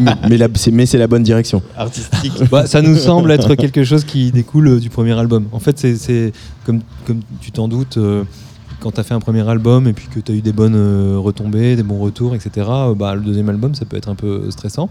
mais 0.00 0.38
mais- 0.38 0.48
c'est 0.54 0.70
mais 0.70 0.86
c'est 0.86 0.96
la 0.96 1.06
bonne 1.06 1.22
direction. 1.22 1.60
Artistique. 1.76 2.32
Bah, 2.50 2.66
ça 2.66 2.80
nous 2.80 2.96
semble 3.10 3.30
être 3.30 3.54
quelque 3.56 3.84
chose 3.84 4.04
qui 4.04 4.32
découle 4.32 4.80
du 4.80 4.88
premier 4.88 5.12
album. 5.12 5.46
En 5.52 5.58
fait, 5.58 5.78
c'est- 5.78 5.96
c'est 5.96 6.32
comme, 6.64 6.80
comme 7.06 7.20
tu 7.42 7.50
t'en 7.52 7.68
doutes, 7.68 7.98
euh, 7.98 8.24
quand 8.82 8.90
tu 8.90 9.00
as 9.00 9.04
fait 9.04 9.14
un 9.14 9.20
premier 9.20 9.48
album 9.48 9.86
et 9.86 9.92
puis 9.92 10.08
que 10.08 10.18
tu 10.18 10.32
as 10.32 10.34
eu 10.34 10.42
des 10.42 10.52
bonnes 10.52 10.74
euh, 10.74 11.16
retombées, 11.18 11.76
des 11.76 11.82
bons 11.84 11.98
retours, 11.98 12.34
etc., 12.34 12.66
euh, 12.68 12.94
bah, 12.94 13.14
le 13.14 13.20
deuxième 13.20 13.48
album, 13.48 13.74
ça 13.74 13.84
peut 13.84 13.96
être 13.96 14.08
un 14.08 14.16
peu 14.16 14.50
stressant. 14.50 14.90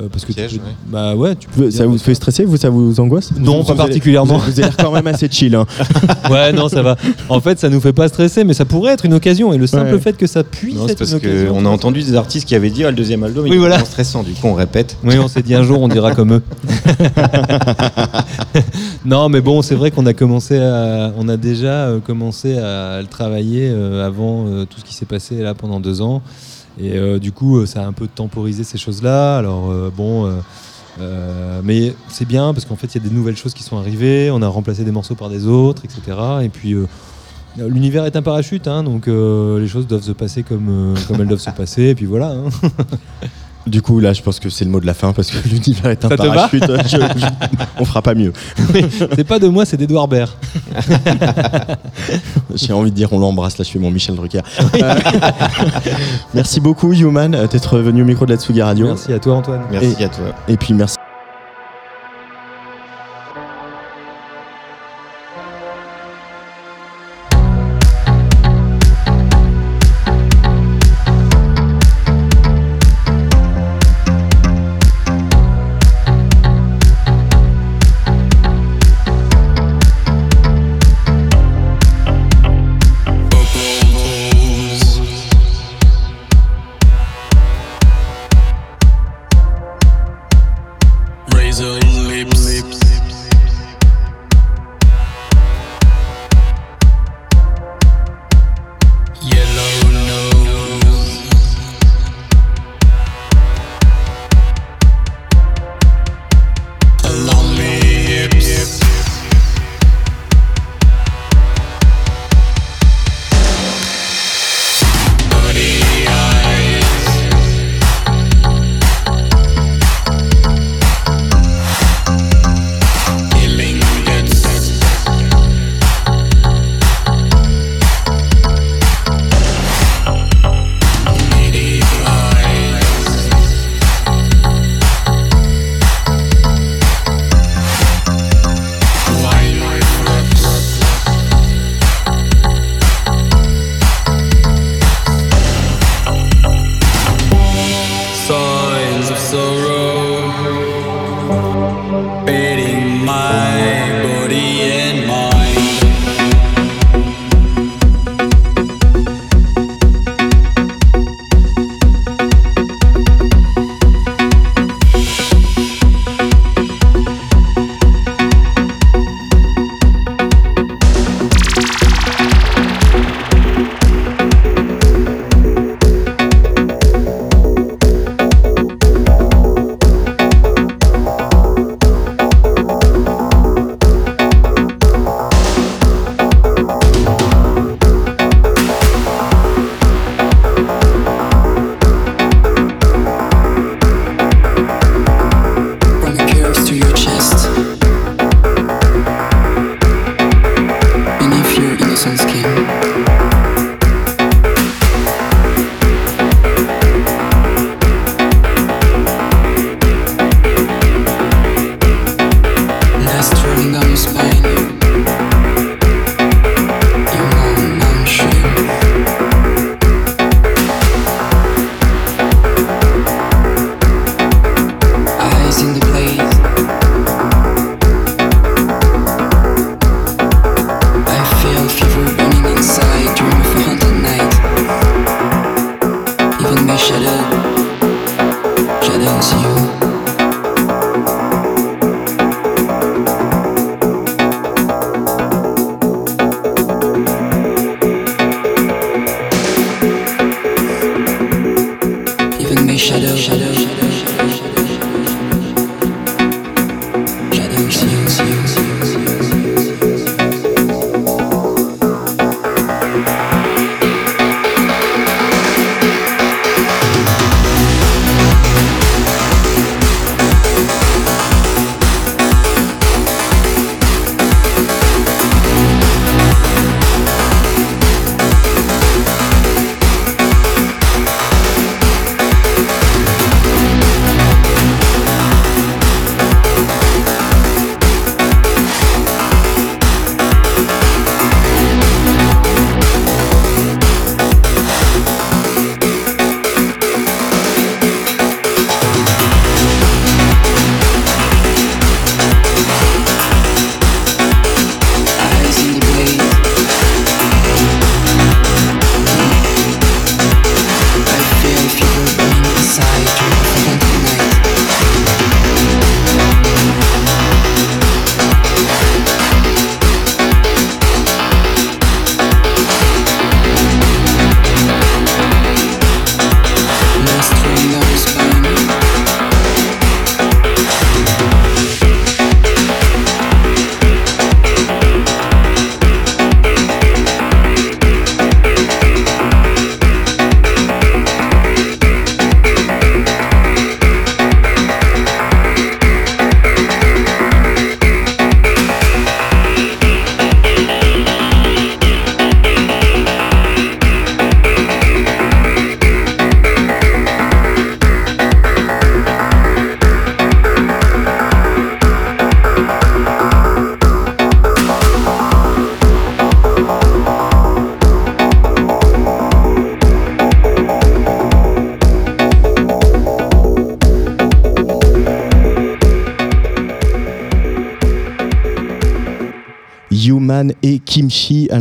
Euh, 0.00 0.06
parce 0.12 0.24
que 0.24 0.32
Piège, 0.32 0.52
tu 0.52 0.58
peux- 0.58 0.64
ouais. 0.66 0.72
bah 0.86 1.16
ouais, 1.16 1.34
tu 1.34 1.48
peux 1.48 1.70
Ça 1.70 1.86
vous 1.86 1.98
fait 1.98 2.14
stresser 2.14 2.44
vous 2.44 2.56
Ça 2.56 2.70
vous 2.70 3.00
angoisse 3.00 3.30
Non, 3.38 3.58
Vous- 3.58 3.64
pas 3.64 3.72
vous 3.72 3.78
particulièrement. 3.78 4.38
Vous 4.38 4.42
avez 4.44 4.52
vous 4.52 4.60
avez 4.60 4.68
l'air 4.68 4.76
quand 4.76 4.92
même 4.92 5.06
assez 5.08 5.28
chill. 5.30 5.54
hein. 5.56 5.66
ouais, 6.30 6.52
non, 6.52 6.68
ça 6.68 6.82
va. 6.82 6.96
En 7.28 7.40
fait, 7.40 7.58
ça 7.58 7.68
nous 7.68 7.80
fait 7.80 7.92
pas 7.92 8.08
stresser, 8.08 8.44
mais 8.44 8.54
ça 8.54 8.64
pourrait 8.64 8.92
être 8.92 9.04
une 9.06 9.14
occasion. 9.14 9.52
Et 9.52 9.58
le 9.58 9.66
simple 9.66 9.92
Ouais. 9.94 10.00
fait 10.00 10.16
que 10.16 10.26
ça 10.26 10.44
puisse 10.44 10.76
Non, 10.76 10.86
c'est 10.86 10.92
être 10.92 10.98
parce 10.98 11.10
une 11.10 11.16
occasion. 11.16 11.54
qu'on 11.54 11.66
a 11.66 11.68
entendu 11.68 12.02
des 12.02 12.14
artistes 12.14 12.46
qui 12.46 12.54
avaient 12.54 12.70
dit 12.70 12.84
ah, 12.84 12.90
le 12.90 12.96
deuxième 12.96 13.22
album 13.24 13.46
il 13.46 13.50
Oui, 13.50 13.56
est 13.56 13.58
voilà. 13.58 13.76
vraiment 13.76 13.90
stressant. 13.90 14.22
Du 14.22 14.32
coup, 14.32 14.46
on 14.46 14.54
répète. 14.54 14.96
Oui, 15.04 15.18
on 15.18 15.28
s'est 15.28 15.42
dit 15.42 15.54
un 15.54 15.62
jour, 15.62 15.80
on 15.80 15.88
dira 15.88 16.14
comme 16.14 16.34
eux. 16.34 16.42
non, 19.04 19.28
mais 19.28 19.40
bon, 19.40 19.62
c'est 19.62 19.74
vrai 19.74 19.90
qu'on 19.90 20.06
a 20.06 20.12
commencé 20.14 20.58
à, 20.58 21.12
on 21.18 21.28
a 21.28 21.36
déjà 21.36 21.86
euh, 21.88 21.98
commencé 22.00 22.58
à 22.58 23.00
le 23.00 23.06
travailler 23.06 23.68
euh, 23.72 24.06
avant 24.06 24.44
tout 24.68 24.78
ce 24.78 24.84
qui 24.84 24.94
s'est 24.94 25.06
passé 25.06 25.36
là 25.42 25.54
pendant 25.54 25.80
deux 25.80 26.00
ans. 26.02 26.22
Et 26.78 26.96
euh, 26.96 27.18
du 27.18 27.32
coup, 27.32 27.58
euh, 27.58 27.66
ça 27.66 27.82
a 27.82 27.86
un 27.86 27.92
peu 27.92 28.06
temporisé 28.06 28.64
ces 28.64 28.78
choses-là. 28.78 29.36
Alors 29.38 29.70
euh, 29.70 29.90
bon, 29.94 30.32
mais 31.64 31.94
c'est 32.08 32.26
bien 32.26 32.52
parce 32.52 32.64
qu'en 32.64 32.76
fait, 32.76 32.94
il 32.94 33.02
y 33.02 33.06
a 33.06 33.08
des 33.08 33.14
nouvelles 33.14 33.36
choses 33.36 33.54
qui 33.54 33.62
sont 33.62 33.76
arrivées. 33.76 34.30
On 34.30 34.42
a 34.42 34.48
remplacé 34.48 34.84
des 34.84 34.92
morceaux 34.92 35.14
par 35.14 35.28
des 35.28 35.46
autres, 35.46 35.82
etc. 35.84 36.16
Et 36.42 36.48
puis. 36.48 36.74
L'univers 37.56 38.04
est 38.04 38.14
un 38.14 38.22
parachute, 38.22 38.68
hein, 38.68 38.84
donc 38.84 39.08
les 39.08 39.66
choses 39.66 39.88
doivent 39.88 40.02
se 40.02 40.12
passer 40.12 40.44
comme, 40.44 40.94
comme 41.08 41.20
elles 41.20 41.26
doivent 41.26 41.40
se 41.40 41.50
passer, 41.50 41.86
et 41.86 41.94
puis 41.96 42.06
voilà. 42.06 42.28
hein. 42.28 42.48
Du 43.68 43.82
coup, 43.82 44.00
là, 44.00 44.12
je 44.12 44.22
pense 44.22 44.40
que 44.40 44.48
c'est 44.50 44.64
le 44.64 44.70
mot 44.70 44.80
de 44.80 44.86
la 44.86 44.94
fin 44.94 45.12
parce 45.12 45.30
que 45.30 45.36
l'univers 45.48 45.90
est 45.90 46.04
un 46.04 46.08
Ça 46.08 46.16
te 46.16 46.22
va 46.22 46.32
parachute. 46.34 46.64
Je- 46.86 46.96
je- 47.20 47.26
on 47.78 47.84
fera 47.84 48.02
pas 48.02 48.14
mieux. 48.14 48.32
C'est 49.14 49.24
pas 49.24 49.38
de 49.38 49.48
moi, 49.48 49.64
c'est 49.64 49.76
d'Edouard 49.76 50.08
Baird. 50.08 50.30
J'ai 52.54 52.72
envie 52.72 52.90
de 52.90 52.96
dire, 52.96 53.12
on 53.12 53.18
l'embrasse. 53.18 53.58
Là, 53.58 53.64
je 53.64 53.70
fais 53.70 53.78
mon 53.78 53.90
Michel 53.90 54.16
Drucker. 54.16 54.40
Euh, 54.74 54.94
merci 56.34 56.60
beaucoup, 56.60 56.92
Human, 56.92 57.30
d'être 57.50 57.78
venu 57.78 58.02
au 58.02 58.04
micro 58.04 58.26
de 58.26 58.32
la 58.32 58.38
Tsugi 58.38 58.62
Radio. 58.62 58.86
Merci 58.86 59.12
à 59.12 59.18
toi, 59.18 59.36
Antoine. 59.36 59.60
Merci 59.70 59.96
Et- 60.00 60.04
à 60.04 60.08
toi. 60.08 60.24
Et 60.48 60.56
puis, 60.56 60.74
merci. 60.74 60.96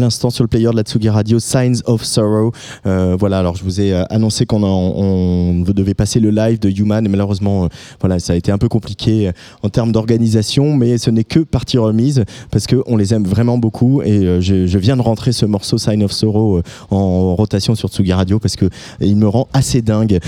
L'instant 0.07 0.29
sur 0.29 0.45
le 0.45 0.47
player 0.47 0.69
de 0.71 0.75
la 0.77 0.83
Tsugi 0.83 1.09
Radio, 1.09 1.37
Signs 1.37 1.81
of 1.83 2.01
Sorrow. 2.01 2.53
Euh, 2.85 3.17
voilà, 3.19 3.39
alors 3.39 3.57
je 3.57 3.63
vous 3.65 3.81
ai 3.81 3.91
euh, 3.91 4.05
annoncé 4.09 4.45
qu'on 4.45 5.63
devait 5.75 5.95
passer 5.95 6.21
le 6.21 6.29
live 6.29 6.59
de 6.59 6.69
Human 6.69 7.05
et 7.05 7.09
malheureusement, 7.09 7.65
euh, 7.65 7.67
voilà, 7.99 8.17
ça 8.19 8.31
a 8.31 8.37
été 8.37 8.49
un 8.49 8.57
peu 8.57 8.69
compliqué 8.69 9.31
en 9.63 9.69
termes 9.69 9.91
d'organisation, 9.91 10.77
mais 10.77 10.97
ce 10.97 11.09
n'est 11.09 11.25
que 11.25 11.41
partie 11.41 11.77
remise 11.77 12.23
parce 12.51 12.67
qu'on 12.67 12.95
les 12.95 13.13
aime 13.13 13.25
vraiment 13.25 13.57
beaucoup 13.57 14.01
et 14.01 14.39
je, 14.39 14.77
viens 14.77 14.95
de 14.95 15.01
rentrer 15.01 15.33
ce 15.33 15.45
morceau 15.45 15.77
Sign 15.77 16.01
of 16.03 16.13
Sorrow 16.13 16.61
en 16.89 17.35
rotation 17.35 17.75
sur 17.75 17.89
Tsugi 17.89 18.13
Radio 18.13 18.39
parce 18.39 18.55
que 18.55 18.69
il 19.01 19.17
me 19.17 19.27
rend 19.27 19.49
assez 19.51 19.81
dingue. 19.81 20.19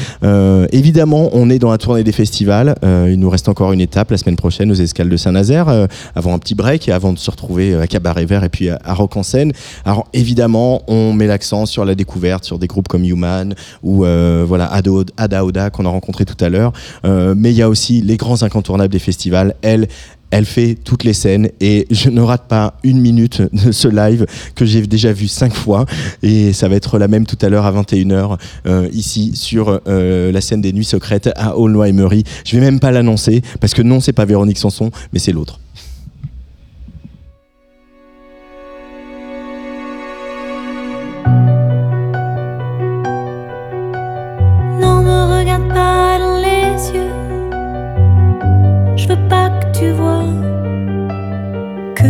Évidemment, 0.73 1.29
on 1.31 1.49
est 1.49 1.59
dans 1.59 1.71
la 1.71 1.77
tournée 1.77 2.03
des 2.03 2.11
festivals. 2.11 2.75
Il 2.83 3.19
nous 3.19 3.29
reste 3.29 3.47
encore 3.47 3.71
une 3.71 3.81
étape 3.81 4.11
la 4.11 4.17
semaine 4.17 4.35
prochaine 4.35 4.71
aux 4.71 4.75
escales 4.75 5.09
de 5.09 5.17
Saint-Nazaire, 5.17 5.87
avant 6.15 6.33
un 6.33 6.39
petit 6.39 6.55
break 6.55 6.89
et 6.89 6.91
avant 6.91 7.13
de 7.13 7.19
se 7.19 7.31
retrouver 7.31 7.75
à 7.75 7.87
Cabaret 7.87 8.25
Vert 8.25 8.43
et 8.43 8.49
puis 8.49 8.69
à, 8.69 8.79
à 8.83 8.93
Rock 8.93 9.15
en 9.15 9.23
scène. 9.23 9.53
Alors 9.85 10.07
évidemment, 10.13 10.83
on 10.87 11.13
met 11.13 11.27
l'accent 11.27 11.65
sur 11.65 11.85
la 11.85 11.95
découverte, 11.95 12.43
sur 12.43 12.59
des 12.59 12.67
groupes 12.67 12.87
comme 12.87 13.03
Human 13.03 13.53
ou 13.83 14.05
euh, 14.05 14.45
voilà 14.47 14.71
Ada 15.17 15.45
Oda 15.45 15.69
qu'on 15.69 15.85
a 15.85 15.89
rencontré 15.89 16.25
tout 16.25 16.43
à 16.43 16.49
l'heure. 16.49 16.73
Euh, 17.05 17.33
mais 17.37 17.51
il 17.51 17.57
y 17.57 17.61
a 17.61 17.69
aussi 17.69 18.01
les 18.01 18.17
grands 18.17 18.43
incontournables 18.43 18.91
des 18.91 18.99
festivals. 18.99 19.55
Elle, 19.61 19.87
elle 20.31 20.45
fait 20.45 20.75
toutes 20.75 21.03
les 21.03 21.13
scènes 21.13 21.49
et 21.59 21.87
je 21.89 22.09
ne 22.09 22.21
rate 22.21 22.47
pas 22.47 22.75
une 22.83 22.99
minute 22.99 23.41
de 23.53 23.71
ce 23.71 23.87
live 23.87 24.25
que 24.55 24.65
j'ai 24.65 24.85
déjà 24.85 25.11
vu 25.11 25.27
cinq 25.27 25.53
fois 25.53 25.85
et 26.21 26.53
ça 26.53 26.67
va 26.67 26.75
être 26.75 26.99
la 26.99 27.07
même 27.07 27.25
tout 27.25 27.37
à 27.41 27.49
l'heure 27.49 27.65
à 27.65 27.71
21h 27.71 28.37
euh, 28.67 28.87
ici 28.93 29.31
sur 29.35 29.81
la 29.85 30.41
scène 30.41 30.61
des 30.61 30.73
Nuits 30.73 30.85
Secrètes 30.85 31.29
à 31.35 31.57
Aulnoy-Emery. 31.57 32.23
Je 32.45 32.55
vais 32.55 32.61
même 32.61 32.79
pas 32.79 32.91
l'annoncer 32.91 33.41
parce 33.59 33.73
que 33.73 33.81
non, 33.81 33.99
c'est 33.99 34.13
pas 34.13 34.25
Véronique 34.25 34.57
Sanson, 34.57 34.91
mais 35.13 35.19
c'est 35.19 35.31
l'autre. 35.31 35.59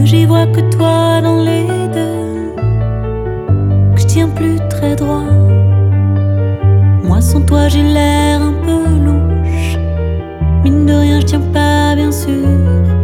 J'y 0.05 0.25
vois 0.25 0.47
que 0.47 0.61
toi 0.75 1.21
dans 1.21 1.41
les 1.43 1.67
deux. 1.93 2.55
Que 3.95 4.01
je 4.01 4.07
tiens 4.07 4.29
plus 4.29 4.57
très 4.69 4.95
droit. 4.95 5.23
Moi 7.03 7.21
sans 7.21 7.41
toi 7.41 7.67
j'ai 7.67 7.83
l'air 7.83 8.41
un 8.41 8.53
peu 8.65 8.83
louche. 9.05 9.77
Mine 10.63 10.85
de 10.85 10.93
rien, 10.93 11.19
je 11.19 11.25
tiens 11.25 11.41
pas 11.53 11.95
bien 11.95 12.11
sûr 12.11 12.98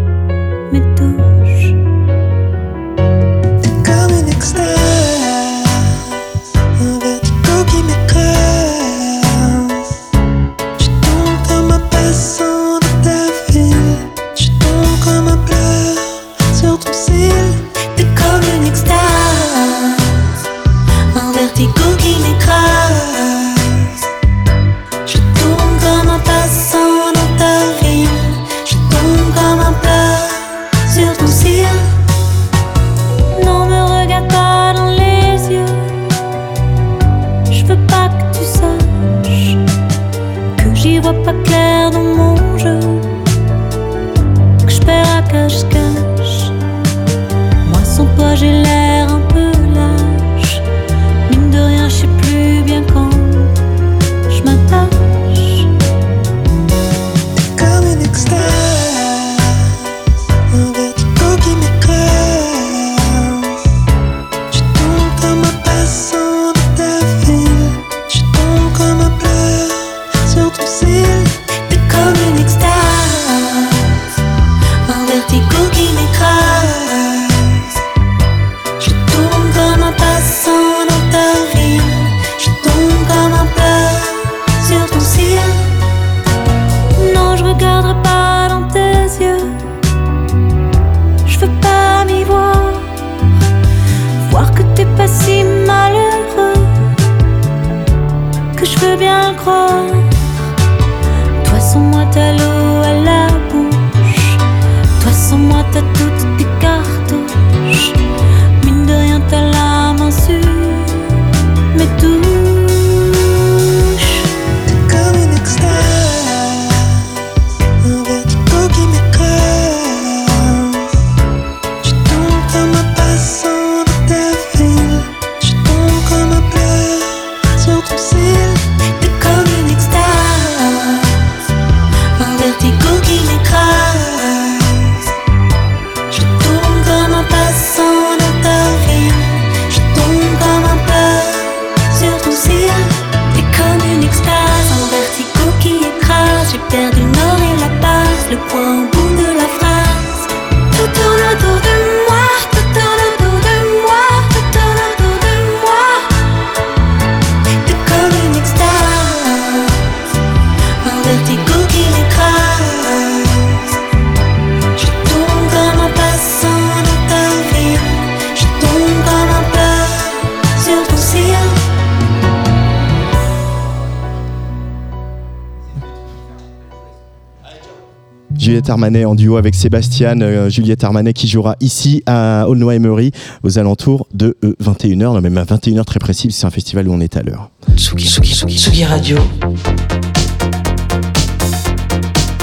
Armanet 178.70 179.06
en 179.06 179.16
duo 179.16 179.38
avec 179.38 179.56
Sébastien. 179.56 180.20
euh, 180.22 180.50
Juliette 180.50 180.84
Armanet 180.84 181.14
qui 181.14 181.28
jouera 181.28 181.56
ici 181.60 182.04
à 182.06 182.48
Aulnoy-Emery 182.48 183.12
aux 183.44 183.60
alentours 183.60 184.08
de 184.14 184.38
21h. 184.64 184.96
Non, 184.98 185.22
même 185.22 185.38
à 185.38 185.44
21h 185.44 185.84
très 185.86 186.00
précis, 186.00 186.32
c'est 186.32 186.46
un 186.46 186.50
festival 186.52 186.88
où 186.88 186.94
on 186.94 187.00
est 187.00 187.16
à 187.18 187.22
l'heure. 187.24 187.50
Tsugi, 187.76 188.08
Tsugi, 188.08 188.34
Tsugi, 188.34 188.58
Tsugi 188.58 188.86
Radio. 188.86 189.18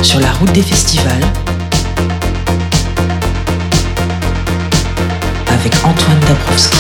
Sur 0.03 0.21
la 0.21 0.33
route 0.33 0.53
des 0.53 0.63
festivals. 0.63 1.23
Avec 5.49 5.73
Antoine 5.85 6.19
Dabrowski. 6.29 6.79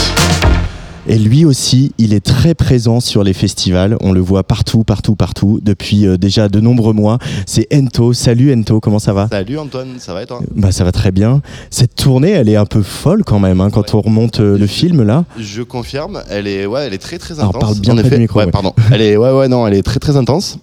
Et 1.12 1.18
lui 1.18 1.44
aussi, 1.44 1.92
il 1.98 2.14
est 2.14 2.24
très 2.24 2.54
présent 2.54 2.98
sur 2.98 3.22
les 3.22 3.34
festivals. 3.34 3.98
On 4.00 4.12
le 4.12 4.20
voit 4.22 4.44
partout, 4.44 4.82
partout, 4.82 5.14
partout, 5.14 5.60
depuis 5.62 6.06
euh, 6.06 6.16
déjà 6.16 6.48
de 6.48 6.58
nombreux 6.58 6.94
mois. 6.94 7.18
C'est 7.44 7.66
Ento. 7.70 8.14
Salut 8.14 8.50
Ento, 8.50 8.80
comment 8.80 8.98
ça 8.98 9.12
va? 9.12 9.28
Salut 9.28 9.58
Antoine, 9.58 9.96
ça 9.98 10.14
va 10.14 10.22
et 10.22 10.26
toi? 10.26 10.40
Bah, 10.56 10.72
Ça 10.72 10.84
va 10.84 10.90
très 10.92 11.10
bien. 11.10 11.42
Cette 11.68 11.96
tournée, 11.96 12.30
elle 12.30 12.48
est 12.48 12.56
un 12.56 12.64
peu 12.64 12.80
folle 12.80 13.24
quand 13.24 13.38
même, 13.40 13.60
hein, 13.60 13.68
quand 13.70 13.94
on 13.94 14.00
remonte 14.00 14.40
euh, 14.40 14.56
le 14.56 14.66
film 14.66 15.02
là. 15.02 15.26
Je 15.38 15.60
confirme, 15.60 16.22
elle 16.30 16.46
est, 16.46 16.64
ouais, 16.64 16.86
elle 16.86 16.94
est 16.94 16.98
très 16.98 17.18
très 17.18 17.34
Alors, 17.40 17.50
intense. 17.50 17.60
parle 17.62 17.78
bien 17.80 17.92
en 17.92 17.96
près 17.96 18.04
du 18.04 18.08
effet. 18.08 18.18
micro, 18.18 18.38
ouais. 18.38 18.50
pardon. 18.50 18.72
Elle 18.90 19.02
est, 19.02 19.18
ouais, 19.18 19.32
ouais, 19.32 19.48
non, 19.48 19.66
elle 19.66 19.74
est 19.74 19.82
très 19.82 20.00
très 20.00 20.16
intense. 20.16 20.56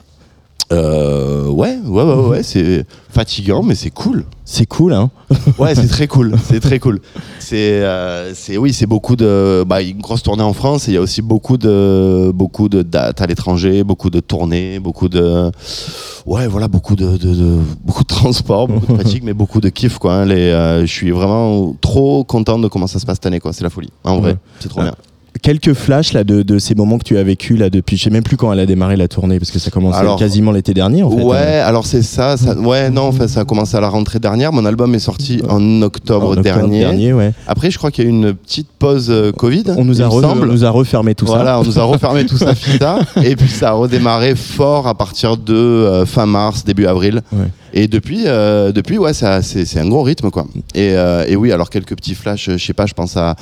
Euh, 0.72 1.48
ouais, 1.48 1.80
ouais, 1.84 2.04
ouais, 2.04 2.28
ouais, 2.28 2.44
c'est 2.44 2.86
fatigant, 3.10 3.64
mais 3.64 3.74
c'est 3.74 3.90
cool. 3.90 4.26
C'est 4.46 4.68
cool, 4.68 4.94
hein 4.94 5.10
Ouais, 5.58 5.74
c'est 5.74 5.88
très 5.88 6.06
cool, 6.08 6.36
c'est 6.44 6.60
très 6.60 6.78
cool. 6.78 7.02
C'est, 7.40 7.82
euh, 7.82 8.34
c'est, 8.36 8.56
oui, 8.58 8.72
c'est 8.72 8.86
beaucoup 8.86 9.16
de, 9.16 9.64
bah, 9.66 9.82
une 9.82 10.00
grosse 10.00 10.22
tournée 10.22 10.44
en 10.44 10.54
France. 10.54 10.88
Et 10.88 10.92
il 10.92 10.94
y 10.94 10.98
a 10.98 11.02
aussi 11.02 11.24
beaucoup 11.24 11.58
de, 11.58 12.32
beaucoup 12.34 12.70
de 12.70 12.84
dates 12.84 13.20
à 13.22 13.26
l'étranger, 13.26 13.84
beaucoup 13.84 14.12
de 14.12 14.20
tournées, 14.20 14.80
beaucoup 14.80 15.10
de, 15.10 15.52
ouais, 16.28 16.46
voilà, 16.48 16.68
beaucoup 16.68 16.96
de, 16.96 17.18
de, 17.18 17.34
de- 17.34 17.60
beaucoup 17.84 18.04
de 18.04 18.08
transport, 18.08 18.68
beaucoup 18.68 18.94
de 18.94 18.98
fatigue, 18.98 19.24
mais 19.24 19.34
beaucoup 19.34 19.62
de 19.62 19.70
kiff, 19.70 19.98
quoi. 19.98 20.14
hein. 20.18 20.26
Les, 20.26 20.36
euh, 20.52 20.82
je 20.82 20.92
suis 20.94 21.10
vraiment 21.10 21.76
trop 21.82 22.24
content 22.24 22.60
de 22.60 22.68
comment 22.68 22.86
ça 22.88 23.00
se 23.00 23.08
passe 23.08 23.16
cette 23.16 23.26
année, 23.26 23.40
quoi. 23.40 23.54
C'est 23.54 23.64
la 23.64 23.72
folie. 23.72 23.90
En 24.04 24.20
vrai, 24.20 24.38
c'est 24.60 24.70
trop 24.70 24.82
Ah. 24.82 24.84
bien. 24.84 24.96
Quelques 25.42 25.74
flashs 25.74 26.14
là 26.14 26.24
de, 26.24 26.42
de 26.42 26.60
ces 26.60 26.76
moments 26.76 26.98
que 26.98 27.04
tu 27.04 27.18
as 27.18 27.24
vécu 27.24 27.56
là 27.56 27.70
depuis, 27.70 27.98
je 27.98 28.04
sais 28.04 28.10
même 28.10 28.24
plus 28.24 28.38
quand 28.38 28.52
elle 28.52 28.60
a 28.60 28.66
démarré 28.66 28.96
la 28.96 29.08
tournée 29.08 29.40
parce 29.40 29.52
que 29.52 29.60
ça 29.60 29.72
commençait 29.72 30.00
Alors- 30.00 30.18
quasiment 30.20 30.52
l'été 30.52 30.74
dernier 30.74 31.04
en 31.04 31.10
fait. 31.12 31.24
Ouais, 31.24 31.38
Euh, 31.38 31.68
alors 31.68 31.86
c'est 31.86 32.02
ça, 32.02 32.36
ça- 32.38 32.58
Ouais, 32.60 32.90
non, 32.90 33.04
en 33.04 33.12
fait, 33.12 33.28
ça 33.28 33.42
a 33.42 33.46
commencé 33.46 33.76
à 33.78 33.80
la 33.82 33.90
rentrée 33.90 34.20
dernière. 34.20 34.52
Mon 34.52 34.66
album 34.66 34.94
est 34.96 35.00
sorti 35.00 35.42
en 35.50 35.82
octobre, 35.82 36.28
En 36.28 36.30
octobre 36.32 36.44
dernier. 36.44 36.80
dernier, 36.82 37.14
ouais. 37.14 37.32
Après, 37.48 37.72
je 37.72 37.78
crois 37.78 37.92
qu'il 37.92 38.04
y 38.04 38.08
a 38.08 38.10
eu 38.10 38.14
une 38.14 38.34
petite 38.34 38.68
pause 38.78 39.08
euh, 39.10 39.32
Covid. 39.32 39.64
On 39.78 39.86
nous 39.86 40.02
a, 40.02 40.06
re- 40.08 40.26
on 40.26 40.46
nous 40.46 40.66
a 40.66 40.70
refermé 40.70 41.16
tout 41.16 41.26
voilà, 41.26 41.54
ça. 41.54 41.60
on 41.60 41.64
nous 41.64 41.80
a 41.80 41.84
refermé 41.84 42.26
tout 42.26 42.38
ça, 42.38 42.54
fita. 42.56 43.00
Et 43.24 43.36
puis 43.36 43.50
ça 43.50 43.70
a 43.70 43.74
redémarré 43.74 44.36
fort 44.36 44.88
à 44.88 44.96
partir 44.96 45.38
de 45.38 45.54
euh, 45.56 46.06
fin 46.06 46.26
mars, 46.26 46.64
début 46.66 46.86
avril. 46.86 47.22
Ouais. 47.32 47.46
Et 47.74 47.88
depuis, 47.88 48.24
euh, 48.26 48.72
depuis 48.72 48.98
ouais, 48.98 49.14
c'est 49.14 49.42
c'est 49.44 49.80
un 49.80 49.88
gros 49.88 50.02
rythme, 50.04 50.32
quoi. 50.32 50.46
Et, 50.74 50.96
et 51.28 51.36
oui, 51.36 51.52
alors 51.52 51.70
quelques 51.70 51.96
petits 51.96 52.16
flashs, 52.16 52.50
je 52.52 52.58
sais 52.58 52.74
pas, 52.74 52.88
je 52.88 52.94
pense 52.96 53.16
à, 53.16 53.36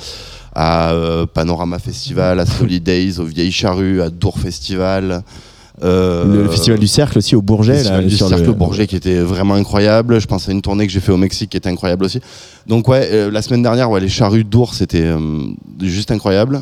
à 0.54 0.92
euh, 0.92 1.26
Panorama 1.26 1.78
Festival, 1.78 2.40
à 2.40 2.46
Solid 2.46 2.82
Days, 2.84 3.18
au 3.18 3.24
Vieilles 3.24 3.52
Charrues, 3.52 4.02
à 4.02 4.10
Dour 4.10 4.38
Festival. 4.38 5.22
euh, 5.84 6.24
Le, 6.24 6.42
le 6.42 6.48
festival 6.48 6.78
du 6.80 6.88
cercle 6.88 7.18
aussi 7.18 7.36
au 7.36 7.42
Bourget. 7.42 7.74
Festival 7.74 8.02
là, 8.02 8.08
du 8.08 8.16
sur 8.16 8.28
Cercle 8.28 8.44
le- 8.44 8.50
au 8.50 8.54
Bourget 8.54 8.86
qui 8.88 8.96
était 8.96 9.20
vraiment 9.20 9.54
incroyable. 9.54 10.20
Je 10.20 10.26
pense 10.26 10.48
à 10.48 10.52
une 10.52 10.62
tournée 10.62 10.86
que 10.86 10.92
j'ai 10.92 11.00
fait 11.00 11.12
au 11.12 11.16
Mexique 11.16 11.50
qui 11.50 11.56
était 11.56 11.68
incroyable 11.68 12.04
aussi. 12.04 12.20
Donc 12.66 12.88
ouais, 12.88 13.08
euh, 13.12 13.30
la 13.30 13.42
semaine 13.42 13.62
dernière, 13.62 13.88
ouais, 13.90 14.00
les 14.00 14.08
charrues 14.08 14.42
d'ours, 14.44 14.78
c'était 14.78 15.04
euh, 15.04 15.18
juste 15.80 16.10
incroyable. 16.10 16.60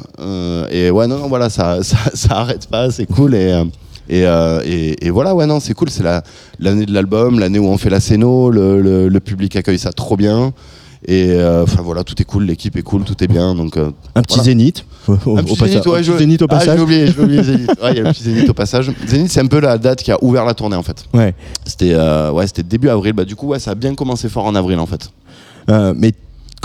Et 0.70 0.90
ouais, 0.90 1.06
non, 1.06 1.18
non, 1.18 1.28
voilà, 1.28 1.48
ça, 1.48 1.78
ça, 1.82 1.96
ça 2.12 2.34
arrête 2.38 2.66
pas, 2.66 2.90
c'est 2.90 3.06
cool. 3.06 3.34
Et, 3.34 3.62
et, 4.10 4.24
et, 4.66 5.06
et 5.06 5.10
voilà, 5.10 5.34
ouais, 5.34 5.46
non, 5.46 5.58
c'est 5.60 5.74
cool. 5.74 5.88
C'est 5.90 6.02
la- 6.02 6.22
l'année 6.60 6.84
de 6.86 6.92
l'album, 6.92 7.38
l'année 7.38 7.58
où 7.58 7.66
on 7.68 7.78
fait 7.78 7.90
la 7.90 8.00
scéno, 8.00 8.50
le, 8.50 8.80
le- 8.82 9.08
le 9.08 9.20
public 9.20 9.56
accueille 9.56 9.78
ça 9.78 9.92
trop 9.92 10.16
bien. 10.18 10.52
Et 11.05 11.31
euh, 11.32 11.62
enfin 11.64 11.82
voilà, 11.82 12.02
tout 12.05 12.14
est 12.20 12.24
cool, 12.24 12.44
l'équipe 12.44 12.77
est 12.77 12.82
cool, 12.82 13.05
tout 13.05 13.23
est 13.23 13.27
bien. 13.28 13.55
Donc, 13.55 13.77
euh, 13.77 13.90
Un 14.14 14.23
petit 14.23 14.36
voilà. 14.36 14.44
zénith. 14.44 14.85
Au, 15.09 15.12
Un 15.12 15.16
petit 15.44 15.56
passage- 15.56 15.70
zénith, 15.70 15.86
ouais, 15.86 15.93
un 15.98 16.01
petit 16.01 16.10
je- 16.12 16.18
zénith 16.18 16.43
au 16.43 16.47
Ah, 16.47 16.48
passage. 16.48 16.77
j'ai 16.78 16.82
oublié, 16.82 17.06
j'ai 17.06 17.20
oublié 17.23 17.43
Zénith. 17.43 17.70
Ouais, 17.82 17.90
il 17.93 17.97
y 17.97 18.01
a 18.01 18.02
le 18.05 18.12
petit 18.12 18.23
zénith 18.24 18.48
au 18.48 18.55
passage. 18.55 18.90
Zénith, 19.06 19.31
c'est 19.31 19.40
un 19.40 19.47
peu 19.47 19.60
la 19.60 19.78
date 19.78 20.02
qui 20.02 20.10
a 20.10 20.18
ouvert 20.23 20.44
la 20.44 20.55
tournée 20.55 20.77
en 20.77 20.82
fait. 20.82 21.05
Ouais. 21.14 21.35
C'était 21.64 21.93
euh, 21.93 22.32
ouais, 22.32 22.47
c'était 22.47 22.62
début 22.62 22.89
avril. 22.89 23.12
Bah, 23.12 23.24
du 23.24 23.36
coup, 23.36 23.48
ouais, 23.48 23.59
ça 23.60 23.73
a 23.73 23.74
bien 23.74 23.94
commencé 23.94 24.28
fort 24.28 24.47
en 24.47 24.55
avril 24.55 24.78
en 24.78 24.86
fait. 24.86 25.10
Mais 25.68 26.12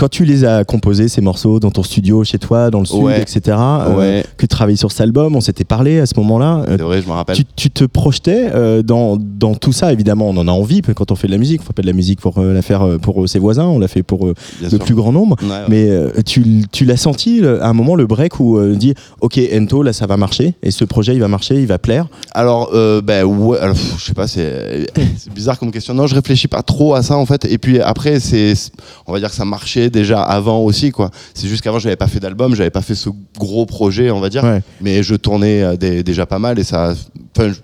quand 0.02 0.08
tu 0.08 0.24
les 0.24 0.44
as 0.44 0.64
composés, 0.64 1.06
ces 1.06 1.20
morceaux, 1.20 1.60
dans 1.60 1.70
ton 1.70 1.84
studio, 1.84 2.24
chez 2.24 2.40
toi, 2.40 2.72
dans 2.72 2.80
le 2.80 2.86
sud, 2.86 3.04
Ouais. 3.04 3.22
etc., 3.22 3.56
euh, 3.56 3.94
Ouais. 3.96 4.24
que 4.36 4.42
tu 4.42 4.48
travaillais 4.48 4.76
sur 4.76 4.90
cet 4.90 5.00
album, 5.02 5.36
on 5.36 5.40
s'était 5.40 5.62
parlé 5.62 6.00
à 6.00 6.06
ce 6.06 6.14
moment-là. 6.18 6.64
euh, 6.68 6.76
C'est 6.76 6.82
vrai, 6.82 7.00
je 7.02 7.06
me 7.06 7.12
rappelle. 7.12 7.36
tu, 7.36 7.44
tu 7.54 7.70
te 7.70 7.84
projetais 7.84 8.50
euh, 8.52 8.82
dans, 8.82 9.16
dans 9.16 9.54
tout 9.54 9.70
ça, 9.70 9.92
évidemment, 9.92 10.28
on 10.28 10.36
en 10.38 10.48
a 10.48 10.50
envie 10.50 10.82
quand 10.82 11.12
on 11.12 11.14
fait 11.14 11.28
de 11.28 11.32
la 11.32 11.38
musique. 11.38 11.60
On 11.60 11.64
fait 11.66 11.72
pas 11.72 11.82
de 11.82 11.86
la 11.86 11.92
musique 11.92 12.20
pour 12.20 12.40
la 12.42 12.62
faire 12.62 12.84
pour 13.00 13.28
ses 13.28 13.38
voisins, 13.38 13.66
on 13.66 13.78
l'a 13.78 13.86
fait 13.86 14.02
pour 14.02 14.24
Bien 14.24 14.34
le 14.62 14.68
sûr. 14.70 14.78
plus 14.80 14.96
grand 14.96 15.12
nombre. 15.12 15.36
Ouais. 15.40 15.48
Mais 15.68 15.88
tu, 16.24 16.64
tu 16.72 16.84
l'as 16.84 16.96
senti 16.96 17.40
à 17.46 17.68
un 17.68 17.72
moment, 17.72 17.94
le 17.94 18.06
break 18.08 18.40
où 18.40 18.58
euh, 18.58 18.74
dit 18.74 18.94
Ok, 19.20 19.38
Ento, 19.54 19.84
là 19.84 19.92
ça 19.92 20.06
va 20.06 20.16
marcher, 20.16 20.54
et 20.64 20.72
ce 20.72 20.84
projet 20.84 21.14
il 21.14 21.20
va 21.20 21.28
marcher, 21.28 21.60
il 21.60 21.66
va 21.68 21.78
plaire. 21.78 22.08
Alors, 22.32 22.70
euh, 22.74 23.00
ben 23.00 23.22
ouais, 23.22 23.58
alors, 23.60 23.76
pff, 23.76 23.94
je 24.00 24.04
sais 24.06 24.14
pas, 24.14 24.26
c'est 24.26 24.88
bizarre 25.32 25.60
comme 25.60 25.70
question. 25.70 25.94
Non, 25.94 26.08
je 26.08 26.16
réfléchis 26.16 26.48
pas 26.48 26.62
trop 26.62 26.94
à 26.96 27.02
ça 27.04 27.16
en 27.16 27.24
fait. 27.26 27.44
Et 27.44 27.58
puis 27.58 27.78
après, 27.80 28.18
c'est, 28.18 28.54
on 29.06 29.12
va 29.12 29.20
dire 29.20 29.28
que 29.30 29.36
ça 29.36 29.44
marchait 29.44 29.90
déjà 29.92 30.22
avant 30.22 30.60
aussi, 30.64 30.90
quoi. 30.90 31.10
C'est 31.34 31.46
juste 31.46 31.62
qu'avant, 31.62 31.78
j'avais 31.78 31.96
pas 31.96 32.08
fait 32.08 32.18
d'album, 32.18 32.54
j'avais 32.56 32.70
pas 32.70 32.82
fait 32.82 32.94
ce 32.96 33.08
gros 33.38 33.66
projet, 33.66 34.10
on 34.10 34.18
va 34.20 34.28
dire. 34.28 34.42
Ouais. 34.42 34.62
Mais 34.80 35.02
je 35.04 35.14
tournais 35.14 35.62
euh, 35.62 35.76
dé- 35.76 36.02
déjà 36.02 36.26
pas 36.26 36.38
mal 36.40 36.58
et 36.58 36.64
ça. 36.64 36.94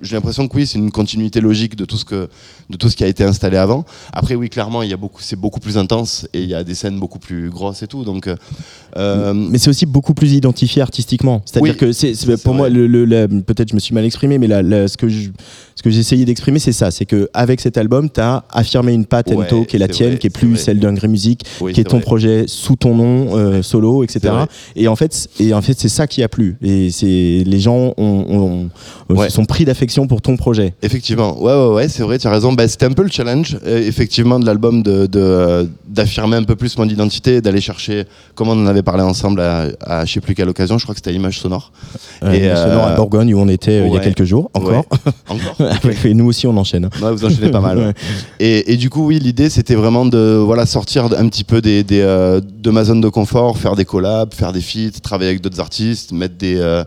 J'ai 0.00 0.16
l'impression 0.16 0.48
que 0.48 0.56
oui, 0.56 0.66
c'est 0.66 0.78
une 0.78 0.90
continuité 0.90 1.40
logique 1.42 1.76
de 1.76 1.84
tout 1.84 1.98
ce 1.98 2.04
que, 2.06 2.28
de 2.70 2.76
tout 2.78 2.88
ce 2.88 2.96
qui 2.96 3.04
a 3.04 3.06
été 3.06 3.22
installé 3.24 3.56
avant. 3.58 3.84
Après, 4.14 4.34
oui, 4.34 4.48
clairement, 4.48 4.82
il 4.82 4.88
y 4.88 4.94
a 4.94 4.96
beaucoup, 4.96 5.20
c'est 5.20 5.36
beaucoup 5.36 5.60
plus 5.60 5.76
intense 5.76 6.26
et 6.32 6.42
il 6.42 6.48
y 6.48 6.54
a 6.54 6.64
des 6.64 6.74
scènes 6.74 6.98
beaucoup 6.98 7.18
plus 7.18 7.50
grosses 7.50 7.82
et 7.82 7.86
tout. 7.86 8.02
Donc, 8.04 8.28
euh, 8.28 8.36
euh, 8.96 9.34
Mais 9.34 9.58
c'est 9.58 9.68
aussi 9.68 9.84
beaucoup 9.84 10.14
plus 10.14 10.32
identifié 10.32 10.80
artistiquement. 10.80 11.42
C'est-à-dire 11.44 11.72
Oui, 11.72 11.76
que 11.76 11.92
c'est, 11.92 12.14
pour 12.42 12.54
moi, 12.54 12.68
le, 12.70 12.86
le- 12.86 13.04
la- 13.04 13.28
peut-être 13.28 13.68
je 13.68 13.74
me 13.74 13.80
suis 13.80 13.94
mal 13.94 14.04
exprimé, 14.06 14.38
mais 14.38 14.48
ce 14.48 14.96
que 14.96 15.08
je- 15.08 15.28
ce 15.78 15.82
que 15.84 15.90
j'ai 15.90 16.00
essayé 16.00 16.24
d'exprimer, 16.24 16.58
c'est 16.58 16.72
ça. 16.72 16.90
C'est 16.90 17.04
que 17.04 17.30
avec 17.34 17.60
cet 17.60 17.78
album, 17.78 18.10
tu 18.10 18.20
as 18.20 18.42
affirmé 18.50 18.92
une 18.92 19.06
patte 19.06 19.28
Ouais, 19.28 19.36
Ento 19.46 19.62
qui 19.64 19.76
est 19.76 19.78
la 19.78 19.86
tienne, 19.86 20.08
vrai, 20.08 20.18
qui 20.18 20.26
est 20.26 20.30
plus 20.30 20.56
celle 20.56 20.80
d'un 20.80 20.92
Grey 20.92 21.06
Music, 21.06 21.44
Oui, 21.60 21.72
qui 21.72 21.80
est 21.80 21.84
ton 21.84 21.98
vrai. 21.98 22.04
projet 22.04 22.44
sous 22.48 22.74
ton 22.74 22.96
nom, 22.96 23.36
euh, 23.36 23.62
solo, 23.62 24.02
etc. 24.02 24.34
Et 24.74 24.88
en 24.88 24.96
fait, 24.96 25.28
et 25.38 25.54
en 25.54 25.62
fait, 25.62 25.78
c'est 25.78 25.88
ça 25.88 26.08
qui 26.08 26.24
a 26.24 26.28
plu. 26.28 26.56
Et 26.62 26.90
c'est 26.90 27.44
les 27.46 27.60
gens 27.60 27.94
ont, 27.96 28.68
Ouais. 29.08 29.28
se 29.28 29.36
sont 29.36 29.44
pris 29.44 29.64
d'affection 29.64 30.08
pour 30.08 30.20
ton 30.20 30.36
projet. 30.36 30.74
Effectivement, 30.82 31.40
ouais, 31.40 31.52
ouais, 31.54 31.74
ouais, 31.74 31.88
c'est 31.88 32.02
vrai, 32.02 32.18
tu 32.18 32.26
as 32.26 32.30
raison. 32.32 32.52
Bah, 32.52 32.66
c'était 32.66 32.86
un 32.86 32.92
peu 32.92 33.04
le 33.04 33.08
challenge, 33.08 33.56
euh, 33.64 33.78
effectivement, 33.78 34.40
de 34.40 34.46
l'album 34.46 34.82
de, 34.82 35.06
de, 35.06 35.68
d'affirmer 35.86 36.34
un 36.36 36.42
peu 36.42 36.56
plus 36.56 36.76
mon 36.76 36.88
identité, 36.88 37.40
d'aller 37.40 37.60
chercher, 37.60 38.04
comme 38.34 38.48
on 38.48 38.60
en 38.60 38.66
avait 38.66 38.82
parlé 38.82 39.04
ensemble 39.04 39.40
à, 39.40 39.68
à 39.82 40.04
je 40.04 40.12
sais 40.14 40.20
plus 40.20 40.34
quelle 40.34 40.48
occasion, 40.48 40.76
je 40.76 40.82
crois 40.84 40.94
que 40.94 40.98
c'était 40.98 41.10
à 41.10 41.12
Image 41.12 41.38
Sonore. 41.38 41.70
Euh, 42.24 42.32
Et, 42.32 42.54
sonore 42.56 42.84
à 42.84 42.90
euh, 42.90 42.96
Bourgogne 42.96 43.32
où 43.32 43.38
on 43.38 43.48
était 43.48 43.80
euh, 43.80 43.86
il 43.86 43.94
y 43.94 43.96
a 43.96 44.00
quelques 44.00 44.24
jours 44.24 44.50
encore. 44.54 44.84
Encore. 45.28 45.56
Et 46.04 46.14
nous 46.14 46.26
aussi 46.26 46.46
on 46.46 46.56
enchaîne. 46.56 46.84
hein. 46.86 46.90
Ouais, 47.02 47.12
vous 47.12 47.24
enchaînez 47.24 47.50
pas 47.50 47.60
mal. 47.60 47.78
ouais. 47.88 47.94
Et, 48.40 48.72
et 48.72 48.76
du 48.76 48.90
coup, 48.90 49.06
oui, 49.06 49.18
l'idée 49.18 49.50
c'était 49.50 49.74
vraiment 49.74 50.04
de 50.06 50.36
voilà 50.44 50.66
sortir 50.66 51.04
un 51.06 51.28
petit 51.28 51.44
peu 51.44 51.60
des, 51.60 51.82
des, 51.84 52.00
euh, 52.00 52.40
de 52.40 52.70
ma 52.70 52.84
zone 52.84 53.00
de 53.00 53.08
confort, 53.08 53.58
faire 53.58 53.76
des 53.76 53.84
collabs, 53.84 54.32
faire 54.34 54.52
des 54.52 54.60
feats, 54.60 55.00
travailler 55.02 55.30
avec 55.30 55.40
d'autres 55.42 55.60
artistes, 55.60 56.12
mettre 56.12 56.36
des 56.36 56.56
euh, 56.58 56.84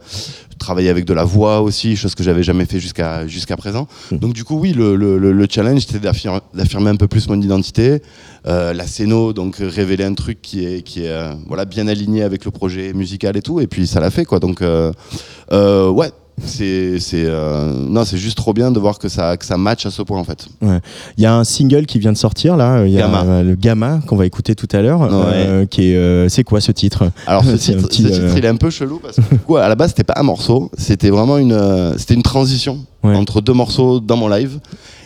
travailler 0.60 0.90
avec 0.90 1.06
de 1.06 1.14
la 1.14 1.24
voix 1.24 1.62
aussi, 1.62 1.96
chose 1.96 2.14
que 2.14 2.22
j'avais 2.24 2.44
jamais 2.44 2.66
fait 2.66 2.80
jusqu'à 2.80 3.26
jusqu'à 3.28 3.58
présent. 3.58 3.88
Donc 4.12 4.34
du 4.34 4.44
coup, 4.44 4.60
oui, 4.60 4.74
le, 4.74 4.96
le, 4.96 5.18
le- 5.18 5.32
le 5.32 5.48
challenge 5.50 5.82
c'était 5.88 5.98
d'affir- 6.00 6.42
d'affirmer 6.54 6.92
un 6.92 6.96
peu 6.98 7.08
plus 7.08 7.28
mon 7.30 7.42
identité, 7.42 8.02
euh, 8.46 8.72
la 8.72 8.86
scéno, 8.86 9.34
donc 9.34 9.56
révéler 9.60 10.04
un 10.04 10.14
truc 10.14 10.40
qui 10.42 10.64
est 10.66 10.84
qui 10.84 11.06
est 11.06 11.10
euh, 11.10 11.34
voilà 11.48 11.66
bien 11.66 11.88
aligné 11.88 12.22
avec 12.22 12.46
le 12.46 12.52
projet 12.52 12.94
musical 12.94 13.36
et 13.38 13.42
tout, 13.42 13.60
et 13.60 13.66
puis 13.66 13.88
ça 13.88 14.00
l'a 14.00 14.12
fait 14.12 14.24
quoi. 14.26 14.40
Donc 14.40 14.62
euh, 14.62 14.92
ouais. 15.90 16.12
C'est 16.46 17.00
c'est 17.00 17.24
euh, 17.26 17.72
non 17.88 18.04
c'est 18.06 18.18
juste 18.18 18.38
trop 18.38 18.54
bien 18.54 18.72
de 18.72 18.80
voir 18.80 18.98
que 19.00 19.10
ça 19.10 19.38
que 19.38 19.46
ça 19.46 19.58
match 19.58 19.86
à 19.86 19.92
ce 19.92 20.02
point 20.02 20.20
en 20.20 20.24
fait. 20.24 20.48
Ouais. 20.62 20.80
Il 21.18 21.24
y 21.24 21.26
a 21.26 21.36
un 21.36 21.44
single 21.44 21.86
qui 21.86 22.00
vient 22.00 22.12
de 22.12 22.18
sortir 22.18 22.58
là, 22.58 22.86
il 22.86 22.92
y 22.92 22.98
a 22.98 23.02
Gamma. 23.08 23.44
le 23.44 23.56
Gamma 23.56 24.00
qu'on 24.08 24.16
va 24.16 24.26
écouter 24.26 24.56
tout 24.56 24.68
à 24.72 24.82
l'heure. 24.82 25.02
euh, 25.12 25.66
qui 25.66 25.92
est, 25.92 25.96
euh, 25.96 26.30
c'est 26.30 26.44
quoi 26.44 26.62
ce 26.62 26.72
titre? 26.72 27.12
Alors 27.28 27.44
ce 27.46 27.52
titre, 27.58 27.88
petit, 27.88 28.04
ce 28.04 28.08
titre, 28.10 28.34
il 28.38 28.46
est 28.46 28.48
un 28.48 28.56
peu 28.56 28.70
chelou 28.70 29.00
parce 29.02 29.18
que 29.18 29.54
à 29.56 29.68
la 29.70 29.76
base 29.76 29.90
c'était 29.92 30.04
pas 30.04 30.16
un 30.18 30.24
morceau, 30.24 30.72
c'était 30.78 31.10
vraiment 31.10 31.38
une, 31.38 31.58
c'était 31.98 32.14
une 32.16 32.24
transition 32.24 32.80
entre 33.04 33.42
deux 33.42 33.54
morceaux 33.54 34.00
dans 34.00 34.18
mon 34.18 34.28
live. 34.28 34.60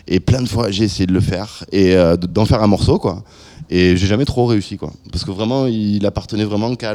Et 0.07 0.19
plein 0.19 0.41
de 0.41 0.47
fois 0.47 0.69
j'ai 0.71 0.83
essayé 0.83 1.07
de 1.07 1.13
le 1.13 1.19
faire 1.21 1.63
et 1.71 1.95
de- 1.95 2.27
d'en 2.27 2.45
faire 2.45 2.61
un 2.61 2.67
morceau 2.67 2.99
quoi. 2.99 3.23
Et 3.69 3.97
j'ai 3.97 4.05
jamais 4.05 4.25
trop 4.25 4.45
réussi 4.45 4.77
quoi, 4.77 4.91
parce 5.11 5.25
que 5.25 5.31
vraiment 5.31 5.65
il 5.65 6.05
appartenait 6.05 6.43
vraiment 6.43 6.75
qu'à 6.75 6.93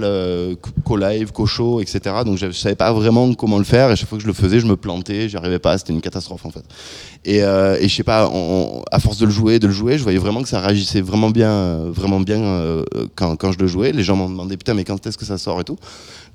qu'au 0.84 0.97
live, 0.97 1.32
qu'au 1.32 1.47
show, 1.47 1.80
etc. 1.80 2.01
Donc 2.24 2.38
je, 2.38 2.52
savais 2.52 2.76
pas 2.76 2.92
vraiment 2.92 3.34
comment 3.34 3.59
le 3.59 3.64
faire. 3.64 3.90
Et 3.90 3.97
chaque 3.97 4.09
fois 4.09 4.18
que 4.18 4.22
je 4.22 4.28
le 4.28 4.32
faisais, 4.32 4.60
je 4.60 4.66
me 4.66 4.76
plantais, 4.76 5.28
j'y 5.28 5.36
arrivais 5.36 5.59
pas. 5.59 5.76
C'était 5.78 5.92
une 5.92 6.01
catastrophe 6.01 6.47
en 6.47 6.51
fait. 6.51 6.62
Et, 7.24 7.42
euh, 7.42 7.76
et 7.80 7.88
je 7.88 7.94
sais 7.94 8.05
pas, 8.05 8.30
à 8.92 9.01
force 9.01 9.18
de 9.18 9.26
le 9.26 9.32
jouer, 9.32 9.59
de 9.59 9.66
le 9.66 9.72
jouer, 9.72 9.98
je 9.98 10.05
voyais 10.05 10.18
vraiment 10.18 10.42
que 10.42 10.48
ça 10.48 10.60
réagissait 10.60 11.01
vraiment 11.01 11.30
bien, 11.30 11.51
euh, 11.51 11.90
vraiment 11.92 12.20
bien 12.20 12.40
euh, 12.40 12.84
quand, 13.16 13.51
je 13.51 13.59
le 13.59 13.66
jouais. 13.66 13.90
Les 13.90 14.05
gens 14.05 14.14
m'ont 14.14 14.28
demandé 14.30 14.56
putain 14.56 14.74
mais 14.74 14.84
quand 14.84 15.05
est-ce 15.06 15.18
que 15.18 15.24
ça 15.24 15.38
sort 15.38 15.60
et 15.60 15.64
tout. 15.64 15.76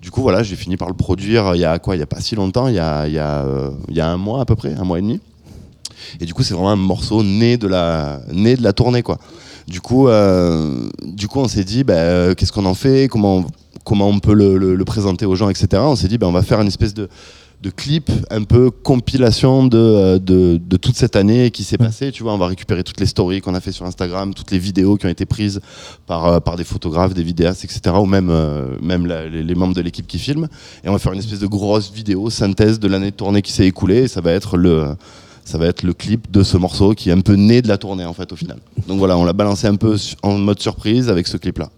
Du 0.02 0.12
coup 0.12 0.22
voilà, 0.22 0.44
j'ai 0.44 0.58
fini 0.58 0.76
par 0.76 0.90
le 0.90 0.96
produire. 0.96 1.48
euh, 1.48 1.56
Il 1.56 1.62
y 1.62 1.66
a 1.66 1.80
quoi 1.80 1.96
Il 1.96 2.00
y 2.00 2.04
a 2.04 2.08
pas 2.08 2.20
si 2.20 2.36
longtemps. 2.36 2.68
Il 2.68 2.76
y 2.76 2.80
a 2.80 4.10
un 4.10 4.18
mois 4.18 4.42
à 4.42 4.46
peu 4.46 4.56
près, 4.56 4.74
un 4.74 4.84
mois 4.84 5.00
et 5.00 5.02
demi. 5.02 5.22
Et 6.20 6.26
du 6.26 6.34
coup, 6.34 6.44
c'est 6.44 6.54
vraiment 6.54 6.72
un 6.72 6.76
morceau 6.76 7.24
né 7.24 7.58
de 7.58 7.68
la, 7.68 8.22
né 8.32 8.56
de 8.56 8.64
la 8.64 8.74
tournée, 8.74 9.02
quoi. 9.02 9.18
Du 9.68 9.82
coup, 9.82 10.08
euh, 10.08 10.88
du 11.04 11.28
coup, 11.28 11.40
on 11.40 11.48
s'est 11.48 11.64
dit, 11.64 11.84
bah, 11.84 11.94
euh, 11.96 12.34
qu'est-ce 12.36 12.52
qu'on 12.52 12.66
en 12.66 12.76
fait? 12.76 13.08
Comment, 13.08 13.38
on- 13.38 13.46
comment 13.84 14.08
on 14.08 14.20
peut 14.20 14.34
le, 14.34 14.58
le- 14.58 14.76
le 14.76 14.86
présenter 14.86 15.26
aux 15.26 15.36
gens, 15.36 15.50
etc. 15.50 15.68
On 15.86 15.96
s'est 15.96 16.08
dit, 16.08 16.18
bah, 16.18 16.28
on 16.28 16.32
va 16.32 16.44
faire 16.44 16.62
une 16.62 16.68
espèce 16.68 16.94
de, 16.94 17.10
de 17.64 17.70
clip, 17.72 18.12
un 18.30 18.44
peu 18.44 18.70
compilation 18.70 19.66
de, 19.66 19.78
euh, 19.78 20.20
de, 20.20 20.60
de 20.64 20.78
toute 20.78 20.96
cette 20.96 21.16
année 21.16 21.50
qui 21.50 21.64
s'est 21.64 21.80
passée. 21.80 22.12
Tu 22.12 22.22
vois, 22.22 22.34
on 22.34 22.38
va 22.38 22.46
récupérer 22.46 22.84
toutes 22.84 23.00
les 23.00 23.08
stories 23.08 23.42
qu'on 23.42 23.56
a 23.56 23.60
fait 23.60 23.72
sur 23.72 23.88
Instagram, 23.88 24.36
toutes 24.36 24.52
les 24.52 24.60
vidéos 24.60 24.98
qui 24.98 25.08
ont 25.08 25.10
été 25.10 25.26
prises 25.26 25.60
par, 26.06 26.42
par 26.44 26.58
des 26.58 26.64
photographes, 26.64 27.16
des 27.16 27.24
vidéastes, 27.24 27.64
etc. 27.64 27.96
Ou 28.00 28.06
même, 28.06 28.30
euh, 28.30 28.68
même 28.84 29.08
la- 29.08 29.28
les, 29.28 29.42
les 29.42 29.56
membres 29.56 29.74
de 29.74 29.82
l'équipe 29.82 30.06
qui 30.06 30.20
filment. 30.20 30.48
Et 30.84 30.90
on 30.90 30.92
va 30.92 31.00
faire 31.00 31.14
une 31.14 31.20
espèce 31.20 31.40
de 31.40 31.48
grosse 31.48 31.92
vidéo 31.92 32.30
synthèse 32.30 32.80
de 32.80 32.88
l'année 32.88 33.10
de 33.10 33.16
tournée 33.16 33.42
qui 33.42 33.52
s'est 33.52 33.66
écoulée. 33.66 34.04
Et 34.04 34.08
ça 34.08 34.22
va 34.22 34.32
être 34.32 34.58
le 34.58 34.90
ça 35.46 35.58
va 35.60 35.68
être 35.68 35.84
le 35.84 35.94
clip 35.94 36.30
de 36.32 36.44
ce 36.44 36.58
morceau 36.58 36.94
qui 36.94 37.10
est 37.10 37.14
un 37.14 37.22
peu 37.22 37.36
né 37.36 37.62
de 37.62 37.68
la 37.68 37.78
tournée 37.78 38.06
en 38.06 38.14
fait 38.14 38.32
au 38.34 38.36
final. 38.36 38.58
Donc 38.88 38.98
voilà, 38.98 39.18
on 39.18 39.24
l'a 39.24 39.34
balancé 39.34 39.68
un 39.68 39.76
peu 39.76 39.96
en 40.24 40.38
mode 40.38 40.60
surprise 40.60 41.08
avec 41.08 41.28
ce 41.28 41.38
clip 41.38 41.60
là. 41.60 41.70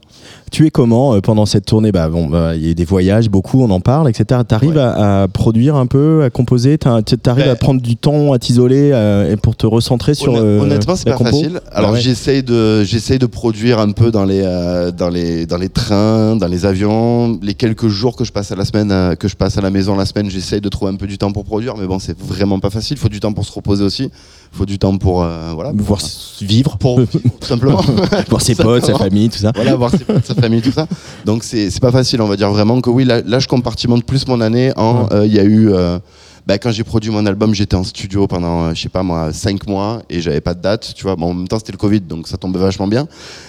Tu 0.49 0.65
es 0.65 0.69
comment 0.69 1.14
euh, 1.14 1.19
pendant 1.19 1.45
cette 1.45 1.65
tournée? 1.65 1.91
Bah 1.91 2.07
bon, 2.07 2.27
bah, 2.27 2.56
il 2.56 2.65
y 2.65 2.72
a 2.72 2.73
des 2.73 2.85
voyages, 2.85 3.30
beaucoup, 3.30 3.61
on 3.61 3.69
en 3.69 3.81
parle, 3.81 4.10
etc. 4.10 4.41
T'arrives 4.48 4.77
à, 4.77 5.23
à 5.23 5.27
produire 5.27 5.76
un 5.76 5.88
peu, 5.88 6.23
à 6.23 6.30
composer, 6.30 6.77
t'arrives 6.77 7.45
Ben- 7.45 7.49
à 7.49 7.56
prendre 7.56 7.81
du 7.81 7.98
temps, 7.98 8.31
à 8.31 8.39
t'isoler 8.39 8.91
euh, 8.94 9.31
et 9.31 9.35
pour 9.35 9.57
te 9.57 9.65
recentrer 9.68 10.14
sur 10.14 10.35
euh, 10.38 10.60
Honnêtement, 10.61 10.95
c'est 10.95 11.10
pas 11.10 11.18
facile. 11.18 11.60
Alors 11.72 11.91
ouais. 11.91 11.99
j'essaye 11.99 12.44
de 12.44 12.84
j'essaye 12.84 13.19
de 13.19 13.26
produire 13.26 13.80
un 13.80 13.91
peu 13.91 14.10
dans 14.10 14.23
les 14.23 14.41
euh, 14.44 14.91
dans 14.91 15.10
les 15.10 15.45
dans 15.45 15.57
les 15.57 15.69
trains, 15.69 16.38
dans 16.38 16.48
les 16.48 16.65
avions, 16.65 17.38
les 17.44 17.53
quelques 17.53 17.89
jours 17.89 18.15
que 18.15 18.23
je 18.23 18.31
passe 18.31 18.52
à 18.52 18.56
la 18.56 18.64
semaine 18.64 18.91
euh, 18.91 19.15
que 19.15 19.27
je 19.27 19.35
passe 19.35 19.57
à 19.57 19.61
la 19.61 19.69
maison 19.69 19.98
la 19.98 20.06
semaine, 20.06 20.30
j'essaye 20.30 20.61
de 20.61 20.69
trouver 20.69 20.91
un 20.94 20.95
peu 20.95 21.07
du 21.07 21.18
temps 21.18 21.34
pour 21.34 21.44
produire 21.44 21.76
mais 21.77 21.88
bon, 21.88 21.99
c'est 21.99 22.18
vraiment 22.18 22.60
pas 22.60 22.69
facile, 22.69 22.95
il 22.98 22.99
faut 23.02 23.10
du 23.10 23.19
temps 23.19 23.34
pour 23.34 23.45
se 23.45 23.52
reposer 23.52 23.84
aussi. 23.84 24.10
Il 24.57 24.61
faut 24.61 24.65
du 24.65 24.79
temps 24.79 24.97
pour 24.97 25.21
euh, 25.21 25.51
voilà, 25.53 25.69
pour, 25.69 25.85
Voir 25.85 25.99
vivre 26.41 26.77
pour 26.77 26.99
vivre, 26.99 27.11
tout 27.39 27.47
simplement. 27.47 27.79
Voir 28.27 28.41
ses 28.41 28.55
potes, 28.55 28.85
sa 28.85 28.97
famille, 28.97 29.29
tout 29.29 29.38
ça. 29.38 29.51
Voilà, 29.53 29.75
voir 29.75 29.91
ses 29.91 29.99
potes, 29.99 30.25
sa 30.25 30.34
famille, 30.34 30.63
tout 30.63 30.71
ça. 30.71 30.88
Donc 31.25 31.43
c'est 31.43 31.79
pas 31.79 31.91
facile, 31.91 32.23
on 32.23 32.27
va 32.27 32.35
dire 32.38 32.49
vraiment 32.49 32.81
que 32.81 32.89
oui, 32.89 33.05
là, 33.05 33.21
là, 33.23 33.38
je 33.38 33.47
compartimente 33.47 34.03
plus 34.03 34.27
mon 34.27 34.41
année 34.41 34.71
en 34.75 35.09
euh, 35.11 35.27
il 35.27 35.31
y 35.35 35.38
a 35.38 35.43
eu 35.43 35.69
euh, 35.71 35.99
bah, 36.47 36.57
quand 36.57 36.71
j'ai 36.71 36.85
produit 36.85 37.11
mon 37.11 37.25
album, 37.25 37.53
j'étais 37.53 37.75
en 37.75 37.83
studio 37.83 38.25
pendant, 38.25 38.67
euh, 38.67 38.73
je 38.73 38.81
sais 38.81 38.87
pas 38.89 39.03
moi, 39.03 39.33
5 39.33 39.67
mois 39.67 40.01
et 40.09 40.21
j'avais 40.21 40.39
pas 40.39 40.53
de 40.53 40.61
date, 40.61 40.93
tu 40.95 41.03
vois. 41.03 41.17
Bon, 41.17 41.31
en 41.31 41.33
même 41.33 41.47
temps, 41.49 41.59
c'était 41.59 41.73
le 41.73 41.77
Covid, 41.77 41.99
donc 41.99 42.25
ça 42.29 42.37
tombait 42.37 42.57
vachement 42.57 42.87
bien. 42.87 43.05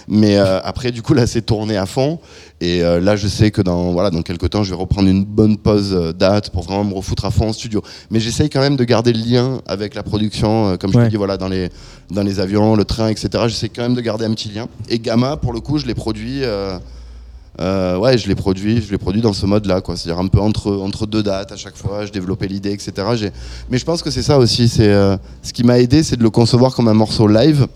Mais 0.08 0.36
euh, 0.36 0.60
après, 0.64 0.90
du 0.90 1.00
coup, 1.00 1.14
là, 1.14 1.28
c'est 1.28 1.42
tourné 1.42 1.76
à 1.76 1.86
fond. 1.86 2.18
Et 2.60 2.82
euh, 2.82 2.98
là, 3.00 3.14
je 3.14 3.28
sais 3.28 3.52
que 3.52 3.62
dans, 3.62 3.92
voilà, 3.92 4.10
dans 4.10 4.22
quelques 4.22 4.50
temps, 4.50 4.64
je 4.64 4.70
vais 4.70 4.76
reprendre 4.76 5.08
une 5.08 5.24
bonne 5.24 5.56
pause 5.58 6.12
date 6.18 6.50
pour 6.50 6.64
vraiment 6.64 6.82
me 6.82 6.94
refoutre 6.94 7.24
à 7.24 7.30
fond 7.30 7.50
en 7.50 7.52
studio. 7.52 7.82
Mais 8.10 8.18
j'essaye 8.18 8.50
quand 8.50 8.60
même 8.60 8.74
de 8.76 8.82
garder 8.82 9.12
le 9.12 9.20
lien 9.20 9.60
avec 9.66 9.94
la 9.94 10.02
production, 10.02 10.76
comme 10.76 10.92
je 10.92 10.98
Ouais. 10.98 11.04
te 11.04 11.10
dis, 11.10 11.16
voilà, 11.16 11.36
dans 11.36 11.46
les, 11.48 11.68
dans 12.10 12.22
les 12.24 12.40
avions, 12.40 12.74
le 12.74 12.84
train, 12.84 13.06
etc. 13.08 13.28
J'essaie 13.46 13.68
quand 13.68 13.82
même 13.82 13.94
de 13.94 14.00
garder 14.00 14.24
un 14.24 14.32
petit 14.32 14.48
lien. 14.48 14.66
Et 14.88 14.98
Gamma, 14.98 15.36
pour 15.36 15.52
le 15.52 15.60
coup, 15.60 15.78
je 15.78 15.86
l'ai 15.86 15.94
produit. 15.94 16.42
euh, 16.42 16.76
euh, 17.60 17.98
ouais, 17.98 18.16
je 18.18 18.28
l'ai 18.28 18.34
produit, 18.34 18.80
je 18.80 18.90
l'ai 18.90 18.98
produit 18.98 19.20
dans 19.20 19.32
ce 19.32 19.44
mode-là, 19.44 19.80
quoi. 19.80 19.96
C'est-à-dire 19.96 20.20
un 20.20 20.28
peu 20.28 20.40
entre, 20.40 20.72
entre 20.72 21.06
deux 21.06 21.22
dates 21.22 21.50
à 21.52 21.56
chaque 21.56 21.76
fois. 21.76 22.06
Je 22.06 22.12
développais 22.12 22.46
l'idée, 22.46 22.70
etc. 22.70 22.92
Mais 23.70 23.78
je 23.78 23.84
pense 23.84 24.02
que 24.02 24.10
c'est 24.10 24.22
ça 24.22 24.38
aussi. 24.38 24.68
C'est 24.68 24.88
euh, 24.88 25.16
ce 25.42 25.52
qui 25.52 25.64
m'a 25.64 25.78
aidé, 25.80 26.02
c'est 26.02 26.16
de 26.16 26.22
le 26.22 26.30
concevoir 26.30 26.74
comme 26.74 26.88
un 26.88 26.94
morceau 26.94 27.26
live. 27.26 27.66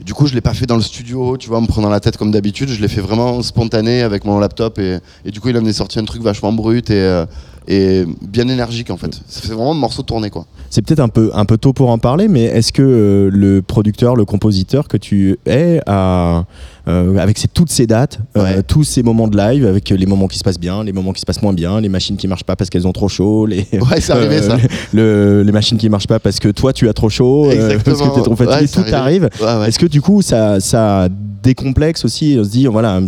Du 0.00 0.14
coup, 0.14 0.26
je 0.26 0.34
l'ai 0.34 0.40
pas 0.40 0.54
fait 0.54 0.66
dans 0.66 0.74
le 0.74 0.82
studio, 0.82 1.36
tu 1.36 1.48
vois, 1.48 1.58
en 1.58 1.60
me 1.60 1.68
prenant 1.68 1.88
la 1.88 2.00
tête 2.00 2.16
comme 2.16 2.32
d'habitude. 2.32 2.68
Je 2.70 2.80
l'ai 2.80 2.88
fait 2.88 3.00
vraiment 3.00 3.40
spontané 3.42 4.02
avec 4.02 4.24
mon 4.24 4.40
laptop 4.40 4.80
et, 4.80 4.98
et 5.24 5.30
du 5.30 5.40
coup, 5.40 5.50
il 5.50 5.56
en 5.56 5.64
est 5.64 5.72
sorti 5.72 6.00
un 6.00 6.04
truc 6.04 6.22
vachement 6.22 6.52
brut 6.52 6.90
et, 6.90 6.94
euh, 6.94 7.24
et 7.68 8.04
bien 8.20 8.48
énergique 8.48 8.90
en 8.90 8.96
fait. 8.96 9.20
C'est 9.28 9.46
vraiment 9.46 9.72
un 9.72 9.76
morceau 9.76 10.02
tourné, 10.02 10.30
quoi. 10.30 10.46
C'est 10.70 10.82
peut-être 10.82 11.00
un 11.00 11.08
peu, 11.08 11.30
un 11.34 11.44
peu 11.44 11.58
tôt 11.58 11.72
pour 11.72 11.90
en 11.90 11.98
parler, 11.98 12.28
mais 12.28 12.44
est-ce 12.44 12.72
que 12.72 13.30
le 13.32 13.62
producteur, 13.62 14.16
le 14.16 14.24
compositeur 14.24 14.88
que 14.88 14.96
tu 14.96 15.38
es, 15.46 15.80
a, 15.86 16.44
euh, 16.88 17.16
avec 17.18 17.38
toutes 17.54 17.70
ces 17.70 17.86
dates, 17.86 18.18
euh, 18.36 18.62
tous 18.66 18.84
ces 18.84 19.02
moments 19.02 19.28
de 19.28 19.36
live, 19.36 19.66
avec 19.66 19.90
les 19.90 20.06
moments 20.06 20.26
qui 20.28 20.38
se 20.38 20.44
passent 20.44 20.58
bien, 20.60 20.82
les 20.84 20.92
moments 20.92 21.12
qui 21.12 21.20
se 21.20 21.26
passent 21.26 21.42
moins 21.42 21.52
bien, 21.52 21.80
les 21.80 21.88
machines 21.88 22.16
qui 22.16 22.26
marchent 22.28 22.44
pas 22.44 22.56
parce 22.56 22.70
qu'elles 22.70 22.86
ont 22.86 22.92
trop 22.92 23.08
chaud, 23.08 23.46
les, 23.46 23.66
Ouais, 23.72 24.00
c'est 24.00 24.12
arrivé, 24.12 24.42
ça. 24.42 24.56
le- 24.92 25.42
les 25.42 25.52
machines 25.52 25.78
qui 25.78 25.88
marchent 25.88 26.06
pas 26.06 26.18
parce 26.18 26.38
que 26.38 26.48
toi 26.48 26.72
tu 26.72 26.88
as 26.88 26.92
trop 26.92 27.08
chaud, 27.08 27.46
euh, 27.46 27.48
parce 27.48 27.58
que 27.58 27.90
Exactement. 27.90 28.10
t'es 28.14 28.22
trop 28.22 28.36
fatigué, 28.36 28.70
Ouais, 28.78 28.84
tout 28.90 28.94
arrive. 28.94 29.28
Est-ce 29.66 29.78
que 29.78 29.86
du 29.86 30.00
coup 30.00 30.22
ça, 30.22 30.60
ça 30.60 31.08
décomplexe 31.42 32.04
aussi, 32.04 32.36
on 32.38 32.44
se 32.44 32.50
dit 32.50 32.66
voilà, 32.66 33.00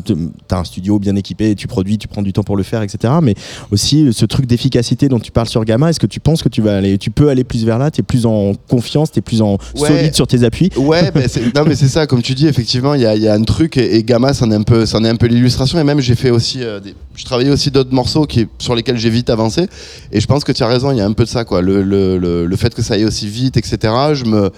t'as 0.49 0.59
un 0.59 0.65
studio 0.65 0.99
bien 0.99 1.15
équipé, 1.15 1.55
tu 1.55 1.69
produis, 1.69 1.99
tu 1.99 2.09
prends 2.09 2.23
du 2.23 2.33
temps 2.33 2.43
pour 2.43 2.57
le 2.57 2.65
faire, 2.65 2.83
etc. 2.83 3.15
Mais 3.23 3.35
aussi 3.71 4.13
ce 4.13 4.25
truc 4.27 4.47
d'efficacité 4.47 5.09
dont 5.09 5.21
tu 5.21 5.31
parles 5.31 5.49
sur 5.49 5.65
Gamma, 5.65 5.91
est-ce 5.91 6.01
que 6.01 6.07
tu 6.07 6.19
penses 6.21 6.43
que 6.43 6.49
tu 6.49 6.61
vas 6.61 6.77
aller, 6.77 6.99
tu 6.99 7.11
peux 7.11 7.29
aller 7.29 7.45
plus 7.45 7.65
vers 7.65 7.79
là, 7.79 7.91
tu 7.93 8.01
es 8.01 8.03
plus 8.05 8.27
en 8.27 8.53
confiance, 8.69 9.13
tu 9.13 9.21
es 9.21 9.23
plus 9.23 9.41
en 9.41 9.59
solide 9.75 10.15
sur 10.15 10.27
tes 10.27 10.43
appuis? 10.45 10.71
Ouais, 10.77 11.13
c'est- 11.29 11.55
non 11.55 11.63
mais 11.67 11.77
c'est 11.77 11.87
ça, 11.89 12.07
comme 12.09 12.23
tu 12.23 12.35
dis, 12.35 12.47
effectivement, 12.49 12.95
il 12.95 13.03
y 13.03 13.07
a, 13.07 13.15
il 13.15 13.23
y 13.23 13.29
a 13.29 13.35
un 13.35 13.43
truc 13.43 13.64
et, 13.77 13.97
et 13.97 14.03
Gamma, 14.05 14.33
c'en 14.35 14.51
est 14.51 14.55
un 14.55 14.63
peu, 14.63 14.87
c'en 14.87 15.03
est 15.05 15.09
un 15.09 15.17
peu 15.17 15.27
l'illustration. 15.27 15.79
Et 15.79 15.85
même, 15.85 16.01
j'ai 16.01 16.15
fait 16.15 16.31
aussi, 16.31 16.63
euh, 16.63 16.81
des- 16.81 16.95
je 17.15 17.25
travaillais 17.25 17.51
aussi 17.51 17.71
d'autres 17.71 17.93
morceaux 17.95 18.27
qui, 18.27 18.47
sur 18.59 18.75
lesquels 18.75 18.97
j'ai 18.99 19.11
vite 19.11 19.31
avancé. 19.31 19.67
Et 20.13 20.21
je 20.21 20.27
pense 20.27 20.45
que 20.45 20.53
tu 20.53 20.63
as 20.63 20.67
raison, 20.67 20.91
il 20.91 20.99
y 20.99 21.01
a 21.01 21.07
un 21.07 21.13
peu 21.13 21.25
de 21.25 21.29
ça, 21.29 21.45
quoi. 21.45 21.63
Le, 21.63 21.83
le, 21.83 22.19
le, 22.19 22.47
le 22.47 22.57
fait 22.57 22.75
que 22.75 22.83
ça 22.83 22.95
aille 22.95 23.05
aussi 23.05 23.27
vite, 23.29 23.57
etc. 23.57 23.93
Je 24.15 24.25
me, 24.25 24.51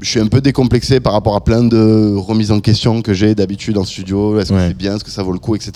je 0.00 0.08
suis 0.08 0.20
un 0.20 0.28
peu 0.28 0.40
décomplexé 0.40 0.98
par 1.00 1.12
rapport 1.12 1.36
à 1.36 1.44
plein 1.44 1.62
de 1.62 2.14
remises 2.16 2.50
en 2.52 2.60
question 2.60 3.02
que 3.02 3.12
j'ai 3.12 3.34
d'habitude 3.34 3.76
en 3.76 3.84
studio. 3.84 4.38
Est-ce 4.40 4.50
que 4.50 4.54
c'est 4.68 4.76
bien, 4.76 4.96
est-ce 4.96 5.04
que 5.04 5.10
ça 5.10 5.22
vaut 5.22 5.32
le 5.32 5.38
coup, 5.38 5.54
etc. 5.54 5.72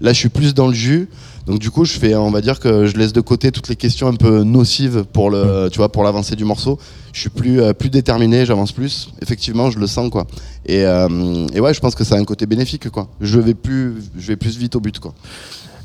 Là, 0.00 0.12
je 0.12 0.18
suis 0.18 0.28
plus 0.30 0.54
dans 0.54 0.68
le 0.68 0.74
jus. 0.74 1.08
Donc 1.46 1.60
du 1.60 1.70
coup, 1.70 1.84
je 1.84 1.92
fais, 1.92 2.14
on 2.16 2.30
va 2.30 2.40
dire 2.40 2.58
que 2.58 2.86
je 2.86 2.96
laisse 2.96 3.12
de 3.12 3.20
côté 3.20 3.52
toutes 3.52 3.68
les 3.68 3.76
questions 3.76 4.08
un 4.08 4.14
peu 4.14 4.42
nocives 4.42 5.04
pour 5.12 5.30
le, 5.30 5.68
tu 5.70 5.78
vois, 5.78 5.90
pour 5.90 6.02
l'avancée 6.02 6.34
du 6.34 6.44
morceau. 6.44 6.78
Je 7.12 7.20
suis 7.20 7.30
plus, 7.30 7.62
euh, 7.62 7.72
plus 7.72 7.88
déterminé, 7.88 8.44
j'avance 8.44 8.72
plus. 8.72 9.10
Effectivement, 9.22 9.70
je 9.70 9.78
le 9.78 9.86
sens 9.86 10.10
quoi. 10.10 10.26
Et, 10.66 10.84
euh, 10.84 11.46
et 11.54 11.60
ouais, 11.60 11.72
je 11.72 11.80
pense 11.80 11.94
que 11.94 12.02
ça 12.02 12.16
a 12.16 12.18
un 12.18 12.24
côté 12.24 12.46
bénéfique 12.46 12.90
quoi. 12.90 13.08
Je 13.20 13.38
vais 13.38 13.54
plus, 13.54 13.94
je 14.18 14.26
vais 14.26 14.36
plus 14.36 14.58
vite 14.58 14.74
au 14.74 14.80
but 14.80 14.98
quoi. 14.98 15.14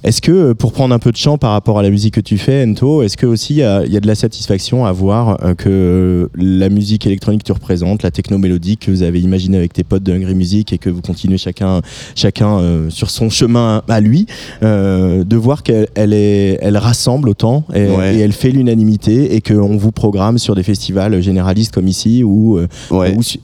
Est-ce 0.03 0.19
que, 0.21 0.31
euh, 0.31 0.53
pour 0.55 0.73
prendre 0.73 0.95
un 0.95 0.99
peu 0.99 1.11
de 1.11 1.17
champ 1.17 1.37
par 1.37 1.51
rapport 1.51 1.77
à 1.77 1.83
la 1.83 1.91
musique 1.91 2.15
que 2.15 2.21
tu 2.21 2.39
fais, 2.39 2.63
Ento, 2.65 3.03
est-ce 3.03 3.17
que 3.17 3.27
aussi 3.27 3.53
il 3.53 3.57
y, 3.57 3.63
a 3.63 3.83
il 3.85 3.93
y 3.93 3.97
a 3.97 3.99
de 3.99 4.07
la 4.07 4.15
satisfaction 4.15 4.83
à 4.85 4.91
voir 4.91 5.37
euh, 5.45 5.53
que 5.53 5.69
euh, 5.69 6.27
la 6.35 6.69
musique 6.69 7.05
électronique 7.05 7.41
que 7.41 7.45
tu 7.45 7.51
représentes, 7.51 8.01
la 8.01 8.09
techno 8.09 8.39
mélodique 8.39 8.79
que 8.87 8.91
vous 8.91 9.03
avez 9.03 9.21
imaginée 9.21 9.57
avec 9.57 9.73
tes 9.73 9.83
potes 9.83 10.01
de 10.01 10.11
Hungry 10.13 10.33
Music 10.33 10.73
et 10.73 10.79
que 10.79 10.89
vous 10.89 11.01
continuez 11.01 11.37
chacun, 11.37 11.81
chacun 12.15 12.57
euh, 12.57 12.89
sur 12.89 13.11
son 13.11 13.29
chemin 13.29 13.83
à 13.87 13.99
lui, 14.01 14.25
euh, 14.63 15.23
de 15.23 15.35
voir 15.35 15.61
qu'elle 15.61 15.87
elle 15.95 16.77
rassemble 16.77 17.29
autant 17.29 17.63
et, 17.73 17.87
Ouais. 17.91 18.15
et 18.15 18.19
elle 18.21 18.31
fait 18.31 18.49
l'unanimité 18.51 19.35
et 19.35 19.41
qu'on 19.41 19.75
vous 19.77 19.91
programme 19.91 20.37
sur 20.39 20.55
des 20.55 20.63
festivals 20.63 21.21
généralistes 21.21 21.73
comme 21.73 21.87
ici 21.87 22.23
ou, 22.23 22.59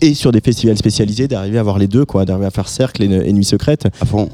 et 0.01 0.13
sur 0.15 0.31
des 0.31 0.41
festivals 0.41 0.77
spécialisés 0.77 1.27
d'arriver 1.27 1.57
à 1.57 1.61
avoir 1.61 1.77
les 1.77 1.87
deux, 1.87 2.05
quoi, 2.05 2.25
d'arriver 2.25 2.47
à 2.47 2.51
faire 2.51 2.67
cercle 2.67 3.03
et, 3.03 3.05
et 3.29 3.33
nuit 3.33 3.45
secrète 3.45 3.87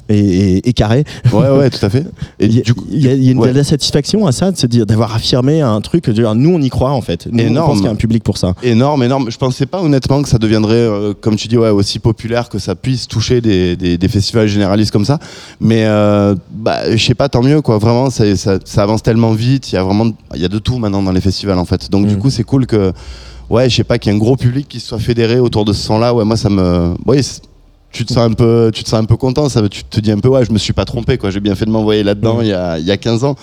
et, 0.10 0.18
et- 0.20 0.70
et 0.70 0.74
carré. 0.74 1.04
Ouais, 1.34 1.50
ouais, 1.50 1.70
tout 1.72 1.86
à 1.86 1.90
fait. 1.90 2.06
Il 2.40 2.54
y 2.92 3.08
a, 3.08 3.14
y 3.14 3.32
une, 3.32 3.40
ouais. 3.40 3.50
de 3.52 3.58
la 3.58 3.64
satisfaction 3.64 4.26
à 4.28 4.32
ça, 4.32 4.52
de 4.52 4.58
se 4.58 4.68
dire 4.68 4.86
d'avoir 4.86 5.14
affirmé 5.16 5.62
un 5.62 5.80
truc. 5.82 6.06
de 6.06 6.12
dire, 6.14 6.34
nous, 6.36 6.52
on 6.54 6.62
y 6.62 6.70
croit 6.70 6.92
en 6.92 7.02
fait. 7.02 7.28
Nous, 7.32 7.44
On 7.58 7.66
pense 7.66 7.78
qu'il 7.78 7.86
y 7.86 7.88
a 7.88 7.92
un 7.92 7.96
public 7.96 8.24
pour 8.24 8.38
ça. 8.38 8.54
Énorme, 8.64 9.04
énorme. 9.04 9.30
Je 9.32 9.38
pensais 9.38 9.66
pas 9.66 9.82
honnêtement 9.82 10.22
que 10.22 10.30
ça 10.30 10.38
deviendrait, 10.38 10.76
euh, 10.76 11.14
comme 11.20 11.36
tu 11.36 11.48
dis, 11.48 11.58
ouais, 11.58 11.70
aussi 11.70 12.00
populaire 12.00 12.50
que 12.50 12.60
ça 12.60 12.76
puisse 12.76 13.08
toucher 13.08 13.42
des, 13.42 13.76
des- 13.76 13.98
des 13.98 14.08
festivals 14.08 14.48
généralistes 14.48 14.92
comme 14.92 15.06
ça. 15.06 15.20
Mais 15.60 15.86
euh, 15.86 16.36
bah, 16.52 16.96
je 16.96 17.04
sais 17.04 17.16
pas, 17.16 17.30
tant 17.30 17.42
mieux 17.42 17.62
quoi. 17.62 17.78
Vraiment, 17.78 18.10
ça, 18.10 18.36
ça- 18.36 18.60
ça 18.66 18.84
avance 18.84 19.04
tellement 19.04 19.32
vite. 19.34 19.72
Il 19.72 19.76
y 19.76 19.78
a 19.78 19.84
vraiment, 19.84 20.12
il 20.36 20.42
y 20.42 20.46
a 20.46 20.50
de 20.50 20.60
tout 20.60 20.78
maintenant 20.78 21.02
dans 21.04 21.12
les 21.12 21.22
festivals 21.22 21.58
en 21.60 21.66
fait. 21.66 21.90
Donc 21.92 22.08
du 22.08 22.18
coup, 22.18 22.30
c'est 22.30 22.44
cool 22.44 22.66
que, 22.66 22.92
ouais, 23.50 23.70
je 23.70 23.76
sais 23.76 23.84
pas, 23.84 23.98
qu'il 23.98 24.12
y 24.12 24.16
ait 24.16 24.18
un 24.18 24.20
gros 24.20 24.36
public 24.36 24.68
qui 24.68 24.80
soit 24.80 25.00
fédéré 25.00 25.40
autour 25.40 25.66
de 25.66 25.74
ce 25.74 25.82
son-là. 25.86 26.14
Ouais, 26.14 26.26
moi, 26.26 26.38
ça 26.38 26.50
me, 26.50 26.94
ouais, 27.06 27.22
tu 27.94 28.04
te 28.06 28.12
sens 28.14 28.24
un 28.30 28.34
peu, 28.34 28.72
tu 28.74 28.84
te 28.84 28.90
sens 28.90 29.00
un 29.00 29.06
peu 29.06 29.16
content. 29.16 29.48
Ça, 29.50 29.62
tu 29.70 29.84
te 29.84 30.00
dis 30.02 30.12
un 30.12 30.20
peu, 30.20 30.28
ouais, 30.30 30.44
je 30.44 30.52
me 30.52 30.58
suis 30.58 30.74
pas 30.74 30.84
trompé 30.86 31.18
quoi. 31.18 31.30
J'ai 31.32 31.40
bien 31.40 31.56
fait 31.56 31.66
de 31.66 31.72
m'envoyer 31.72 32.04
là-dedans 32.04 32.40
il 32.42 32.48
y, 32.48 32.54
a, 32.54 32.78
il 32.80 32.86
y 32.86 32.92
a 32.92 32.98
15 32.98 33.24
ans. 33.24 33.36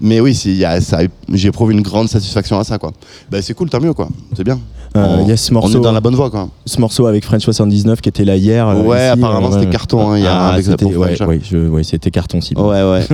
Mais 0.00 0.20
oui, 0.20 0.40
il 0.46 0.52
y 0.56 0.66
ça- 0.82 1.00
j'éprouve 1.32 1.72
une 1.72 1.82
grande 1.82 2.08
satisfaction 2.08 2.58
à 2.58 2.64
ça 2.64 2.78
quoi. 2.78 2.92
Bah, 3.30 3.42
c'est 3.42 3.54
cool, 3.54 3.68
tant 3.68 3.80
mieux 3.80 3.92
quoi. 3.92 4.08
C'est 4.34 4.44
bien. 4.44 4.58
Euh, 4.96 5.04
On- 5.18 5.22
il 5.24 5.28
y 5.28 5.32
a 5.32 5.36
ce 5.36 5.50
on 5.50 5.54
morceau, 5.54 5.78
est 5.78 5.82
dans 5.82 5.92
la 5.92 6.00
bonne 6.00 6.14
voie 6.14 6.30
quoi. 6.30 6.48
Ce 6.64 6.80
morceau 6.80 7.06
avec 7.06 7.24
French 7.24 7.42
79 7.42 8.00
qui 8.00 8.08
était 8.08 8.24
là 8.24 8.36
hier. 8.36 8.66
euh, 8.66 8.82
Ouais, 8.82 8.96
ici, 8.98 9.06
apparemment, 9.18 9.50
c'était 9.50 9.66
ouais. 9.66 9.70
carton, 9.72 10.10
hein, 10.12 10.22
Ah, 10.26 10.50
avec 10.52 10.64
c'était- 10.64 10.84
ouais, 10.86 11.22
ouais, 11.22 11.68
ouais, 11.68 11.82
c'était 11.82 12.10
carton 12.10 12.38
aussi. 12.38 12.54
Ouais, 12.54 12.82
ouais. 12.82 13.06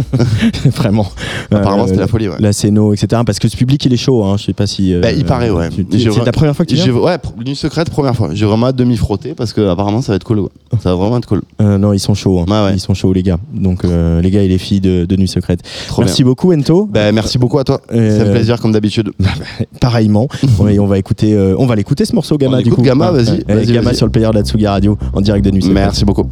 Vraiment. 0.66 1.06
Apparemment, 1.51 1.86
c'était 1.86 2.01
la 2.01 2.06
folie, 2.06 2.28
ouais. 2.28 2.36
La 2.39 2.52
scéno, 2.52 2.93
etc. 2.93 3.23
Parce 3.27 3.39
que 3.39 3.48
ce 3.48 3.56
public, 3.56 3.85
il 3.86 3.93
est 3.93 3.97
chaud. 3.97 4.23
Hein. 4.24 4.36
Je 4.39 4.44
sais 4.44 4.52
pas 4.52 4.66
si. 4.66 4.94
euh, 4.94 5.01
Bah, 5.01 5.10
il 5.12 5.24
paraît, 5.24 5.51
ouais. 5.51 5.69
J'ai 5.90 6.10
C'est 6.12 6.24
la 6.24 6.32
première 6.32 6.55
fois 6.55 6.64
que 6.64 6.70
tu 6.70 6.77
j'ai- 6.77 6.90
viens? 6.90 7.01
Ouais, 7.01 7.16
nuit 7.44 7.56
secrète, 7.56 7.90
première 7.90 8.14
fois. 8.14 8.31
J'ai 8.32 8.47
vraiment 8.47 8.66
hâte 8.66 8.77
de 8.77 8.85
m'y 8.85 8.97
frotter 8.97 9.35
parce 9.35 9.52
que 9.52 9.66
apparemment 9.69 10.02
ça 10.02 10.12
va 10.12 10.16
être 10.16 10.24
cool. 10.24 10.48
Ça 10.83 10.91
va 10.91 10.97
vraiment 10.97 11.19
être 11.19 11.27
cool. 11.29 11.43
Euh, 11.61 11.79
non, 11.79 11.93
ils 11.93 12.01
sont 12.01 12.15
chauds. 12.15 12.41
hein. 12.41 12.71
Ils 12.73 12.81
sont 12.81 12.93
chauds, 12.95 13.13
les 13.13 13.23
gars. 13.23 13.39
Donc, 13.55 13.85
euh, 13.85 14.21
les 14.21 14.31
gars 14.33 14.43
et 14.43 14.49
les 14.49 14.59
filles 14.59 14.81
de, 14.81 15.05
de 15.05 15.17
Nuit 15.17 15.29
Secrète. 15.29 15.61
Trop 15.87 16.03
merci 16.03 16.23
bien. 16.25 16.31
beaucoup, 16.31 16.53
Ento. 16.53 16.89
Bah, 16.93 17.13
merci 17.13 17.39
beaucoup 17.39 17.59
à 17.61 17.65
toi. 17.65 17.81
Euh, 17.93 18.19
C'est 18.19 18.29
un 18.29 18.33
plaisir 18.33 18.61
comme 18.61 18.73
d'habitude. 18.73 19.13
Pareillement. 19.81 20.27
et 20.69 20.81
on 20.81 20.87
va 20.87 20.99
écouter, 20.99 21.35
euh, 21.35 21.55
on 21.59 21.67
va 21.67 21.77
l'écouter 21.77 22.05
ce 22.05 22.15
morceau 22.17 22.37
Gamma 22.37 22.59
On 22.59 22.63
du 22.63 22.73
coup. 22.73 22.83
Gamma, 22.83 23.07
Ah, 23.09 23.13
vas-y, 23.13 23.45
ouais. 23.49 23.55
vas-y, 23.55 23.73
Gamma 23.73 23.95
sur 23.95 24.07
le 24.07 24.13
player 24.13 24.29
de 24.29 24.35
la 24.35 24.43
Tsugi 24.43 24.67
Radio 24.67 24.99
en 25.13 25.21
direct 25.21 25.45
de 25.45 25.51
Nuit 25.53 25.63
Secrète. 25.63 25.75
Merci 25.75 26.05
beaucoup. 26.05 26.27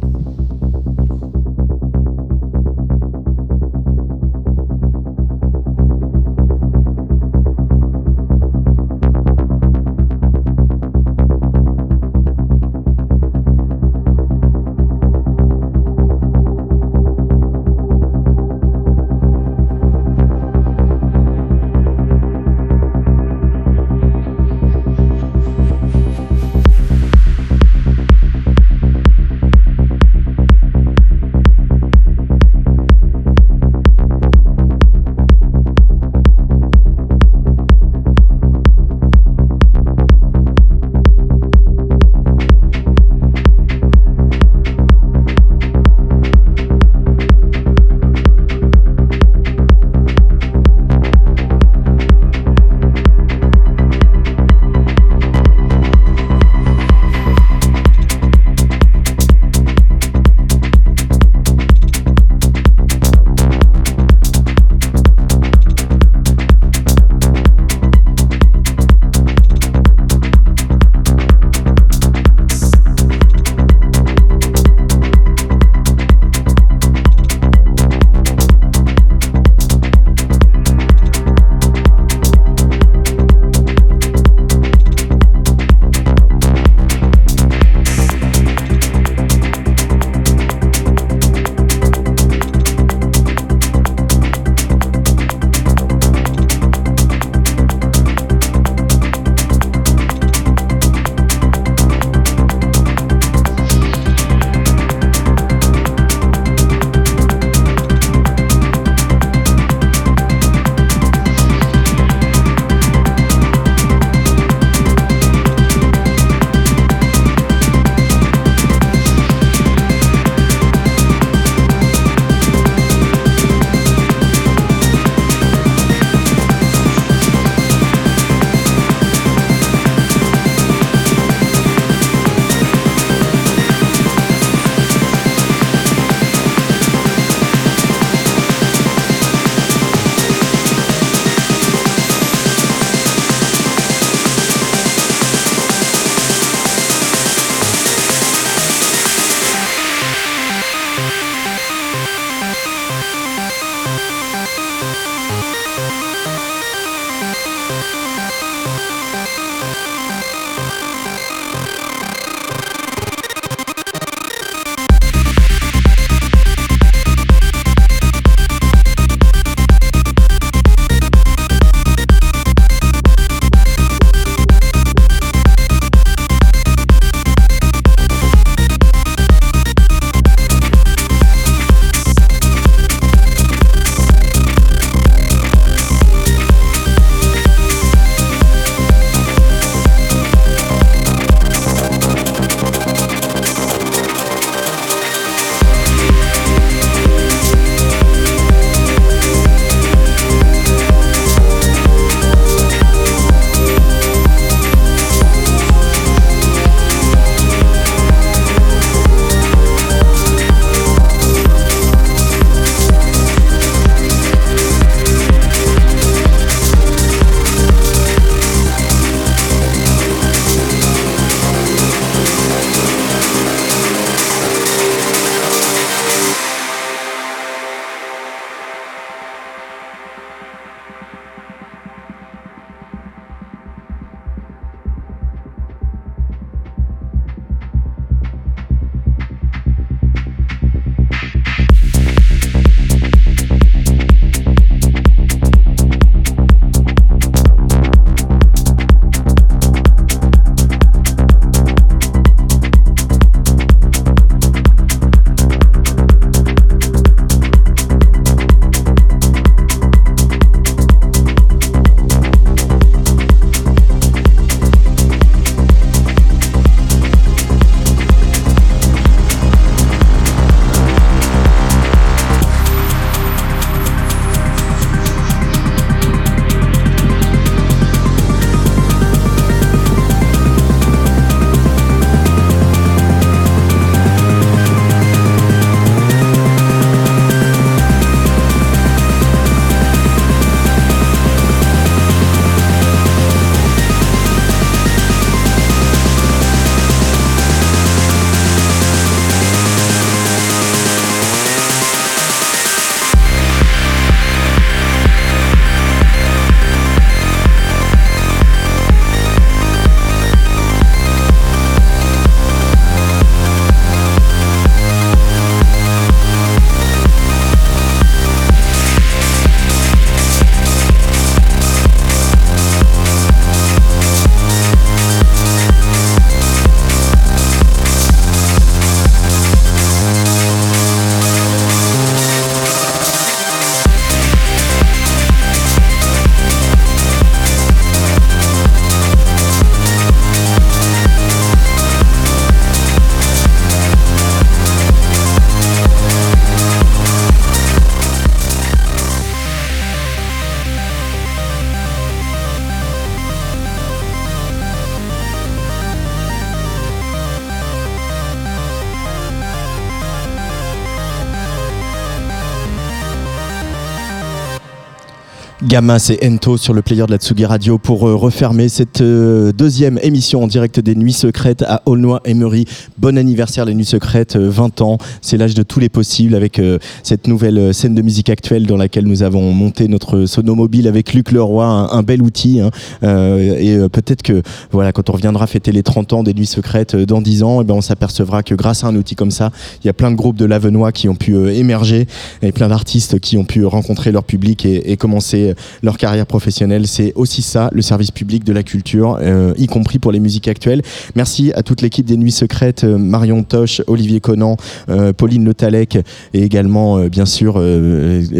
C'est 365.97 366.25
Ento 366.25 366.57
sur 366.57 366.73
le 366.73 366.81
player 366.81 367.05
de 367.05 367.11
la 367.11 367.17
Tsugi 367.17 367.45
Radio 367.45 367.77
pour 367.77 368.07
euh, 368.07 368.15
refermer 368.15 368.69
cette 368.69 369.01
euh, 369.01 369.51
deuxième 369.51 369.99
émission 370.01 370.43
en 370.43 370.47
direct 370.47 370.79
des 370.79 370.95
Nuits 370.95 371.11
Secrètes 371.11 371.63
à 371.63 371.81
Aulnoy 371.85 372.19
Emery. 372.23 372.65
Bon 372.97 373.17
anniversaire 373.17 373.65
les 373.65 373.73
Nuits 373.73 373.85
Secrètes, 373.85 374.35
euh, 374.35 374.49
20 374.49 374.81
ans, 374.81 374.97
c'est 375.21 375.37
l'âge 375.37 375.53
de 375.53 375.63
tous 375.63 375.79
les 375.79 375.89
possibles 375.89 376.35
avec 376.35 376.59
euh, 376.59 376.77
cette 377.03 377.27
nouvelle 377.27 377.57
euh, 377.57 377.73
scène 377.73 377.93
de 377.93 378.01
musique 378.01 378.29
actuelle 378.29 378.67
dans 378.67 378.77
laquelle 378.77 379.05
nous 379.05 379.21
avons 379.21 379.51
monté 379.53 379.87
notre 379.87 380.25
sonomobile 380.27 380.87
avec 380.87 381.13
Luc 381.13 381.31
Leroy, 381.31 381.65
un, 381.65 382.03
bel 382.03 382.21
outil. 382.21 382.61
hein. 382.61 382.71
Euh, 383.03 383.57
et 383.57 383.75
euh, 383.75 383.89
peut-être 383.89 384.21
que 384.21 384.43
voilà, 384.71 384.91
quand 384.93 385.09
on 385.09 385.13
reviendra 385.13 385.45
fêter 385.45 385.71
les 385.71 385.83
30 385.83 386.13
ans 386.13 386.23
des 386.23 386.33
Nuits 386.33 386.45
Secrètes 386.45 386.95
euh, 386.95 387.05
dans 387.05 387.21
10 387.21 387.43
ans, 387.43 387.61
eh 387.61 387.65
ben, 387.65 387.73
on 387.73 387.81
s'apercevra 387.81 388.43
que 388.43 388.55
grâce 388.55 388.83
à 388.83 388.87
un 388.87 388.95
outil 388.95 389.15
comme 389.15 389.31
ça, 389.31 389.51
il 389.83 389.87
y 389.87 389.89
a 389.89 389.93
plein 389.93 390.11
de 390.11 390.15
groupes 390.15 390.37
de 390.37 390.45
l'Avenois 390.45 390.91
qui 390.91 391.09
ont 391.09 391.15
pu 391.15 391.35
euh, 391.35 391.53
émerger 391.53 392.07
et 392.41 392.51
plein 392.51 392.69
d'artistes 392.69 393.19
qui 393.19 393.37
ont 393.37 393.45
pu 393.45 393.65
rencontrer 393.65 394.11
leur 394.11 394.23
public 394.23 394.65
et, 394.65 394.91
et 394.91 394.97
commencer 394.97 395.53
leur 395.81 395.97
carrière 395.97 396.25
professionnelle. 396.25 396.87
C'est 396.87 397.13
aussi 397.15 397.41
ça, 397.41 397.69
le 397.73 397.81
service 397.81 398.11
public 398.11 398.43
de 398.43 398.53
la 398.53 398.63
culture, 398.63 399.17
euh, 399.21 399.53
y 399.57 399.67
compris 399.67 399.99
pour 399.99 400.11
les 400.11 400.19
musiques 400.19 400.47
actuelles. 400.47 400.81
Merci 401.15 401.51
à 401.53 401.63
toute 401.63 401.81
l'équipe 401.81 402.05
des 402.05 402.17
Nuits 402.17 402.31
Secrètes, 402.31 402.83
euh, 402.83 402.97
Marion 402.97 403.43
Toche, 403.43 403.81
Olivier 403.87 404.19
Conan, 404.19 404.57
euh, 404.89 405.13
Pauline 405.13 405.45
Le 405.45 405.53
Talec 405.53 405.97
et 406.33 406.43
également, 406.43 406.97
euh, 406.97 407.09
bien 407.09 407.25
sûr, 407.25 407.61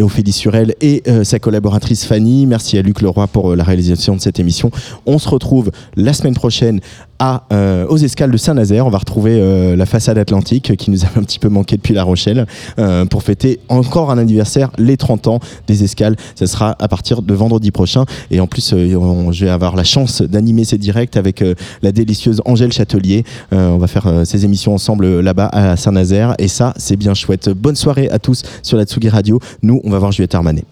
Ophélie 0.00 0.32
Surel 0.32 0.74
et 0.80 1.02
sa 1.24 1.38
collaboratrice 1.38 2.04
Fanny. 2.04 2.46
Merci 2.46 2.78
à 2.78 2.82
Luc 2.82 3.00
Leroy 3.00 3.26
pour 3.26 3.54
la 3.54 3.64
réalisation 3.64 4.16
de 4.16 4.20
cette 4.20 4.38
émission. 4.38 4.70
On 5.06 5.18
se 5.18 5.28
retrouve 5.28 5.70
la 5.96 6.12
semaine 6.12 6.34
prochaine 6.34 6.80
euh, 7.52 7.86
aux 7.86 7.98
escales 7.98 8.32
de 8.32 8.36
Saint-Nazaire. 8.36 8.84
On 8.84 8.90
va 8.90 8.98
retrouver 8.98 9.38
euh, 9.40 9.76
la 9.76 9.86
façade 9.86 10.18
atlantique 10.18 10.76
qui 10.76 10.90
nous 10.90 11.04
a 11.04 11.08
un 11.16 11.22
petit 11.22 11.38
peu 11.38 11.48
manqué 11.48 11.76
depuis 11.76 11.94
La 11.94 12.02
Rochelle 12.02 12.46
euh, 12.80 13.04
pour 13.04 13.22
fêter 13.22 13.60
encore 13.68 14.10
un 14.10 14.18
anniversaire, 14.18 14.70
les 14.76 14.96
30 14.96 15.28
ans 15.28 15.38
des 15.68 15.84
escales. 15.84 16.16
Ça 16.34 16.46
sera 16.46 16.74
à 16.80 16.88
partir 16.88 17.22
de 17.22 17.34
vendredi 17.34 17.70
prochain. 17.70 18.06
Et 18.32 18.40
en 18.40 18.48
plus, 18.48 18.74
je 18.74 19.44
vais 19.44 19.50
avoir 19.50 19.76
la 19.76 19.84
chance 19.84 20.20
d'animer 20.22 20.64
ces 20.64 20.78
directs 20.78 21.16
avec 21.16 21.44
la 21.82 21.92
délicieuse 21.92 22.42
Angèle 22.44 22.72
Châtelier. 22.72 23.24
On 23.52 23.78
va 23.78 23.86
faire 23.86 24.22
ces 24.24 24.44
émissions 24.44 24.74
ensemble 24.74 25.20
là-bas 25.20 25.48
à 25.52 25.76
Saint-Nazaire. 25.76 26.34
Et 26.38 26.48
ça, 26.48 26.74
c'est 26.76 26.96
bien 26.96 27.14
chouette. 27.14 27.50
Bonne 27.50 27.76
soirée 27.76 28.08
à 28.10 28.18
tous 28.18 28.42
sur 28.62 28.76
la 28.76 28.84
Tsugi 28.84 29.08
Radio. 29.08 29.38
Nous, 29.62 29.80
on 29.84 29.90
va 29.90 29.98
voir 29.98 30.12
Juliette 30.12 30.34
Armanet. 30.34 30.64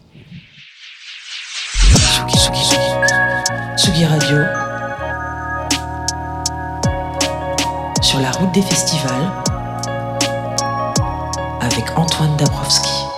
Des 8.52 8.62
festivals. 8.62 9.30
Avec 11.60 11.96
Antoine 11.96 12.36
Dabrowski. 12.36 13.09